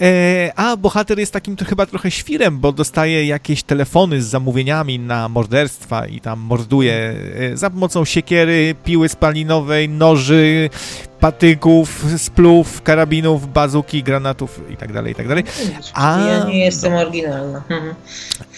E, 0.00 0.52
a 0.56 0.76
bohater 0.76 1.18
jest 1.18 1.32
takim 1.32 1.56
to 1.56 1.64
chyba 1.64 1.86
trochę 1.86 2.10
świrem, 2.10 2.58
bo 2.58 2.72
dostaje 2.72 3.26
jakieś 3.26 3.62
telefony 3.62 4.22
z 4.22 4.26
zamówieniami 4.26 4.98
na 4.98 5.28
morderstwa 5.28 6.06
i 6.06 6.20
tam 6.20 6.40
morduje 6.40 7.14
e, 7.52 7.56
za 7.56 7.70
pomocą 7.70 8.04
siekiery, 8.04 8.74
piły 8.84 9.08
spalinowej, 9.08 9.88
noży, 9.88 10.70
patyków, 11.20 12.04
splów, 12.16 12.82
karabinów, 12.82 13.52
bazuki, 13.52 14.02
granatów 14.02 14.60
i 14.70 14.76
tak 14.76 14.92
dalej, 14.92 15.12
i 15.12 15.14
tak 15.14 15.28
dalej. 15.28 15.44
A, 15.94 16.20
ja 16.28 16.44
nie 16.44 16.64
jestem 16.64 16.94
oryginalna. 16.94 17.62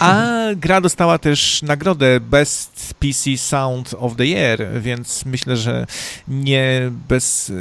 A 0.00 0.38
gra 0.56 0.80
dostała 0.80 1.18
też 1.18 1.62
nagrodę 1.62 2.20
Best 2.20 2.94
PC 2.94 3.36
Sound 3.36 3.94
of 3.98 4.16
the 4.16 4.26
Year, 4.26 4.80
więc 4.80 5.24
myślę, 5.24 5.56
że 5.56 5.86
nie 6.28 6.90
bez, 7.08 7.52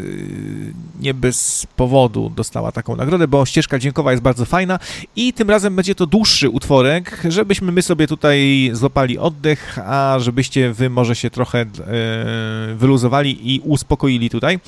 nie 1.00 1.14
bez 1.14 1.68
powodu 1.76 2.30
dostała 2.36 2.72
taką 2.72 2.96
nagrodę, 2.96 3.28
bo 3.28 3.46
ścieżka 3.46 3.80
dźwiękowa 3.80 4.12
jest 4.12 4.24
bardzo 4.24 4.46
fajna 4.46 4.80
i 5.16 5.34
tym 5.34 5.50
razem 5.50 5.76
będzie 5.76 5.96
to 5.96 6.06
dłuższy 6.06 6.50
utworek, 6.50 7.22
żebyśmy 7.30 7.72
my 7.72 7.82
sobie 7.82 8.08
tutaj 8.08 8.70
złapali 8.74 9.18
oddech, 9.18 9.80
a 9.86 10.16
żebyście 10.20 10.74
wy 10.74 10.90
może 10.90 11.16
się 11.16 11.30
trochę 11.30 11.60
e, 11.62 11.66
wyluzowali 12.76 13.56
i 13.56 13.60
uspokoili 13.60 14.30
tutaj. 14.30 14.60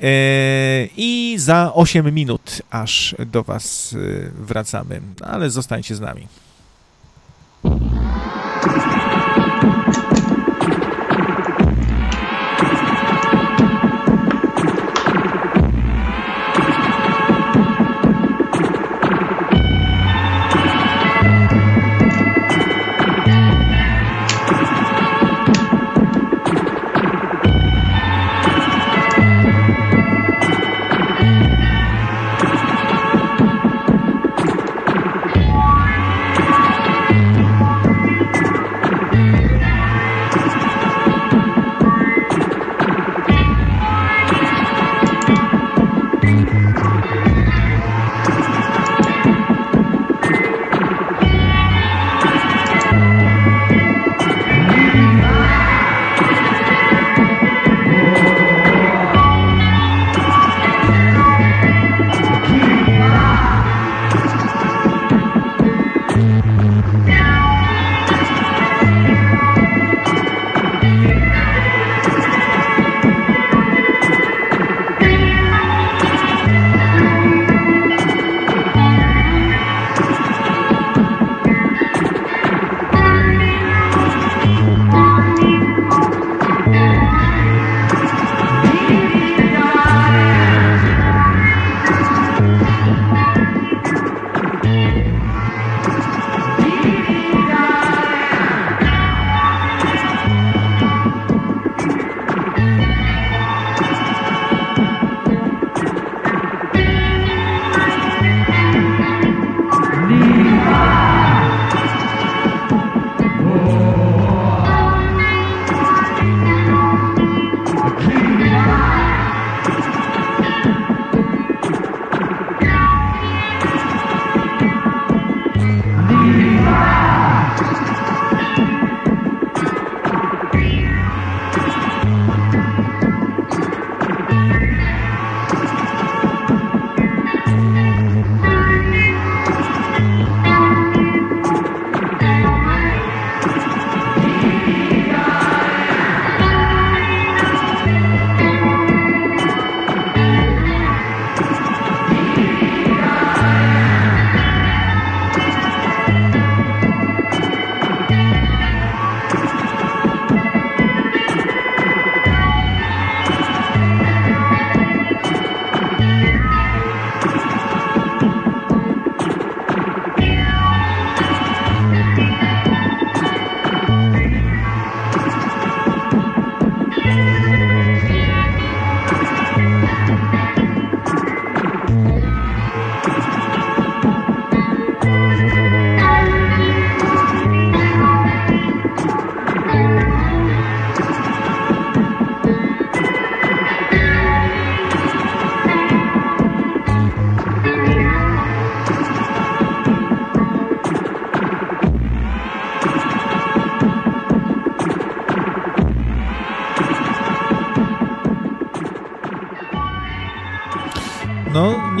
E, 0.00 0.88
I 0.96 1.34
za 1.38 1.74
8 1.74 2.14
minut 2.14 2.62
aż 2.70 3.14
do 3.26 3.42
Was 3.42 3.94
e, 3.94 4.30
wracamy, 4.30 5.00
ale 5.22 5.50
zostańcie 5.50 5.94
z 5.94 6.00
nami. 6.00 6.26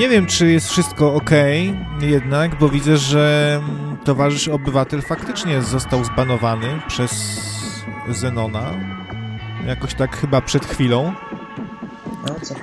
Nie 0.04 0.10
wiem, 0.10 0.26
czy 0.26 0.52
jest 0.52 0.70
wszystko 0.70 1.14
ok, 1.14 1.30
jednak, 2.00 2.58
bo 2.58 2.68
widzę, 2.68 2.96
że 2.96 3.60
towarzysz 4.04 4.48
obywatel 4.48 5.02
faktycznie 5.02 5.62
został 5.62 6.04
zbanowany 6.04 6.80
przez 6.88 7.40
Zenona. 8.08 8.70
Jakoś 9.66 9.94
tak 9.94 10.16
chyba 10.16 10.40
przed 10.40 10.66
chwilą. 10.66 11.12
A 12.24 12.40
co? 12.40 12.54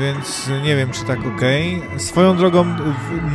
Więc 0.00 0.50
nie 0.62 0.76
wiem, 0.76 0.90
czy 0.90 1.04
tak 1.04 1.18
ok. 1.18 1.42
Swoją 1.96 2.36
drogą, 2.36 2.64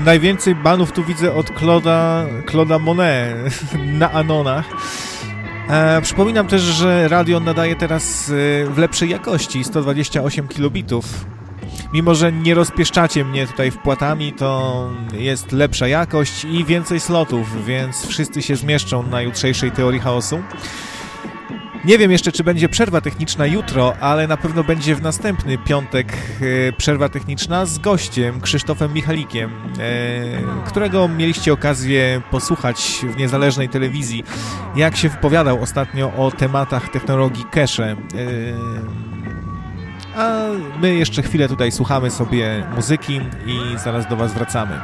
najwięcej 0.05 0.55
banów 0.55 0.91
tu 0.91 1.03
widzę 1.03 1.33
od 1.33 1.45
Claude'a, 1.45 2.25
Claude'a 2.45 2.79
Monet 2.79 3.35
na 3.99 4.11
Anonach. 4.11 4.65
E, 5.69 6.01
przypominam 6.01 6.47
też, 6.47 6.61
że 6.61 7.07
radio 7.07 7.39
nadaje 7.39 7.75
teraz 7.75 8.29
e, 8.29 8.65
w 8.65 8.77
lepszej 8.77 9.09
jakości, 9.09 9.63
128 9.63 10.47
kilobitów. 10.47 11.25
Mimo, 11.93 12.15
że 12.15 12.31
nie 12.31 12.53
rozpieszczacie 12.53 13.25
mnie 13.25 13.47
tutaj 13.47 13.71
wpłatami, 13.71 14.33
to 14.33 14.89
jest 15.13 15.51
lepsza 15.51 15.87
jakość 15.87 16.45
i 16.45 16.65
więcej 16.65 16.99
slotów, 16.99 17.65
więc 17.65 18.05
wszyscy 18.05 18.41
się 18.41 18.55
zmieszczą 18.55 19.03
na 19.03 19.21
jutrzejszej 19.21 19.71
teorii 19.71 19.99
chaosu. 19.99 20.39
Nie 21.85 21.97
wiem 21.97 22.11
jeszcze, 22.11 22.31
czy 22.31 22.43
będzie 22.43 22.69
przerwa 22.69 23.01
techniczna 23.01 23.45
jutro, 23.45 23.93
ale 23.99 24.27
na 24.27 24.37
pewno 24.37 24.63
będzie 24.63 24.95
w 24.95 25.01
następny 25.01 25.57
piątek 25.57 26.13
e, 26.67 26.73
przerwa 26.73 27.09
techniczna 27.09 27.65
z 27.65 27.79
gościem 27.79 28.41
Krzysztofem 28.41 28.93
Michalikiem, 28.93 29.51
e, 29.79 30.65
którego 30.65 31.07
mieliście 31.07 31.53
okazję 31.53 32.21
posłuchać 32.31 33.05
w 33.13 33.17
niezależnej 33.17 33.69
telewizji, 33.69 34.23
jak 34.75 34.97
się 34.97 35.09
wypowiadał 35.09 35.61
ostatnio 35.61 36.13
o 36.17 36.31
tematach 36.31 36.89
technologii 36.89 37.45
cache. 37.53 37.95
A 40.15 40.39
my 40.81 40.95
jeszcze 40.95 41.21
chwilę 41.21 41.47
tutaj 41.47 41.71
słuchamy 41.71 42.11
sobie 42.11 42.63
muzyki 42.75 43.21
i 43.45 43.77
zaraz 43.77 44.07
do 44.09 44.15
Was 44.15 44.33
wracamy. 44.33 44.79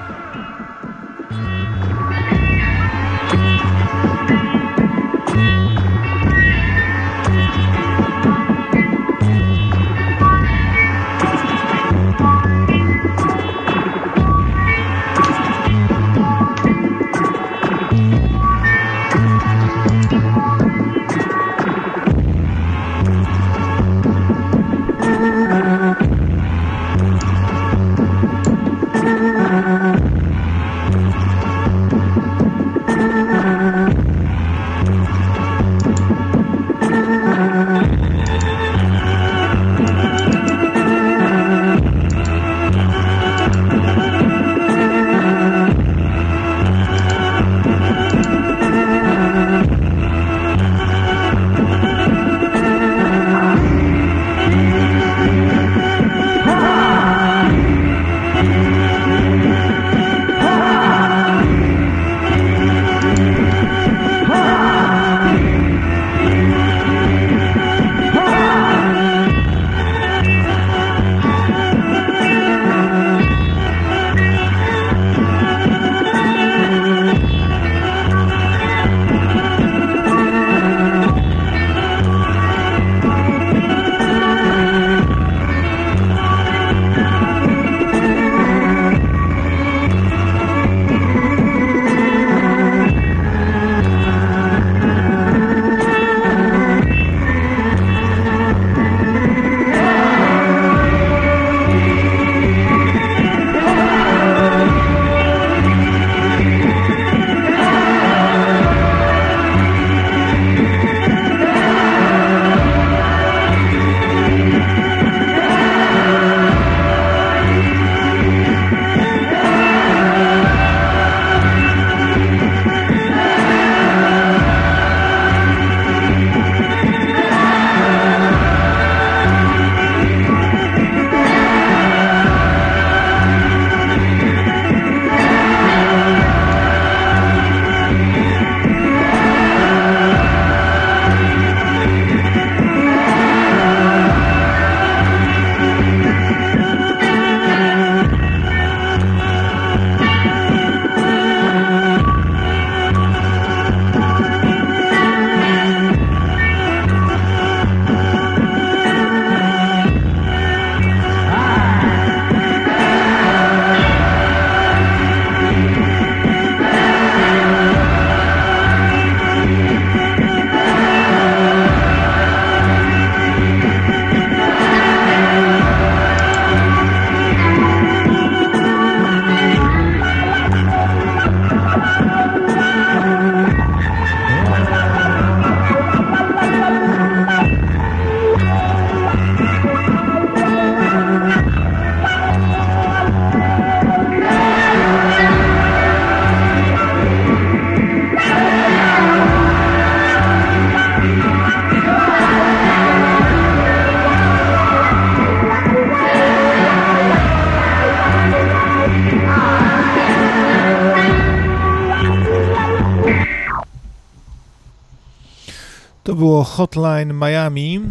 Hotline 216.57 217.13
Miami. 217.13 217.81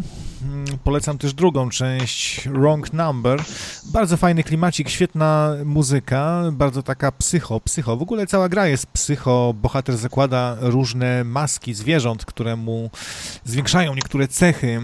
polecam 0.84 1.18
też 1.18 1.34
drugą 1.34 1.70
część, 1.70 2.48
Wrong 2.48 2.92
Number. 2.92 3.42
Bardzo 3.84 4.16
fajny 4.16 4.44
klimacik, 4.44 4.88
świetna 4.88 5.52
muzyka, 5.64 6.42
bardzo 6.52 6.82
taka 6.82 7.12
psycho, 7.12 7.60
psycho. 7.60 7.96
W 7.96 8.02
ogóle 8.02 8.26
cała 8.26 8.48
gra 8.48 8.66
jest 8.66 8.86
psycho. 8.86 9.54
Bohater 9.62 9.96
zakłada 9.96 10.56
różne 10.60 11.24
maski 11.24 11.74
zwierząt, 11.74 12.24
które 12.24 12.56
mu 12.56 12.90
zwiększają 13.44 13.94
niektóre 13.94 14.28
cechy 14.28 14.66
yy, 14.66 14.80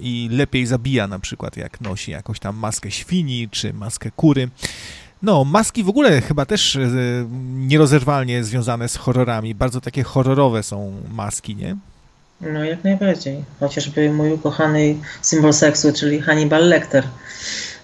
i 0.00 0.28
lepiej 0.32 0.66
zabija 0.66 1.06
na 1.06 1.18
przykład, 1.18 1.56
jak 1.56 1.80
nosi 1.80 2.10
jakąś 2.10 2.38
tam 2.38 2.56
maskę 2.56 2.90
świni 2.90 3.48
czy 3.50 3.72
maskę 3.72 4.10
kury. 4.10 4.48
No, 5.22 5.44
maski 5.44 5.84
w 5.84 5.88
ogóle 5.88 6.20
chyba 6.20 6.46
też 6.46 6.76
e, 6.76 6.88
nierozerwalnie 7.52 8.44
związane 8.44 8.88
z 8.88 8.96
horrorami. 8.96 9.54
Bardzo 9.54 9.80
takie 9.80 10.02
horrorowe 10.02 10.62
są 10.62 11.02
maski, 11.10 11.56
nie? 11.56 11.76
No, 12.40 12.64
jak 12.64 12.84
najbardziej. 12.84 13.44
Chociażby 13.60 14.10
mój 14.10 14.32
ukochany 14.32 14.96
symbol 15.22 15.52
seksu, 15.52 15.92
czyli 15.92 16.20
Hannibal 16.20 16.68
Lecter 16.68 17.04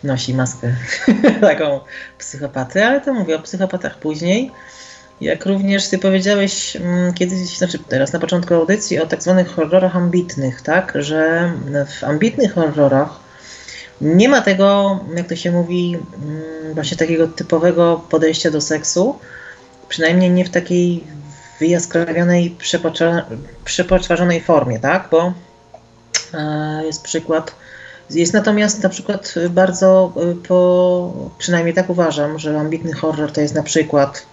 nosi 0.04 0.34
maskę 0.34 0.74
taką 1.40 1.80
psychopaty, 2.18 2.84
ale 2.84 3.00
to 3.00 3.14
mówię 3.14 3.36
o 3.36 3.42
psychopatach 3.42 3.98
później. 3.98 4.50
Jak 5.20 5.46
również 5.46 5.88
ty 5.88 5.98
powiedziałeś 5.98 6.76
mm, 6.76 7.14
kiedyś, 7.14 7.58
znaczy 7.58 7.78
teraz 7.88 8.12
na 8.12 8.18
początku 8.18 8.54
audycji 8.54 8.98
o 8.98 9.06
tak 9.06 9.22
zwanych 9.22 9.48
horrorach 9.48 9.96
ambitnych, 9.96 10.62
tak? 10.62 10.92
Że 10.98 11.52
w 11.86 12.04
ambitnych 12.04 12.54
horrorach 12.54 13.10
nie 14.00 14.28
ma 14.28 14.40
tego, 14.40 15.00
jak 15.16 15.28
to 15.28 15.36
się 15.36 15.52
mówi, 15.52 15.98
mm, 16.22 16.74
właśnie 16.74 16.96
takiego 16.96 17.28
typowego 17.28 18.04
podejścia 18.10 18.50
do 18.50 18.60
seksu, 18.60 19.18
przynajmniej 19.88 20.30
nie 20.30 20.44
w 20.44 20.50
takiej 20.50 21.04
wyjaskrawionej, 21.60 22.56
przepoczwarzonej 23.64 24.40
formie, 24.40 24.78
tak? 24.78 25.08
Bo 25.10 25.32
e, 26.34 26.82
jest 26.84 27.02
przykład, 27.02 27.54
jest 28.10 28.32
natomiast 28.32 28.82
na 28.82 28.88
przykład 28.88 29.34
bardzo, 29.50 30.12
e, 30.16 30.46
po, 30.48 31.30
przynajmniej 31.38 31.74
tak 31.74 31.90
uważam, 31.90 32.38
że 32.38 32.60
ambitny 32.60 32.92
horror 32.92 33.32
to 33.32 33.40
jest 33.40 33.54
na 33.54 33.62
przykład 33.62 34.26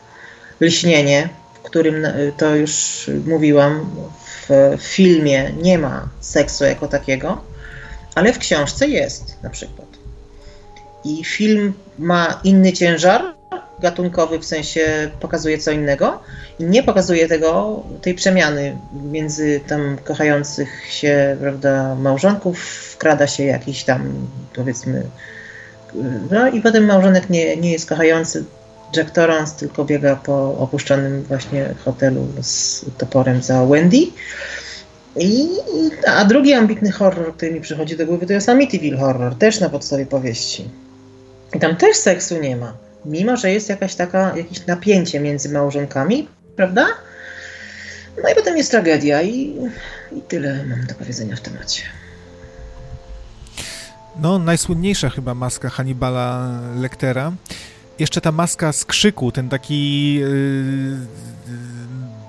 Lśnienie, 0.61 1.30
w 1.53 1.61
którym 1.61 2.06
e, 2.06 2.11
to 2.38 2.56
już 2.56 3.06
mówiłam, 3.26 3.89
w 4.49 4.77
filmie 4.80 5.52
nie 5.61 5.77
ma 5.77 6.10
seksu 6.19 6.64
jako 6.64 6.88
takiego, 6.88 7.41
ale 8.15 8.34
w 8.34 8.39
książce 8.39 8.88
jest 8.88 9.43
na 9.43 9.49
przykład. 9.49 9.88
I 11.03 11.23
film 11.23 11.73
ma 11.99 12.39
inny 12.43 12.73
ciężar 12.73 13.41
gatunkowy, 13.82 14.40
w 14.40 14.45
sensie 14.45 15.12
pokazuje 15.20 15.58
co 15.58 15.72
innego 15.72 16.20
i 16.60 16.64
nie 16.64 16.84
pokazuje 16.84 17.28
tego, 17.28 17.84
tej 18.02 18.14
przemiany 18.14 18.78
między 19.12 19.60
tam 19.68 19.98
kochających 20.03 20.86
się, 20.90 21.38
prawda, 21.40 21.95
małżonków, 21.95 22.60
wkrada 22.94 23.28
się 23.28 23.44
jakiś 23.44 23.84
tam, 23.84 24.28
powiedzmy, 24.56 25.03
no 26.32 26.49
i 26.49 26.62
potem 26.62 26.86
małżonek 26.86 27.30
nie, 27.30 27.58
nie 27.58 27.72
jest 27.72 27.90
kochający 27.90 28.44
Jack 28.95 29.12
Torrance, 29.12 29.56
tylko 29.60 29.86
biega 29.86 30.16
po 30.16 30.58
opuszczonym 30.58 31.24
właśnie 31.24 31.74
hotelu 31.86 32.28
z 32.41 32.86
toporem 32.98 33.41
za 33.41 33.66
Wendy. 33.66 33.98
I, 35.16 35.48
a 36.08 36.26
drugi 36.26 36.53
ambitny 36.53 36.91
horror, 36.91 37.34
który 37.36 37.52
mi 37.52 37.62
przychodzi 37.62 37.98
do 37.98 38.06
głowy, 38.06 38.26
to 38.26 38.34
jest 38.34 38.49
Amityville 38.49 38.98
Horror, 38.98 39.36
też 39.36 39.60
na 39.60 39.70
podstawie 39.70 40.06
powieści. 40.06 40.70
I 41.53 41.60
tam 41.60 41.76
też 41.76 41.98
seksu 41.98 42.38
nie 42.38 42.56
ma, 42.56 42.74
mimo 43.06 43.38
że 43.38 43.52
jest 43.52 43.69
jakaś 43.69 43.95
taka, 43.95 44.38
jakieś 44.38 44.65
napięcie 44.65 45.19
między 45.19 45.49
małżonkami, 45.49 46.28
prawda? 46.56 46.88
No 48.23 48.30
i 48.30 48.36
potem 48.36 48.57
jest 48.57 48.72
tragedia 48.72 49.22
i, 49.22 49.57
i 50.11 50.22
tyle 50.28 50.65
mam 50.65 50.86
do 50.86 50.95
powiedzenia 50.95 51.36
w 51.36 51.41
temacie. 51.41 51.84
No, 54.22 54.40
najsłynniejsza 54.40 55.10
chyba 55.10 55.34
maska 55.34 55.69
Hannibala 55.69 56.60
Lectera. 56.76 57.32
Jeszcze 57.99 58.22
ta 58.22 58.32
maska 58.32 58.73
z 58.73 58.86
krzyku, 58.86 59.32
ten 59.32 59.49
taki 59.49 60.14
yy, 60.14 60.98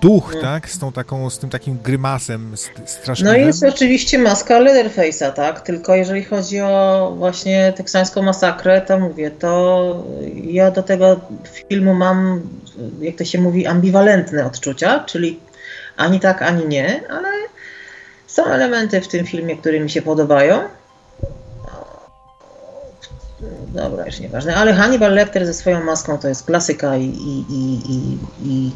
duch, 0.02 0.34
tak? 0.40 0.70
Z, 0.70 0.78
tą 0.78 0.92
taką, 0.92 1.30
z 1.30 1.38
tym 1.38 1.50
takim 1.50 1.78
grymasem 1.78 2.54
strasznym. 2.86 3.32
No 3.32 3.36
i 3.38 3.40
jest 3.40 3.64
oczywiście 3.64 4.18
maska 4.18 4.60
Leatherface'a, 4.60 5.32
tak? 5.32 5.60
Tylko 5.60 5.94
jeżeli 5.94 6.24
chodzi 6.24 6.60
o 6.60 7.14
właśnie 7.18 7.72
teksańską 7.76 8.22
masakrę, 8.22 8.80
to 8.80 8.98
mówię, 8.98 9.30
to 9.30 10.04
ja 10.44 10.70
do 10.70 10.82
tego 10.82 11.20
filmu 11.68 11.94
mam, 11.94 12.42
jak 13.00 13.16
to 13.16 13.24
się 13.24 13.40
mówi, 13.40 13.66
ambiwalentne 13.66 14.46
odczucia, 14.46 15.04
czyli 15.06 15.40
ani 15.96 16.20
tak, 16.20 16.42
ani 16.42 16.66
nie, 16.66 17.00
ale 17.10 17.28
są 18.26 18.44
elementy 18.44 19.00
w 19.00 19.08
tym 19.08 19.26
filmie, 19.26 19.56
które 19.56 19.80
mi 19.80 19.90
się 19.90 20.02
podobają. 20.02 20.60
Dobra, 23.74 24.06
już 24.06 24.20
nieważne, 24.20 24.56
ale 24.56 24.74
Hannibal 24.74 25.14
Lecter 25.14 25.46
ze 25.46 25.54
swoją 25.54 25.84
maską 25.84 26.18
to 26.18 26.28
jest 26.28 26.46
klasyka 26.46 26.96
i, 26.96 27.04
i, 27.04 27.44
i, 27.50 28.18
i, 28.44 28.72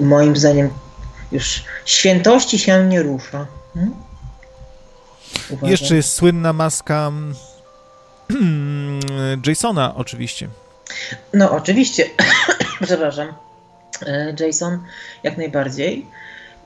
moim 0.00 0.36
zdaniem 0.36 0.70
już 1.32 1.64
świętości 1.84 2.58
się 2.58 2.84
nie 2.84 3.02
rusza. 3.02 3.46
Hmm? 3.74 3.94
Jeszcze 5.62 5.96
jest 5.96 6.12
słynna 6.12 6.52
maska 6.52 7.12
mm, 8.30 9.00
Jasona 9.46 9.94
oczywiście. 9.96 10.48
No 11.32 11.50
oczywiście, 11.50 12.04
przepraszam. 12.84 13.32
E, 14.06 14.34
Jason 14.40 14.82
jak 15.22 15.36
najbardziej. 15.36 16.06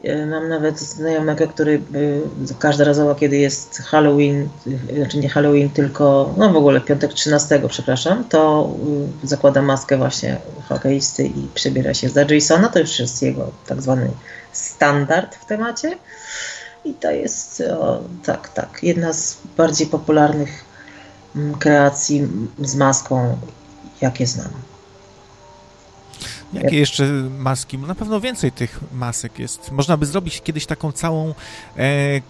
E, 0.04 0.26
mam 0.26 0.48
nawet 0.48 0.80
znajomego, 0.80 1.48
który 1.48 1.82
każdorazowo, 2.58 3.14
kiedy 3.14 3.36
jest 3.36 3.78
Halloween, 3.78 4.48
znaczy 4.96 5.18
nie 5.18 5.28
Halloween, 5.28 5.70
tylko 5.70 6.34
no 6.36 6.52
w 6.52 6.56
ogóle 6.56 6.80
piątek 6.80 7.12
13, 7.12 7.60
przepraszam, 7.68 8.24
to 8.24 8.70
zakłada 9.22 9.62
maskę 9.62 9.96
właśnie 9.96 10.36
hokeisty 10.68 11.26
i 11.26 11.48
przebiera 11.54 11.94
się 11.94 12.08
za 12.08 12.22
Jasona. 12.22 12.68
To 12.68 12.78
już 12.78 12.98
jest 12.98 13.22
jego 13.22 13.50
tak 13.66 13.82
zwany 13.82 14.10
standard 14.52 15.34
w 15.34 15.46
temacie. 15.46 15.98
I 16.84 16.94
to 16.94 17.10
jest 17.10 17.60
o, 17.60 18.00
tak, 18.24 18.48
tak, 18.48 18.78
jedna 18.82 19.12
z 19.12 19.38
bardziej 19.56 19.86
popularnych 19.86 20.64
kreacji 21.58 22.28
z 22.58 22.74
maską, 22.74 23.36
jakie 24.00 24.26
znam. 24.26 24.50
Jakie 26.52 26.78
jeszcze 26.78 27.04
maski? 27.38 27.78
Na 27.78 27.94
pewno 27.94 28.20
więcej 28.20 28.52
tych 28.52 28.80
masek 28.92 29.38
jest. 29.38 29.72
Można 29.72 29.96
by 29.96 30.06
zrobić 30.06 30.40
kiedyś 30.40 30.66
taką 30.66 30.92
całą 30.92 31.34
e, 31.76 31.84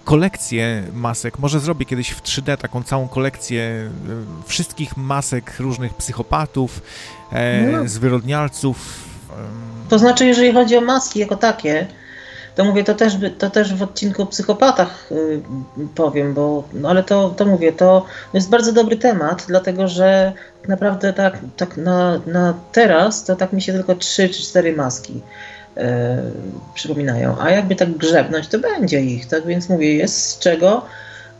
kolekcję 0.04 0.82
masek. 0.92 1.38
Może 1.38 1.60
zrobię 1.60 1.84
kiedyś 1.84 2.10
w 2.10 2.22
3D 2.22 2.56
taką 2.56 2.82
całą 2.82 3.08
kolekcję 3.08 3.62
e, 3.62 3.90
wszystkich 4.46 4.96
masek 4.96 5.54
różnych 5.58 5.94
psychopatów, 5.94 6.82
e, 7.32 7.62
no. 7.72 7.88
zwyrodnialców. 7.88 9.08
To 9.88 9.98
znaczy, 9.98 10.26
jeżeli 10.26 10.52
chodzi 10.52 10.76
o 10.76 10.80
maski 10.80 11.18
jako 11.18 11.36
takie, 11.36 11.86
to 12.58 12.64
mówię, 12.64 12.84
to 12.84 12.94
też, 12.94 13.16
to 13.38 13.50
też 13.50 13.74
w 13.74 13.82
odcinku 13.82 14.22
o 14.22 14.26
psychopatach 14.26 15.12
y, 15.12 15.40
powiem, 15.94 16.34
bo, 16.34 16.64
no 16.72 16.88
ale 16.88 17.02
to, 17.02 17.30
to 17.30 17.46
mówię, 17.46 17.72
to 17.72 18.04
jest 18.34 18.50
bardzo 18.50 18.72
dobry 18.72 18.96
temat, 18.96 19.44
dlatego 19.48 19.88
że 19.88 20.32
naprawdę 20.68 21.12
tak, 21.12 21.38
tak 21.56 21.76
na, 21.76 22.20
na 22.26 22.54
teraz 22.72 23.24
to 23.24 23.36
tak 23.36 23.52
mi 23.52 23.62
się 23.62 23.72
tylko 23.72 23.94
trzy 23.94 24.28
czy 24.28 24.42
cztery 24.42 24.76
maski 24.76 25.20
y, 25.76 25.80
przypominają, 26.74 27.36
a 27.40 27.50
jakby 27.50 27.76
tak 27.76 27.90
grzebnąć, 27.90 28.48
to 28.48 28.58
będzie 28.58 29.00
ich, 29.00 29.26
tak 29.26 29.46
więc 29.46 29.68
mówię, 29.68 29.94
jest 29.94 30.28
z 30.28 30.38
czego 30.38 30.82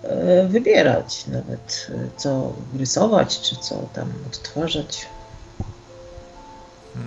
y, 0.05 0.49
wybierać 0.49 1.25
nawet, 1.27 1.91
co 2.17 2.53
rysować, 2.79 3.41
czy 3.41 3.57
co 3.57 3.75
tam 3.95 4.13
odtwarzać. 4.27 5.09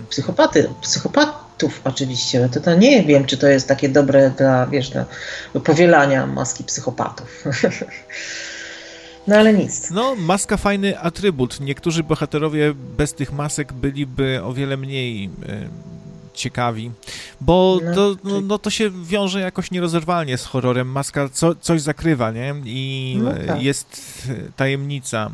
Psychopaty, 0.10 0.70
psychopat 0.82 1.52
oczywiście, 1.84 2.50
to, 2.54 2.60
to 2.62 2.76
nie 2.76 3.04
wiem, 3.04 3.26
czy 3.26 3.38
to 3.38 3.48
jest 3.48 3.68
takie 3.68 3.90
dobre 3.90 4.30
dla, 4.38 4.68
wiesz, 4.68 4.92
powielania 5.64 6.28
maski 6.28 6.64
psychopatów. 6.64 7.44
No 9.28 9.36
ale 9.36 9.54
nic. 9.54 9.92
No, 9.92 10.16
maska 10.16 10.58
fajny 10.58 11.00
atrybut. 11.00 11.60
Niektórzy 11.60 12.04
bohaterowie 12.04 12.74
bez 12.98 13.14
tych 13.14 13.32
masek 13.32 13.74
byliby 13.74 14.44
o 14.44 14.54
wiele 14.54 14.78
mniej 14.78 15.30
ciekawi, 16.34 16.92
bo 17.42 17.80
no, 17.84 17.96
to, 17.96 18.16
no, 18.24 18.42
no, 18.42 18.60
to 18.60 18.70
się 18.70 18.92
wiąże 19.04 19.40
jakoś 19.40 19.72
nierozerwalnie 19.72 20.38
z 20.38 20.46
horrorem. 20.46 20.88
Maska 20.88 21.30
co, 21.30 21.56
coś 21.56 21.82
zakrywa, 21.82 22.32
nie? 22.32 22.56
I 22.66 23.18
no 23.24 23.32
tak. 23.48 23.62
jest 23.62 24.28
tajemnica, 24.56 25.32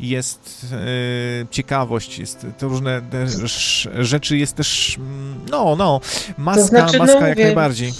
jest 0.00 0.66
e, 0.72 1.46
ciekawość, 1.50 2.18
jest 2.18 2.46
to 2.58 2.68
różne 2.68 3.02
rzeczy, 3.98 4.36
jest 4.36 4.56
też, 4.56 4.96
mm, 4.98 5.40
no, 5.50 5.76
no, 5.76 6.00
maska, 6.38 6.62
to 6.62 6.68
znaczy, 6.68 6.98
maska 6.98 7.20
no, 7.20 7.26
jak 7.26 7.36
mówię, 7.36 7.44
najbardziej. 7.44 7.92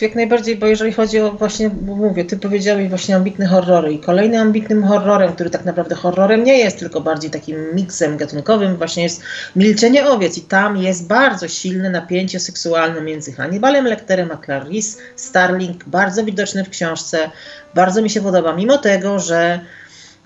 Jak 0.00 0.14
najbardziej, 0.14 0.56
bo 0.56 0.66
jeżeli 0.66 0.92
chodzi 0.92 1.20
o 1.20 1.32
właśnie, 1.32 1.68
mówię, 1.68 2.24
ty 2.24 2.36
powiedziałeś 2.36 2.88
właśnie 2.88 3.16
ambitne 3.16 3.46
horrory 3.46 3.92
i 3.92 3.98
kolejnym 3.98 4.40
ambitnym 4.40 4.84
horrorem, 4.84 5.32
który 5.32 5.50
tak 5.50 5.64
naprawdę 5.64 5.94
horrorem 5.94 6.44
nie 6.44 6.58
jest, 6.58 6.78
tylko 6.78 7.00
bardziej 7.00 7.30
takim 7.30 7.56
miksem 7.74 8.16
gatunkowym, 8.16 8.76
właśnie 8.76 9.02
jest 9.02 9.22
Milczenie 9.56 10.06
owiec. 10.08 10.38
I 10.38 10.40
tam 10.40 10.76
jest 10.76 11.06
bardzo 11.06 11.48
silne 11.48 11.90
napięcie 11.90 12.40
seksualne 12.40 13.00
między 13.00 13.32
Hannibalem 13.32 13.86
Lecterem 13.86 14.30
a 14.30 14.36
Clarice 14.36 14.98
Starling, 15.16 15.84
bardzo 15.84 16.24
widoczny 16.24 16.64
w 16.64 16.70
książce, 16.70 17.30
bardzo 17.74 18.02
mi 18.02 18.10
się 18.10 18.20
podoba, 18.22 18.52
mimo 18.52 18.78
tego, 18.78 19.18
że 19.18 19.60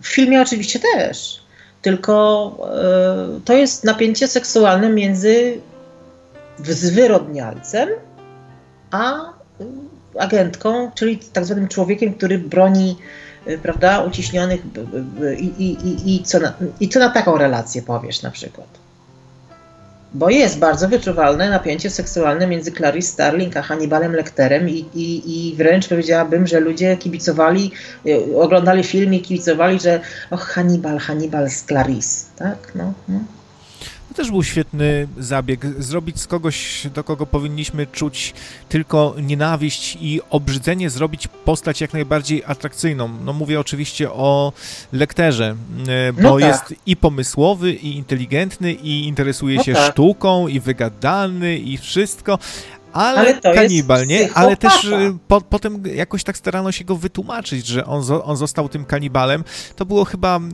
w 0.03 0.09
filmie 0.09 0.43
oczywiście 0.43 0.81
też, 0.81 1.43
tylko 1.83 2.57
e, 3.37 3.41
to 3.45 3.53
jest 3.53 3.85
napięcie 3.85 4.29
seksualne 4.29 4.89
między 4.89 5.61
zwyrodnialcem 6.59 7.89
a 8.91 9.33
agentką, 10.19 10.91
czyli 10.95 11.19
tak 11.19 11.45
zwanym 11.45 11.69
człowiekiem, 11.69 12.15
który 12.15 12.39
broni 12.39 12.97
y, 13.49 13.59
prawda, 13.59 14.03
uciśnionych 14.03 14.61
i, 15.39 15.45
i, 15.45 16.15
i, 16.17 16.23
co 16.25 16.41
na, 16.41 16.53
i 16.81 16.89
co 16.89 16.99
na 16.99 17.11
taką 17.11 17.39
relację 17.39 17.83
powiesz 17.83 18.23
na 18.23 18.31
przykład. 18.31 18.80
Bo 20.15 20.31
jest 20.31 20.59
bardzo 20.59 20.89
wyczuwalne 20.89 21.51
napięcie 21.51 21.91
seksualne 21.91 22.47
między 22.47 22.73
Clarice 22.73 23.13
Starling 23.13 23.57
a 23.57 23.63
Hannibalem 23.63 24.13
Lecterem 24.13 24.69
i, 24.69 24.85
i, 24.95 25.49
i 25.51 25.57
wręcz 25.57 25.89
powiedziałabym, 25.89 26.47
że 26.47 26.61
ludzie 26.61 26.97
kibicowali, 26.97 27.73
y, 28.07 28.37
oglądali 28.37 28.85
film 28.85 29.15
i 29.15 29.21
kibicowali, 29.21 29.81
że 29.81 30.01
och, 30.31 30.41
Hannibal, 30.41 30.99
Hannibal 30.99 31.51
z 31.51 31.65
Clarice, 31.65 32.27
tak? 32.37 32.73
No, 32.75 32.93
no. 33.09 33.21
To 34.11 34.15
też 34.15 34.31
był 34.31 34.43
świetny 34.43 35.09
zabieg. 35.19 35.67
Zrobić 35.79 36.21
z 36.21 36.27
kogoś, 36.27 36.87
do 36.95 37.05
kogo 37.05 37.27
powinniśmy 37.27 37.87
czuć 37.87 38.35
tylko 38.69 39.15
nienawiść 39.23 39.99
i 40.01 40.21
obrzydzenie, 40.31 40.91
zrobić 40.91 41.29
postać 41.45 41.81
jak 41.81 41.93
najbardziej 41.93 42.43
atrakcyjną. 42.47 43.09
No 43.25 43.33
mówię 43.33 43.61
oczywiście 43.61 44.11
o 44.13 44.53
lekterze, 44.93 45.57
e, 45.89 46.13
bo 46.13 46.23
no 46.23 46.41
tak. 46.41 46.49
jest 46.49 46.75
i 46.87 46.97
pomysłowy, 46.97 47.73
i 47.73 47.97
inteligentny, 47.97 48.73
i 48.73 49.07
interesuje 49.07 49.57
no 49.57 49.63
się 49.63 49.73
tak. 49.73 49.93
sztuką, 49.93 50.49
i 50.49 50.61
wygadany, 50.61 51.59
i 51.59 51.79
wszystko, 51.79 52.39
ale, 52.93 53.21
ale 53.21 53.55
kanibal, 53.55 54.07
nie? 54.07 54.29
Ale 54.35 54.57
też 54.57 54.85
y, 54.85 55.17
po, 55.29 55.41
potem 55.41 55.83
jakoś 55.95 56.25
tak 56.25 56.37
starano 56.37 56.73
się 56.73 56.85
go 56.85 56.97
wytłumaczyć, 56.97 57.67
że 57.67 57.87
on, 57.87 58.03
on 58.25 58.37
został 58.37 58.69
tym 58.69 58.85
kanibalem. 58.85 59.45
To 59.77 59.87
było 59.87 60.05
chyba 60.05 60.41
yy, 60.43 60.53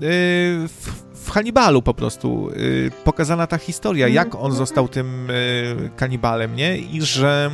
w, 0.68 1.05
w 1.16 1.30
Hannibalu 1.30 1.82
po 1.82 1.94
prostu 1.94 2.50
y, 2.56 2.90
pokazana 3.04 3.46
ta 3.46 3.58
historia, 3.58 4.08
jak 4.08 4.34
on 4.34 4.52
został 4.52 4.88
tym 4.88 5.30
y, 5.30 5.90
kanibalem, 5.96 6.56
nie? 6.56 6.78
I 6.78 7.02
że 7.02 7.50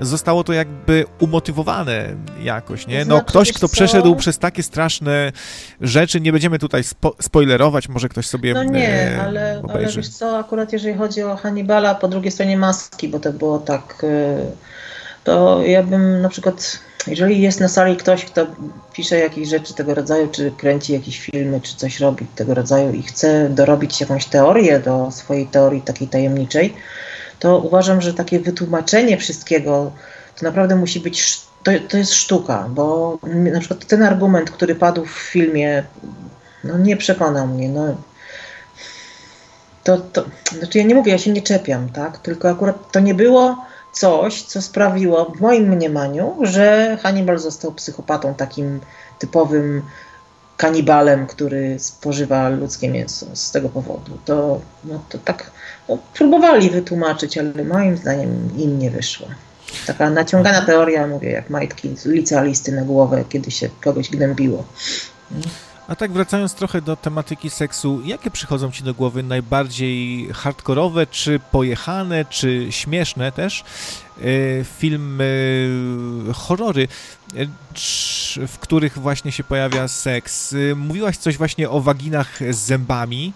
zostało 0.00 0.44
to 0.44 0.52
jakby 0.52 1.04
umotywowane 1.20 2.14
jakoś, 2.42 2.86
nie? 2.86 2.98
No 2.98 3.04
znaczy, 3.04 3.26
ktoś, 3.26 3.52
kto 3.52 3.68
przeszedł 3.68 4.16
przez 4.16 4.38
takie 4.38 4.62
straszne 4.62 5.32
rzeczy, 5.80 6.20
nie 6.20 6.32
będziemy 6.32 6.58
tutaj 6.58 6.84
spo 6.84 7.16
spoilerować, 7.20 7.88
może 7.88 8.08
ktoś 8.08 8.26
sobie 8.26 8.54
No 8.54 8.64
nie, 8.64 9.12
y, 9.12 9.20
ale, 9.20 9.62
ale 9.68 9.86
wiesz 9.86 10.08
co, 10.08 10.38
akurat 10.38 10.72
jeżeli 10.72 10.98
chodzi 10.98 11.22
o 11.22 11.36
Hannibala 11.36 11.94
po 11.94 12.08
drugiej 12.08 12.32
stronie 12.32 12.56
maski, 12.56 13.08
bo 13.08 13.20
to 13.20 13.32
było 13.32 13.58
tak, 13.58 14.06
to 15.24 15.62
ja 15.62 15.82
bym 15.82 16.20
na 16.22 16.28
przykład 16.28 16.78
jeżeli 17.06 17.40
jest 17.40 17.60
na 17.60 17.68
sali 17.68 17.96
ktoś, 17.96 18.24
kto 18.24 18.46
pisze 18.92 19.18
jakieś 19.18 19.48
rzeczy 19.48 19.74
tego 19.74 19.94
rodzaju, 19.94 20.28
czy 20.28 20.52
kręci 20.58 20.92
jakieś 20.92 21.20
filmy, 21.20 21.60
czy 21.60 21.76
coś 21.76 22.00
robi 22.00 22.26
tego 22.26 22.54
rodzaju 22.54 22.92
i 22.92 23.02
chce 23.02 23.48
dorobić 23.50 24.00
jakąś 24.00 24.26
teorię 24.26 24.80
do 24.80 25.10
swojej 25.10 25.46
teorii 25.46 25.82
takiej 25.82 26.08
tajemniczej, 26.08 26.74
to 27.38 27.58
uważam, 27.58 28.00
że 28.00 28.14
takie 28.14 28.40
wytłumaczenie 28.40 29.16
wszystkiego 29.16 29.92
to 30.36 30.46
naprawdę 30.46 30.76
musi 30.76 31.00
być, 31.00 31.40
to, 31.62 31.70
to 31.88 31.96
jest 31.96 32.12
sztuka, 32.12 32.68
bo 32.70 33.18
na 33.52 33.60
przykład 33.60 33.86
ten 33.86 34.02
argument, 34.02 34.50
który 34.50 34.74
padł 34.74 35.04
w 35.04 35.10
filmie, 35.10 35.84
no 36.64 36.78
nie 36.78 36.96
przekonał 36.96 37.46
mnie, 37.46 37.68
no. 37.68 37.96
To, 39.84 39.98
to, 39.98 40.24
znaczy 40.58 40.78
ja 40.78 40.84
nie 40.84 40.94
mówię, 40.94 41.12
ja 41.12 41.18
się 41.18 41.30
nie 41.30 41.42
czepiam, 41.42 41.88
tak, 41.88 42.18
tylko 42.18 42.50
akurat 42.50 42.92
to 42.92 43.00
nie 43.00 43.14
było 43.14 43.56
coś, 43.94 44.42
co 44.42 44.62
sprawiło 44.62 45.24
w 45.24 45.40
moim 45.40 45.68
mniemaniu, 45.68 46.36
że 46.40 46.98
Hannibal 47.02 47.38
został 47.38 47.72
psychopatą 47.72 48.34
takim 48.34 48.80
typowym 49.18 49.82
kanibalem, 50.56 51.26
który 51.26 51.78
spożywa 51.78 52.48
ludzkie 52.48 52.88
mięso 52.88 53.26
z 53.34 53.50
tego 53.50 53.68
powodu. 53.68 54.18
To, 54.24 54.60
no, 54.84 55.02
to 55.08 55.18
tak 55.18 55.50
no, 55.88 55.98
próbowali 56.14 56.70
wytłumaczyć, 56.70 57.38
ale 57.38 57.64
moim 57.64 57.96
zdaniem 57.96 58.50
im 58.56 58.78
nie 58.78 58.90
wyszło. 58.90 59.28
Taka 59.86 60.10
naciągana 60.10 60.66
teoria, 60.66 61.06
mówię, 61.06 61.30
jak 61.30 61.50
majtki 61.50 61.94
licealisty 62.04 62.72
na 62.72 62.82
głowę, 62.82 63.24
kiedy 63.28 63.50
się 63.50 63.68
kogoś 63.80 64.10
gnębiło. 64.10 64.64
A 65.88 65.96
tak 65.96 66.12
wracając 66.12 66.54
trochę 66.54 66.82
do 66.82 66.96
tematyki 66.96 67.50
seksu, 67.50 68.00
jakie 68.04 68.30
przychodzą 68.30 68.70
Ci 68.72 68.84
do 68.84 68.94
głowy 68.94 69.22
najbardziej 69.22 70.28
hardkorowe, 70.32 71.06
czy 71.06 71.40
pojechane, 71.52 72.24
czy 72.24 72.66
śmieszne 72.70 73.32
też 73.32 73.64
e, 74.18 74.22
filmy, 74.78 75.68
horrory, 76.34 76.88
e, 77.36 77.46
w 78.46 78.58
których 78.58 78.98
właśnie 78.98 79.32
się 79.32 79.44
pojawia 79.44 79.88
seks? 79.88 80.52
E, 80.52 80.74
mówiłaś 80.74 81.16
coś 81.16 81.36
właśnie 81.36 81.70
o 81.70 81.80
waginach 81.80 82.38
z 82.50 82.56
zębami. 82.56 83.32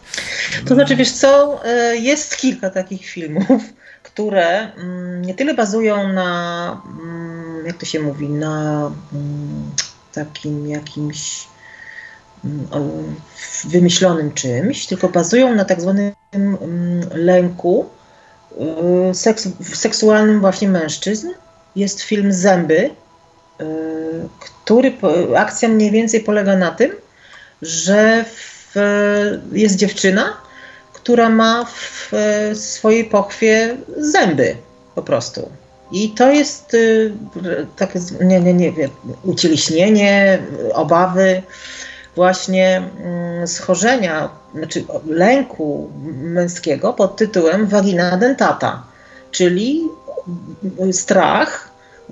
To 0.67 0.75
znaczy, 0.75 0.97
wiesz 0.97 1.13
co, 1.13 1.61
jest 2.01 2.37
kilka 2.37 2.71
takich 2.71 3.07
filmów, 3.07 3.63
które 4.03 4.73
mm, 4.73 5.23
nie 5.23 5.35
tyle 5.35 5.55
bazują 5.55 6.13
na, 6.13 6.83
mm, 7.01 7.67
jak 7.67 7.77
to 7.77 7.87
się 7.87 8.01
mówi, 8.01 8.29
na 8.29 8.91
mm, 9.13 9.71
takim 10.13 10.69
jakimś 10.69 11.49
wymyślonym 13.65 14.33
czymś, 14.33 14.87
tylko 14.87 15.09
bazują 15.09 15.55
na 15.55 15.65
tak 15.65 15.81
zwanym 15.81 16.13
mm, 16.33 17.01
lęku 17.15 17.87
seks, 19.13 19.49
seksualnym 19.75 20.41
właśnie 20.41 20.69
mężczyzn. 20.69 21.29
Jest 21.77 22.01
film 22.01 22.33
Zęby, 22.33 22.91
y, 23.61 23.65
który 24.41 24.93
akcja 25.37 25.69
mniej 25.69 25.91
więcej 25.91 26.21
polega 26.21 26.57
na 26.57 26.71
tym, 26.71 26.91
że 27.63 28.25
w, 28.25 28.75
jest 29.53 29.77
dziewczyna, 29.77 30.37
która 30.93 31.29
ma 31.29 31.65
w 31.65 32.13
swojej 32.55 33.05
pochwie 33.05 33.77
zęby 33.97 34.57
po 34.95 35.03
prostu. 35.03 35.49
I 35.93 36.11
to 36.11 36.33
jest 36.33 36.75
y, 36.75 37.13
takie, 37.77 38.01
nie, 38.21 38.41
nie, 38.41 38.55
nie 38.55 38.73
ucieleśnienie, 39.25 40.39
obawy 40.73 41.43
właśnie 42.19 42.77
mm, 42.77 43.47
schorzenia, 43.47 44.29
znaczy 44.55 44.85
lęku 45.07 45.91
męskiego 46.13 46.93
pod 46.93 47.17
tytułem 47.17 47.67
vagina 47.67 48.17
dentata, 48.17 48.83
czyli 49.31 49.83
strach 50.93 51.71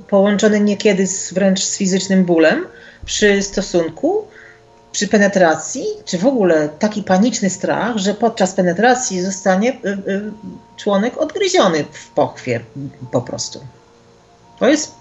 połączony 0.08 0.60
niekiedy 0.60 1.06
z, 1.06 1.32
wręcz 1.32 1.64
z 1.64 1.76
fizycznym 1.76 2.24
bólem 2.24 2.66
przy 3.04 3.42
stosunku, 3.42 4.26
przy 4.92 5.08
penetracji, 5.08 5.84
czy 6.04 6.18
w 6.18 6.26
ogóle 6.26 6.68
taki 6.68 7.02
paniczny 7.02 7.50
strach, 7.50 7.96
że 7.96 8.14
podczas 8.14 8.54
penetracji 8.54 9.20
zostanie 9.22 9.72
y, 9.72 9.88
y, 9.88 10.32
członek 10.76 11.18
odgryziony 11.18 11.84
w 11.92 12.08
pochwie 12.08 12.60
po 13.12 13.22
prostu. 13.22 13.60
To 14.58 14.68
jest, 14.68 14.94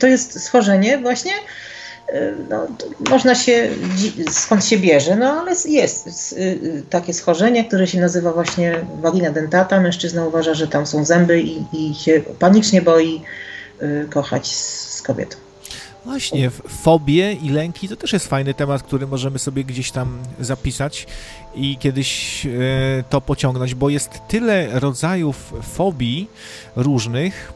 to 0.00 0.06
jest 0.06 0.42
schorzenie 0.42 0.98
właśnie 0.98 1.32
no, 2.50 2.66
można 3.10 3.34
się, 3.34 3.70
skąd 4.30 4.64
się 4.64 4.78
bierze, 4.78 5.16
no 5.16 5.26
ale 5.26 5.54
jest 5.68 6.32
y, 6.32 6.82
takie 6.90 7.14
schorzenie, 7.14 7.64
które 7.64 7.86
się 7.86 8.00
nazywa 8.00 8.32
właśnie 8.32 8.80
wagina 9.00 9.30
dentata. 9.30 9.80
Mężczyzna 9.80 10.26
uważa, 10.26 10.54
że 10.54 10.68
tam 10.68 10.86
są 10.86 11.04
zęby 11.04 11.40
i, 11.40 11.64
i 11.72 11.94
się 11.94 12.22
panicznie 12.38 12.82
boi 12.82 13.22
y, 13.82 14.06
kochać 14.10 14.56
z 14.56 15.02
kobietą. 15.02 15.36
Właśnie, 16.04 16.50
fobie 16.68 17.32
i 17.32 17.48
lęki 17.48 17.88
to 17.88 17.96
też 17.96 18.12
jest 18.12 18.26
fajny 18.26 18.54
temat, 18.54 18.82
który 18.82 19.06
możemy 19.06 19.38
sobie 19.38 19.64
gdzieś 19.64 19.90
tam 19.90 20.18
zapisać 20.40 21.06
i 21.58 21.76
kiedyś 21.76 22.46
e, 22.46 22.50
to 23.10 23.20
pociągnąć, 23.20 23.74
bo 23.74 23.88
jest 23.88 24.10
tyle 24.28 24.80
rodzajów 24.80 25.54
fobii 25.62 26.28
różnych, 26.76 27.52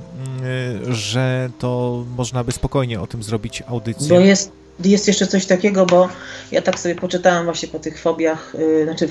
e, 0.89 0.95
że 0.95 1.51
to 1.59 2.05
można 2.17 2.45
by 2.45 2.53
spokojnie 2.53 3.01
o 3.01 3.07
tym 3.07 3.23
zrobić 3.23 3.63
audycję. 3.67 4.09
Bo 4.09 4.21
jest, 4.21 4.53
jest 4.85 5.09
jeszcze 5.09 5.27
coś 5.27 5.47
takiego, 5.47 5.87
bo 5.87 6.09
ja 6.53 6.63
tak 6.63 6.81
sobie 6.81 6.95
poczytałam 6.95 7.45
właśnie 7.45 7.69
po 7.69 7.79
tych 7.79 8.01
fobiach, 8.01 8.55
e, 8.81 8.85
znaczy 8.85 9.09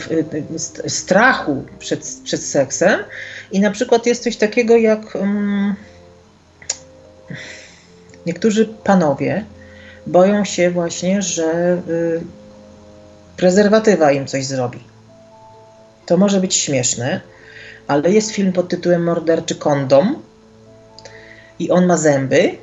strachu 0.88 1.66
przed, 1.80 2.20
przed 2.24 2.44
seksem 2.44 3.00
i 3.52 3.60
na 3.60 3.72
przykład 3.72 4.06
jest 4.06 4.24
coś 4.24 4.38
takiego 4.38 4.78
jak... 4.78 5.16
Um, 5.16 5.76
Niektórzy 8.26 8.66
panowie 8.84 9.46
boją 10.08 10.46
się 10.46 10.72
właśnie, 10.72 11.22
że 11.22 11.82
prezerwatywa 13.42 14.12
im 14.12 14.28
coś 14.28 14.46
zrobi. 14.46 14.80
To 16.06 16.18
może 16.18 16.40
być 16.40 16.56
śmieszne, 16.56 17.22
ale 17.88 18.12
jest 18.12 18.32
film 18.32 18.54
pod 18.54 18.70
tytułem 18.70 19.04
Morderczy 19.04 19.56
kondom 19.56 20.22
i 21.60 21.72
on 21.72 21.86
ma 21.86 21.98
zęby, 21.98 22.58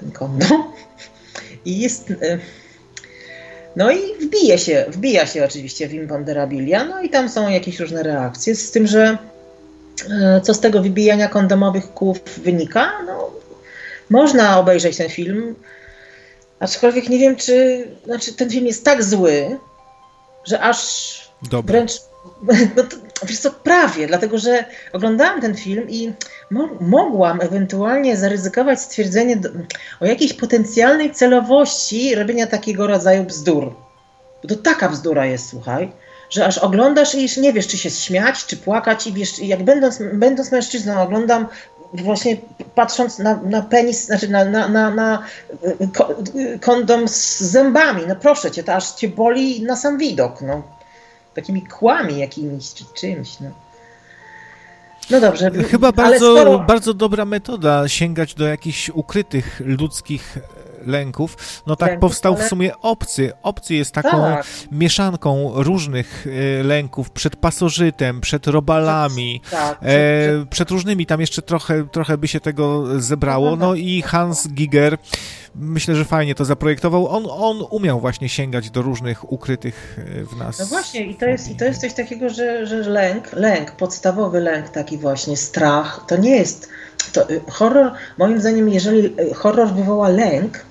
ten 0.00 0.10
kondom, 0.12 0.64
i 1.64 1.80
jest... 1.80 2.10
Y, 2.10 2.38
no 3.76 3.90
i 3.90 3.98
wbije 4.26 4.58
się, 4.58 4.84
wbija 4.88 5.26
się 5.26 5.44
oczywiście 5.44 5.88
w 5.88 5.94
imponderabilia, 5.94 6.84
no 6.84 7.02
i 7.02 7.10
tam 7.10 7.28
są 7.28 7.48
jakieś 7.48 7.80
różne 7.80 8.02
reakcje, 8.02 8.54
z 8.54 8.70
tym, 8.70 8.86
że 8.86 9.18
e, 10.10 10.40
co 10.40 10.54
z 10.54 10.60
tego 10.60 10.82
wybijania 10.82 11.28
kondomowych 11.28 11.94
kłów 11.94 12.18
wynika? 12.36 12.92
No, 13.06 13.30
można 14.10 14.58
obejrzeć 14.58 14.96
ten 14.96 15.08
film, 15.08 15.54
aczkolwiek 16.60 17.08
nie 17.08 17.18
wiem, 17.18 17.36
czy 17.36 17.86
znaczy 18.04 18.32
ten 18.32 18.50
film 18.50 18.66
jest 18.66 18.84
tak 18.84 19.04
zły, 19.04 19.58
że 20.44 20.60
aż 20.60 21.12
Dobra. 21.42 21.72
wręcz 21.72 21.92
no 22.76 22.82
to, 22.82 22.96
wiesz 23.26 23.38
co, 23.38 23.50
prawie, 23.50 24.06
dlatego 24.06 24.38
że 24.38 24.64
oglądałam 24.92 25.40
ten 25.40 25.54
film 25.54 25.86
i 25.88 26.12
mo 26.50 26.68
mogłam 26.80 27.40
ewentualnie 27.40 28.16
zaryzykować 28.16 28.80
stwierdzenie 28.80 29.36
do, 29.36 29.48
o 30.00 30.06
jakiejś 30.06 30.32
potencjalnej 30.32 31.12
celowości 31.12 32.14
robienia 32.14 32.46
takiego 32.46 32.86
rodzaju 32.86 33.24
bzdur. 33.24 33.74
Bo 34.42 34.48
to 34.48 34.56
taka 34.56 34.88
bzdura 34.88 35.26
jest, 35.26 35.48
słuchaj, 35.48 35.92
że 36.30 36.46
aż 36.46 36.58
oglądasz 36.58 37.14
i 37.14 37.22
już 37.22 37.36
nie 37.36 37.52
wiesz, 37.52 37.66
czy 37.66 37.78
się 37.78 37.90
śmiać, 37.90 38.46
czy 38.46 38.56
płakać 38.56 39.06
i 39.06 39.12
wiesz, 39.12 39.38
jak 39.38 39.62
będąc, 39.62 40.02
będąc 40.12 40.52
mężczyzną 40.52 41.02
oglądam 41.02 41.46
właśnie 41.94 42.36
patrząc 42.74 43.18
na, 43.18 43.40
na 43.42 43.62
penis, 43.62 44.06
znaczy 44.06 44.28
na, 44.28 44.44
na, 44.44 44.68
na, 44.68 44.90
na 44.90 45.22
kondom 46.60 47.08
z 47.08 47.40
zębami, 47.40 48.02
no 48.08 48.16
proszę 48.16 48.50
cię, 48.50 48.62
to 48.62 48.74
aż 48.74 48.90
cię 48.90 49.08
boli 49.08 49.62
na 49.62 49.76
sam 49.76 49.98
widok, 49.98 50.42
no. 50.42 50.62
Takimi 51.34 51.62
kłami 51.62 52.18
jakimiś, 52.18 52.74
czy 52.74 52.84
czymś, 52.94 53.40
no. 53.40 53.50
No 55.10 55.20
dobrze. 55.20 55.50
Chyba 55.50 55.92
bardzo, 55.92 56.36
skoro... 56.36 56.58
bardzo 56.58 56.94
dobra 56.94 57.24
metoda 57.24 57.88
sięgać 57.88 58.34
do 58.34 58.46
jakichś 58.46 58.88
ukrytych 58.88 59.60
ludzkich 59.64 60.38
lęków, 60.86 61.62
no 61.66 61.76
tak 61.76 61.88
lęków, 61.88 62.00
powstał 62.00 62.36
w 62.36 62.42
sumie 62.42 62.78
Obcy. 62.78 63.32
Obcy 63.42 63.74
jest 63.74 63.92
taką 63.92 64.10
tak. 64.10 64.46
mieszanką 64.72 65.52
różnych 65.54 66.26
e, 66.26 66.62
lęków 66.62 67.10
przed 67.10 67.36
pasożytem, 67.36 68.20
przed 68.20 68.46
robalami, 68.46 69.40
tak, 69.50 69.78
przed, 69.78 69.90
e, 69.90 70.46
przed, 70.50 70.70
różnymi, 70.70 71.06
tam 71.06 71.20
jeszcze 71.20 71.42
trochę, 71.42 71.88
trochę 71.88 72.18
by 72.18 72.28
się 72.28 72.40
tego 72.40 72.84
zebrało, 73.00 73.50
no, 73.50 73.56
no 73.56 73.74
i 73.74 74.02
Hans 74.02 74.48
Giger 74.48 74.98
myślę, 75.54 75.94
że 75.94 76.04
fajnie 76.04 76.34
to 76.34 76.44
zaprojektował. 76.44 77.08
On, 77.08 77.26
on 77.30 77.66
umiał 77.70 78.00
właśnie 78.00 78.28
sięgać 78.28 78.70
do 78.70 78.82
różnych 78.82 79.32
ukrytych 79.32 79.98
e, 79.98 80.24
w 80.24 80.36
nas. 80.36 80.58
No 80.58 80.66
właśnie, 80.66 81.06
i 81.06 81.14
to 81.14 81.26
jest, 81.26 81.50
i 81.50 81.56
to 81.56 81.64
jest 81.64 81.80
coś 81.80 81.94
takiego, 81.94 82.28
że, 82.28 82.66
że 82.66 82.76
lęk, 82.76 83.32
lęk, 83.32 83.72
podstawowy 83.72 84.40
lęk, 84.40 84.68
taki 84.68 84.98
właśnie 84.98 85.36
strach, 85.36 86.04
to 86.08 86.16
nie 86.16 86.36
jest. 86.36 86.68
To, 87.12 87.26
horror, 87.50 87.92
moim 88.18 88.40
zdaniem, 88.40 88.68
jeżeli 88.68 89.16
horror 89.34 89.68
wywoła 89.68 90.08
lęk, 90.08 90.64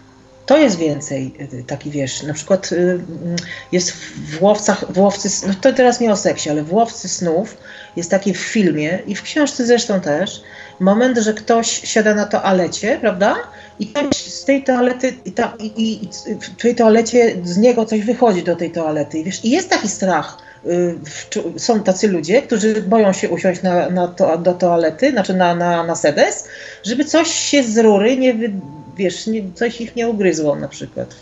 to 0.52 0.57
jest 0.57 0.78
więcej 0.78 1.34
y, 1.53 1.64
taki, 1.64 1.90
wiesz, 1.90 2.23
na 2.23 2.34
przykład 2.34 2.72
y, 2.72 2.76
mm, 2.76 3.36
jest 3.72 3.91
w 3.91 4.41
Łowcach, 4.41 4.94
w 4.94 4.99
Łowcy, 4.99 5.48
no 5.48 5.53
to 5.61 5.73
teraz 5.73 5.99
nie 5.99 6.11
o 6.11 6.15
seksie, 6.15 6.49
ale 6.49 6.64
w 6.64 6.73
Łowcy 6.73 7.10
snów 7.10 7.57
jest 7.95 8.11
taki 8.11 8.34
w 8.34 8.38
filmie 8.38 8.99
i 9.07 9.15
w 9.15 9.22
książce 9.22 9.65
zresztą 9.65 10.02
też, 10.02 10.44
moment, 10.80 11.18
że 11.18 11.34
ktoś 11.34 11.68
siada 11.68 12.15
na 12.15 12.26
toalecie, 12.26 12.98
prawda? 13.02 13.36
I 13.80 13.88
tam 13.88 14.14
z 14.14 14.45
tej 14.45 14.64
toalety, 14.64 15.14
i, 15.26 15.32
ta, 15.32 15.53
i, 15.60 16.03
i 16.03 16.10
w 16.41 16.61
tej 16.61 16.76
toalecie 16.76 17.36
z 17.44 17.57
niego 17.57 17.86
coś 17.86 18.02
wychodzi 18.02 18.44
do 18.44 18.56
tej 18.56 18.72
toalety. 18.72 19.19
I, 19.19 19.23
wiesz, 19.23 19.45
i 19.45 19.49
jest 19.49 19.69
taki 19.69 19.88
strach. 19.88 20.38
Y, 20.65 20.95
są 21.57 21.84
tacy 21.84 22.07
ludzie, 22.07 22.41
którzy 22.41 22.82
boją 22.82 23.14
się 23.14 23.30
usiąść 23.30 23.61
na, 23.61 23.90
na 23.90 24.07
to, 24.07 24.38
do 24.38 24.53
toalety, 24.53 25.11
znaczy 25.11 25.34
na, 25.34 25.56
na, 25.56 25.84
na 25.84 25.95
sedes, 25.95 26.48
żeby 26.84 27.06
coś 27.06 27.28
się 27.28 27.64
z 27.64 27.78
rury 27.78 28.18
nie, 28.18 28.34
wy, 28.34 28.52
wiesz, 28.97 29.27
nie, 29.27 29.43
coś 29.53 29.81
ich 29.81 29.95
nie 29.95 30.07
ugryzło 30.07 30.55
na 30.55 30.68
przykład 30.68 31.15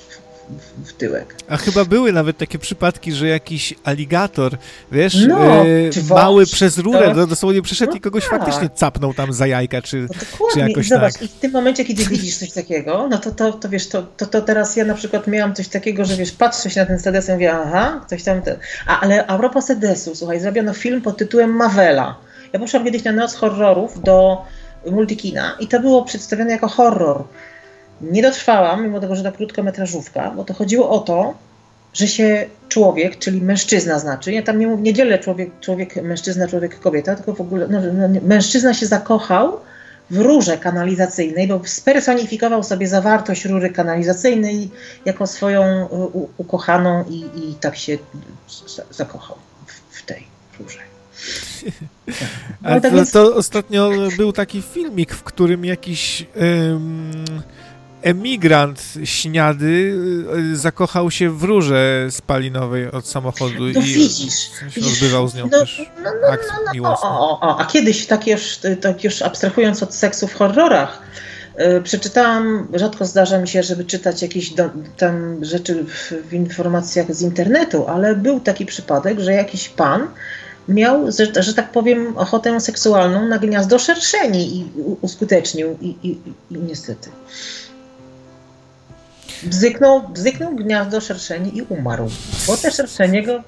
w, 0.86 0.94
tyłek. 0.94 1.36
A 1.48 1.58
chyba 1.58 1.86
były 1.86 2.14
nawet 2.14 2.38
takie 2.38 2.60
przypadki, 2.60 3.12
że 3.12 3.28
jakiś 3.28 3.74
aligator, 3.84 4.58
wiesz, 4.92 5.18
no, 5.28 5.66
e, 5.66 5.66
mały 6.10 6.46
przez 6.46 6.78
rurę, 6.78 7.16
to... 7.16 7.28
dosłownie 7.28 7.62
przeszedł 7.62 7.92
no 7.92 7.98
i 7.98 8.02
kogoś 8.02 8.30
tak. 8.30 8.40
faktycznie 8.40 8.70
capnął 8.70 9.14
tam 9.14 9.34
za 9.34 9.48
jajka, 9.48 9.82
czy, 9.82 10.08
no 10.40 10.48
czy 10.54 10.60
jakoś 10.60 10.88
Zobacz, 10.88 11.14
tak. 11.14 11.22
i 11.22 11.28
w 11.28 11.32
tym 11.34 11.52
momencie, 11.52 11.86
kiedy 11.86 12.06
widzisz 12.16 12.38
coś 12.38 12.52
takiego, 12.52 13.08
no 13.10 13.18
to, 13.18 13.32
to, 13.32 13.52
to 13.52 13.70
wiesz, 13.70 13.88
to, 13.88 14.02
to, 14.02 14.26
to 14.26 14.42
teraz 14.42 14.76
ja 14.76 14.86
na 14.86 14.94
przykład 14.94 15.28
miałam 15.28 15.56
coś 15.56 15.68
takiego, 15.68 16.06
że 16.06 16.16
wiesz, 16.16 16.32
patrzę 16.32 16.70
się 16.70 16.80
na 16.80 16.86
ten 16.86 17.00
sedes 17.00 17.30
i 17.30 17.32
mówię, 17.32 17.54
aha, 17.54 18.06
coś 18.10 18.24
tam 18.24 18.42
ten. 18.42 18.58
A, 18.88 19.00
ale 19.00 19.28
a 19.28 19.38
propos 19.38 19.66
sedesu, 19.66 20.16
słuchaj, 20.16 20.40
zrobiono 20.40 20.74
film 20.74 21.02
pod 21.02 21.18
tytułem 21.18 21.50
Mawela. 21.50 22.16
Ja 22.54 22.60
poszłam 22.60 22.84
kiedyś 22.84 23.04
na 23.04 23.12
noc 23.12 23.36
horrorów 23.36 24.02
do 24.02 24.46
Multikina 24.92 25.56
i 25.60 25.68
to 25.68 25.80
było 25.80 26.06
przedstawione 26.06 26.52
jako 26.52 26.68
horror. 26.68 27.24
Nie 28.02 28.22
dotrwałam, 28.22 28.84
mimo 28.84 29.00
tego, 29.00 29.16
że 29.16 29.24
to 29.24 29.32
krótkometrażówka, 29.32 30.32
bo 30.32 30.44
to 30.44 30.54
chodziło 30.54 30.90
o 30.90 31.00
to, 31.00 31.34
że 31.94 32.08
się 32.08 32.46
człowiek, 32.70 33.20
czyli 33.20 33.42
mężczyzna 33.42 34.00
znaczy, 34.00 34.32
ja 34.32 34.42
tam 34.42 34.60
nie, 34.60 34.68
nie 34.68 34.94
dzielę 34.94 35.20
człowiek, 35.20 35.60
człowiek, 35.60 35.96
mężczyzna, 35.96 36.48
człowiek, 36.48 36.80
kobieta, 36.80 37.16
tylko 37.16 37.34
w 37.34 37.42
ogóle 37.42 37.68
no, 37.68 37.80
no, 37.82 38.20
mężczyzna 38.22 38.74
się 38.74 38.86
zakochał 38.86 39.60
w 40.10 40.18
rurze 40.18 40.58
kanalizacyjnej, 40.58 41.48
bo 41.48 41.62
spersonifikował 41.66 42.64
sobie 42.64 42.88
zawartość 42.88 43.46
rury 43.46 43.70
kanalizacyjnej 43.70 44.70
jako 45.06 45.28
swoją 45.28 45.86
u, 45.86 46.30
ukochaną 46.38 47.06
i, 47.10 47.20
i 47.20 47.56
tak 47.56 47.76
się 47.76 47.98
zakochał 48.92 49.38
w, 49.66 49.98
w 49.98 50.06
tej 50.06 50.28
rurze. 50.60 50.80
A 52.64 52.76
no, 52.76 52.82
tak 52.82 52.92
to, 52.92 53.06
to, 53.06 53.36
ostatnio 53.36 53.92
był 54.18 54.34
taki 54.34 54.62
filmik, 54.62 55.14
w 55.14 55.24
którym 55.24 55.66
jakiś 55.66 56.26
emigrant 58.02 58.94
śniady 59.04 59.96
y, 60.54 60.58
zakochał 60.58 61.12
się 61.12 61.30
w 61.30 61.44
rurze 61.44 62.08
spalinowej 62.10 62.92
od 62.92 63.08
samochodu 63.08 63.60
no, 63.60 63.68
i 63.68 63.84
widzisz, 63.84 64.50
odbywał 64.78 65.28
z 65.28 65.36
nią 65.36 65.50
no, 65.52 65.60
też 65.60 65.92
no, 66.04 66.12
no, 66.22 66.28
akt 66.28 66.46
no, 66.48 66.60
no, 66.66 66.74
miłosny. 66.74 67.10
O, 67.10 67.40
o, 67.40 67.60
a 67.60 67.66
kiedyś, 67.66 68.08
tak 68.08 68.28
już, 68.28 68.60
tak 68.82 69.04
już 69.04 69.22
abstrahując 69.22 69.84
od 69.84 69.96
seksu 69.96 70.28
w 70.28 70.34
horrorach, 70.34 71.02
yy, 71.58 71.82
przeczytałam, 71.82 72.68
rzadko 72.74 73.06
zdarza 73.06 73.40
mi 73.40 73.48
się, 73.48 73.64
żeby 73.64 73.86
czytać 73.86 74.22
jakieś 74.22 74.50
do, 74.50 74.70
tam 74.98 75.46
rzeczy 75.46 75.84
w, 75.84 76.14
w 76.30 76.34
informacjach 76.34 77.16
z 77.16 77.22
internetu, 77.22 77.88
ale 77.88 78.16
był 78.16 78.40
taki 78.40 78.66
przypadek, 78.66 79.20
że 79.20 79.34
jakiś 79.34 79.70
pan 79.70 80.08
miał, 80.68 81.12
że, 81.12 81.44
że, 81.44 81.54
tak 81.54 81.72
powiem, 81.72 82.18
ochotę 82.18 82.60
seksualną 82.60 83.28
na 83.28 83.38
gniazdo 83.38 83.80
szerszeni 83.80 84.58
i 84.58 84.66
uskutecznił 85.02 85.78
i, 85.82 85.96
i, 86.04 86.10
i 86.52 86.58
niestety. 86.58 87.10
Bzyknął, 89.44 90.10
bzyknął 90.10 90.56
gniazdo 90.56 91.02
szerszeni 91.02 91.58
i 91.58 91.62
umarł. 91.62 92.10
Bo 92.48 92.58
te 92.58 92.72
szerszenie 92.72 93.24
go 93.24 93.44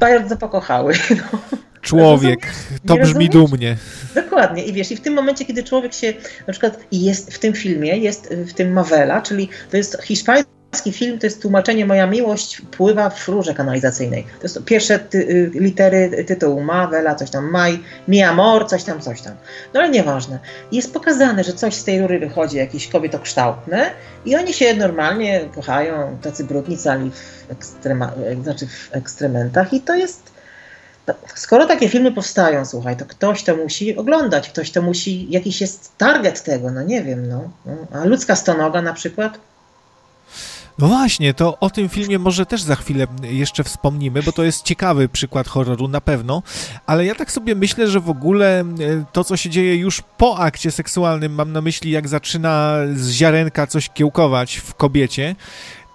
bardzo 0.00 0.36
pokochały. 0.36 0.94
No. 1.32 1.38
Człowiek, 1.80 2.38
to 2.86 2.96
brzmi 2.96 3.28
dumnie. 3.28 3.76
Dokładnie. 4.14 4.64
I 4.64 4.72
wiesz, 4.72 4.90
i 4.90 4.96
w 4.96 5.00
tym 5.00 5.14
momencie, 5.14 5.44
kiedy 5.44 5.62
człowiek 5.62 5.92
się, 5.92 6.14
na 6.46 6.52
przykład 6.52 6.78
jest 6.92 7.34
w 7.34 7.38
tym 7.38 7.52
filmie, 7.52 7.96
jest 7.96 8.28
w 8.28 8.52
tym 8.52 8.72
Mavela, 8.72 9.22
czyli 9.22 9.48
to 9.70 9.76
jest 9.76 10.02
hiszpański 10.02 10.55
film 10.92 11.18
to 11.18 11.26
jest 11.26 11.42
tłumaczenie 11.42 11.86
Moja 11.86 12.06
miłość 12.06 12.62
pływa 12.70 13.10
w 13.10 13.28
rurze 13.28 13.54
kanalizacyjnej. 13.54 14.22
To 14.22 14.42
jest 14.42 14.64
pierwsze 14.64 14.98
ty, 14.98 15.18
y, 15.18 15.50
litery 15.54 16.24
tytułu 16.24 16.60
Mawela, 16.60 17.14
coś 17.14 17.30
tam 17.30 17.50
Maj, 17.50 17.82
Mi 18.08 18.22
Amor, 18.22 18.68
coś 18.68 18.84
tam, 18.84 19.00
coś 19.00 19.22
tam. 19.22 19.34
No 19.74 19.80
ale 19.80 19.88
nieważne. 19.90 20.38
Jest 20.72 20.92
pokazane, 20.92 21.44
że 21.44 21.52
coś 21.52 21.74
z 21.74 21.84
tej 21.84 22.00
rury 22.00 22.18
wychodzi, 22.18 22.56
jakieś 22.56 22.88
kobietokształtne 22.88 23.90
i 24.24 24.36
oni 24.36 24.52
się 24.52 24.74
normalnie 24.74 25.40
kochają, 25.54 26.18
tacy 26.22 26.44
brudni 26.44 26.76
cali 26.76 27.10
w, 27.10 27.50
ekstrema, 27.50 28.12
znaczy 28.42 28.66
w 28.66 28.88
ekstrementach 28.92 29.72
i 29.72 29.80
to 29.80 29.94
jest 29.94 30.36
no, 31.06 31.14
skoro 31.34 31.66
takie 31.66 31.88
filmy 31.88 32.12
powstają, 32.12 32.64
słuchaj, 32.64 32.96
to 32.96 33.06
ktoś 33.06 33.44
to 33.44 33.56
musi 33.56 33.96
oglądać, 33.96 34.48
ktoś 34.50 34.70
to 34.70 34.82
musi, 34.82 35.30
jakiś 35.30 35.60
jest 35.60 35.98
target 35.98 36.42
tego, 36.42 36.70
no 36.70 36.82
nie 36.82 37.02
wiem, 37.02 37.28
no. 37.28 37.50
A 37.92 38.04
ludzka 38.04 38.36
stonoga 38.36 38.82
na 38.82 38.92
przykład, 38.92 39.38
no 40.78 40.86
właśnie, 40.86 41.34
to 41.34 41.58
o 41.58 41.70
tym 41.70 41.88
filmie 41.88 42.18
może 42.18 42.46
też 42.46 42.62
za 42.62 42.76
chwilę 42.76 43.06
jeszcze 43.22 43.64
wspomnimy, 43.64 44.22
bo 44.22 44.32
to 44.32 44.44
jest 44.44 44.62
ciekawy 44.62 45.08
przykład 45.08 45.48
horroru 45.48 45.88
na 45.88 46.00
pewno, 46.00 46.42
ale 46.86 47.04
ja 47.04 47.14
tak 47.14 47.32
sobie 47.32 47.54
myślę, 47.54 47.88
że 47.88 48.00
w 48.00 48.10
ogóle 48.10 48.60
e, 48.60 48.64
to, 49.12 49.24
co 49.24 49.36
się 49.36 49.50
dzieje 49.50 49.76
już 49.76 50.02
po 50.18 50.38
akcie 50.38 50.70
seksualnym, 50.70 51.34
mam 51.34 51.52
na 51.52 51.60
myśli, 51.60 51.90
jak 51.90 52.08
zaczyna 52.08 52.76
z 52.94 53.10
ziarenka 53.10 53.66
coś 53.66 53.88
kiełkować 53.88 54.56
w 54.56 54.74
kobiecie, 54.74 55.36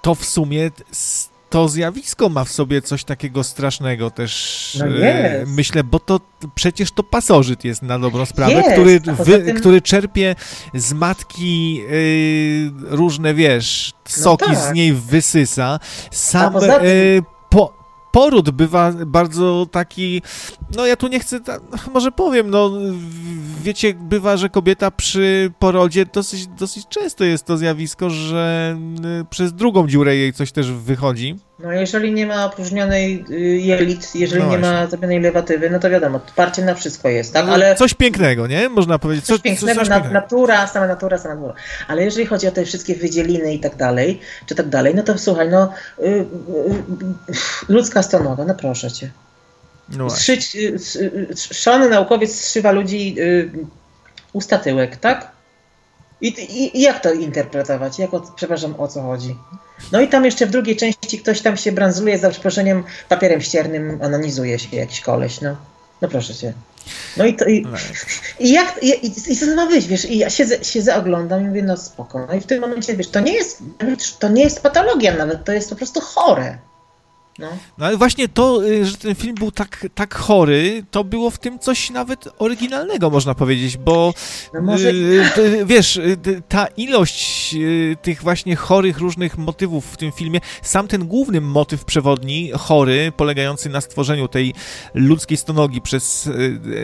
to 0.02 0.16
w 0.16 0.26
sumie 0.26 0.72
to 1.52 1.70
zjawisko 1.70 2.30
ma 2.30 2.44
w 2.44 2.52
sobie 2.52 2.82
coś 2.82 3.04
takiego 3.04 3.44
strasznego 3.44 4.12
też, 4.12 4.78
no 4.80 5.06
e, 5.06 5.46
myślę, 5.48 5.84
bo 5.84 6.00
to 6.00 6.20
przecież 6.56 6.92
to 6.92 7.04
pasożyt 7.04 7.64
jest 7.64 7.82
na 7.82 8.00
dobrą 8.00 8.26
sprawę, 8.26 8.54
jest, 8.54 8.72
który, 8.72 9.00
wy, 9.00 9.40
tym... 9.40 9.58
który 9.58 9.82
czerpie 9.82 10.36
z 10.74 10.94
matki 10.94 11.82
y, 11.92 12.72
różne, 12.82 13.34
wiesz, 13.34 13.94
no 14.18 14.24
soki 14.24 14.46
no 14.48 14.56
tak. 14.56 14.72
z 14.72 14.74
niej 14.74 14.94
wysysa. 14.94 15.80
Sam 16.12 16.60
tym... 16.60 16.72
y, 16.84 17.22
poród 18.12 18.50
bywa 18.50 18.92
bardzo 18.92 19.68
taki, 19.72 20.22
no 20.76 20.86
ja 20.86 20.96
tu 20.96 21.08
nie 21.08 21.20
chcę, 21.20 21.40
może 21.94 22.12
powiem, 22.12 22.50
no 22.50 22.72
wiecie, 23.64 23.94
bywa, 23.94 24.38
że 24.38 24.50
kobieta 24.50 24.92
przy 24.92 25.52
porodzie 25.60 26.06
dosyć, 26.06 26.48
dosyć 26.48 26.88
często 26.88 27.24
jest 27.24 27.46
to 27.46 27.58
zjawisko, 27.58 28.10
że 28.10 28.78
y, 29.22 29.26
przez 29.26 29.54
drugą 29.54 29.88
dziurę 29.88 30.16
jej 30.16 30.34
coś 30.34 30.52
też 30.52 30.72
wychodzi. 30.72 31.36
No 31.64 31.72
jeżeli 31.72 32.14
nie 32.14 32.26
ma 32.26 32.46
opróżnionej 32.46 33.26
y, 33.30 33.40
jelit, 33.40 34.16
jeżeli 34.16 34.44
no 34.44 34.50
nie 34.50 34.58
ma 34.58 34.88
zrobionej 34.88 35.20
lewatywy, 35.20 35.70
no 35.70 35.80
to 35.80 35.90
wiadomo, 35.90 36.20
parcie 36.36 36.66
na 36.66 36.76
wszystko 36.76 37.10
jest, 37.10 37.34
tak? 37.34 37.50
Ale... 37.50 37.76
Coś 37.76 37.94
pięknego, 37.94 38.48
nie? 38.48 38.70
Można 38.70 39.00
powiedzieć. 39.00 39.26
Coś, 39.26 39.36
coś 39.36 39.44
pięknego, 39.44 39.80
coś 39.80 39.90
pięknego. 39.90 40.14
natura, 40.14 40.68
sama 40.68 40.88
natura, 40.88 41.18
sama 41.18 41.36
natura. 41.36 41.54
Ale 41.88 42.04
jeżeli 42.04 42.26
chodzi 42.26 42.48
o 42.48 42.52
te 42.52 42.66
wszystkie 42.66 42.96
wydzieliny 42.96 43.54
i 43.54 43.60
tak 43.60 43.76
dalej, 43.76 44.20
czy 44.46 44.56
tak 44.56 44.70
dalej, 44.70 44.96
no 44.96 45.04
to 45.04 45.18
słuchaj, 45.18 45.50
no 45.50 45.74
y, 46.00 46.04
y, 46.08 46.26
ludzka 47.70 48.04
stonoga, 48.04 48.46
no 48.46 48.56
proszę 48.56 48.92
cię. 48.92 49.12
No 49.90 50.10
Strzyć, 50.10 50.58
szalony 51.36 51.90
naukowiec 51.90 52.36
zszywa 52.36 52.72
ludzi 52.72 53.16
usta 54.34 54.58
tyłek, 54.58 54.98
tak? 54.98 55.32
I, 56.22 56.28
i, 56.28 56.78
I, 56.78 56.82
jak 56.82 57.00
to 57.00 57.14
interpretować? 57.14 58.00
Jak 58.00 58.14
o, 58.14 58.22
przepraszam, 58.36 58.76
o 58.78 58.88
co 58.88 59.02
chodzi? 59.02 59.36
No 59.92 60.02
i 60.02 60.08
tam 60.08 60.26
jeszcze 60.26 60.46
w 60.46 60.50
drugiej 60.50 60.76
części 60.76 61.20
ktoś 61.20 61.42
tam 61.42 61.58
się 61.58 61.72
branzluje 61.72 62.18
za 62.18 62.30
przeproszeniem 62.30 62.84
papierem 63.10 63.42
ściernym, 63.42 64.00
anonizuje 64.02 64.60
się 64.60 64.78
jakiś 64.78 65.02
koleś, 65.02 65.42
no. 65.42 65.56
No 66.02 66.08
proszę 66.08 66.36
cię. 66.36 66.54
No 67.18 67.26
i 67.26 67.36
to 67.36 67.46
i, 67.46 67.62
no 67.62 67.78
i 68.40 68.52
jak 68.52 68.84
i, 68.84 68.88
i, 68.88 69.32
i 69.32 69.38
co 69.38 69.56
ma 69.56 69.66
wyjść, 69.66 69.88
wiesz, 69.88 70.06
i 70.06 70.18
ja 70.18 70.30
siedzę, 70.30 70.64
siedzę, 70.64 70.96
oglądam 70.96 71.42
i 71.42 71.48
mówię, 71.48 71.64
no 71.64 71.78
spoko. 71.78 72.26
No 72.30 72.34
i 72.34 72.42
w 72.42 72.46
tym 72.46 72.62
momencie, 72.62 72.96
wiesz, 72.96 73.08
to 73.08 73.20
nie 73.20 73.34
jest, 73.34 73.64
to 74.20 74.30
nie 74.30 74.44
jest 74.44 74.64
patologia 74.64 75.18
nawet, 75.18 75.46
to 75.46 75.52
jest 75.52 75.70
po 75.70 75.76
prostu 75.76 76.02
chore. 76.02 76.58
No. 77.40 77.48
no 77.78 77.86
ale 77.86 77.98
właśnie 77.98 78.28
to, 78.28 78.66
y, 78.66 78.86
że 78.86 78.98
ten 78.98 79.16
film 79.16 79.36
był 79.36 79.52
tak, 79.52 79.88
tak 79.96 80.16
chory, 80.16 80.84
to 80.92 81.04
było 81.04 81.30
w 81.30 81.40
tym 81.40 81.60
coś 81.60 81.90
nawet 81.90 82.28
oryginalnego, 82.40 83.10
można 83.10 83.36
powiedzieć, 83.36 83.78
bo 83.78 84.14
no 84.54 84.62
może... 84.62 84.90
y, 84.90 85.66
wiesz, 85.66 85.96
y, 85.98 86.18
ta 86.50 86.68
ilość 86.68 87.56
tych 88.02 88.22
właśnie 88.22 88.56
chorych 88.56 88.98
różnych 88.98 89.38
motywów 89.38 89.86
w 89.86 89.98
tym 89.98 90.12
filmie, 90.12 90.40
sam 90.62 90.88
ten 90.88 91.08
główny 91.08 91.42
motyw 91.42 91.86
przewodni, 91.86 92.52
chory, 92.58 93.12
polegający 93.18 93.70
na 93.70 93.82
stworzeniu 93.82 94.28
tej 94.28 94.54
ludzkiej 94.94 95.38
stonogi 95.38 95.82
przez 95.82 96.30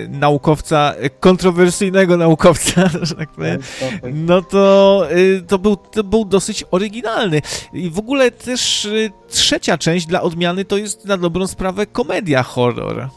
naukowca, 0.09 0.93
kontrowersyjnego 1.19 2.17
naukowca, 2.17 2.89
że 3.01 3.15
tak 3.15 3.31
powiem, 3.31 3.59
no 4.13 4.41
to, 4.41 5.07
to, 5.47 5.59
był, 5.59 5.75
to 5.75 6.03
był 6.03 6.25
dosyć 6.25 6.63
oryginalny. 6.71 7.41
I 7.73 7.89
w 7.89 7.99
ogóle 7.99 8.31
też 8.31 8.87
trzecia 9.29 9.77
część 9.77 10.05
dla 10.05 10.21
odmiany 10.21 10.36
to 10.67 10.77
jest 10.77 11.05
na 11.05 11.17
dobrą 11.17 11.47
sprawę 11.47 11.85
komedia 11.85 12.43
horror. 12.43 13.09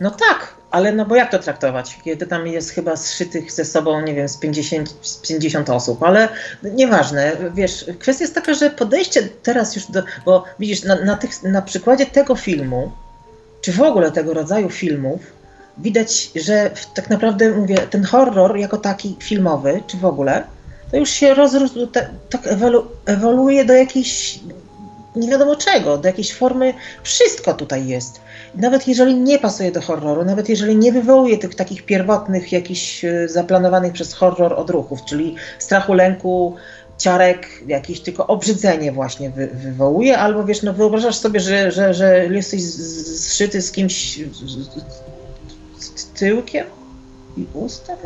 No 0.00 0.10
tak, 0.10 0.54
ale 0.70 0.92
no 0.92 1.04
bo 1.06 1.16
jak 1.16 1.30
to 1.30 1.38
traktować, 1.38 1.98
kiedy 2.04 2.26
tam 2.26 2.46
jest 2.46 2.70
chyba 2.70 2.96
zszytych 2.96 3.52
ze 3.52 3.64
sobą, 3.64 4.00
nie 4.00 4.14
wiem, 4.14 4.28
z 4.28 4.36
50, 4.36 4.94
z 5.02 5.16
50 5.16 5.70
osób, 5.70 6.02
ale 6.02 6.28
nieważne, 6.62 7.36
wiesz, 7.54 7.84
kwestia 7.98 8.24
jest 8.24 8.34
taka, 8.34 8.54
że 8.54 8.70
podejście 8.70 9.28
teraz 9.42 9.76
już 9.76 9.86
do, 9.86 10.02
bo 10.24 10.44
widzisz, 10.58 10.82
na, 10.82 11.04
na, 11.04 11.16
tych, 11.16 11.42
na 11.42 11.62
przykładzie 11.62 12.06
tego 12.06 12.36
filmu, 12.36 12.92
czy 13.60 13.72
w 13.72 13.82
ogóle 13.82 14.12
tego 14.12 14.34
rodzaju 14.34 14.70
filmów, 14.70 15.20
widać, 15.78 16.30
że 16.34 16.70
tak 16.94 17.10
naprawdę, 17.10 17.50
mówię, 17.50 17.76
ten 17.76 18.04
horror 18.04 18.56
jako 18.56 18.76
taki 18.76 19.16
filmowy, 19.20 19.82
czy 19.86 19.96
w 19.96 20.04
ogóle, 20.04 20.44
to 20.90 20.96
już 20.96 21.10
się 21.10 21.34
rozrósł, 21.34 21.86
tak 22.30 22.46
ewolu, 22.46 22.86
ewoluuje 23.06 23.64
do 23.64 23.74
jakiejś 23.74 24.40
nie 25.18 25.28
wiadomo 25.28 25.56
czego, 25.56 25.98
do 25.98 26.08
jakiejś 26.08 26.34
formy. 26.34 26.74
Wszystko 27.02 27.54
tutaj 27.54 27.86
jest. 27.86 28.20
Nawet 28.54 28.88
jeżeli 28.88 29.14
nie 29.14 29.38
pasuje 29.38 29.72
do 29.72 29.80
horroru, 29.80 30.24
nawet 30.24 30.48
jeżeli 30.48 30.76
nie 30.76 30.92
wywołuje 30.92 31.38
tych 31.38 31.54
takich 31.54 31.82
pierwotnych, 31.82 32.52
jakichś 32.52 33.04
e, 33.04 33.28
zaplanowanych 33.28 33.92
przez 33.92 34.14
horror 34.14 34.52
odruchów, 34.52 35.04
czyli 35.04 35.36
strachu, 35.58 35.94
lęku, 35.94 36.56
ciarek, 36.98 37.48
jakieś 37.66 38.00
tylko 38.00 38.26
obrzydzenie 38.26 38.92
właśnie 38.92 39.30
wy, 39.30 39.46
wywołuje, 39.46 40.18
albo 40.18 40.44
wiesz, 40.44 40.62
no 40.62 40.72
wyobrażasz 40.72 41.16
sobie, 41.16 41.40
że, 41.40 41.70
że, 41.72 41.94
że 41.94 42.26
jesteś 42.26 42.62
zszyty 42.62 43.62
z 43.62 43.72
kimś 43.72 44.16
z, 45.78 46.00
z 46.00 46.06
tyłkiem 46.06 46.66
i 47.36 47.46
ustaw. 47.54 47.98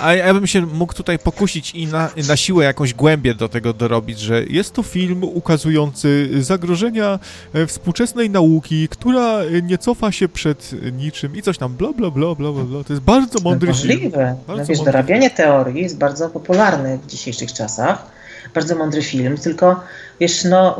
A 0.00 0.14
ja 0.14 0.34
bym 0.34 0.46
się 0.46 0.66
mógł 0.66 0.94
tutaj 0.94 1.18
pokusić 1.18 1.74
i 1.74 1.86
na, 1.86 2.10
na 2.28 2.36
siłę 2.36 2.64
jakąś 2.64 2.94
głębię 2.94 3.34
do 3.34 3.48
tego 3.48 3.72
dorobić, 3.72 4.20
że 4.20 4.44
jest 4.44 4.72
to 4.72 4.82
film 4.82 5.24
ukazujący 5.24 6.28
zagrożenia 6.42 7.18
e, 7.52 7.66
współczesnej 7.66 8.30
nauki, 8.30 8.88
która 8.88 9.38
nie 9.62 9.78
cofa 9.78 10.12
się 10.12 10.28
przed 10.28 10.70
niczym 10.92 11.36
i 11.36 11.42
coś 11.42 11.58
tam 11.58 11.74
bla 11.74 11.92
bla 11.92 12.10
bla 12.10 12.34
bla 12.34 12.52
bla. 12.52 12.84
To 12.84 12.92
jest 12.92 13.02
bardzo 13.02 13.40
mądry 13.40 13.68
no, 13.68 13.74
film. 13.74 14.12
Bardzo 14.46 14.62
no 14.62 14.64
wiesz, 14.64 14.80
dorabianie 14.80 15.30
teorii 15.30 15.82
jest 15.82 15.98
bardzo 15.98 16.28
popularne 16.28 16.98
w 16.98 17.06
dzisiejszych 17.06 17.52
czasach. 17.52 18.06
Bardzo 18.54 18.76
mądry 18.76 19.02
film, 19.02 19.36
tylko 19.36 19.80
wiesz, 20.20 20.44
no 20.44 20.78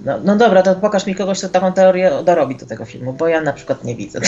no, 0.00 0.18
no 0.24 0.36
dobra, 0.36 0.62
to 0.62 0.74
pokaż 0.74 1.06
mi 1.06 1.14
kogoś, 1.14 1.38
kto 1.38 1.48
taką 1.48 1.72
teorię 1.72 2.10
dorobi 2.24 2.56
do 2.56 2.66
tego 2.66 2.84
filmu, 2.84 3.12
bo 3.12 3.28
ja 3.28 3.40
na 3.40 3.52
przykład 3.52 3.84
nie 3.84 3.94
widzę. 3.94 4.20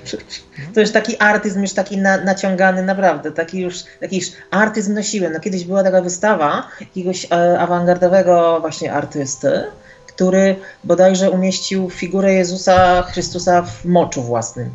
to 0.74 0.80
już 0.80 0.90
taki 0.92 1.18
artyzm 1.18 1.62
już 1.62 1.72
taki 1.72 1.98
na, 1.98 2.16
naciągany 2.16 2.82
naprawdę, 2.82 3.32
taki 3.32 3.60
już 3.60 3.84
jakiś 4.00 4.32
artyzm 4.50 4.94
na 4.94 5.02
siłę. 5.02 5.30
No 5.30 5.40
kiedyś 5.40 5.64
była 5.64 5.82
taka 5.82 6.02
wystawa 6.02 6.68
jakiegoś 6.80 7.26
e, 7.32 7.58
awangardowego 7.58 8.60
właśnie 8.60 8.92
artysty, 8.92 9.64
który 10.06 10.56
bodajże 10.84 11.30
umieścił 11.30 11.90
figurę 11.90 12.34
Jezusa 12.34 13.02
Chrystusa 13.02 13.62
w 13.62 13.84
moczu 13.84 14.22
własnym. 14.22 14.70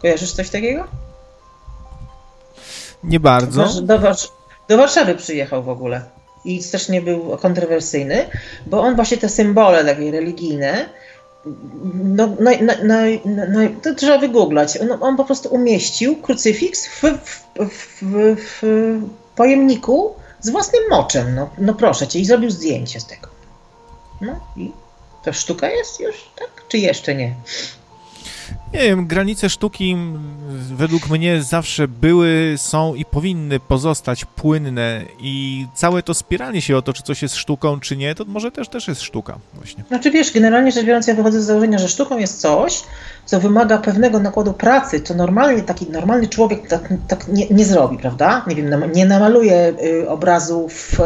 Kojarzysz 0.00 0.32
coś 0.32 0.50
takiego? 0.50 0.84
Nie 3.04 3.20
bardzo. 3.20 3.64
Do, 3.82 3.98
do, 3.98 4.14
do 4.68 4.76
Warszawy 4.76 5.14
przyjechał 5.14 5.62
w 5.62 5.68
ogóle 5.68 6.17
i 6.48 6.62
strasznie 6.62 7.02
był 7.02 7.36
kontrowersyjny, 7.36 8.26
bo 8.66 8.80
on 8.80 8.96
właśnie 8.96 9.16
te 9.16 9.28
symbole 9.28 9.84
takie 9.84 10.10
religijne, 10.10 10.88
no, 11.94 12.28
to 13.82 13.94
trzeba 13.94 14.18
wygooglać. 14.18 14.78
On, 14.80 14.88
on, 15.00 15.16
po 15.16 15.24
prostu 15.24 15.48
umieścił 15.48 16.16
krucyfiks 16.16 16.86
w, 16.86 17.02
w, 17.02 17.44
w, 17.60 18.02
w, 18.36 18.62
pojemniku 19.36 20.14
z 20.40 20.50
własnym 20.50 20.82
moczem. 20.90 21.34
No, 21.34 21.50
no 21.58 21.74
proszę 21.74 22.06
cię, 22.06 22.18
i 22.18 22.24
zrobił 22.24 22.50
zdjęcie 22.50 23.00
z 23.00 23.06
tego. 23.06 23.28
No 24.20 24.40
i 24.56 24.72
to 25.24 25.32
sztuka 25.32 25.70
jest 25.70 26.00
już, 26.00 26.30
tak? 26.38 26.48
Czy 26.68 26.78
jeszcze 26.78 27.14
nie? 27.14 27.34
Nie 28.72 28.80
wiem, 28.80 29.06
granice 29.06 29.50
sztuki 29.50 29.96
według 30.74 31.10
mnie 31.10 31.42
zawsze 31.42 31.88
były, 31.88 32.54
są 32.56 32.94
i 32.94 33.04
powinny 33.04 33.60
pozostać 33.60 34.24
płynne 34.24 35.02
i 35.20 35.66
całe 35.74 36.02
to 36.02 36.14
spieranie 36.14 36.62
się 36.62 36.76
o 36.76 36.82
to, 36.82 36.92
czy 36.92 37.02
coś 37.02 37.22
jest 37.22 37.36
sztuką, 37.36 37.80
czy 37.80 37.96
nie, 37.96 38.14
to 38.14 38.24
może 38.24 38.52
też 38.52 38.68
też 38.68 38.88
jest 38.88 39.02
sztuka 39.02 39.38
właśnie. 39.54 39.84
Znaczy 39.88 40.10
wiesz, 40.10 40.32
generalnie 40.32 40.72
rzecz 40.72 40.86
biorąc 40.86 41.06
ja 41.06 41.14
wychodzę 41.14 41.42
z 41.42 41.44
założenia, 41.44 41.78
że 41.78 41.88
sztuką 41.88 42.18
jest 42.18 42.40
coś, 42.40 42.82
co 43.24 43.40
wymaga 43.40 43.78
pewnego 43.78 44.18
nakładu 44.18 44.52
pracy, 44.52 45.00
co 45.00 45.14
normalnie 45.14 45.62
taki 45.62 45.90
normalny 45.90 46.28
człowiek 46.28 46.68
tak, 46.68 46.88
tak 47.08 47.28
nie, 47.28 47.46
nie, 47.48 47.64
zrobi, 47.64 47.98
prawda? 47.98 48.44
Nie 48.46 48.56
wiem, 48.56 48.92
nie 48.94 49.06
namaluje 49.06 49.74
y, 49.84 50.08
obrazów, 50.08 51.00
y, 51.00 51.04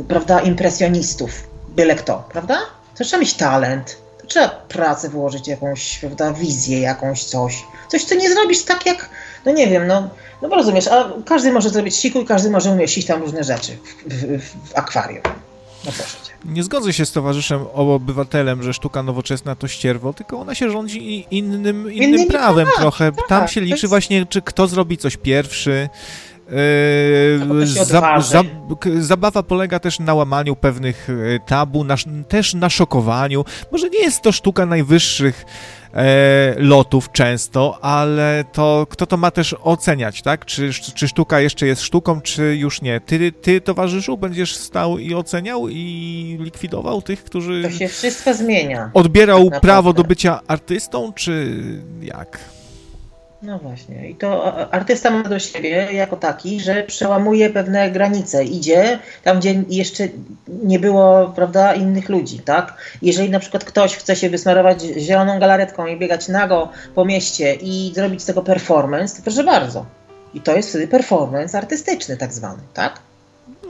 y, 0.00 0.04
prawda, 0.08 0.40
impresjonistów, 0.40 1.30
byle 1.76 1.94
kto, 1.94 2.28
prawda? 2.32 2.58
To 2.98 3.04
trzeba 3.04 3.20
mieć 3.20 3.34
talent, 3.34 3.98
trzeba 4.28 4.48
pracę 4.48 5.08
włożyć, 5.08 5.48
jakąś, 5.48 5.98
prawda, 5.98 6.32
wizję, 6.32 6.80
jakąś 6.80 7.24
coś. 7.24 7.64
Coś, 7.88 8.04
co 8.04 8.14
nie 8.14 8.30
zrobisz 8.30 8.62
tak 8.62 8.86
jak, 8.86 9.10
no 9.46 9.52
nie 9.52 9.66
wiem, 9.66 9.86
no, 9.86 10.08
no 10.42 10.48
bo 10.48 10.56
rozumiesz, 10.56 10.88
a 10.88 11.12
każdy 11.26 11.52
może 11.52 11.70
zrobić 11.70 11.96
siku 11.96 12.20
i 12.20 12.24
każdy 12.24 12.50
może 12.50 12.70
umieścić 12.70 13.06
tam 13.06 13.22
różne 13.22 13.44
rzeczy 13.44 13.78
w, 14.06 14.14
w, 14.14 14.70
w 14.70 14.76
akwarium. 14.76 15.22
No 15.84 15.92
proszę 15.96 16.16
cię. 16.24 16.32
Nie 16.44 16.62
zgodzę 16.62 16.92
się 16.92 17.06
z 17.06 17.12
towarzyszem 17.12 17.66
obywatelem, 17.74 18.62
że 18.62 18.74
sztuka 18.74 19.02
nowoczesna 19.02 19.54
to 19.54 19.68
ścierwo, 19.68 20.12
tylko 20.12 20.40
ona 20.40 20.54
się 20.54 20.70
rządzi 20.70 21.26
innym, 21.30 21.92
innym 21.92 22.28
prawem 22.28 22.66
tak, 22.66 22.76
trochę. 22.76 23.12
Tak, 23.12 23.28
Tam 23.28 23.48
się 23.48 23.60
liczy 23.60 23.74
jest... 23.74 23.86
właśnie, 23.86 24.26
czy 24.26 24.42
kto 24.42 24.66
zrobi 24.66 24.98
coś 24.98 25.16
pierwszy, 25.16 25.88
za, 27.64 28.20
za, 28.20 28.42
zabawa 28.98 29.42
polega 29.42 29.78
też 29.78 29.98
na 29.98 30.14
łamaniu 30.14 30.56
pewnych 30.56 31.08
e, 31.10 31.38
tabu, 31.46 31.84
na, 31.84 31.96
też 32.28 32.54
na 32.54 32.70
szokowaniu. 32.70 33.44
Może 33.72 33.90
nie 33.90 33.98
jest 33.98 34.22
to 34.22 34.32
sztuka 34.32 34.66
najwyższych 34.66 35.44
e, 35.94 36.54
lotów 36.58 37.12
często, 37.12 37.78
ale 37.84 38.44
to 38.52 38.86
kto 38.90 39.06
to 39.06 39.16
ma 39.16 39.30
też 39.30 39.54
oceniać, 39.62 40.22
tak? 40.22 40.44
Czy, 40.44 40.70
czy 40.72 41.08
sztuka 41.08 41.40
jeszcze 41.40 41.66
jest 41.66 41.82
sztuką, 41.82 42.20
czy 42.20 42.56
już 42.56 42.82
nie? 42.82 43.00
Ty, 43.00 43.32
ty, 43.32 43.60
towarzyszu, 43.60 44.18
będziesz 44.18 44.56
stał 44.56 44.98
i 44.98 45.14
oceniał 45.14 45.68
i 45.68 46.38
likwidował 46.40 47.02
tych, 47.02 47.24
którzy... 47.24 47.62
To 47.62 47.70
się 47.70 47.88
wszystko 47.88 48.34
zmienia. 48.34 48.90
Odbierał 48.94 49.50
tak 49.50 49.60
prawo 49.60 49.92
do 49.92 50.04
bycia 50.04 50.40
artystą, 50.46 51.12
czy 51.12 51.62
jak? 52.02 52.38
No 53.42 53.58
właśnie. 53.58 54.10
I 54.10 54.14
to 54.14 54.52
artysta 54.72 55.10
ma 55.10 55.22
do 55.22 55.38
siebie 55.38 55.88
jako 55.92 56.16
taki, 56.16 56.60
że 56.60 56.82
przełamuje 56.82 57.50
pewne 57.50 57.90
granice. 57.90 58.44
Idzie 58.44 58.98
tam, 59.24 59.38
gdzie 59.38 59.64
jeszcze 59.68 60.08
nie 60.48 60.78
było, 60.78 61.32
prawda, 61.36 61.74
innych 61.74 62.08
ludzi, 62.08 62.38
tak? 62.38 62.76
Jeżeli 63.02 63.30
na 63.30 63.38
przykład 63.40 63.64
ktoś 63.64 63.96
chce 63.96 64.16
się 64.16 64.30
wysmarować 64.30 64.82
zieloną 64.82 65.38
galaretką 65.38 65.86
i 65.86 65.98
biegać 65.98 66.28
nago 66.28 66.68
po 66.94 67.04
mieście 67.04 67.54
i 67.54 67.92
zrobić 67.94 68.22
z 68.22 68.24
tego 68.24 68.42
performance, 68.42 69.16
to 69.16 69.22
proszę 69.22 69.44
bardzo. 69.44 69.86
I 70.34 70.40
to 70.40 70.56
jest 70.56 70.68
wtedy 70.68 70.88
performance 70.88 71.58
artystyczny 71.58 72.16
tak 72.16 72.32
zwany, 72.32 72.62
tak? 72.74 73.00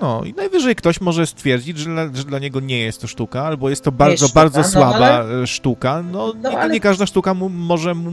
No 0.01 0.25
i 0.25 0.35
najwyżej 0.35 0.77
ktoś 0.77 1.01
może 1.01 1.27
stwierdzić, 1.27 1.79
że 1.79 1.91
dla, 1.91 2.09
że 2.15 2.25
dla 2.25 2.39
niego 2.39 2.61
nie 2.61 2.79
jest 2.79 3.01
to 3.01 3.07
sztuka, 3.07 3.43
albo 3.43 3.71
jest 3.71 3.85
to 3.85 3.93
bardzo, 3.93 4.13
jest 4.13 4.25
sztuka, 4.25 4.41
bardzo 4.41 4.61
no, 4.61 4.69
słaba 4.69 5.07
ale... 5.07 5.47
sztuka. 5.47 6.03
No, 6.13 6.33
no 6.43 6.51
nie, 6.51 6.59
ale... 6.59 6.73
nie 6.73 6.81
każda 6.81 7.07
sztuka 7.07 7.35
mu, 7.35 7.49
może 7.49 7.95
mu, 7.95 8.13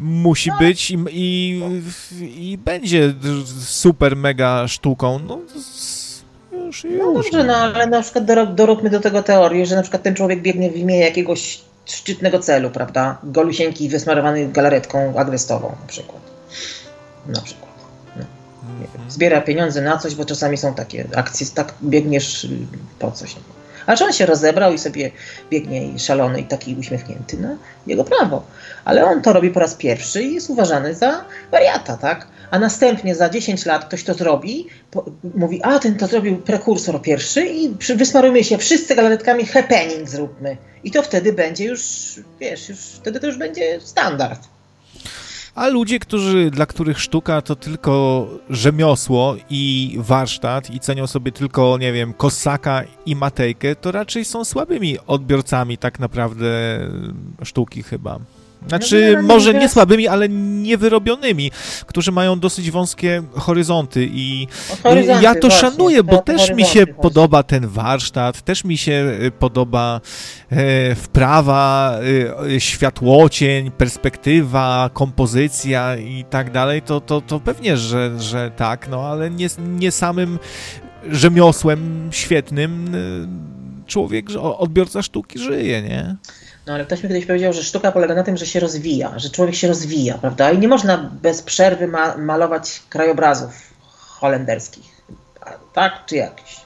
musi 0.00 0.50
no. 0.50 0.58
być 0.58 0.90
i, 0.90 0.98
i, 1.10 1.62
i, 2.52 2.58
będzie 2.58 3.14
super 3.60 4.16
mega 4.16 4.68
sztuką. 4.68 5.18
No, 5.18 5.38
już, 6.52 6.84
już. 6.84 6.98
No 6.98 7.14
dobrze, 7.14 7.44
no 7.44 7.56
ale 7.56 7.86
na 7.86 8.02
przykład 8.02 8.54
doróbmy 8.54 8.90
do 8.90 9.00
tego 9.00 9.22
teorię, 9.22 9.66
że 9.66 9.76
na 9.76 9.82
przykład 9.82 10.02
ten 10.02 10.14
człowiek 10.14 10.42
biegnie 10.42 10.70
w 10.70 10.76
imię 10.76 10.98
jakiegoś 10.98 11.60
szczytnego 11.84 12.38
celu, 12.38 12.70
prawda? 12.70 13.18
Golusieńki 13.22 13.88
wysmarowany 13.88 14.48
galaretką 14.48 15.18
agrestową 15.18 15.76
na 15.80 15.86
przykład. 15.86 16.20
Na 17.26 17.40
przykład. 17.40 17.70
No. 18.16 18.22
Mhm. 18.82 19.10
Zbiera 19.10 19.40
pieniądze 19.40 19.82
na 19.82 19.98
coś, 19.98 20.14
bo 20.14 20.24
czasami 20.24 20.56
są 20.56 20.74
takie 20.74 21.08
akcje, 21.16 21.46
tak 21.54 21.74
biegniesz 21.82 22.46
po 22.98 23.10
coś. 23.10 23.36
A 23.86 24.04
on 24.04 24.12
się 24.12 24.26
rozebrał 24.26 24.72
i 24.72 24.78
sobie 24.78 25.10
biegnie 25.50 25.88
i 25.88 25.98
szalony 25.98 26.40
i 26.40 26.44
taki 26.44 26.76
uśmiechnięty, 26.76 27.36
no 27.40 27.56
jego 27.86 28.04
prawo. 28.04 28.42
Ale 28.84 29.04
on 29.04 29.22
to 29.22 29.32
robi 29.32 29.50
po 29.50 29.60
raz 29.60 29.74
pierwszy 29.74 30.22
i 30.22 30.34
jest 30.34 30.50
uważany 30.50 30.94
za 30.94 31.24
wariata, 31.50 31.96
tak? 31.96 32.26
A 32.50 32.58
następnie 32.58 33.14
za 33.14 33.28
10 33.28 33.66
lat 33.66 33.84
ktoś 33.84 34.04
to 34.04 34.14
zrobi, 34.14 34.66
po, 34.90 35.04
mówi, 35.34 35.62
a 35.62 35.78
ten 35.78 35.96
to 35.96 36.06
zrobił 36.06 36.36
prekursor 36.36 37.02
pierwszy 37.02 37.46
i 37.46 37.76
przy, 37.76 37.96
wysmarujmy 37.96 38.44
się 38.44 38.58
wszyscy 38.58 38.94
galaretkami 38.94 39.46
happening 39.46 40.08
zróbmy. 40.08 40.56
I 40.84 40.90
to 40.90 41.02
wtedy 41.02 41.32
będzie 41.32 41.64
już, 41.64 41.82
wiesz, 42.40 42.68
już, 42.68 42.78
wtedy 42.78 43.20
to 43.20 43.26
już 43.26 43.38
będzie 43.38 43.80
standard. 43.80 44.53
A 45.54 45.68
ludzie, 45.68 45.98
którzy, 45.98 46.50
dla 46.50 46.66
których 46.66 47.00
sztuka 47.00 47.42
to 47.42 47.56
tylko 47.56 48.26
rzemiosło 48.50 49.36
i 49.50 49.94
warsztat 49.98 50.70
i 50.70 50.80
cenią 50.80 51.06
sobie 51.06 51.32
tylko, 51.32 51.78
nie 51.78 51.92
wiem, 51.92 52.12
kosaka 52.12 52.82
i 53.06 53.16
matejkę, 53.16 53.76
to 53.76 53.92
raczej 53.92 54.24
są 54.24 54.44
słabymi 54.44 54.98
odbiorcami 55.06 55.78
tak 55.78 55.98
naprawdę 55.98 56.80
sztuki 57.42 57.82
chyba. 57.82 58.18
Znaczy, 58.68 59.12
no, 59.16 59.22
może 59.22 59.54
nie 59.54 59.68
słabymi, 59.68 60.08
ale 60.08 60.28
niewyrobionymi, 60.28 61.50
którzy 61.86 62.12
mają 62.12 62.40
dosyć 62.40 62.70
wąskie 62.70 63.22
horyzonty 63.34 64.08
i 64.12 64.46
ja 65.20 65.34
to 65.34 65.50
szanuję, 65.50 66.02
bo 66.02 66.18
też 66.18 66.50
mi 66.50 66.64
się 66.64 66.86
podoba 66.86 67.42
ten 67.42 67.68
warsztat, 67.68 68.42
też 68.42 68.64
mi 68.64 68.78
się 68.78 69.18
y, 69.22 69.30
podoba 69.30 70.00
e, 70.50 70.94
wprawa, 70.94 71.98
e, 72.54 72.60
światłocień, 72.60 73.70
perspektywa, 73.70 74.90
kompozycja 74.92 75.96
i 75.96 76.24
tak 76.30 76.52
dalej, 76.52 76.82
to, 76.82 77.00
to, 77.00 77.20
to 77.20 77.40
pewnie, 77.40 77.76
że, 77.76 78.20
że 78.20 78.50
tak, 78.56 78.88
no 78.88 79.00
ale 79.00 79.30
nie, 79.30 79.48
nie 79.58 79.90
samym 79.90 80.38
rzemiosłem 81.10 82.08
świetnym 82.12 82.94
y, 82.94 83.28
człowiek, 83.86 84.26
odbiorca 84.40 85.02
sztuki 85.02 85.38
żyje, 85.38 85.82
nie? 85.82 86.16
No 86.66 86.74
ale 86.74 86.84
ktoś 86.84 87.02
mi 87.02 87.08
kiedyś 87.08 87.26
powiedział, 87.26 87.52
że 87.52 87.62
sztuka 87.62 87.92
polega 87.92 88.14
na 88.14 88.22
tym, 88.22 88.36
że 88.36 88.46
się 88.46 88.60
rozwija, 88.60 89.12
że 89.16 89.30
człowiek 89.30 89.54
się 89.54 89.68
rozwija, 89.68 90.18
prawda? 90.18 90.50
I 90.50 90.58
nie 90.58 90.68
można 90.68 91.10
bez 91.22 91.42
przerwy 91.42 91.86
ma 91.86 92.16
malować 92.16 92.82
krajobrazów 92.88 93.74
holenderskich, 93.90 95.02
tak? 95.72 96.06
Czy 96.06 96.16
jakiś. 96.16 96.64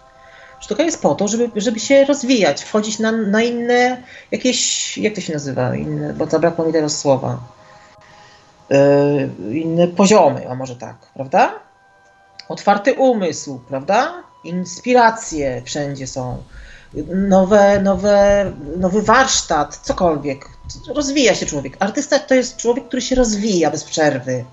Sztuka 0.61 0.83
jest 0.83 1.03
po 1.03 1.15
to, 1.15 1.29
żeby, 1.29 1.61
żeby 1.61 1.81
się 1.81 2.05
rozwijać, 2.05 2.65
wchodzić 2.65 2.99
na, 2.99 3.13
na 3.13 3.43
inne 3.43 4.03
jakieś, 4.31 4.99
jak 4.99 5.15
to 5.15 5.21
się 5.21 5.33
nazywa, 5.33 5.77
inne, 5.77 6.13
bo 6.13 6.27
zabrakło 6.27 6.65
mi 6.65 6.73
teraz 6.73 6.99
słowa, 6.99 7.39
yy, 8.71 9.59
inne 9.59 9.89
poziomy, 9.89 10.51
a 10.51 10.55
może 10.55 10.77
tak, 10.77 10.97
prawda? 11.15 11.55
Otwarty 12.49 12.95
umysł, 12.95 13.61
prawda? 13.69 14.23
Inspiracje 14.45 15.63
wszędzie 15.65 16.07
są 16.07 16.43
nowe, 17.15 17.81
nowe, 17.83 18.53
nowy 18.77 19.03
warsztat, 19.03 19.77
cokolwiek. 19.83 20.49
Rozwija 20.95 21.35
się 21.35 21.47
człowiek. 21.47 21.77
Artysta 21.81 22.19
to 22.19 22.35
jest 22.35 22.57
człowiek, 22.57 22.89
który 22.89 23.03
się 23.03 23.15
rozwija 23.15 23.71
bez 23.71 23.85
przerwy. 23.85 24.45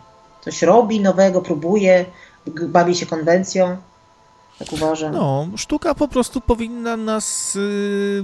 Coś 0.42 0.62
robi 0.62 1.00
nowego, 1.00 1.42
próbuje, 1.42 2.06
bawi 2.46 2.96
się 2.96 3.06
konwencją. 3.06 3.78
Tak 4.60 4.74
uważam. 4.74 5.14
No, 5.14 5.48
sztuka 5.58 5.96
po 5.96 6.08
prostu 6.08 6.42
powinna 6.42 6.98
nas 6.98 7.56
y, 7.56 8.24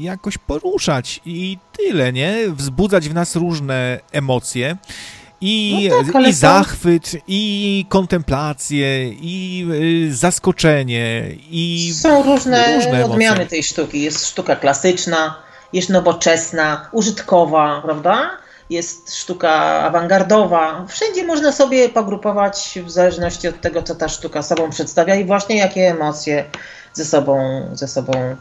jakoś 0.00 0.38
poruszać 0.38 1.20
i 1.24 1.58
tyle, 1.76 2.12
nie? 2.12 2.36
Wzbudzać 2.48 3.08
w 3.08 3.14
nas 3.14 3.36
różne 3.36 4.00
emocje. 4.12 4.76
I, 5.40 5.90
no 5.90 6.12
tak, 6.12 6.28
i 6.28 6.32
zachwyt, 6.32 7.10
to... 7.10 7.18
i 7.26 7.86
kontemplację, 7.88 9.08
i 9.08 9.66
y, 10.10 10.14
zaskoczenie, 10.14 11.30
i. 11.50 11.92
Są 11.94 12.22
różne, 12.22 12.74
różne 12.74 13.04
odmiany 13.04 13.46
tej 13.46 13.62
sztuki. 13.62 14.02
Jest 14.02 14.26
sztuka 14.26 14.56
klasyczna, 14.56 15.42
jest 15.72 15.88
nowoczesna, 15.90 16.88
użytkowa, 16.92 17.80
prawda? 17.84 18.30
Jest 18.70 19.16
sztuka 19.16 19.82
awangardowa. 19.82 20.86
Wszędzie 20.88 21.24
można 21.24 21.52
sobie 21.52 21.88
pogrupować 21.88 22.78
w 22.84 22.90
zależności 22.90 23.48
od 23.48 23.60
tego, 23.60 23.82
co 23.82 23.94
ta 23.94 24.08
sztuka 24.08 24.42
sobą 24.42 24.70
przedstawia 24.70 25.14
i 25.14 25.24
właśnie 25.24 25.58
jakie 25.58 25.80
emocje 25.90 26.44
ze 26.92 27.04
sobą, 27.04 27.62
ze 27.72 27.88
sobą 27.88 28.36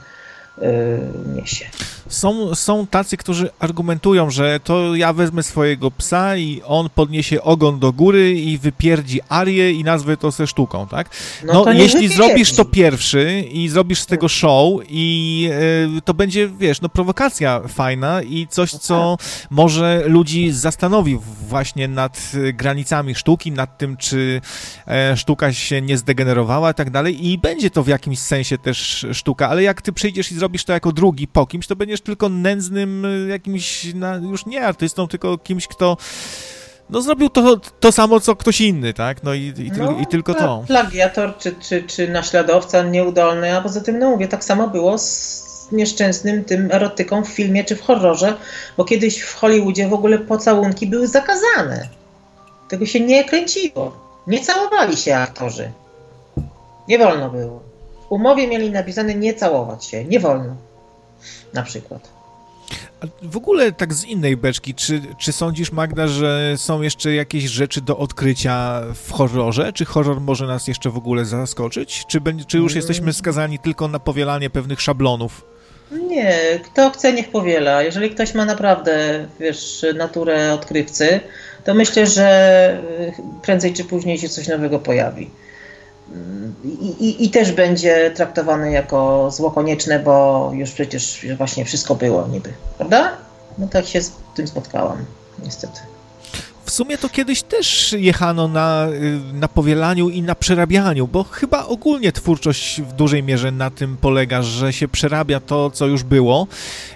niesie. 1.36 1.66
Są, 2.10 2.56
są 2.56 2.88
tacy, 2.88 3.18
którzy 3.18 3.50
argumentują, 3.60 4.30
że 4.30 4.60
to 4.60 4.96
ja 4.96 5.14
wezmę 5.14 5.44
swojego 5.44 5.92
psa 5.92 6.38
i 6.38 6.62
on 6.66 6.90
podniesie 6.90 7.42
ogon 7.42 7.80
do 7.80 7.94
góry 7.94 8.34
i 8.34 8.58
wypierdzi 8.58 9.20
arię 9.30 9.72
i 9.72 9.84
nazwę 9.84 10.18
to 10.18 10.32
ze 10.32 10.48
sztuką, 10.48 10.88
tak? 10.88 11.10
No, 11.46 11.64
no 11.66 11.72
jeśli 11.72 12.08
zrobisz 12.08 12.54
to 12.54 12.66
pierwszy 12.66 13.44
i 13.52 13.70
zrobisz 13.70 14.00
z 14.00 14.06
tego 14.06 14.30
show 14.30 14.82
i 14.90 15.50
y, 15.98 16.02
to 16.02 16.14
będzie, 16.14 16.48
wiesz, 16.48 16.82
no 16.82 16.90
prowokacja 16.90 17.62
fajna 17.68 18.22
i 18.22 18.48
coś, 18.50 18.74
no 18.74 18.80
co 18.80 19.18
tak. 19.20 19.28
może 19.50 20.04
ludzi 20.06 20.52
zastanowi 20.52 21.20
właśnie 21.48 21.88
nad 21.88 22.32
granicami 22.54 23.16
sztuki, 23.16 23.52
nad 23.52 23.78
tym, 23.78 23.98
czy 23.98 24.42
e, 24.88 25.18
sztuka 25.18 25.54
się 25.54 25.82
nie 25.82 25.98
zdegenerowała 25.98 26.72
i 26.72 26.74
tak 26.74 26.90
dalej 26.90 27.28
i 27.28 27.38
będzie 27.38 27.70
to 27.70 27.84
w 27.84 27.88
jakimś 27.88 28.20
sensie 28.20 28.58
też 28.58 29.06
sztuka, 29.14 29.50
ale 29.50 29.64
jak 29.64 29.82
ty 29.82 29.94
przyjdziesz 29.94 30.32
i 30.32 30.36
zrobisz 30.36 30.47
to 30.66 30.74
jako 30.74 30.92
drugi 30.92 31.28
po 31.28 31.46
kimś, 31.46 31.68
to 31.68 31.76
będzie 31.76 31.88
będziesz 31.88 32.02
tylko 32.02 32.30
nędznym 32.30 33.06
y, 33.06 33.28
jakimś, 33.28 33.86
już 34.22 34.46
nie 34.46 34.66
artystą, 34.66 35.08
tylko 35.08 35.38
kimś, 35.38 35.68
kto 35.68 35.98
no 36.90 37.02
zrobił 37.02 37.30
to, 37.30 37.58
to 37.80 37.92
samo, 37.92 38.20
co 38.20 38.36
ktoś 38.36 38.62
inny, 38.62 38.94
tak? 38.94 39.24
No 39.24 39.34
i, 39.34 39.54
i, 39.58 39.72
no, 39.78 40.00
i 40.00 40.08
tylko 40.08 40.34
to. 40.34 40.64
Plagiator 40.68 41.38
czy, 41.38 41.56
czy, 41.60 41.84
czy 41.84 42.08
naśladowca 42.08 42.84
nieudolny, 42.84 43.58
a 43.58 43.62
poza 43.62 43.82
tym, 43.82 44.00
no 44.00 44.10
mówię, 44.10 44.28
tak 44.28 44.44
samo 44.44 44.68
było 44.68 44.98
z 44.98 45.68
nieszczęsnym 45.72 46.44
tym 46.44 46.72
erotyką 46.72 47.24
w 47.24 47.28
filmie 47.28 47.64
czy 47.64 47.76
w 47.76 47.82
horrorze, 47.82 48.38
bo 48.78 48.86
kiedyś 48.86 49.22
w 49.22 49.36
Hollywoodzie 49.36 49.88
w 49.88 49.94
ogóle 49.94 50.20
pocałunki 50.20 50.88
były 50.88 51.08
zakazane. 51.08 51.90
Tego 52.70 52.86
się 52.86 53.00
nie 53.00 53.26
kręciło. 53.26 53.98
Nie 54.28 54.40
całowali 54.40 54.98
się 54.98 55.16
aktorzy. 55.16 55.72
Nie 56.88 56.98
wolno 56.98 57.30
było. 57.30 57.67
Umowie 58.10 58.48
mieli 58.48 58.72
napisane 58.72 59.16
nie 59.16 59.34
całować 59.34 59.86
się. 59.86 60.06
Nie 60.06 60.20
wolno 60.20 60.56
na 61.54 61.64
przykład. 61.64 62.18
A 63.02 63.06
w 63.22 63.38
ogóle 63.38 63.72
tak 63.72 63.94
z 63.94 64.06
innej 64.06 64.38
beczki, 64.38 64.74
czy, 64.76 65.02
czy 65.18 65.32
sądzisz, 65.32 65.72
Magda, 65.72 66.08
że 66.08 66.54
są 66.58 66.82
jeszcze 66.82 67.14
jakieś 67.14 67.44
rzeczy 67.44 67.82
do 67.82 67.98
odkrycia 67.98 68.82
w 68.94 69.12
horrorze? 69.12 69.74
Czy 69.74 69.86
horror 69.86 70.22
może 70.22 70.48
nas 70.48 70.68
jeszcze 70.68 70.90
w 70.90 70.98
ogóle 70.98 71.26
zaskoczyć? 71.26 72.06
Czy, 72.08 72.22
czy 72.48 72.58
już 72.58 72.76
jesteśmy 72.76 73.14
skazani 73.14 73.60
tylko 73.60 73.88
na 73.88 74.00
powielanie 74.00 74.50
pewnych 74.50 74.82
szablonów? 74.82 75.46
Nie, 75.92 76.60
kto 76.64 76.90
chce, 76.90 77.14
niech 77.14 77.30
powiela. 77.30 77.84
Jeżeli 77.84 78.10
ktoś 78.10 78.34
ma 78.34 78.46
naprawdę, 78.46 79.26
wiesz, 79.40 79.86
naturę 79.96 80.54
odkrywcy, 80.54 81.20
to 81.64 81.74
myślę, 81.74 82.08
że 82.08 82.82
prędzej 83.42 83.74
czy 83.74 83.84
później 83.84 84.18
się 84.18 84.30
coś 84.30 84.48
nowego 84.48 84.80
pojawi. 84.80 85.30
I, 87.00 87.26
i, 87.26 87.30
też 87.30 87.52
będzie 87.52 88.12
traktowany 88.12 88.72
jako 88.72 89.32
zło 89.32 89.52
konieczne, 89.52 90.00
bo 90.00 90.50
już 90.54 90.72
przecież 90.72 91.26
właśnie 91.38 91.66
wszystko 91.66 91.96
było 91.96 92.28
niby, 92.28 92.54
prawda? 92.78 93.18
No 93.58 93.68
tak 93.68 93.86
się 93.86 94.02
z 94.02 94.12
tym 94.36 94.48
spotkałam, 94.48 95.06
niestety. 95.44 95.80
W 96.78 96.80
sumie 96.80 96.98
to 96.98 97.10
kiedyś 97.10 97.42
też 97.42 97.96
jechano 98.00 98.48
na, 98.48 98.88
y, 98.88 99.34
na 99.34 99.48
powielaniu 99.48 100.10
i 100.10 100.22
na 100.22 100.36
przerabianiu, 100.36 101.08
bo 101.08 101.24
chyba 101.24 101.66
ogólnie 101.66 102.12
twórczość 102.12 102.82
w 102.82 102.94
dużej 102.94 103.24
mierze 103.24 103.52
na 103.52 103.70
tym 103.70 103.98
polega, 104.02 104.42
że 104.42 104.74
się 104.74 104.88
przerabia 104.88 105.40
to, 105.40 105.72
co 105.72 105.88
już 105.88 106.04
było. 106.04 106.48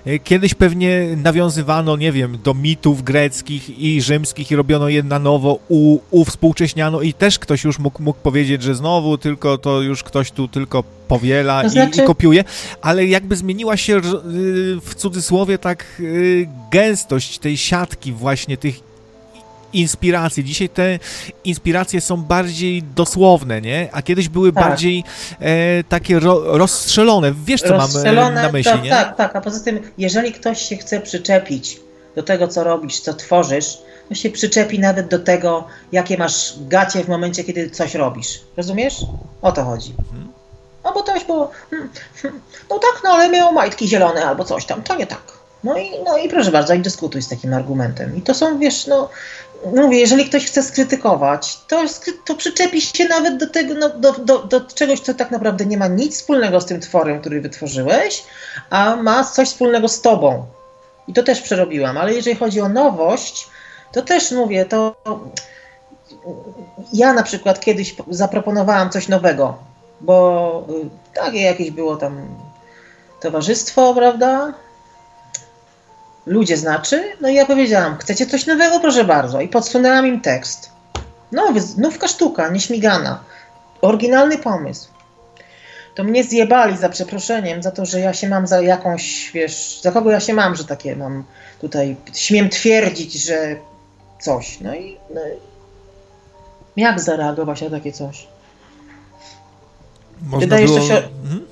Y, 0.07 0.19
kiedyś 0.19 0.53
pewnie 0.53 1.07
nawiązywano, 1.17 1.97
nie 1.97 2.11
wiem, 2.11 2.37
do 2.43 2.53
mitów 2.53 3.03
greckich 3.03 3.79
i 3.79 4.01
rzymskich 4.01 4.51
i 4.51 4.55
robiono 4.55 4.89
je 4.89 5.03
na 5.03 5.19
nowo, 5.19 5.59
u, 5.69 5.99
uwspółcześniano 6.11 7.01
i 7.01 7.13
też 7.13 7.39
ktoś 7.39 7.63
już 7.63 7.79
mógł, 7.79 8.03
mógł 8.03 8.19
powiedzieć, 8.19 8.63
że 8.63 8.75
znowu 8.75 9.17
tylko 9.17 9.57
to 9.57 9.81
już 9.81 10.03
ktoś 10.03 10.31
tu 10.31 10.47
tylko 10.47 10.83
powiela 11.07 11.63
To 11.63 11.69
znaczy- 11.69 12.01
i, 12.01 12.03
i 12.03 12.07
kopiuje, 12.07 12.43
ale 12.81 13.05
jakby 13.05 13.35
zmieniła 13.35 13.77
się 13.77 13.97
y, 13.97 14.01
w 14.81 14.95
cudzysłowie 14.95 15.57
tak 15.57 16.01
gęstość 16.71 17.39
tej 17.39 17.57
siatki 17.57 18.11
właśnie 18.11 18.57
tych 18.57 18.90
inspiracji. 19.73 20.43
Dzisiaj 20.43 20.69
te 20.69 20.99
inspiracje 21.43 22.01
są 22.01 22.17
bardziej 22.17 22.83
dosłowne, 22.83 23.61
nie? 23.61 23.89
A 23.91 24.01
kiedyś 24.01 24.29
były 24.29 24.53
Tak. 24.53 24.63
bardziej 24.63 25.03
e, 25.39 25.83
takie 25.83 26.19
ro, 26.19 26.57
rozstrzelone. 26.57 27.33
Wiesz, 27.45 27.61
co 27.61 27.69
mam 27.69 27.79
e, 27.79 27.83
Rozstrzelone, 27.83 28.41
na 28.41 28.51
myśli, 28.51 28.71
tak, 28.71 28.83
nie? 28.83 28.89
tak, 28.89 29.17
tak. 29.17 29.35
A 29.35 29.41
poza 29.41 29.63
tym, 29.63 29.79
jeżeli 29.97 30.31
ktoś 30.31 30.61
się 30.61 30.77
chce 30.77 30.99
przyczepić 30.99 31.79
do 32.15 32.23
tego, 32.23 32.47
co 32.47 32.63
robisz, 32.63 32.99
co 32.99 33.13
tworzysz, 33.13 33.77
to 34.09 34.15
się 34.15 34.29
przyczepi 34.29 34.79
nawet 34.79 35.07
do 35.07 35.19
tego, 35.19 35.67
jakie 35.91 36.17
masz 36.17 36.53
gacie 36.59 37.03
w 37.03 37.07
momencie, 37.07 37.43
kiedy 37.43 37.69
coś 37.69 37.95
robisz. 37.95 38.41
Rozumiesz? 38.57 38.95
O 39.41 39.51
to 39.51 39.63
chodzi. 39.63 39.93
Mhm. 39.99 40.31
No 40.83 40.91
bo 40.93 41.03
bo 41.27 41.51
hmm, 41.69 41.89
hmm, 42.21 42.41
no 42.69 42.79
tak, 42.79 43.01
no 43.03 43.09
ale 43.09 43.29
miał 43.29 43.53
majtki 43.53 43.87
zielone 43.87 44.25
albo 44.25 44.43
coś 44.43 44.65
tam, 44.65 44.83
to 44.83 44.95
nie 44.95 45.07
tak. 45.07 45.21
No 45.63 45.77
i, 45.77 45.91
no 46.05 46.17
i 46.17 46.29
proszę 46.29 46.51
bardzo, 46.51 46.73
i 46.73 46.79
dyskutuj 46.79 47.21
z 47.21 47.27
takim 47.27 47.53
argumentem. 47.53 48.17
I 48.17 48.21
to 48.21 48.33
są, 48.33 48.59
wiesz, 48.59 48.87
no, 48.87 49.09
mówię, 49.65 49.99
jeżeli 49.99 50.25
ktoś 50.25 50.45
chce 50.45 50.63
skrytykować, 50.63 51.57
to, 51.67 51.83
to 52.25 52.35
przyczepi 52.35 52.81
się 52.81 53.05
nawet 53.07 53.37
do 53.37 53.49
tego, 53.49 53.73
no, 53.73 53.89
do, 53.89 54.11
do, 54.11 54.39
do 54.39 54.61
czegoś, 54.61 54.99
co 54.99 55.13
tak 55.13 55.31
naprawdę 55.31 55.65
nie 55.65 55.77
ma 55.77 55.87
nic 55.87 56.15
wspólnego 56.15 56.61
z 56.61 56.65
tym 56.65 56.79
tworem, 56.79 57.21
który 57.21 57.41
wytworzyłeś, 57.41 58.23
a 58.69 58.95
ma 58.95 59.23
coś 59.23 59.47
wspólnego 59.47 59.87
z 59.87 60.01
tobą. 60.01 60.45
I 61.07 61.13
to 61.13 61.23
też 61.23 61.41
przerobiłam, 61.41 61.97
ale 61.97 62.13
jeżeli 62.13 62.35
chodzi 62.35 62.61
o 62.61 62.69
nowość, 62.69 63.47
to 63.91 64.01
też 64.01 64.31
mówię, 64.31 64.65
to 64.65 64.95
ja 66.93 67.13
na 67.13 67.23
przykład 67.23 67.59
kiedyś 67.59 67.95
zaproponowałam 68.09 68.89
coś 68.89 69.07
nowego, 69.07 69.57
bo 70.01 70.67
y, 70.69 71.15
takie 71.15 71.41
jakieś 71.41 71.71
było 71.71 71.95
tam 71.95 72.27
towarzystwo, 73.19 73.93
prawda? 73.93 74.53
Ludzie 76.25 76.57
znaczy, 76.57 77.03
no 77.21 77.29
i 77.29 77.35
ja 77.35 77.45
powiedziałam, 77.45 77.97
chcecie 77.97 78.25
coś 78.25 78.45
nowego, 78.45 78.79
proszę 78.79 79.03
bardzo. 79.03 79.41
I 79.41 79.47
podsunęłam 79.47 80.07
im 80.07 80.21
tekst. 80.21 80.71
Nowy, 81.31 81.61
nówka 81.77 82.07
sztuka, 82.07 82.49
nieśmigana. 82.49 83.23
Oryginalny 83.81 84.37
pomysł. 84.37 84.89
To 85.95 86.03
mnie 86.03 86.23
zjebali 86.23 86.77
za 86.77 86.89
przeproszeniem, 86.89 87.63
za 87.63 87.71
to, 87.71 87.85
że 87.85 87.99
ja 87.99 88.13
się 88.13 88.29
mam 88.29 88.47
za 88.47 88.61
jakąś, 88.61 89.31
wiesz, 89.33 89.79
za 89.81 89.91
kogo 89.91 90.11
ja 90.11 90.19
się 90.19 90.33
mam, 90.33 90.55
że 90.55 90.63
takie 90.63 90.95
mam 90.95 91.23
tutaj, 91.61 91.95
śmiem 92.13 92.49
twierdzić, 92.49 93.13
że 93.13 93.55
coś. 94.19 94.59
No 94.59 94.75
i, 94.75 94.97
no 95.13 95.21
i 95.21 96.81
jak 96.81 96.99
zareagować 96.99 97.61
na 97.61 97.69
takie 97.69 97.91
coś? 97.91 98.27
Można 100.21 100.39
Wydaje 100.39 100.67
się, 100.67 100.73
było... 100.73 100.97
Mhm. 101.23 101.45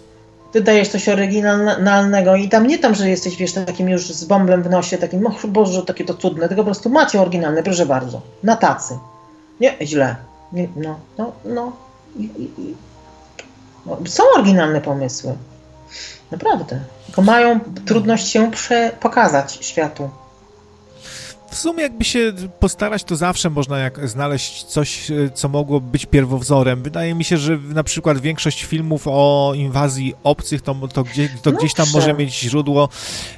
Ty 0.52 0.62
dajesz 0.62 0.90
coś 0.90 1.10
oryginalnego 1.10 2.36
i 2.36 2.50
tam 2.50 2.68
nie 2.68 2.80
tam, 2.80 2.96
że 2.96 3.10
jesteś, 3.10 3.36
wiesz, 3.36 3.54
takim 3.54 3.90
już 3.90 4.08
z 4.10 4.24
bąblem 4.26 4.64
w 4.64 4.70
nosie, 4.70 4.98
takim, 4.98 5.28
o 5.28 5.32
Boże, 5.48 5.84
takie 5.84 6.06
to 6.06 6.14
cudne, 6.14 6.48
tylko 6.48 6.62
po 6.64 6.66
prostu 6.66 6.90
macie 6.90 7.22
oryginalne, 7.22 7.64
proszę 7.64 7.86
bardzo, 7.86 8.22
na 8.44 8.56
tacy. 8.56 8.98
Nie, 9.60 9.76
źle. 9.82 10.16
Nie, 10.54 10.68
no, 10.76 11.00
no, 11.18 11.32
no. 11.46 11.72
I, 12.18 12.24
i, 12.24 12.62
i. 12.62 12.76
No, 13.86 13.98
Są 14.08 14.24
oryginalne 14.36 14.82
pomysły. 14.82 15.34
Naprawdę. 16.32 16.80
Tylko 17.06 17.22
mają 17.22 17.60
trudność 17.86 18.28
się 18.28 18.52
prze- 18.52 18.92
pokazać 19.00 19.58
światu. 19.62 20.10
W 21.52 21.56
sumie 21.56 21.84
jakby 21.84 22.04
się 22.04 22.34
postarać, 22.60 23.04
to 23.04 23.16
zawsze 23.16 23.50
można 23.50 23.80
jak 23.80 24.10
znaleźć 24.10 24.64
coś, 24.64 25.12
e, 25.12 25.30
co 25.34 25.50
mogło 25.50 25.82
być 25.82 26.06
pierwowzorem. 26.06 26.84
Wydaje 26.84 27.16
mi 27.16 27.24
się, 27.24 27.38
że 27.38 27.58
na 27.58 27.84
przykład 27.84 28.18
większość 28.18 28.64
filmów 28.64 29.04
o 29.06 29.54
inwazji 29.56 30.14
obcych, 30.24 30.62
to, 30.62 30.76
to, 30.94 31.04
gdzie, 31.04 31.30
to 31.42 31.52
gdzieś 31.52 31.74
tam 31.74 31.88
może 31.94 32.14
mieć 32.14 32.40
źródło 32.40 32.84
e, 32.84 32.90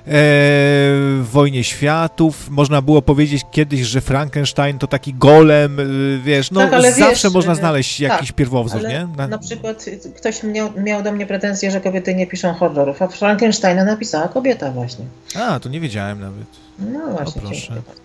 w 0.05 1.27
Wojnie 1.31 1.63
Światów. 1.63 2.49
Można 2.49 2.81
było 2.81 3.01
powiedzieć 3.01 3.43
kiedyś, 3.51 3.81
że 3.81 4.01
Frankenstein 4.01 4.79
to 4.79 4.87
taki 4.87 5.13
golem, 5.13 5.79
e, 5.79 5.83
wiesz, 6.23 6.51
no 6.51 6.61
Tak, 6.61 6.81
zawsze 6.81 7.27
wiesz, 7.27 7.33
można 7.33 7.51
e, 7.51 7.55
znaleźć 7.55 8.01
tak, 8.01 8.09
jakiś 8.09 8.31
pierwowzór, 8.31 8.79
Ale 8.79 8.89
nie? 8.89 9.27
na... 9.27 9.37
przykład 9.37 9.87
y, 9.87 10.11
ktoś 10.15 10.43
miał, 10.43 10.69
miał 10.77 11.03
do 11.03 11.11
mnie 11.11 11.25
pretensje, 11.25 11.71
że 11.71 11.81
kobiety 11.81 12.15
nie 12.15 12.27
piszą 12.27 12.53
horrorów, 12.53 13.01
a 13.01 13.07
Frankensteina 13.07 13.83
napisała 13.83 14.27
kobieta 14.27 14.71
właśnie. 14.71 15.05
A, 15.35 15.59
to 15.59 15.69
nie 15.69 15.79
wiedziałem 15.79 16.19
nawet. 16.19 16.45
No 16.79 17.07
właśnie. 17.07 17.41
proszę. 17.41 17.55
dziękuję 17.55 17.81
bardzo. 17.87 18.01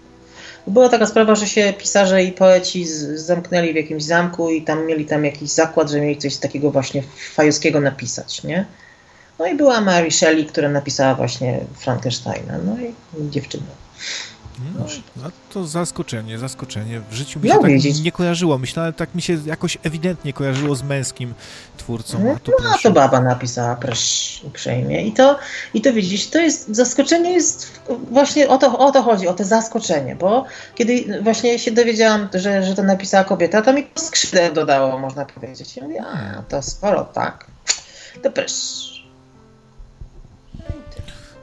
Była 0.66 0.88
taka 0.88 1.06
sprawa, 1.06 1.34
że 1.34 1.46
się 1.46 1.74
pisarze 1.78 2.24
i 2.24 2.32
poeci 2.32 2.86
zamknęli 3.14 3.72
w 3.72 3.76
jakimś 3.76 4.02
zamku 4.02 4.50
i 4.50 4.62
tam 4.62 4.86
mieli 4.86 5.04
tam 5.04 5.24
jakiś 5.24 5.50
zakład, 5.50 5.90
że 5.90 6.00
mieli 6.00 6.16
coś 6.16 6.36
takiego 6.36 6.70
właśnie 6.70 7.02
fajowskiego 7.34 7.80
napisać, 7.80 8.42
nie? 8.44 8.66
No 9.38 9.46
i 9.46 9.54
była 9.54 9.80
Mary 9.80 10.10
Shelley, 10.10 10.46
która 10.46 10.68
napisała 10.68 11.14
właśnie 11.14 11.60
Frankensteina, 11.74 12.58
no 12.64 12.76
i 12.80 12.94
dziewczyna. 13.30 13.64
No, 14.58 14.86
no 15.16 15.30
to 15.52 15.66
zaskoczenie, 15.66 16.38
zaskoczenie. 16.38 17.00
W 17.10 17.14
życiu 17.14 17.40
mi 17.40 17.48
się 17.48 17.58
tak 17.58 17.70
nie 18.04 18.12
kojarzyło. 18.12 18.58
Myślałem, 18.58 18.92
tak 18.92 19.14
mi 19.14 19.22
się 19.22 19.38
jakoś 19.46 19.78
ewidentnie 19.82 20.32
kojarzyło 20.32 20.74
z 20.74 20.82
męskim 20.82 21.34
twórcą. 21.76 22.24
No, 22.24 22.32
A 22.32 22.38
tu 22.38 22.52
no 22.62 22.74
to 22.82 22.90
baba 22.90 23.20
napisała, 23.20 23.76
proszę 23.76 24.46
uprzejmie. 24.46 25.06
I 25.06 25.12
to, 25.12 25.38
I 25.74 25.80
to 25.80 25.92
widzisz, 25.92 26.26
to 26.26 26.38
jest, 26.38 26.68
zaskoczenie 26.68 27.32
jest, 27.32 27.80
właśnie 28.10 28.48
o 28.48 28.58
to, 28.58 28.78
o 28.78 28.92
to 28.92 29.02
chodzi, 29.02 29.28
o 29.28 29.34
to 29.34 29.44
zaskoczenie, 29.44 30.16
bo 30.16 30.44
kiedy 30.74 31.22
właśnie 31.22 31.58
się 31.58 31.70
dowiedziałam, 31.70 32.28
że, 32.34 32.62
że 32.62 32.74
to 32.74 32.82
napisała 32.82 33.24
kobieta, 33.24 33.62
to 33.62 33.72
mi 33.72 33.86
skrzydeł 33.94 34.54
dodało, 34.54 34.98
można 34.98 35.24
powiedzieć. 35.24 35.76
Ja 35.76 35.82
mówię, 35.82 36.02
a, 36.02 36.42
to 36.42 36.62
skoro 36.62 37.04
tak, 37.04 37.46
to 38.22 38.30
proszę. 38.30 38.95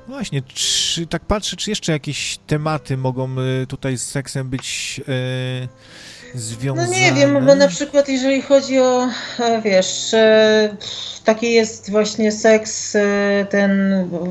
Właśnie, 0.07 0.41
czy, 0.41 1.07
tak 1.07 1.25
patrzę, 1.25 1.55
czy 1.55 1.69
jeszcze 1.69 1.91
jakieś 1.91 2.39
tematy 2.47 2.97
mogą 2.97 3.29
y, 3.63 3.67
tutaj 3.67 3.97
z 3.97 4.05
seksem 4.05 4.49
być 4.49 5.01
y, 5.07 5.67
No 6.35 6.39
związane? 6.41 6.87
nie 6.99 7.13
wiem, 7.13 7.45
bo 7.45 7.55
na 7.55 7.67
przykład 7.67 8.09
jeżeli 8.09 8.41
chodzi 8.41 8.79
o, 8.79 9.09
e, 9.39 9.61
wiesz, 9.61 10.13
e, 10.13 10.75
taki 11.25 11.53
jest 11.53 11.91
właśnie 11.91 12.31
seks 12.31 12.95
e, 12.95 13.45
ten 13.49 13.71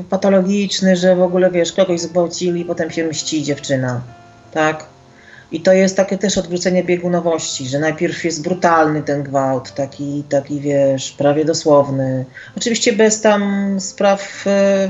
patologiczny, 0.09 0.95
że 0.95 1.15
w 1.15 1.21
ogóle, 1.21 1.51
wiesz, 1.51 1.71
kogoś 1.73 2.01
zgwałcili, 2.01 2.65
potem 2.65 2.91
się 2.91 3.03
mści 3.07 3.43
dziewczyna, 3.43 4.01
tak? 4.51 4.92
I 5.53 5.61
to 5.61 5.73
jest 5.73 5.97
takie 5.97 6.17
też 6.17 6.37
odwrócenie 6.37 6.83
biegunowości, 6.83 7.67
że 7.67 7.79
najpierw 7.79 8.25
jest 8.25 8.43
brutalny 8.43 9.03
ten 9.03 9.23
gwałt, 9.23 9.73
taki, 9.73 10.23
taki 10.29 10.59
wiesz, 10.59 11.11
prawie 11.11 11.45
dosłowny. 11.45 12.25
Oczywiście 12.57 12.93
bez 12.93 13.21
tam 13.21 13.75
spraw 13.79 14.47
e, 14.47 14.89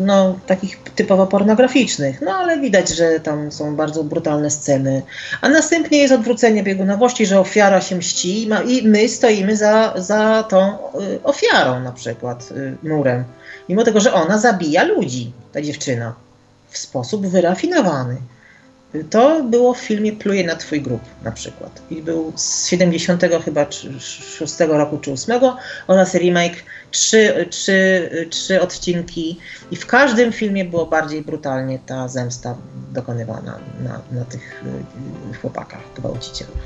no, 0.00 0.38
takich 0.46 0.78
typowo 0.94 1.26
pornograficznych, 1.26 2.20
no 2.20 2.32
ale 2.32 2.60
widać, 2.60 2.88
że 2.88 3.20
tam 3.20 3.52
są 3.52 3.76
bardzo 3.76 4.04
brutalne 4.04 4.50
sceny. 4.50 5.02
A 5.40 5.48
następnie 5.48 5.98
jest 5.98 6.14
odwrócenie 6.14 6.62
biegunowości, 6.62 7.26
że 7.26 7.40
ofiara 7.40 7.80
się 7.80 7.96
mści 7.96 8.42
i 8.42 8.76
i 8.76 8.88
my 8.88 9.08
stoimy 9.08 9.56
za, 9.56 9.94
za 9.96 10.42
tą 10.42 10.74
y, 10.74 11.22
ofiarą 11.22 11.80
na 11.80 11.92
przykład 11.92 12.52
y, 12.52 12.88
murem. 12.88 13.24
Mimo 13.68 13.84
tego, 13.84 14.00
że 14.00 14.12
ona 14.12 14.38
zabija 14.38 14.84
ludzi, 14.84 15.32
ta 15.52 15.62
dziewczyna, 15.62 16.14
w 16.68 16.78
sposób 16.78 17.26
wyrafinowany. 17.26 18.16
To 19.04 19.42
było 19.42 19.74
w 19.74 19.78
filmie 19.78 20.12
Pluje 20.12 20.46
na 20.46 20.56
twój 20.56 20.82
grób 20.82 21.00
na 21.22 21.32
przykład. 21.32 21.82
I 21.90 22.02
był 22.02 22.32
z 22.36 22.66
70 22.66 23.22
chyba 23.44 23.66
6 24.00 24.54
roku 24.68 24.98
czy 24.98 25.12
8 25.12 25.40
oraz 25.86 26.14
remake 26.14 26.56
trzy, 26.90 27.46
trzy, 27.50 28.10
trzy 28.30 28.60
odcinki 28.60 29.40
i 29.70 29.76
w 29.76 29.86
każdym 29.86 30.32
filmie 30.32 30.64
było 30.64 30.86
bardziej 30.86 31.22
brutalnie 31.22 31.78
ta 31.86 32.08
zemsta 32.08 32.56
dokonywana 32.92 33.58
na, 33.84 34.00
na 34.18 34.24
tych 34.24 34.64
y, 35.32 35.36
chłopakach, 35.40 35.80
gwałcicielach. 35.96 36.56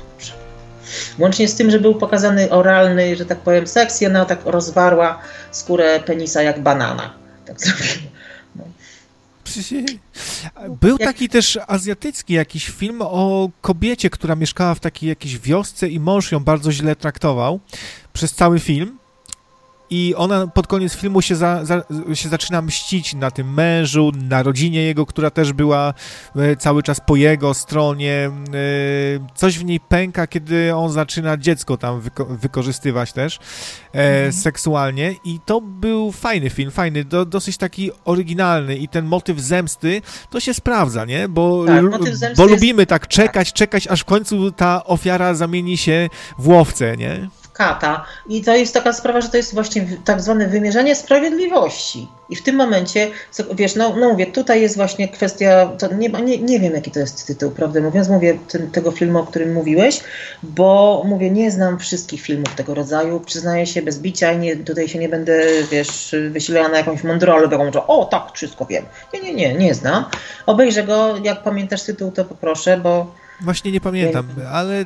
Łącznie 1.19 1.47
z 1.47 1.55
tym, 1.55 1.71
że 1.71 1.79
był 1.79 1.95
pokazany 1.95 2.49
oralny, 2.49 3.15
że 3.15 3.25
tak 3.25 3.37
powiem, 3.37 3.67
seks 3.67 4.01
i 4.01 4.07
ona 4.07 4.25
tak 4.25 4.39
rozwarła 4.45 5.19
skórę 5.51 5.99
penisa 5.99 6.41
jak 6.41 6.59
banana. 6.59 7.13
Tak 7.45 7.61
zrobiła. 7.61 8.10
Był 10.81 10.97
taki 10.97 11.29
też 11.29 11.59
azjatycki 11.67 12.33
jakiś 12.33 12.69
film 12.69 13.01
o 13.01 13.49
kobiecie, 13.61 14.09
która 14.09 14.35
mieszkała 14.35 14.75
w 14.75 14.79
takiej 14.79 15.09
jakiejś 15.09 15.39
wiosce 15.39 15.89
i 15.89 15.99
mąż 15.99 16.31
ją 16.31 16.39
bardzo 16.39 16.71
źle 16.71 16.95
traktował 16.95 17.59
przez 18.13 18.33
cały 18.33 18.59
film. 18.59 19.00
I 19.91 20.15
ona 20.17 20.47
pod 20.47 20.67
koniec 20.67 20.95
filmu 20.95 21.21
się, 21.21 21.35
za, 21.35 21.65
za, 21.65 21.83
się 22.13 22.29
zaczyna 22.29 22.61
mścić 22.61 23.13
na 23.13 23.31
tym 23.31 23.53
mężu, 23.53 24.11
na 24.29 24.43
rodzinie 24.43 24.83
jego, 24.83 25.05
która 25.05 25.29
też 25.29 25.53
była 25.53 25.93
e, 26.35 26.55
cały 26.55 26.83
czas 26.83 27.01
po 27.07 27.15
jego 27.15 27.53
stronie. 27.53 28.31
E, 28.31 28.31
coś 29.35 29.59
w 29.59 29.65
niej 29.65 29.79
pęka, 29.79 30.27
kiedy 30.27 30.75
on 30.75 30.91
zaczyna 30.91 31.37
dziecko 31.37 31.77
tam 31.77 32.01
wyko 32.01 32.25
wykorzystywać 32.25 33.13
też 33.13 33.35
e, 33.35 33.39
mhm. 33.93 34.33
seksualnie 34.33 35.15
i 35.25 35.39
to 35.45 35.61
był 35.61 36.11
fajny 36.11 36.49
film, 36.49 36.71
fajny, 36.71 37.05
do, 37.05 37.25
dosyć 37.25 37.57
taki 37.57 37.91
oryginalny 38.05 38.75
i 38.75 38.87
ten 38.87 39.05
motyw 39.05 39.39
zemsty 39.39 40.01
to 40.29 40.39
się 40.39 40.53
sprawdza, 40.53 41.05
nie? 41.05 41.29
Bo, 41.29 41.65
tak, 41.65 42.35
bo 42.37 42.45
lubimy 42.45 42.85
tak 42.85 43.07
czekać, 43.07 43.51
tak. 43.51 43.57
czekać, 43.57 43.87
aż 43.87 44.01
w 44.01 44.05
końcu 44.05 44.51
ta 44.51 44.83
ofiara 44.83 45.33
zamieni 45.33 45.77
się 45.77 46.09
w 46.37 46.47
łowcę, 46.47 46.97
nie? 46.97 47.40
Kata. 47.53 48.05
I 48.29 48.41
to 48.41 48.55
jest 48.55 48.73
taka 48.73 48.93
sprawa, 48.93 49.21
że 49.21 49.29
to 49.29 49.37
jest 49.37 49.53
właśnie 49.53 49.85
tak 50.05 50.21
zwane 50.21 50.47
wymierzenie 50.47 50.95
sprawiedliwości. 50.95 52.07
I 52.29 52.35
w 52.35 52.43
tym 52.43 52.55
momencie, 52.55 53.11
wiesz, 53.53 53.75
no, 53.75 53.95
no 53.95 54.09
mówię, 54.09 54.25
tutaj 54.25 54.61
jest 54.61 54.75
właśnie 54.75 55.07
kwestia, 55.07 55.71
nie, 55.97 56.09
nie, 56.09 56.37
nie 56.37 56.59
wiem 56.59 56.73
jaki 56.73 56.91
to 56.91 56.99
jest 56.99 57.27
tytuł, 57.27 57.51
prawdę 57.51 57.81
mówiąc, 57.81 58.09
mówię 58.09 58.37
ten, 58.47 58.71
tego 58.71 58.91
filmu, 58.91 59.19
o 59.19 59.23
którym 59.23 59.53
mówiłeś, 59.53 60.03
bo 60.43 61.03
mówię, 61.05 61.29
nie 61.29 61.51
znam 61.51 61.79
wszystkich 61.79 62.21
filmów 62.21 62.55
tego 62.55 62.73
rodzaju, 62.73 63.19
przyznaję 63.19 63.67
się 63.67 63.81
bez 63.81 63.99
bicia 63.99 64.31
i 64.31 64.37
nie, 64.37 64.55
tutaj 64.55 64.87
się 64.87 64.99
nie 64.99 65.09
będę, 65.09 65.43
wiesz, 65.71 66.15
wysilała 66.29 66.69
na 66.69 66.77
jakąś 66.77 67.03
mądrolę, 67.03 67.49
taką, 67.49 67.71
że 67.71 67.87
o 67.87 68.05
tak, 68.05 68.23
wszystko 68.33 68.65
wiem. 68.65 68.85
Nie, 69.13 69.21
nie, 69.21 69.33
nie, 69.33 69.53
nie 69.53 69.73
znam. 69.73 70.05
Obejrzę 70.45 70.83
go, 70.83 71.17
jak 71.23 71.43
pamiętasz 71.43 71.83
tytuł, 71.83 72.11
to 72.11 72.25
poproszę, 72.25 72.77
bo 72.77 73.20
Właśnie 73.41 73.71
nie 73.71 73.81
pamiętam, 73.81 74.25
ale, 74.51 74.85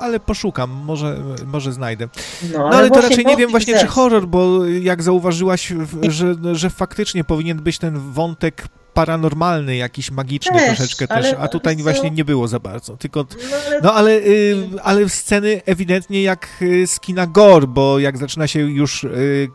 ale 0.00 0.20
poszukam, 0.20 0.70
może, 0.70 1.16
może 1.46 1.72
znajdę. 1.72 2.08
No, 2.52 2.58
no 2.58 2.66
ale, 2.66 2.76
ale 2.76 2.90
to 2.90 3.00
raczej 3.00 3.24
nie 3.26 3.36
wiem 3.36 3.50
właśnie, 3.50 3.78
czy 3.78 3.86
horror, 3.86 4.26
bo 4.26 4.66
jak 4.66 5.02
zauważyłaś, 5.02 5.72
że, 6.08 6.34
że 6.52 6.70
faktycznie 6.70 7.24
powinien 7.24 7.62
być 7.62 7.78
ten 7.78 7.98
wątek 7.98 8.68
paranormalny, 8.94 9.76
jakiś 9.76 10.10
magiczny 10.10 10.58
też, 10.58 10.66
troszeczkę 10.66 11.08
też, 11.08 11.34
a 11.38 11.48
tutaj 11.48 11.76
właśnie 11.76 12.10
nie 12.10 12.24
było 12.24 12.48
za 12.48 12.60
bardzo, 12.60 12.96
tylko, 12.96 13.26
no 13.50 13.56
ale, 13.66 13.80
no, 13.82 13.94
ale, 13.94 14.10
y, 14.12 14.56
ale 14.82 15.08
sceny 15.08 15.62
ewidentnie 15.66 16.22
jak 16.22 16.48
y, 16.62 16.86
z 16.86 17.00
kina 17.00 17.26
gore, 17.26 17.66
bo 17.66 17.98
jak 17.98 18.18
zaczyna 18.18 18.46
się 18.46 18.60
już, 18.60 19.04
y, 19.04 19.48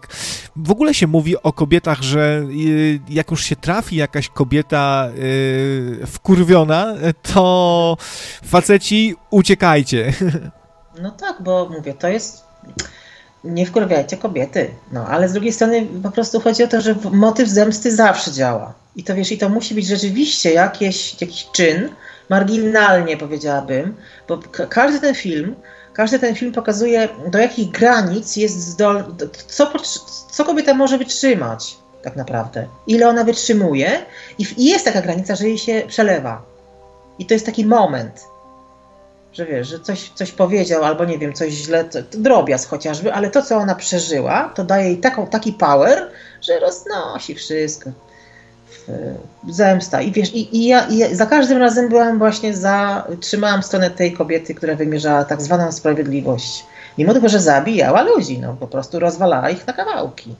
w 0.55 0.71
ogóle 0.71 0.93
się 0.93 1.07
mówi 1.07 1.43
o 1.43 1.53
kobietach, 1.53 2.01
że 2.01 2.45
y, 2.51 2.99
jak 3.09 3.31
już 3.31 3.43
się 3.43 3.55
trafi 3.55 3.95
jakaś 3.95 4.29
kobieta 4.29 5.09
y, 5.17 6.07
wkurwiona, 6.07 6.93
to 7.33 7.97
faceci 8.43 9.15
uciekajcie. 9.29 10.13
No 11.01 11.11
tak, 11.11 11.43
bo 11.43 11.69
mówię, 11.69 11.93
to 11.93 12.07
jest 12.07 12.43
nie 13.47 13.65
wkurwiajcie 13.65 14.17
kobiety. 14.17 14.69
No, 14.91 15.07
ale 15.07 15.29
z 15.29 15.33
drugiej 15.33 15.53
strony 15.53 15.87
po 16.03 16.11
prostu 16.11 16.39
chodzi 16.39 16.63
o 16.63 16.67
to, 16.67 16.81
że 16.81 16.95
motyw 17.11 17.49
zemsty 17.49 17.95
zawsze 17.95 18.31
działa. 18.31 18.73
I 18.95 19.03
to 19.03 19.15
wiesz, 19.15 19.31
i 19.31 19.37
to 19.37 19.49
musi 19.49 19.75
być 19.75 19.87
rzeczywiście 19.87 20.53
jakieś, 20.53 21.21
jakiś 21.21 21.47
czyn, 21.51 21.89
marginalnie 22.29 23.17
powiedziałabym, 23.17 23.95
bo 24.27 24.39
każdy 24.69 24.99
ten 24.99 25.15
film, 25.15 25.55
każdy 25.93 26.19
ten 26.19 26.35
film 26.35 26.51
pokazuje, 26.51 27.09
do 27.31 27.39
jakich 27.39 27.71
granic 27.71 28.35
jest 28.35 28.59
zdolny, 28.59 29.03
co, 29.47 29.71
co 30.31 30.45
kobieta 30.45 30.73
może 30.73 30.97
wytrzymać 30.97 31.77
tak 32.03 32.15
naprawdę, 32.15 32.67
ile 32.87 33.09
ona 33.09 33.23
wytrzymuje 33.23 34.05
i, 34.37 34.45
i 34.57 34.65
jest 34.65 34.85
taka 34.85 35.01
granica, 35.01 35.35
że 35.35 35.47
jej 35.47 35.57
się 35.57 35.83
przelewa. 35.87 36.41
I 37.19 37.25
to 37.25 37.33
jest 37.33 37.45
taki 37.45 37.65
moment, 37.65 38.21
że 39.33 39.45
wiesz, 39.45 39.67
że 39.67 39.79
coś, 39.79 40.11
coś 40.15 40.31
powiedział, 40.31 40.83
albo 40.83 41.05
nie 41.05 41.19
wiem, 41.19 41.33
coś 41.33 41.53
źle, 41.53 41.83
to, 41.83 42.03
to 42.03 42.17
drobiazg 42.17 42.69
chociażby, 42.69 43.13
ale 43.13 43.29
to, 43.29 43.41
co 43.41 43.57
ona 43.57 43.75
przeżyła, 43.75 44.51
to 44.55 44.63
daje 44.63 44.85
jej 44.85 44.97
taką, 44.97 45.27
taki 45.27 45.53
power, 45.53 46.09
że 46.41 46.59
roznosi 46.59 47.35
wszystko. 47.35 47.91
Zemsta. 49.49 50.01
I 50.01 50.11
wiesz, 50.11 50.33
i, 50.33 50.57
i, 50.57 50.67
ja, 50.67 50.87
i 50.87 51.15
za 51.15 51.25
każdym 51.25 51.57
razem 51.57 51.89
byłam 51.89 52.17
właśnie 52.17 52.53
za, 52.53 53.07
trzymałam 53.19 53.63
stronę 53.63 53.89
tej 53.89 54.13
kobiety, 54.13 54.55
która 54.55 54.75
wymierzała 54.75 55.25
tak 55.25 55.41
zwaną 55.41 55.71
sprawiedliwość. 55.71 56.65
Mimo 56.97 57.13
tego, 57.13 57.29
że 57.29 57.39
zabijała 57.39 58.01
ludzi, 58.01 58.39
no 58.39 58.55
po 58.59 58.67
prostu 58.67 58.99
rozwalała 58.99 59.49
ich 59.49 59.67
na 59.67 59.73
kawałki. 59.73 60.35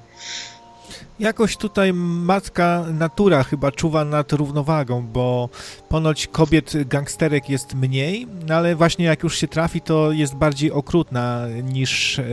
Jakoś 1.19 1.57
tutaj 1.57 1.94
matka 1.94 2.85
natura 2.94 3.44
chyba 3.44 3.72
czuwa 3.72 4.06
nad 4.06 4.31
równowagą, 4.31 5.07
bo 5.07 5.49
ponoć 5.89 6.27
kobiet 6.27 6.88
gangsterek 6.88 7.49
jest 7.49 7.76
mniej, 7.76 8.27
no 8.48 8.56
ale 8.56 8.76
właśnie 8.76 9.06
jak 9.06 9.23
już 9.23 9.38
się 9.38 9.48
trafi, 9.48 9.81
to 9.81 10.11
jest 10.11 10.35
bardziej 10.35 10.72
okrutna 10.72 11.48
niż 11.64 12.19
e, 12.19 12.23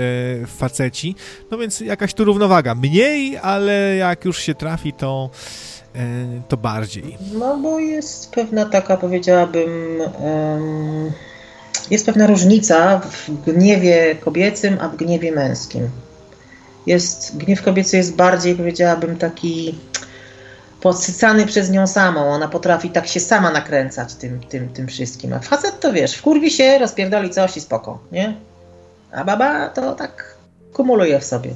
faceci. 0.46 1.14
No 1.50 1.58
więc 1.58 1.80
jakaś 1.80 2.14
tu 2.14 2.24
równowaga. 2.24 2.74
Mniej, 2.74 3.36
ale 3.36 3.96
jak 3.96 4.24
już 4.24 4.38
się 4.38 4.54
trafi, 4.54 4.92
to, 4.92 5.30
e, 5.94 6.00
to 6.48 6.56
bardziej. 6.56 7.18
No 7.38 7.56
bo 7.56 7.78
jest 7.78 8.30
pewna 8.32 8.64
taka, 8.64 8.96
powiedziałabym, 8.96 9.70
um, 10.20 11.12
jest 11.90 12.06
pewna 12.06 12.26
różnica 12.26 13.00
w 13.00 13.30
gniewie 13.46 14.16
kobiecym, 14.20 14.76
a 14.80 14.88
w 14.88 14.96
gniewie 14.96 15.32
męskim 15.32 15.88
jest, 16.86 17.36
gniew 17.36 17.62
kobiecy 17.62 17.96
jest 17.96 18.16
bardziej, 18.16 18.54
powiedziałabym, 18.54 19.16
taki 19.16 19.78
podsycany 20.80 21.46
przez 21.46 21.70
nią 21.70 21.86
samą. 21.86 22.32
Ona 22.32 22.48
potrafi 22.48 22.90
tak 22.90 23.06
się 23.06 23.20
sama 23.20 23.50
nakręcać 23.50 24.14
tym, 24.14 24.40
tym, 24.40 24.68
tym 24.68 24.86
wszystkim. 24.86 25.32
A 25.32 25.38
facet 25.38 25.80
to 25.80 25.92
wiesz, 25.92 26.14
wkurwi 26.14 26.50
się, 26.50 26.78
rozpierdoli 26.78 27.30
coś 27.30 27.56
i 27.56 27.60
spoko, 27.60 27.98
nie? 28.12 28.34
A 29.12 29.24
baba 29.24 29.68
to 29.68 29.92
tak 29.92 30.33
kumuluje 30.74 31.20
w 31.20 31.24
sobie. 31.24 31.50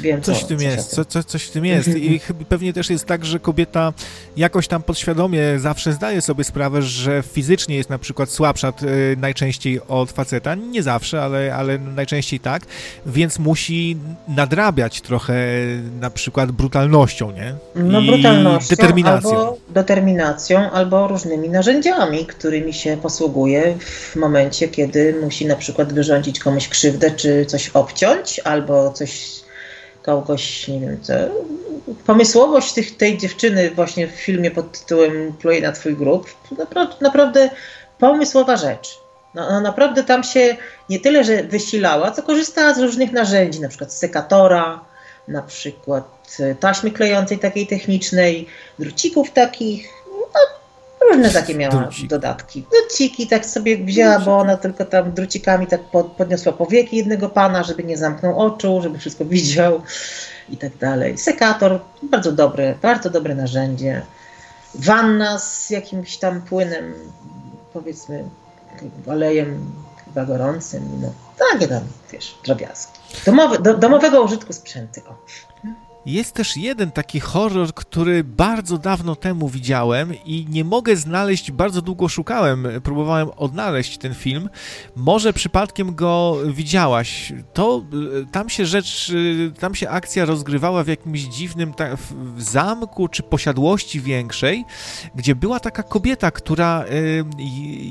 Wiem, 0.00 0.22
coś 0.22 0.38
co, 0.38 0.44
w 0.44 0.48
tym 0.48 0.60
jest, 0.60 0.90
co, 0.90 1.04
co, 1.04 1.24
coś 1.24 1.44
w 1.44 1.50
tym 1.50 1.64
jest. 1.64 1.88
I 1.88 2.20
pewnie 2.48 2.72
też 2.72 2.90
jest 2.90 3.04
tak, 3.04 3.24
że 3.24 3.38
kobieta 3.38 3.92
jakoś 4.36 4.68
tam 4.68 4.82
podświadomie 4.82 5.58
zawsze 5.58 5.92
zdaje 5.92 6.22
sobie 6.22 6.44
sprawę, 6.44 6.82
że 6.82 7.22
fizycznie 7.32 7.76
jest 7.76 7.90
na 7.90 7.98
przykład 7.98 8.30
słabsza 8.30 8.72
y, 8.82 9.16
najczęściej 9.20 9.80
od 9.88 10.12
faceta. 10.12 10.54
Nie 10.54 10.82
zawsze, 10.82 11.22
ale, 11.22 11.54
ale 11.54 11.78
najczęściej 11.78 12.40
tak, 12.40 12.62
więc 13.06 13.38
musi 13.38 13.96
nadrabiać 14.28 15.00
trochę 15.00 15.34
na 16.00 16.10
przykład 16.10 16.52
brutalnością, 16.52 17.30
nie? 17.30 17.54
No 17.74 18.00
I 18.00 18.06
brutalnością, 18.06 18.76
determinacją. 18.76 19.30
Albo 19.30 19.56
determinacją, 19.68 20.70
albo 20.70 21.08
różnymi 21.08 21.48
narzędziami, 21.48 22.26
którymi 22.26 22.72
się 22.74 22.96
posługuje 22.96 23.78
w 23.80 24.16
momencie, 24.16 24.68
kiedy 24.68 25.14
musi 25.22 25.46
na 25.46 25.56
przykład 25.56 25.92
wyrządzić 25.92 26.38
komuś 26.38 26.68
krzywdę, 26.68 27.10
czy 27.10 27.46
coś 27.46 27.68
obciąć, 27.68 28.40
albo 28.50 28.92
coś 28.92 29.40
kogoś, 30.02 30.68
nie 30.68 30.80
wiem 30.80 30.98
co. 31.02 31.12
Pomysłowość 32.06 32.72
tych, 32.72 32.96
tej 32.96 33.18
dziewczyny 33.18 33.70
właśnie 33.70 34.06
w 34.06 34.10
filmie 34.10 34.50
pod 34.50 34.80
tytułem 34.80 35.32
Pluję 35.32 35.60
na 35.60 35.72
twój 35.72 35.96
grób, 35.96 36.26
naprawdę, 36.58 36.96
naprawdę 37.00 37.50
pomysłowa 37.98 38.56
rzecz. 38.56 38.98
No, 39.34 39.50
no, 39.50 39.60
naprawdę 39.60 40.04
tam 40.04 40.24
się 40.24 40.56
nie 40.88 41.00
tyle, 41.00 41.24
że 41.24 41.42
wysilała, 41.42 42.10
co 42.10 42.22
korzystała 42.22 42.74
z 42.74 42.78
różnych 42.78 43.12
narzędzi, 43.12 43.60
na 43.60 43.68
przykład 43.68 43.92
sekatora, 43.92 44.84
na 45.28 45.42
przykład 45.42 46.36
taśmy 46.60 46.90
klejącej 46.90 47.38
takiej 47.38 47.66
technicznej, 47.66 48.46
drucików 48.78 49.30
takich, 49.30 49.88
Różne 51.10 51.30
takie 51.30 51.54
miała 51.54 51.82
Drucik. 51.82 52.10
dodatki. 52.10 52.66
Druciki 52.70 53.26
tak 53.26 53.46
sobie 53.46 53.84
wzięła, 53.84 54.18
bo 54.18 54.38
ona 54.38 54.56
tylko 54.56 54.84
tam 54.84 55.12
drucikami 55.12 55.66
tak 55.66 55.80
podniosła 56.16 56.52
powieki 56.52 56.96
jednego 56.96 57.28
pana, 57.28 57.62
żeby 57.62 57.84
nie 57.84 57.98
zamknął 57.98 58.38
oczu, 58.38 58.82
żeby 58.82 58.98
wszystko 58.98 59.24
widział 59.24 59.82
i 60.48 60.56
tak 60.56 60.76
dalej. 60.76 61.18
Sekator, 61.18 61.80
bardzo 62.02 62.32
dobre, 62.32 62.74
bardzo 62.82 63.10
dobre 63.10 63.34
narzędzie. 63.34 64.02
Wanna 64.74 65.38
z 65.38 65.70
jakimś 65.70 66.16
tam 66.16 66.42
płynem, 66.42 66.94
powiedzmy, 67.72 68.24
olejem 69.06 69.72
chyba 70.04 70.24
gorącym. 70.26 70.82
No, 71.02 71.12
takie 71.50 71.68
tam, 71.68 71.82
wiesz, 72.12 72.38
drobiazgi. 72.44 72.92
Domowe, 73.26 73.58
do, 73.58 73.74
domowego 73.74 74.22
użytku 74.22 74.52
sprzęty. 74.52 75.00
O. 75.08 75.14
Jest 76.06 76.34
też 76.34 76.56
jeden 76.56 76.90
taki 76.90 77.20
horror, 77.20 77.74
który 77.74 78.24
bardzo 78.24 78.78
dawno 78.78 79.16
temu 79.16 79.48
widziałem 79.48 80.14
i 80.24 80.46
nie 80.50 80.64
mogę 80.64 80.96
znaleźć, 80.96 81.52
bardzo 81.52 81.82
długo 81.82 82.08
szukałem, 82.08 82.66
próbowałem 82.82 83.28
odnaleźć 83.36 83.98
ten 83.98 84.14
film. 84.14 84.48
Może 84.96 85.32
przypadkiem 85.32 85.94
go 85.94 86.36
widziałaś. 86.46 87.32
To 87.52 87.84
tam 88.32 88.48
się 88.48 88.66
rzecz, 88.66 89.12
tam 89.58 89.74
się 89.74 89.88
akcja 89.88 90.24
rozgrywała 90.24 90.84
w 90.84 90.88
jakimś 90.88 91.20
dziwnym 91.20 91.72
w 92.36 92.42
zamku 92.42 93.08
czy 93.08 93.22
posiadłości 93.22 94.00
większej, 94.00 94.64
gdzie 95.14 95.34
była 95.34 95.60
taka 95.60 95.82
kobieta, 95.82 96.30
która 96.30 96.84
y, 96.84 97.24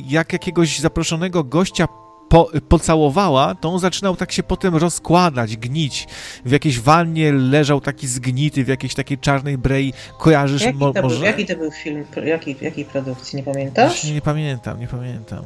jak 0.07 0.33
jakiegoś 0.33 0.79
zaproszonego 0.79 1.43
gościa 1.43 1.87
po, 2.29 2.51
pocałowała, 2.69 3.55
to 3.55 3.69
on 3.69 3.79
zaczynał 3.79 4.15
tak 4.15 4.31
się 4.31 4.43
potem 4.43 4.75
rozkładać, 4.75 5.57
gnić. 5.57 6.07
W 6.45 6.51
jakiejś 6.51 6.79
wannie 6.79 7.31
leżał 7.31 7.81
taki 7.81 8.07
zgnity, 8.07 8.63
w 8.63 8.67
jakiejś 8.67 8.93
takiej 8.93 9.17
czarnej 9.17 9.57
brei. 9.57 9.93
Kojarzysz 10.17 10.61
jaki 10.61 10.77
mo, 10.77 10.93
to 10.93 11.01
może? 11.01 11.15
Był, 11.15 11.25
jaki 11.25 11.45
to 11.45 11.55
był 11.55 11.71
film? 11.71 12.05
Jaki, 12.25 12.55
jakiej 12.61 12.85
produkcji? 12.85 13.37
Nie 13.37 13.43
pamiętasz? 13.43 14.03
nie 14.03 14.21
pamiętam, 14.21 14.79
nie 14.79 14.87
pamiętam. 14.87 15.43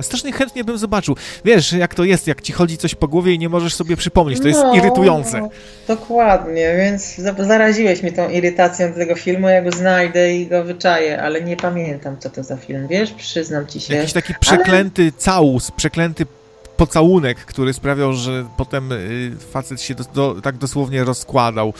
Strasznie 0.00 0.32
chętnie 0.32 0.64
bym 0.64 0.78
zobaczył. 0.78 1.16
Wiesz, 1.44 1.72
jak 1.72 1.94
to 1.94 2.04
jest, 2.04 2.26
jak 2.26 2.42
ci 2.42 2.52
chodzi 2.52 2.78
coś 2.78 2.94
po 2.94 3.08
głowie 3.08 3.32
i 3.34 3.38
nie 3.38 3.48
możesz 3.48 3.74
sobie 3.74 3.96
przypomnieć. 3.96 4.40
To 4.40 4.48
jest 4.48 4.60
no, 4.62 4.74
irytujące. 4.74 5.48
Dokładnie, 5.88 6.74
więc 6.76 7.16
zaraziłeś 7.38 8.02
mnie 8.02 8.12
tą 8.12 8.30
irytacją 8.30 8.92
do 8.92 8.98
tego 8.98 9.14
filmu. 9.14 9.48
Ja 9.48 9.62
go 9.62 9.72
znajdę 9.72 10.36
i 10.36 10.46
go 10.46 10.64
wyczaję, 10.64 11.22
ale 11.22 11.42
nie 11.42 11.56
pamiętam, 11.56 12.16
co 12.18 12.30
to 12.30 12.42
za 12.42 12.56
film. 12.56 12.88
Wiesz, 12.88 13.10
przyznam 13.12 13.66
ci 13.66 13.80
się. 13.80 13.94
Jakiś 13.94 14.12
taki 14.12 14.34
przeklęty 14.40 15.02
ale... 15.02 15.12
całus, 15.12 15.70
przeklęty 15.70 16.26
pocałunek, 16.76 17.38
który 17.38 17.72
sprawiał, 17.72 18.12
że 18.12 18.44
potem 18.56 18.92
y, 18.92 19.32
facet 19.50 19.80
się 19.80 19.94
do, 19.94 20.04
do, 20.04 20.40
tak 20.42 20.56
dosłownie 20.56 21.04
rozkładał. 21.04 21.72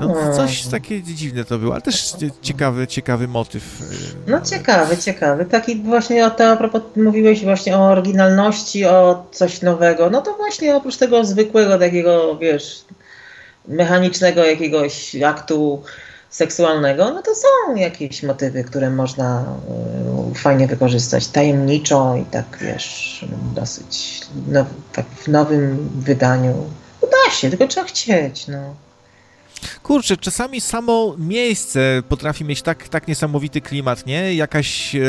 No, 0.00 0.14
coś 0.36 0.66
takie 0.66 1.02
dziwne 1.02 1.44
to 1.44 1.58
było, 1.58 1.72
ale 1.72 1.82
też 1.82 2.14
ciekawy, 2.42 2.86
ciekawy 2.86 3.28
motyw. 3.28 3.80
Y, 4.26 4.30
no 4.30 4.40
ciekawy, 4.40 4.96
ciekawy. 4.96 5.44
Taki 5.44 5.76
właśnie 5.76 6.26
o 6.26 6.30
to, 6.30 6.50
a 6.50 6.56
propos 6.56 6.82
mówiłeś 6.96 7.44
właśnie 7.44 7.76
o 7.76 7.88
oryginalności, 7.88 8.84
o 8.84 9.26
coś 9.30 9.62
nowego. 9.62 10.10
No 10.10 10.22
to 10.22 10.34
właśnie 10.34 10.76
oprócz 10.76 10.96
tego 10.96 11.24
zwykłego 11.24 11.78
takiego, 11.78 12.38
wiesz, 12.38 12.84
mechanicznego 13.68 14.44
jakiegoś 14.44 15.16
aktu 15.22 15.82
seksualnego, 16.30 17.10
no 17.10 17.22
to 17.22 17.34
są 17.34 17.74
jakieś 17.76 18.22
motywy, 18.22 18.64
które 18.64 18.90
można 18.90 19.44
y, 20.32 20.34
fajnie 20.34 20.66
wykorzystać, 20.66 21.28
tajemniczo 21.28 22.16
i 22.16 22.24
tak, 22.24 22.58
wiesz, 22.60 23.24
dosyć 23.54 24.20
now, 24.46 24.66
tak 24.92 25.06
w 25.06 25.28
nowym 25.28 25.88
wydaniu. 25.94 26.54
Uda 27.00 27.30
się, 27.32 27.50
tylko 27.50 27.66
trzeba 27.66 27.86
chcieć, 27.86 28.46
no. 28.48 28.74
Kurczę, 29.88 30.16
czasami 30.16 30.60
samo 30.60 31.14
miejsce 31.18 32.02
potrafi 32.08 32.44
mieć 32.44 32.62
tak, 32.62 32.88
tak 32.88 33.08
niesamowity 33.08 33.60
klimat, 33.60 34.06
nie? 34.06 34.34
Jakaś 34.34 34.94
e, 34.94 35.00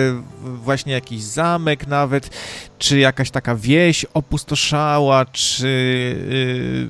właśnie 0.44 0.94
jakiś 0.94 1.22
zamek 1.22 1.88
nawet, 1.88 2.30
czy 2.78 3.00
jakaś 3.00 3.32
taka 3.32 3.56
wieś 3.56 4.06
opustoszała, 4.14 5.26
czy 5.26 6.16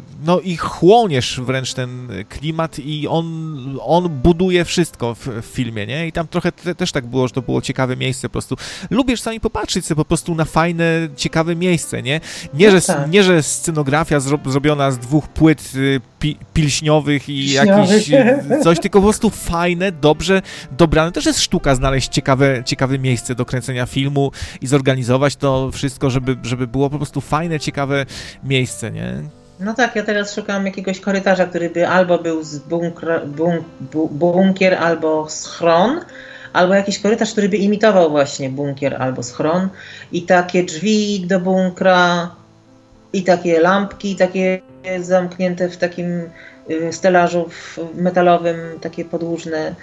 e, 0.01 0.25
no 0.25 0.39
i 0.39 0.57
chłoniesz 0.57 1.39
wręcz 1.43 1.73
ten 1.73 2.07
klimat 2.29 2.79
i 2.79 3.07
on, 3.07 3.79
on 3.81 4.09
buduje 4.09 4.65
wszystko 4.65 5.15
w, 5.15 5.27
w 5.27 5.45
filmie, 5.45 5.87
nie? 5.87 6.07
I 6.07 6.11
tam 6.11 6.27
trochę 6.27 6.51
te, 6.51 6.75
też 6.75 6.91
tak 6.91 7.07
było, 7.07 7.27
że 7.27 7.33
to 7.33 7.41
było 7.41 7.61
ciekawe 7.61 7.95
miejsce 7.95 8.29
po 8.29 8.31
prostu. 8.31 8.55
Lubisz 8.89 9.21
sami 9.21 9.39
popatrzeć 9.39 9.85
sobie 9.85 9.97
po 9.97 10.05
prostu 10.05 10.35
na 10.35 10.45
fajne, 10.45 11.07
ciekawe 11.15 11.55
miejsce, 11.55 12.01
nie? 12.01 12.21
Nie, 12.53 12.67
no 12.67 12.71
że, 12.71 12.81
tak. 12.81 13.11
nie, 13.11 13.23
że 13.23 13.43
scenografia 13.43 14.19
zro, 14.19 14.39
zrobiona 14.45 14.91
z 14.91 14.99
dwóch 14.99 15.27
płyt 15.27 15.71
y, 15.75 16.01
pi, 16.19 16.37
pilśniowych 16.53 17.29
i 17.29 17.57
jakieś 17.81 18.11
coś, 18.64 18.80
tylko 18.80 18.99
po 18.99 19.03
prostu 19.03 19.30
fajne, 19.30 19.91
dobrze 19.91 20.41
dobrane. 20.77 21.11
Też 21.11 21.26
jest 21.26 21.39
sztuka 21.39 21.76
znaleźć 21.76 22.10
ciekawe, 22.10 22.64
ciekawe 22.65 22.99
miejsce 22.99 23.35
do 23.35 23.45
kręcenia 23.45 23.85
filmu 23.85 24.31
i 24.61 24.68
zorganizować 24.68 25.35
to 25.35 25.72
wszystko, 25.72 26.10
żeby, 26.10 26.38
żeby 26.43 26.68
było 26.68 26.89
po 26.89 26.97
prostu 26.97 27.22
fajne, 27.22 27.60
ciekawe 27.60 28.06
miejsce, 28.43 28.91
nie? 28.91 29.14
No 29.60 29.73
tak, 29.73 29.95
ja 29.95 30.03
teraz 30.03 30.35
szukam 30.35 30.65
jakiegoś 30.65 30.99
korytarza, 30.99 31.45
który 31.45 31.69
by 31.69 31.88
albo 31.88 32.18
był 32.18 32.43
z 32.43 32.60
bunkr, 32.60 33.26
bunk, 33.27 33.64
bunkier, 34.11 34.73
albo 34.73 35.30
schron, 35.30 35.99
albo 36.53 36.73
jakiś 36.73 36.99
korytarz, 36.99 37.31
który 37.31 37.49
by 37.49 37.57
imitował 37.57 38.10
właśnie 38.10 38.49
bunkier 38.49 39.01
albo 39.01 39.23
schron 39.23 39.69
i 40.11 40.23
takie 40.23 40.64
drzwi 40.64 41.26
do 41.27 41.39
bunkra 41.39 42.31
i 43.14 43.23
takie 43.23 43.60
lampki, 43.60 44.15
takie 44.15 44.61
zamknięte 44.99 45.69
w 45.69 45.77
takim 45.77 46.30
y, 46.69 46.93
stelażu 46.93 47.49
metalowym, 47.95 48.57
takie 48.81 49.05
podłużne 49.05 49.75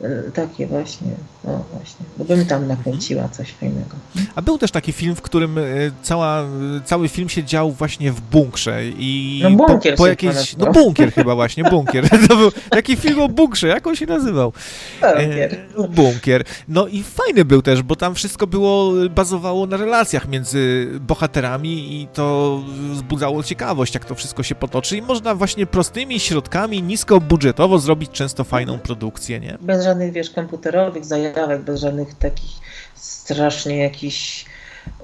E, 0.00 0.30
takie 0.30 0.66
właśnie, 0.66 1.08
no 1.46 1.64
właśnie, 1.72 2.06
bo 2.18 2.24
bym 2.24 2.46
tam 2.46 2.68
nakręciła 2.68 3.28
coś 3.28 3.52
fajnego. 3.52 3.96
A 4.34 4.42
był 4.42 4.58
też 4.58 4.70
taki 4.70 4.92
film, 4.92 5.16
w 5.16 5.22
którym 5.22 5.58
e, 5.58 5.62
cała, 6.02 6.44
cały 6.84 7.08
film 7.08 7.28
się 7.28 7.44
dział 7.44 7.70
właśnie 7.70 8.12
w 8.12 8.20
bunkrze 8.20 8.80
i 8.86 9.40
no 9.42 9.50
bunkier 9.50 9.94
po, 9.94 10.02
po 10.02 10.06
jakiejś, 10.06 10.56
no 10.56 10.72
bunkier 10.72 11.12
chyba 11.12 11.34
właśnie, 11.34 11.64
bunkier. 11.64 12.08
To 12.28 12.36
był 12.36 12.50
taki 12.70 12.96
film 12.96 13.20
o 13.20 13.28
bunkrze, 13.28 13.68
jak 13.68 13.86
on 13.86 13.96
się 13.96 14.06
nazywał? 14.06 14.52
Bunkier. 15.00 15.54
E, 15.78 15.88
bunkier. 15.88 16.44
No 16.68 16.86
i 16.86 17.02
fajny 17.02 17.44
był 17.44 17.62
też, 17.62 17.82
bo 17.82 17.96
tam 17.96 18.14
wszystko 18.14 18.46
było, 18.46 18.92
bazowało 19.10 19.66
na 19.66 19.76
relacjach 19.76 20.28
między 20.28 20.88
bohaterami 21.00 22.02
i 22.02 22.08
to 22.12 22.60
wzbudzało 22.92 23.42
ciekawość, 23.42 23.94
jak 23.94 24.04
to 24.04 24.14
wszystko 24.14 24.42
się 24.42 24.54
potoczy 24.54 24.96
i 24.96 25.02
można 25.02 25.34
właśnie 25.34 25.66
prostymi 25.66 26.20
środkami, 26.20 26.82
nisko 26.82 27.20
budżetowo 27.20 27.78
zrobić 27.78 28.10
często 28.10 28.44
fajną 28.44 28.78
produkcję, 28.78 29.40
nie? 29.40 29.58
Bez 29.60 29.84
żadnych, 29.84 30.12
wiesz, 30.12 30.30
komputerowych 30.30 31.04
zajawek, 31.34 31.62
bez 31.62 31.80
żadnych 31.80 32.14
takich 32.14 32.50
strasznie 32.94 33.78
jakichś 33.78 34.44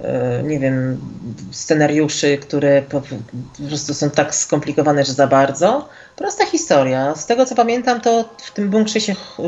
e, 0.02 0.42
nie 0.42 0.58
wiem, 0.58 1.00
scenariuszy, 1.50 2.38
które 2.38 2.82
po, 2.82 3.00
po, 3.00 3.68
prostu 3.68 3.94
są 3.94 4.10
tak 4.10 4.34
skomplikowane, 4.34 5.04
że 5.04 5.12
za 5.12 5.26
bardzo. 5.26 5.88
Prosta 6.16 6.46
historia. 6.46 7.14
Z 7.14 7.26
tego 7.26 7.46
co 7.46 7.54
pamiętam, 7.54 8.00
to 8.00 8.34
w 8.38 8.50
tym 8.50 8.70
bunkrze 8.70 9.00
się 9.00 9.12
e, 9.12 9.44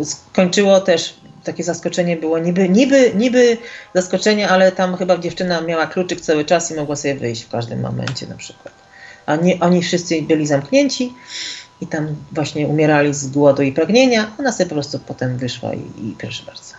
e, 0.00 0.04
skończyło 0.04 0.80
też 0.80 1.14
takie 1.44 1.64
zaskoczenie 1.64 2.16
było 2.16 2.38
niby, 2.38 2.68
niby, 2.68 3.12
niby 3.14 3.56
zaskoczenie, 3.94 4.48
ale 4.48 4.72
tam 4.72 4.96
chyba 4.96 5.18
dziewczyna 5.18 5.60
miała 5.60 5.86
kluczyk 5.86 6.20
cały 6.20 6.44
czas 6.44 6.70
i 6.70 6.74
mogła 6.74 6.96
sobie 6.96 7.14
wyjść 7.14 7.42
w 7.42 7.50
każdym 7.50 7.80
momencie 7.80 8.26
na 8.26 8.34
przykład. 8.34 8.74
A 9.26 9.36
nie, 9.36 9.60
oni 9.60 9.82
wszyscy 9.82 10.22
byli 10.22 10.46
zamknięci 10.46 11.12
i 11.84 11.86
tam 11.86 12.06
właśnie 12.32 12.66
umierali 12.66 13.14
z 13.14 13.26
głodu 13.26 13.62
i 13.62 13.72
pragnienia, 13.72 14.30
ona 14.38 14.52
sobie 14.52 14.68
po 14.68 14.74
prostu 14.74 14.98
potem 14.98 15.36
wyszła 15.36 15.74
i, 15.74 15.78
i 15.78 16.14
proszę 16.18 16.42
bardzo. 16.46 16.74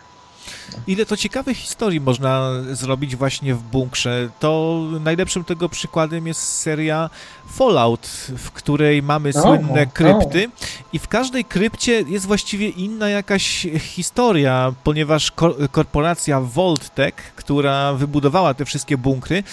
Ile 0.87 1.05
to 1.05 1.17
ciekawych 1.17 1.57
historii 1.57 2.01
można 2.01 2.51
zrobić 2.71 3.15
właśnie 3.15 3.55
w 3.55 3.61
bunkrze. 3.61 4.29
To 4.39 4.81
najlepszym 5.03 5.43
tego 5.43 5.69
przykładem 5.69 6.27
jest 6.27 6.41
seria 6.41 7.09
Fallout, 7.47 8.07
w 8.37 8.51
której 8.51 9.03
mamy 9.03 9.33
słynne 9.33 9.87
krypty 9.87 10.49
i 10.93 10.99
w 10.99 11.07
każdej 11.07 11.45
krypcie 11.45 12.01
jest 12.07 12.25
właściwie 12.25 12.69
inna 12.69 13.09
jakaś 13.09 13.67
historia, 13.79 14.73
ponieważ 14.83 15.31
korporacja 15.71 16.41
Vault-Tech, 16.41 17.13
która 17.35 17.93
wybudowała 17.93 18.53
te 18.53 18.65
wszystkie 18.65 18.97
bunkry, 18.97 19.43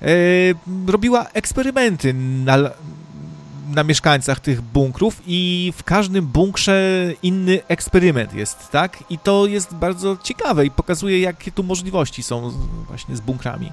yy, 0.00 0.08
robiła 0.86 1.26
eksperymenty 1.32 2.14
na, 2.44 2.58
na 3.74 3.84
mieszkańcach 3.84 4.40
tych 4.40 4.60
bunkrów 4.60 5.22
i 5.26 5.72
w 5.76 5.84
każdym 5.84 6.26
bunkrze 6.26 6.82
inny 7.22 7.60
eksperyment 7.68 8.34
jest, 8.34 8.70
tak? 8.70 9.04
I 9.10 9.18
to 9.18 9.46
jest 9.46 9.74
bardzo 9.74 10.16
ciekawe 10.22 10.66
i 10.66 10.70
pokazuje, 10.70 11.20
jakie 11.20 11.52
tu 11.52 11.62
możliwości 11.62 12.22
są 12.22 12.52
właśnie 12.88 13.16
z 13.16 13.20
bunkrami. 13.20 13.72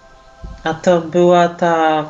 A 0.64 0.74
to 0.74 1.02
była 1.02 1.48
ta 1.48 2.06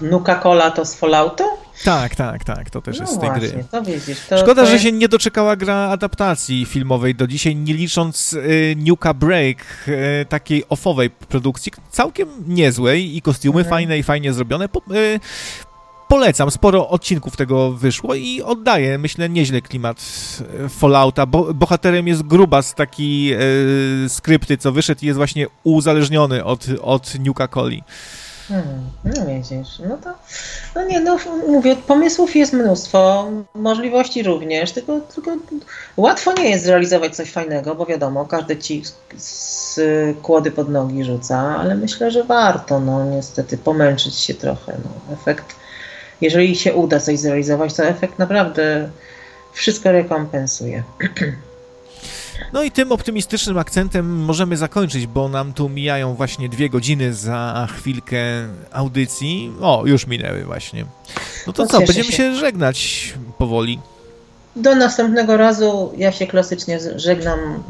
Nuka-Cola 0.00 0.70
to 0.70 0.84
z 0.84 0.94
Falloutu? 0.94 1.44
Tak, 1.84 2.14
tak, 2.14 2.44
tak, 2.44 2.70
to 2.70 2.82
też 2.82 2.98
no 2.98 3.02
jest 3.02 3.14
z 3.14 3.18
tej 3.18 3.28
właśnie, 3.28 3.48
gry. 3.48 3.64
To 3.70 3.82
widzisz, 3.82 4.18
to, 4.28 4.38
Szkoda, 4.38 4.62
to 4.62 4.70
że 4.70 4.78
się 4.78 4.92
nie 4.92 5.08
doczekała 5.08 5.56
gra 5.56 5.76
adaptacji 5.76 6.66
filmowej 6.66 7.14
do 7.14 7.26
dzisiaj, 7.26 7.56
nie 7.56 7.74
licząc 7.74 8.32
y, 8.32 8.76
Nuka 8.78 9.14
Break, 9.14 9.58
y, 9.88 10.26
takiej 10.28 10.64
offowej 10.68 11.10
produkcji, 11.10 11.72
całkiem 11.90 12.28
niezłej 12.46 13.16
i 13.16 13.22
kostiumy 13.22 13.60
mhm. 13.60 13.70
fajne 13.70 13.98
i 13.98 14.02
fajnie 14.02 14.32
zrobione. 14.32 14.68
Po, 14.68 14.82
y, 14.94 15.20
polecam, 16.12 16.50
sporo 16.50 16.88
odcinków 16.88 17.36
tego 17.36 17.70
wyszło 17.70 18.14
i 18.14 18.42
oddaje, 18.42 18.98
myślę, 18.98 19.28
nieźle 19.28 19.60
klimat 19.60 19.96
e, 20.64 20.68
Fallouta. 20.68 21.26
Bo, 21.26 21.54
bohaterem 21.54 22.08
jest 22.08 22.22
Grubas, 22.22 22.74
taki 22.74 23.32
e, 23.32 24.08
skrypty, 24.08 24.56
co 24.58 24.72
wyszedł 24.72 25.00
i 25.02 25.06
jest 25.06 25.16
właśnie 25.16 25.46
uzależniony 25.64 26.44
od, 26.44 26.66
od 26.82 27.12
Nuka 27.18 27.48
Coli. 27.48 27.82
Hmm, 28.48 28.90
no 29.04 29.26
widzisz, 29.26 29.78
no 29.88 29.96
to, 29.96 30.14
no 30.74 30.84
nie, 30.86 31.00
no 31.00 31.18
mówię, 31.48 31.76
pomysłów 31.76 32.36
jest 32.36 32.52
mnóstwo, 32.52 33.30
możliwości 33.54 34.22
również, 34.22 34.72
tylko, 34.72 35.00
tylko 35.00 35.30
łatwo 35.96 36.32
nie 36.32 36.50
jest 36.50 36.64
zrealizować 36.64 37.16
coś 37.16 37.30
fajnego, 37.30 37.74
bo 37.74 37.86
wiadomo, 37.86 38.24
każdy 38.24 38.56
ci 38.56 38.82
z 39.16 39.80
kłody 40.22 40.50
pod 40.50 40.68
nogi 40.68 41.04
rzuca, 41.04 41.56
ale 41.58 41.74
myślę, 41.74 42.10
że 42.10 42.24
warto, 42.24 42.80
no 42.80 43.04
niestety 43.04 43.58
pomęczyć 43.58 44.14
się 44.14 44.34
trochę, 44.34 44.76
no 44.84 45.14
efekt 45.14 45.61
jeżeli 46.22 46.56
się 46.56 46.74
uda 46.74 47.00
coś 47.00 47.18
zrealizować, 47.18 47.74
to 47.74 47.84
efekt 47.84 48.18
naprawdę 48.18 48.90
wszystko 49.52 49.92
rekompensuje. 49.92 50.82
No 52.52 52.62
i 52.62 52.70
tym 52.70 52.92
optymistycznym 52.92 53.58
akcentem 53.58 54.24
możemy 54.24 54.56
zakończyć, 54.56 55.06
bo 55.06 55.28
nam 55.28 55.52
tu 55.52 55.68
mijają 55.68 56.14
właśnie 56.14 56.48
dwie 56.48 56.70
godziny 56.70 57.14
za 57.14 57.68
chwilkę 57.76 58.18
audycji. 58.72 59.52
O, 59.60 59.82
już 59.86 60.06
minęły 60.06 60.44
właśnie. 60.44 60.84
No 61.46 61.52
to 61.52 61.62
no 61.62 61.68
co, 61.68 61.78
będziemy 61.78 62.04
się. 62.04 62.12
się 62.12 62.34
żegnać 62.34 63.14
powoli. 63.38 63.78
Do 64.56 64.74
następnego 64.74 65.36
razu 65.36 65.92
ja 65.96 66.12
się 66.12 66.26
klasycznie 66.26 66.78
żegnam, 66.96 67.62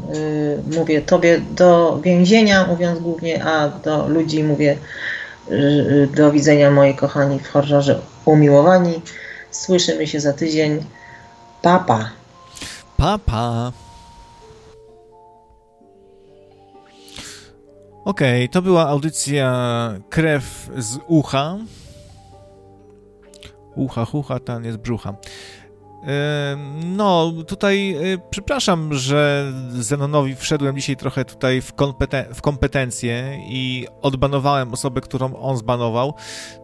yy, 0.69 0.77
mówię 0.77 1.01
tobie 1.01 1.41
do 1.55 1.99
więzienia, 2.03 2.67
mówiąc 2.67 2.99
głównie, 2.99 3.45
a 3.45 3.69
do 3.69 4.07
ludzi 4.07 4.43
mówię 4.43 4.77
do 6.15 6.31
widzenia 6.31 6.71
moi 6.71 6.95
kochani 6.95 7.39
w 7.39 7.47
horrorze 7.47 7.99
umiłowani. 8.25 9.01
Słyszymy 9.51 10.07
się 10.07 10.19
za 10.19 10.33
tydzień. 10.33 10.85
Papa. 11.61 12.09
Papa. 12.97 13.71
Okej, 18.05 18.43
okay, 18.43 18.49
to 18.49 18.61
była 18.61 18.87
audycja 18.87 19.53
Krew 20.09 20.69
z 20.77 20.97
ucha. 21.07 21.57
Ucha, 23.75 24.05
hucha, 24.05 24.39
tan 24.39 24.65
jest 24.65 24.77
brzucha. 24.77 25.13
No, 26.85 27.33
tutaj 27.47 27.95
y, 28.13 28.19
przepraszam, 28.29 28.93
że 28.93 29.51
Zenonowi 29.69 30.35
wszedłem 30.35 30.75
dzisiaj 30.75 30.97
trochę 30.97 31.25
tutaj 31.25 31.61
w, 31.61 31.73
kompeten 31.73 32.25
w 32.33 32.41
kompetencje 32.41 33.39
i 33.47 33.87
odbanowałem 34.01 34.73
osobę, 34.73 35.01
którą 35.01 35.35
on 35.35 35.57
zbanował. 35.57 36.13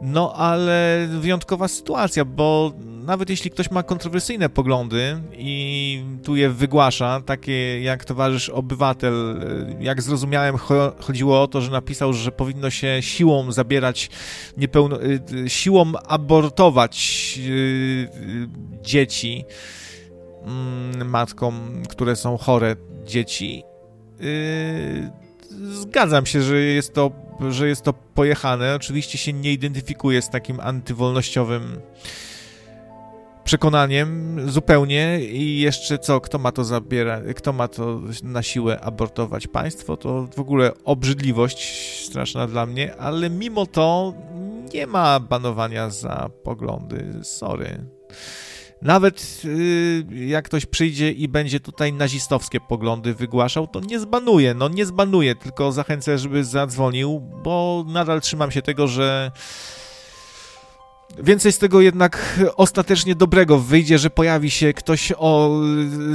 No, 0.01 0.33
ale 0.33 1.07
wyjątkowa 1.19 1.67
sytuacja, 1.67 2.25
bo 2.25 2.73
nawet 3.05 3.29
jeśli 3.29 3.51
ktoś 3.51 3.71
ma 3.71 3.83
kontrowersyjne 3.83 4.49
poglądy 4.49 5.21
i 5.37 6.03
tu 6.23 6.35
je 6.35 6.49
wygłasza, 6.49 7.21
takie 7.25 7.81
jak 7.81 8.05
towarzysz 8.05 8.49
obywatel, 8.49 9.43
y, 9.79 9.83
jak 9.83 10.01
zrozumiałem, 10.01 10.57
chodziło 10.99 11.41
o 11.41 11.47
to, 11.47 11.61
że 11.61 11.71
napisał, 11.71 12.13
że 12.13 12.31
powinno 12.31 12.69
się 12.69 12.97
siłą 13.01 13.51
zabierać 13.51 14.09
niepełno, 14.57 15.03
y, 15.03 15.49
siłą 15.49 15.91
abortować 16.07 17.39
dzieci 18.81 19.28
dzieci, 19.37 19.45
mm, 20.45 21.09
matkom, 21.09 21.83
które 21.89 22.15
są 22.15 22.37
chore 22.37 22.75
dzieci. 23.05 23.63
Yy, 24.19 25.11
zgadzam 25.71 26.25
się, 26.25 26.41
że 26.41 26.59
jest 26.59 26.93
to, 26.93 27.11
że 27.49 27.67
jest 27.67 27.81
to 27.81 27.93
pojechane. 27.93 28.75
Oczywiście 28.75 29.17
się 29.17 29.33
nie 29.33 29.53
identyfikuję 29.53 30.21
z 30.21 30.29
takim 30.29 30.59
antywolnościowym 30.59 31.81
przekonaniem 33.43 34.37
zupełnie 34.51 35.19
i 35.21 35.59
jeszcze 35.59 35.97
co, 35.97 36.21
kto 36.21 36.39
ma 36.39 36.51
to 36.51 36.63
zabiera, 36.63 37.21
kto 37.35 37.53
ma 37.53 37.67
to 37.67 38.01
na 38.23 38.43
siłę 38.43 38.79
abortować 38.79 39.47
państwo, 39.47 39.97
to 39.97 40.27
w 40.35 40.39
ogóle 40.39 40.71
obrzydliwość 40.83 41.59
straszna 42.05 42.47
dla 42.47 42.65
mnie, 42.65 42.95
ale 42.95 43.29
mimo 43.29 43.65
to 43.65 44.13
nie 44.73 44.87
ma 44.87 45.19
banowania 45.19 45.89
za 45.89 46.29
poglądy, 46.43 47.13
sorry. 47.23 47.85
Nawet 48.81 49.41
yy, 49.43 50.27
jak 50.27 50.45
ktoś 50.45 50.65
przyjdzie 50.65 51.11
i 51.11 51.27
będzie 51.27 51.59
tutaj 51.59 51.93
nazistowskie 51.93 52.59
poglądy 52.59 53.13
wygłaszał, 53.13 53.67
to 53.67 53.79
nie 53.79 53.99
zbanuje. 53.99 54.53
No 54.53 54.69
nie 54.69 54.85
zbanuje, 54.85 55.35
tylko 55.35 55.71
zachęcę, 55.71 56.17
żeby 56.17 56.43
zadzwonił, 56.43 57.19
bo 57.43 57.85
nadal 57.87 58.21
trzymam 58.21 58.51
się 58.51 58.61
tego, 58.61 58.87
że 58.87 59.31
więcej 61.17 61.51
z 61.51 61.57
tego 61.57 61.81
jednak 61.81 62.39
ostatecznie 62.55 63.15
dobrego 63.15 63.59
wyjdzie, 63.59 63.99
że 63.99 64.09
pojawi 64.09 64.51
się 64.51 64.73
ktoś 64.73 65.13
o, 65.17 65.59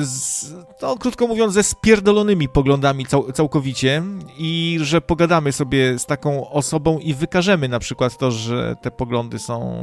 z, 0.01 0.53
no, 0.83 0.97
krótko 0.97 1.27
mówiąc, 1.27 1.55
ze 1.55 1.63
spierdolonymi 1.63 2.49
poglądami 2.49 3.07
cał, 3.07 3.33
całkowicie 3.33 4.03
i 4.39 4.79
że 4.83 5.01
pogadamy 5.01 5.53
sobie 5.53 5.99
z 5.99 6.07
taką 6.07 6.51
osobą 6.51 6.99
i 6.99 7.15
wykażemy 7.15 7.69
na 7.69 7.79
przykład 7.79 8.19
to, 8.19 8.31
że 8.31 8.77
te 8.83 8.91
poglądy 8.91 9.39
są 9.39 9.77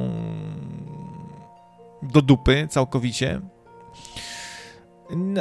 do 2.04 2.22
dupy 2.22 2.68
całkowicie. 2.70 3.42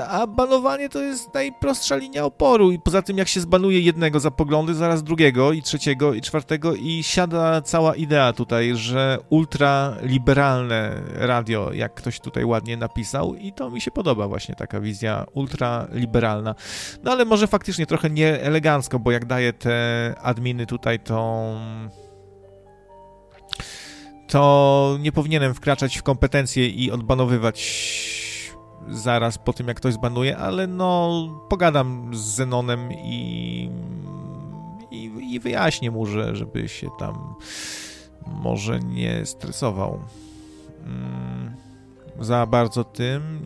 A 0.09 0.27
banowanie 0.27 0.89
to 0.89 1.03
jest 1.03 1.35
najprostsza 1.35 1.97
linia 1.97 2.25
oporu 2.25 2.71
i 2.71 2.79
poza 2.79 3.03
tym 3.03 3.19
jak 3.19 3.29
się 3.29 3.41
zbanuje 3.41 3.81
jednego 3.81 4.21
za 4.21 4.31
poglądy, 4.31 4.75
zaraz 4.75 5.03
drugiego 5.03 5.53
i 5.53 5.63
trzeciego 5.63 6.15
i 6.15 6.21
czwartego 6.21 6.75
i 6.75 7.03
siada 7.03 7.63
cała 7.63 7.95
idea 7.95 8.33
tutaj, 8.33 8.77
że 8.77 9.19
ultraliberalne 9.29 11.03
radio, 11.15 11.73
jak 11.73 11.95
ktoś 11.95 12.21
tutaj 12.21 12.45
ładnie 12.45 12.77
napisał 12.77 13.35
i 13.35 13.53
to 13.53 13.71
mi 13.71 13.81
się 13.81 13.91
podoba 13.91 14.29
właśnie 14.29 14.55
taka 14.55 14.81
wizja 14.81 15.27
ultraliberalna. 15.35 16.55
No 17.03 17.13
ale 17.13 17.25
może 17.25 17.47
faktycznie 17.47 17.87
trochę 17.87 18.11
nieelegancko, 18.11 18.99
bo 18.99 19.11
jak 19.11 19.25
daje 19.25 19.53
te 19.53 20.15
adminy 20.23 20.67
tutaj 20.67 21.01
tą 21.01 21.55
to 21.91 22.00
nie 25.01 25.13
powinienem 25.13 25.55
wkraczać 25.55 25.99
w 25.99 26.03
kompetencje 26.03 26.69
i 26.69 26.91
odbanowywać 26.91 27.61
zaraz 28.89 29.39
po 29.39 29.53
tym, 29.53 29.69
jak 29.69 29.77
ktoś 29.77 29.95
zbanuje, 29.95 30.39
ale 30.39 30.67
no, 30.67 31.29
pogadam 31.49 32.11
z 32.15 32.21
Zenonem 32.21 32.93
i, 32.93 33.71
i, 34.91 35.35
i 35.35 35.41
wyjaśnię 35.41 35.91
mu, 35.91 36.07
że 36.07 36.37
żeby 36.37 36.69
się 36.69 36.89
tam 36.99 37.35
może 38.27 38.81
nie 38.81 39.27
stresował 39.27 40.01
mm, 40.85 41.57
za 42.21 42.47
bardzo 42.47 42.85
tym. 42.85 43.41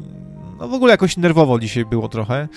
No 0.59 0.69
w 0.69 0.75
ogóle 0.75 0.91
jakoś 0.91 1.17
nerwowo 1.17 1.59
dzisiaj 1.59 1.85
było 1.85 2.09
trochę. 2.09 2.49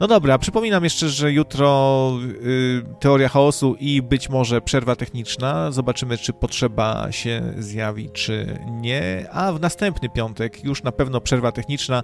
No 0.00 0.06
dobra, 0.08 0.38
przypominam 0.38 0.84
jeszcze, 0.84 1.08
że 1.08 1.32
jutro 1.32 2.12
y, 2.44 2.82
teoria 3.00 3.28
chaosu 3.28 3.76
i 3.80 4.02
być 4.02 4.28
może 4.28 4.60
przerwa 4.60 4.96
techniczna. 4.96 5.70
Zobaczymy, 5.70 6.18
czy 6.18 6.32
potrzeba 6.32 7.12
się 7.12 7.42
zjawi, 7.58 8.10
czy 8.10 8.58
nie. 8.70 9.26
A 9.32 9.52
w 9.52 9.60
następny 9.60 10.08
piątek 10.08 10.64
już 10.64 10.82
na 10.82 10.92
pewno 10.92 11.20
przerwa 11.20 11.52
techniczna 11.52 12.02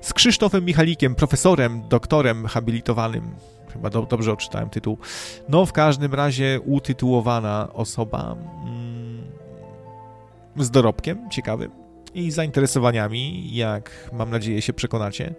z 0.00 0.12
Krzysztofem 0.12 0.64
Michalikiem, 0.64 1.14
profesorem, 1.14 1.82
doktorem 1.88 2.46
habilitowanym. 2.46 3.34
Chyba 3.72 3.90
do, 3.90 4.02
dobrze 4.02 4.32
odczytałem 4.32 4.70
tytuł. 4.70 4.98
No, 5.48 5.66
w 5.66 5.72
każdym 5.72 6.14
razie 6.14 6.60
utytułowana 6.64 7.68
osoba 7.72 8.36
mm, 8.64 9.22
z 10.56 10.70
dorobkiem 10.70 11.30
ciekawym 11.30 11.81
i 12.14 12.30
zainteresowaniami, 12.30 13.54
jak 13.54 14.10
mam 14.12 14.30
nadzieję 14.30 14.62
się 14.62 14.72
przekonacie. 14.72 15.34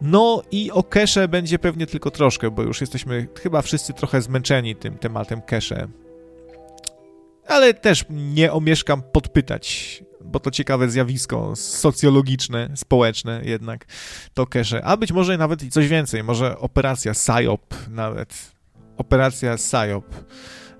No 0.00 0.42
i 0.50 0.70
o 0.70 0.82
kesze 0.82 1.28
będzie 1.28 1.58
pewnie 1.58 1.86
tylko 1.86 2.10
troszkę, 2.10 2.50
bo 2.50 2.62
już 2.62 2.80
jesteśmy 2.80 3.28
chyba 3.42 3.62
wszyscy 3.62 3.92
trochę 3.92 4.22
zmęczeni 4.22 4.76
tym 4.76 4.98
tematem 4.98 5.42
kesze. 5.42 5.88
Ale 7.46 7.74
też 7.74 8.04
nie 8.10 8.52
omieszkam 8.52 9.02
podpytać, 9.02 10.02
bo 10.24 10.40
to 10.40 10.50
ciekawe 10.50 10.88
zjawisko 10.88 11.56
socjologiczne, 11.56 12.70
społeczne 12.74 13.40
jednak, 13.44 13.86
to 14.34 14.46
kesze. 14.46 14.84
A 14.84 14.96
być 14.96 15.12
może 15.12 15.38
nawet 15.38 15.62
i 15.62 15.70
coś 15.70 15.88
więcej, 15.88 16.24
może 16.24 16.58
operacja 16.58 17.14
SIOP 17.14 17.74
nawet. 17.88 18.52
Operacja 18.96 19.56
SIOP. 19.58 20.04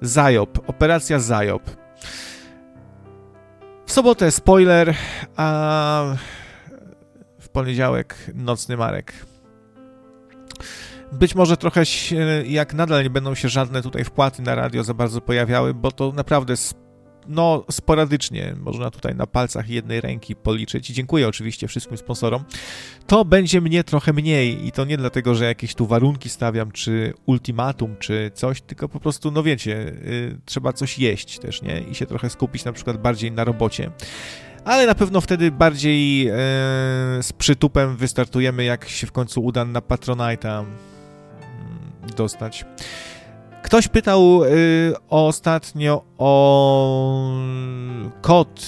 ZIOP, 0.02 0.68
operacja 0.68 1.18
ZIOP. 1.18 1.70
W 3.90 3.92
sobotę 3.92 4.30
spoiler, 4.30 4.94
a 5.36 6.14
w 7.40 7.48
poniedziałek 7.48 8.16
nocny 8.34 8.76
Marek. 8.76 9.12
Być 11.12 11.34
może 11.34 11.56
trochę 11.56 11.82
jak 12.46 12.74
nadal 12.74 13.02
nie 13.02 13.10
będą 13.10 13.34
się 13.34 13.48
żadne 13.48 13.82
tutaj 13.82 14.04
wpłaty 14.04 14.42
na 14.42 14.54
radio 14.54 14.84
za 14.84 14.94
bardzo 14.94 15.20
pojawiały, 15.20 15.74
bo 15.74 15.92
to 15.92 16.12
naprawdę 16.12 16.54
no, 17.28 17.64
sporadycznie, 17.70 18.54
można 18.60 18.90
tutaj 18.90 19.14
na 19.14 19.26
palcach 19.26 19.68
jednej 19.68 20.00
ręki 20.00 20.36
policzyć. 20.36 20.90
I 20.90 20.92
dziękuję 20.92 21.28
oczywiście 21.28 21.68
wszystkim 21.68 21.96
sponsorom. 21.96 22.44
To 23.06 23.24
będzie 23.24 23.60
mnie 23.60 23.84
trochę 23.84 24.12
mniej 24.12 24.66
i 24.66 24.72
to 24.72 24.84
nie 24.84 24.96
dlatego, 24.96 25.34
że 25.34 25.44
jakieś 25.44 25.74
tu 25.74 25.86
warunki 25.86 26.28
stawiam, 26.28 26.72
czy 26.72 27.12
ultimatum, 27.26 27.96
czy 27.98 28.30
coś, 28.34 28.60
tylko 28.60 28.88
po 28.88 29.00
prostu, 29.00 29.30
no 29.30 29.42
wiecie, 29.42 29.76
y, 29.76 30.38
trzeba 30.44 30.72
coś 30.72 30.98
jeść 30.98 31.38
też, 31.38 31.62
nie? 31.62 31.80
I 31.80 31.94
się 31.94 32.06
trochę 32.06 32.30
skupić 32.30 32.64
na 32.64 32.72
przykład 32.72 32.96
bardziej 32.96 33.32
na 33.32 33.44
robocie 33.44 33.90
ale 34.64 34.86
na 34.86 34.94
pewno 34.94 35.20
wtedy 35.20 35.50
bardziej 35.50 36.28
e, 36.28 36.32
z 37.22 37.32
przytupem 37.38 37.96
wystartujemy, 37.96 38.64
jak 38.64 38.88
się 38.88 39.06
w 39.06 39.12
końcu 39.12 39.44
uda 39.44 39.64
na 39.64 39.80
Patronite'a 39.80 40.58
mm, 40.58 40.68
dostać. 42.16 42.64
Ktoś 43.62 43.88
pytał 43.88 44.44
y, 44.44 44.94
ostatnio 45.08 46.04
o 46.18 47.32
kod 48.22 48.60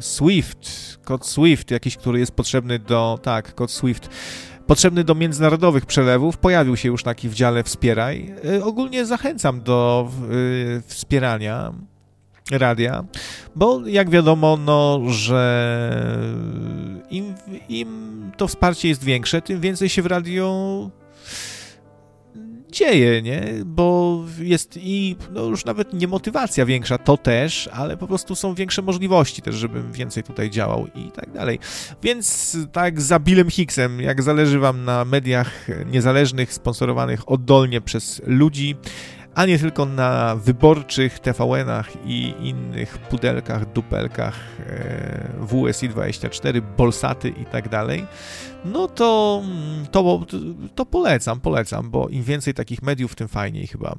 Swift, 0.00 0.98
kod 1.04 1.26
Swift, 1.26 1.70
jakiś, 1.70 1.96
który 1.96 2.18
jest 2.18 2.32
potrzebny 2.32 2.78
do, 2.78 3.18
tak, 3.22 3.54
kod 3.54 3.70
Swift, 3.70 4.08
potrzebny 4.66 5.04
do 5.04 5.14
międzynarodowych 5.14 5.86
przelewów. 5.86 6.38
Pojawił 6.38 6.76
się 6.76 6.88
już 6.88 7.02
taki 7.02 7.28
w 7.28 7.34
dziale 7.34 7.62
Wspieraj. 7.62 8.34
Y, 8.44 8.64
ogólnie 8.64 9.06
zachęcam 9.06 9.62
do 9.62 10.08
y, 10.30 10.82
wspierania 10.86 11.72
radia, 12.50 13.04
bo 13.56 13.86
jak 13.86 14.10
wiadomo, 14.10 14.56
no, 14.56 15.00
że 15.06 15.92
im, 17.10 17.34
im 17.68 18.30
to 18.36 18.48
wsparcie 18.48 18.88
jest 18.88 19.04
większe, 19.04 19.42
tym 19.42 19.60
więcej 19.60 19.88
się 19.88 20.02
w 20.02 20.06
radio 20.06 20.90
dzieje, 22.72 23.22
nie? 23.22 23.42
Bo 23.64 24.18
jest 24.38 24.78
i 24.82 25.16
no 25.30 25.44
już 25.44 25.64
nawet 25.64 25.92
nie 25.92 26.08
motywacja 26.08 26.66
większa, 26.66 26.98
to 26.98 27.16
też, 27.16 27.68
ale 27.72 27.96
po 27.96 28.06
prostu 28.06 28.34
są 28.34 28.54
większe 28.54 28.82
możliwości 28.82 29.42
też, 29.42 29.54
żebym 29.54 29.92
więcej 29.92 30.22
tutaj 30.22 30.50
działał 30.50 30.86
i 30.94 31.10
tak 31.10 31.32
dalej. 31.32 31.58
Więc 32.02 32.56
tak 32.72 33.00
za 33.00 33.18
Billem 33.18 33.50
Hicksem, 33.50 34.00
jak 34.00 34.22
zależy 34.22 34.58
wam 34.58 34.84
na 34.84 35.04
mediach 35.04 35.66
niezależnych, 35.86 36.52
sponsorowanych 36.52 37.30
oddolnie 37.30 37.80
przez 37.80 38.22
ludzi, 38.26 38.76
a 39.34 39.46
nie 39.46 39.58
tylko 39.58 39.86
na 39.86 40.36
wyborczych 40.36 41.18
TVN-ach 41.18 41.90
i 42.04 42.34
innych 42.40 42.98
pudelkach, 42.98 43.72
dupelkach 43.72 44.34
e, 44.66 45.46
WSI24, 45.46 46.62
Bolsaty 46.76 47.28
i 47.28 47.44
tak 47.44 47.68
dalej, 47.68 48.06
no 48.64 48.88
to, 48.88 49.42
to, 49.90 50.26
to 50.74 50.86
polecam, 50.86 51.40
polecam, 51.40 51.90
bo 51.90 52.08
im 52.08 52.22
więcej 52.22 52.54
takich 52.54 52.82
mediów, 52.82 53.14
tym 53.14 53.28
fajniej 53.28 53.66
chyba. 53.66 53.96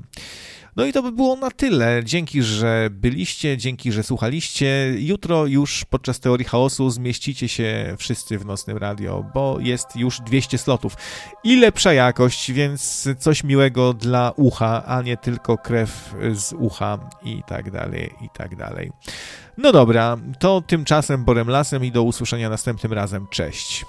No 0.76 0.86
i 0.86 0.94
to 0.94 1.04
by 1.04 1.12
było 1.12 1.36
na 1.36 1.52
tyle. 1.52 2.02
Dzięki, 2.04 2.44
że 2.44 2.90
byliście, 2.92 3.58
dzięki, 3.58 3.92
że 3.92 4.04
słuchaliście. 4.04 4.94
Jutro 4.98 5.46
już 5.46 5.86
podczas 5.86 6.20
teorii 6.20 6.46
chaosu 6.46 6.90
zmieścicie 6.90 7.48
się 7.48 7.96
wszyscy 7.98 8.38
w 8.38 8.46
nocnym 8.46 8.78
radio, 8.78 9.26
bo 9.34 9.58
jest 9.60 9.96
już 9.96 10.22
200 10.22 10.58
slotów. 10.58 10.94
I 11.44 11.56
lepsza 11.56 11.94
jakość, 11.94 12.52
więc 12.52 13.10
coś 13.20 13.44
miłego 13.44 13.94
dla 13.94 14.34
ucha, 14.36 14.84
a 14.86 15.02
nie 15.02 15.18
tylko 15.18 15.58
krew 15.58 16.16
z 16.34 16.54
ucha 16.54 17.10
i 17.24 17.42
tak 17.48 17.72
dalej, 17.72 18.14
i 18.22 18.30
tak 18.34 18.56
dalej. 18.56 18.92
No 19.58 19.72
dobra, 19.72 20.18
to 20.40 20.62
tymczasem 20.68 21.26
Borem 21.26 21.50
Lasem 21.50 21.86
i 21.86 21.92
do 21.92 22.04
usłyszenia 22.04 22.50
następnym 22.50 22.94
razem. 22.94 23.28
Cześć. 23.32 23.86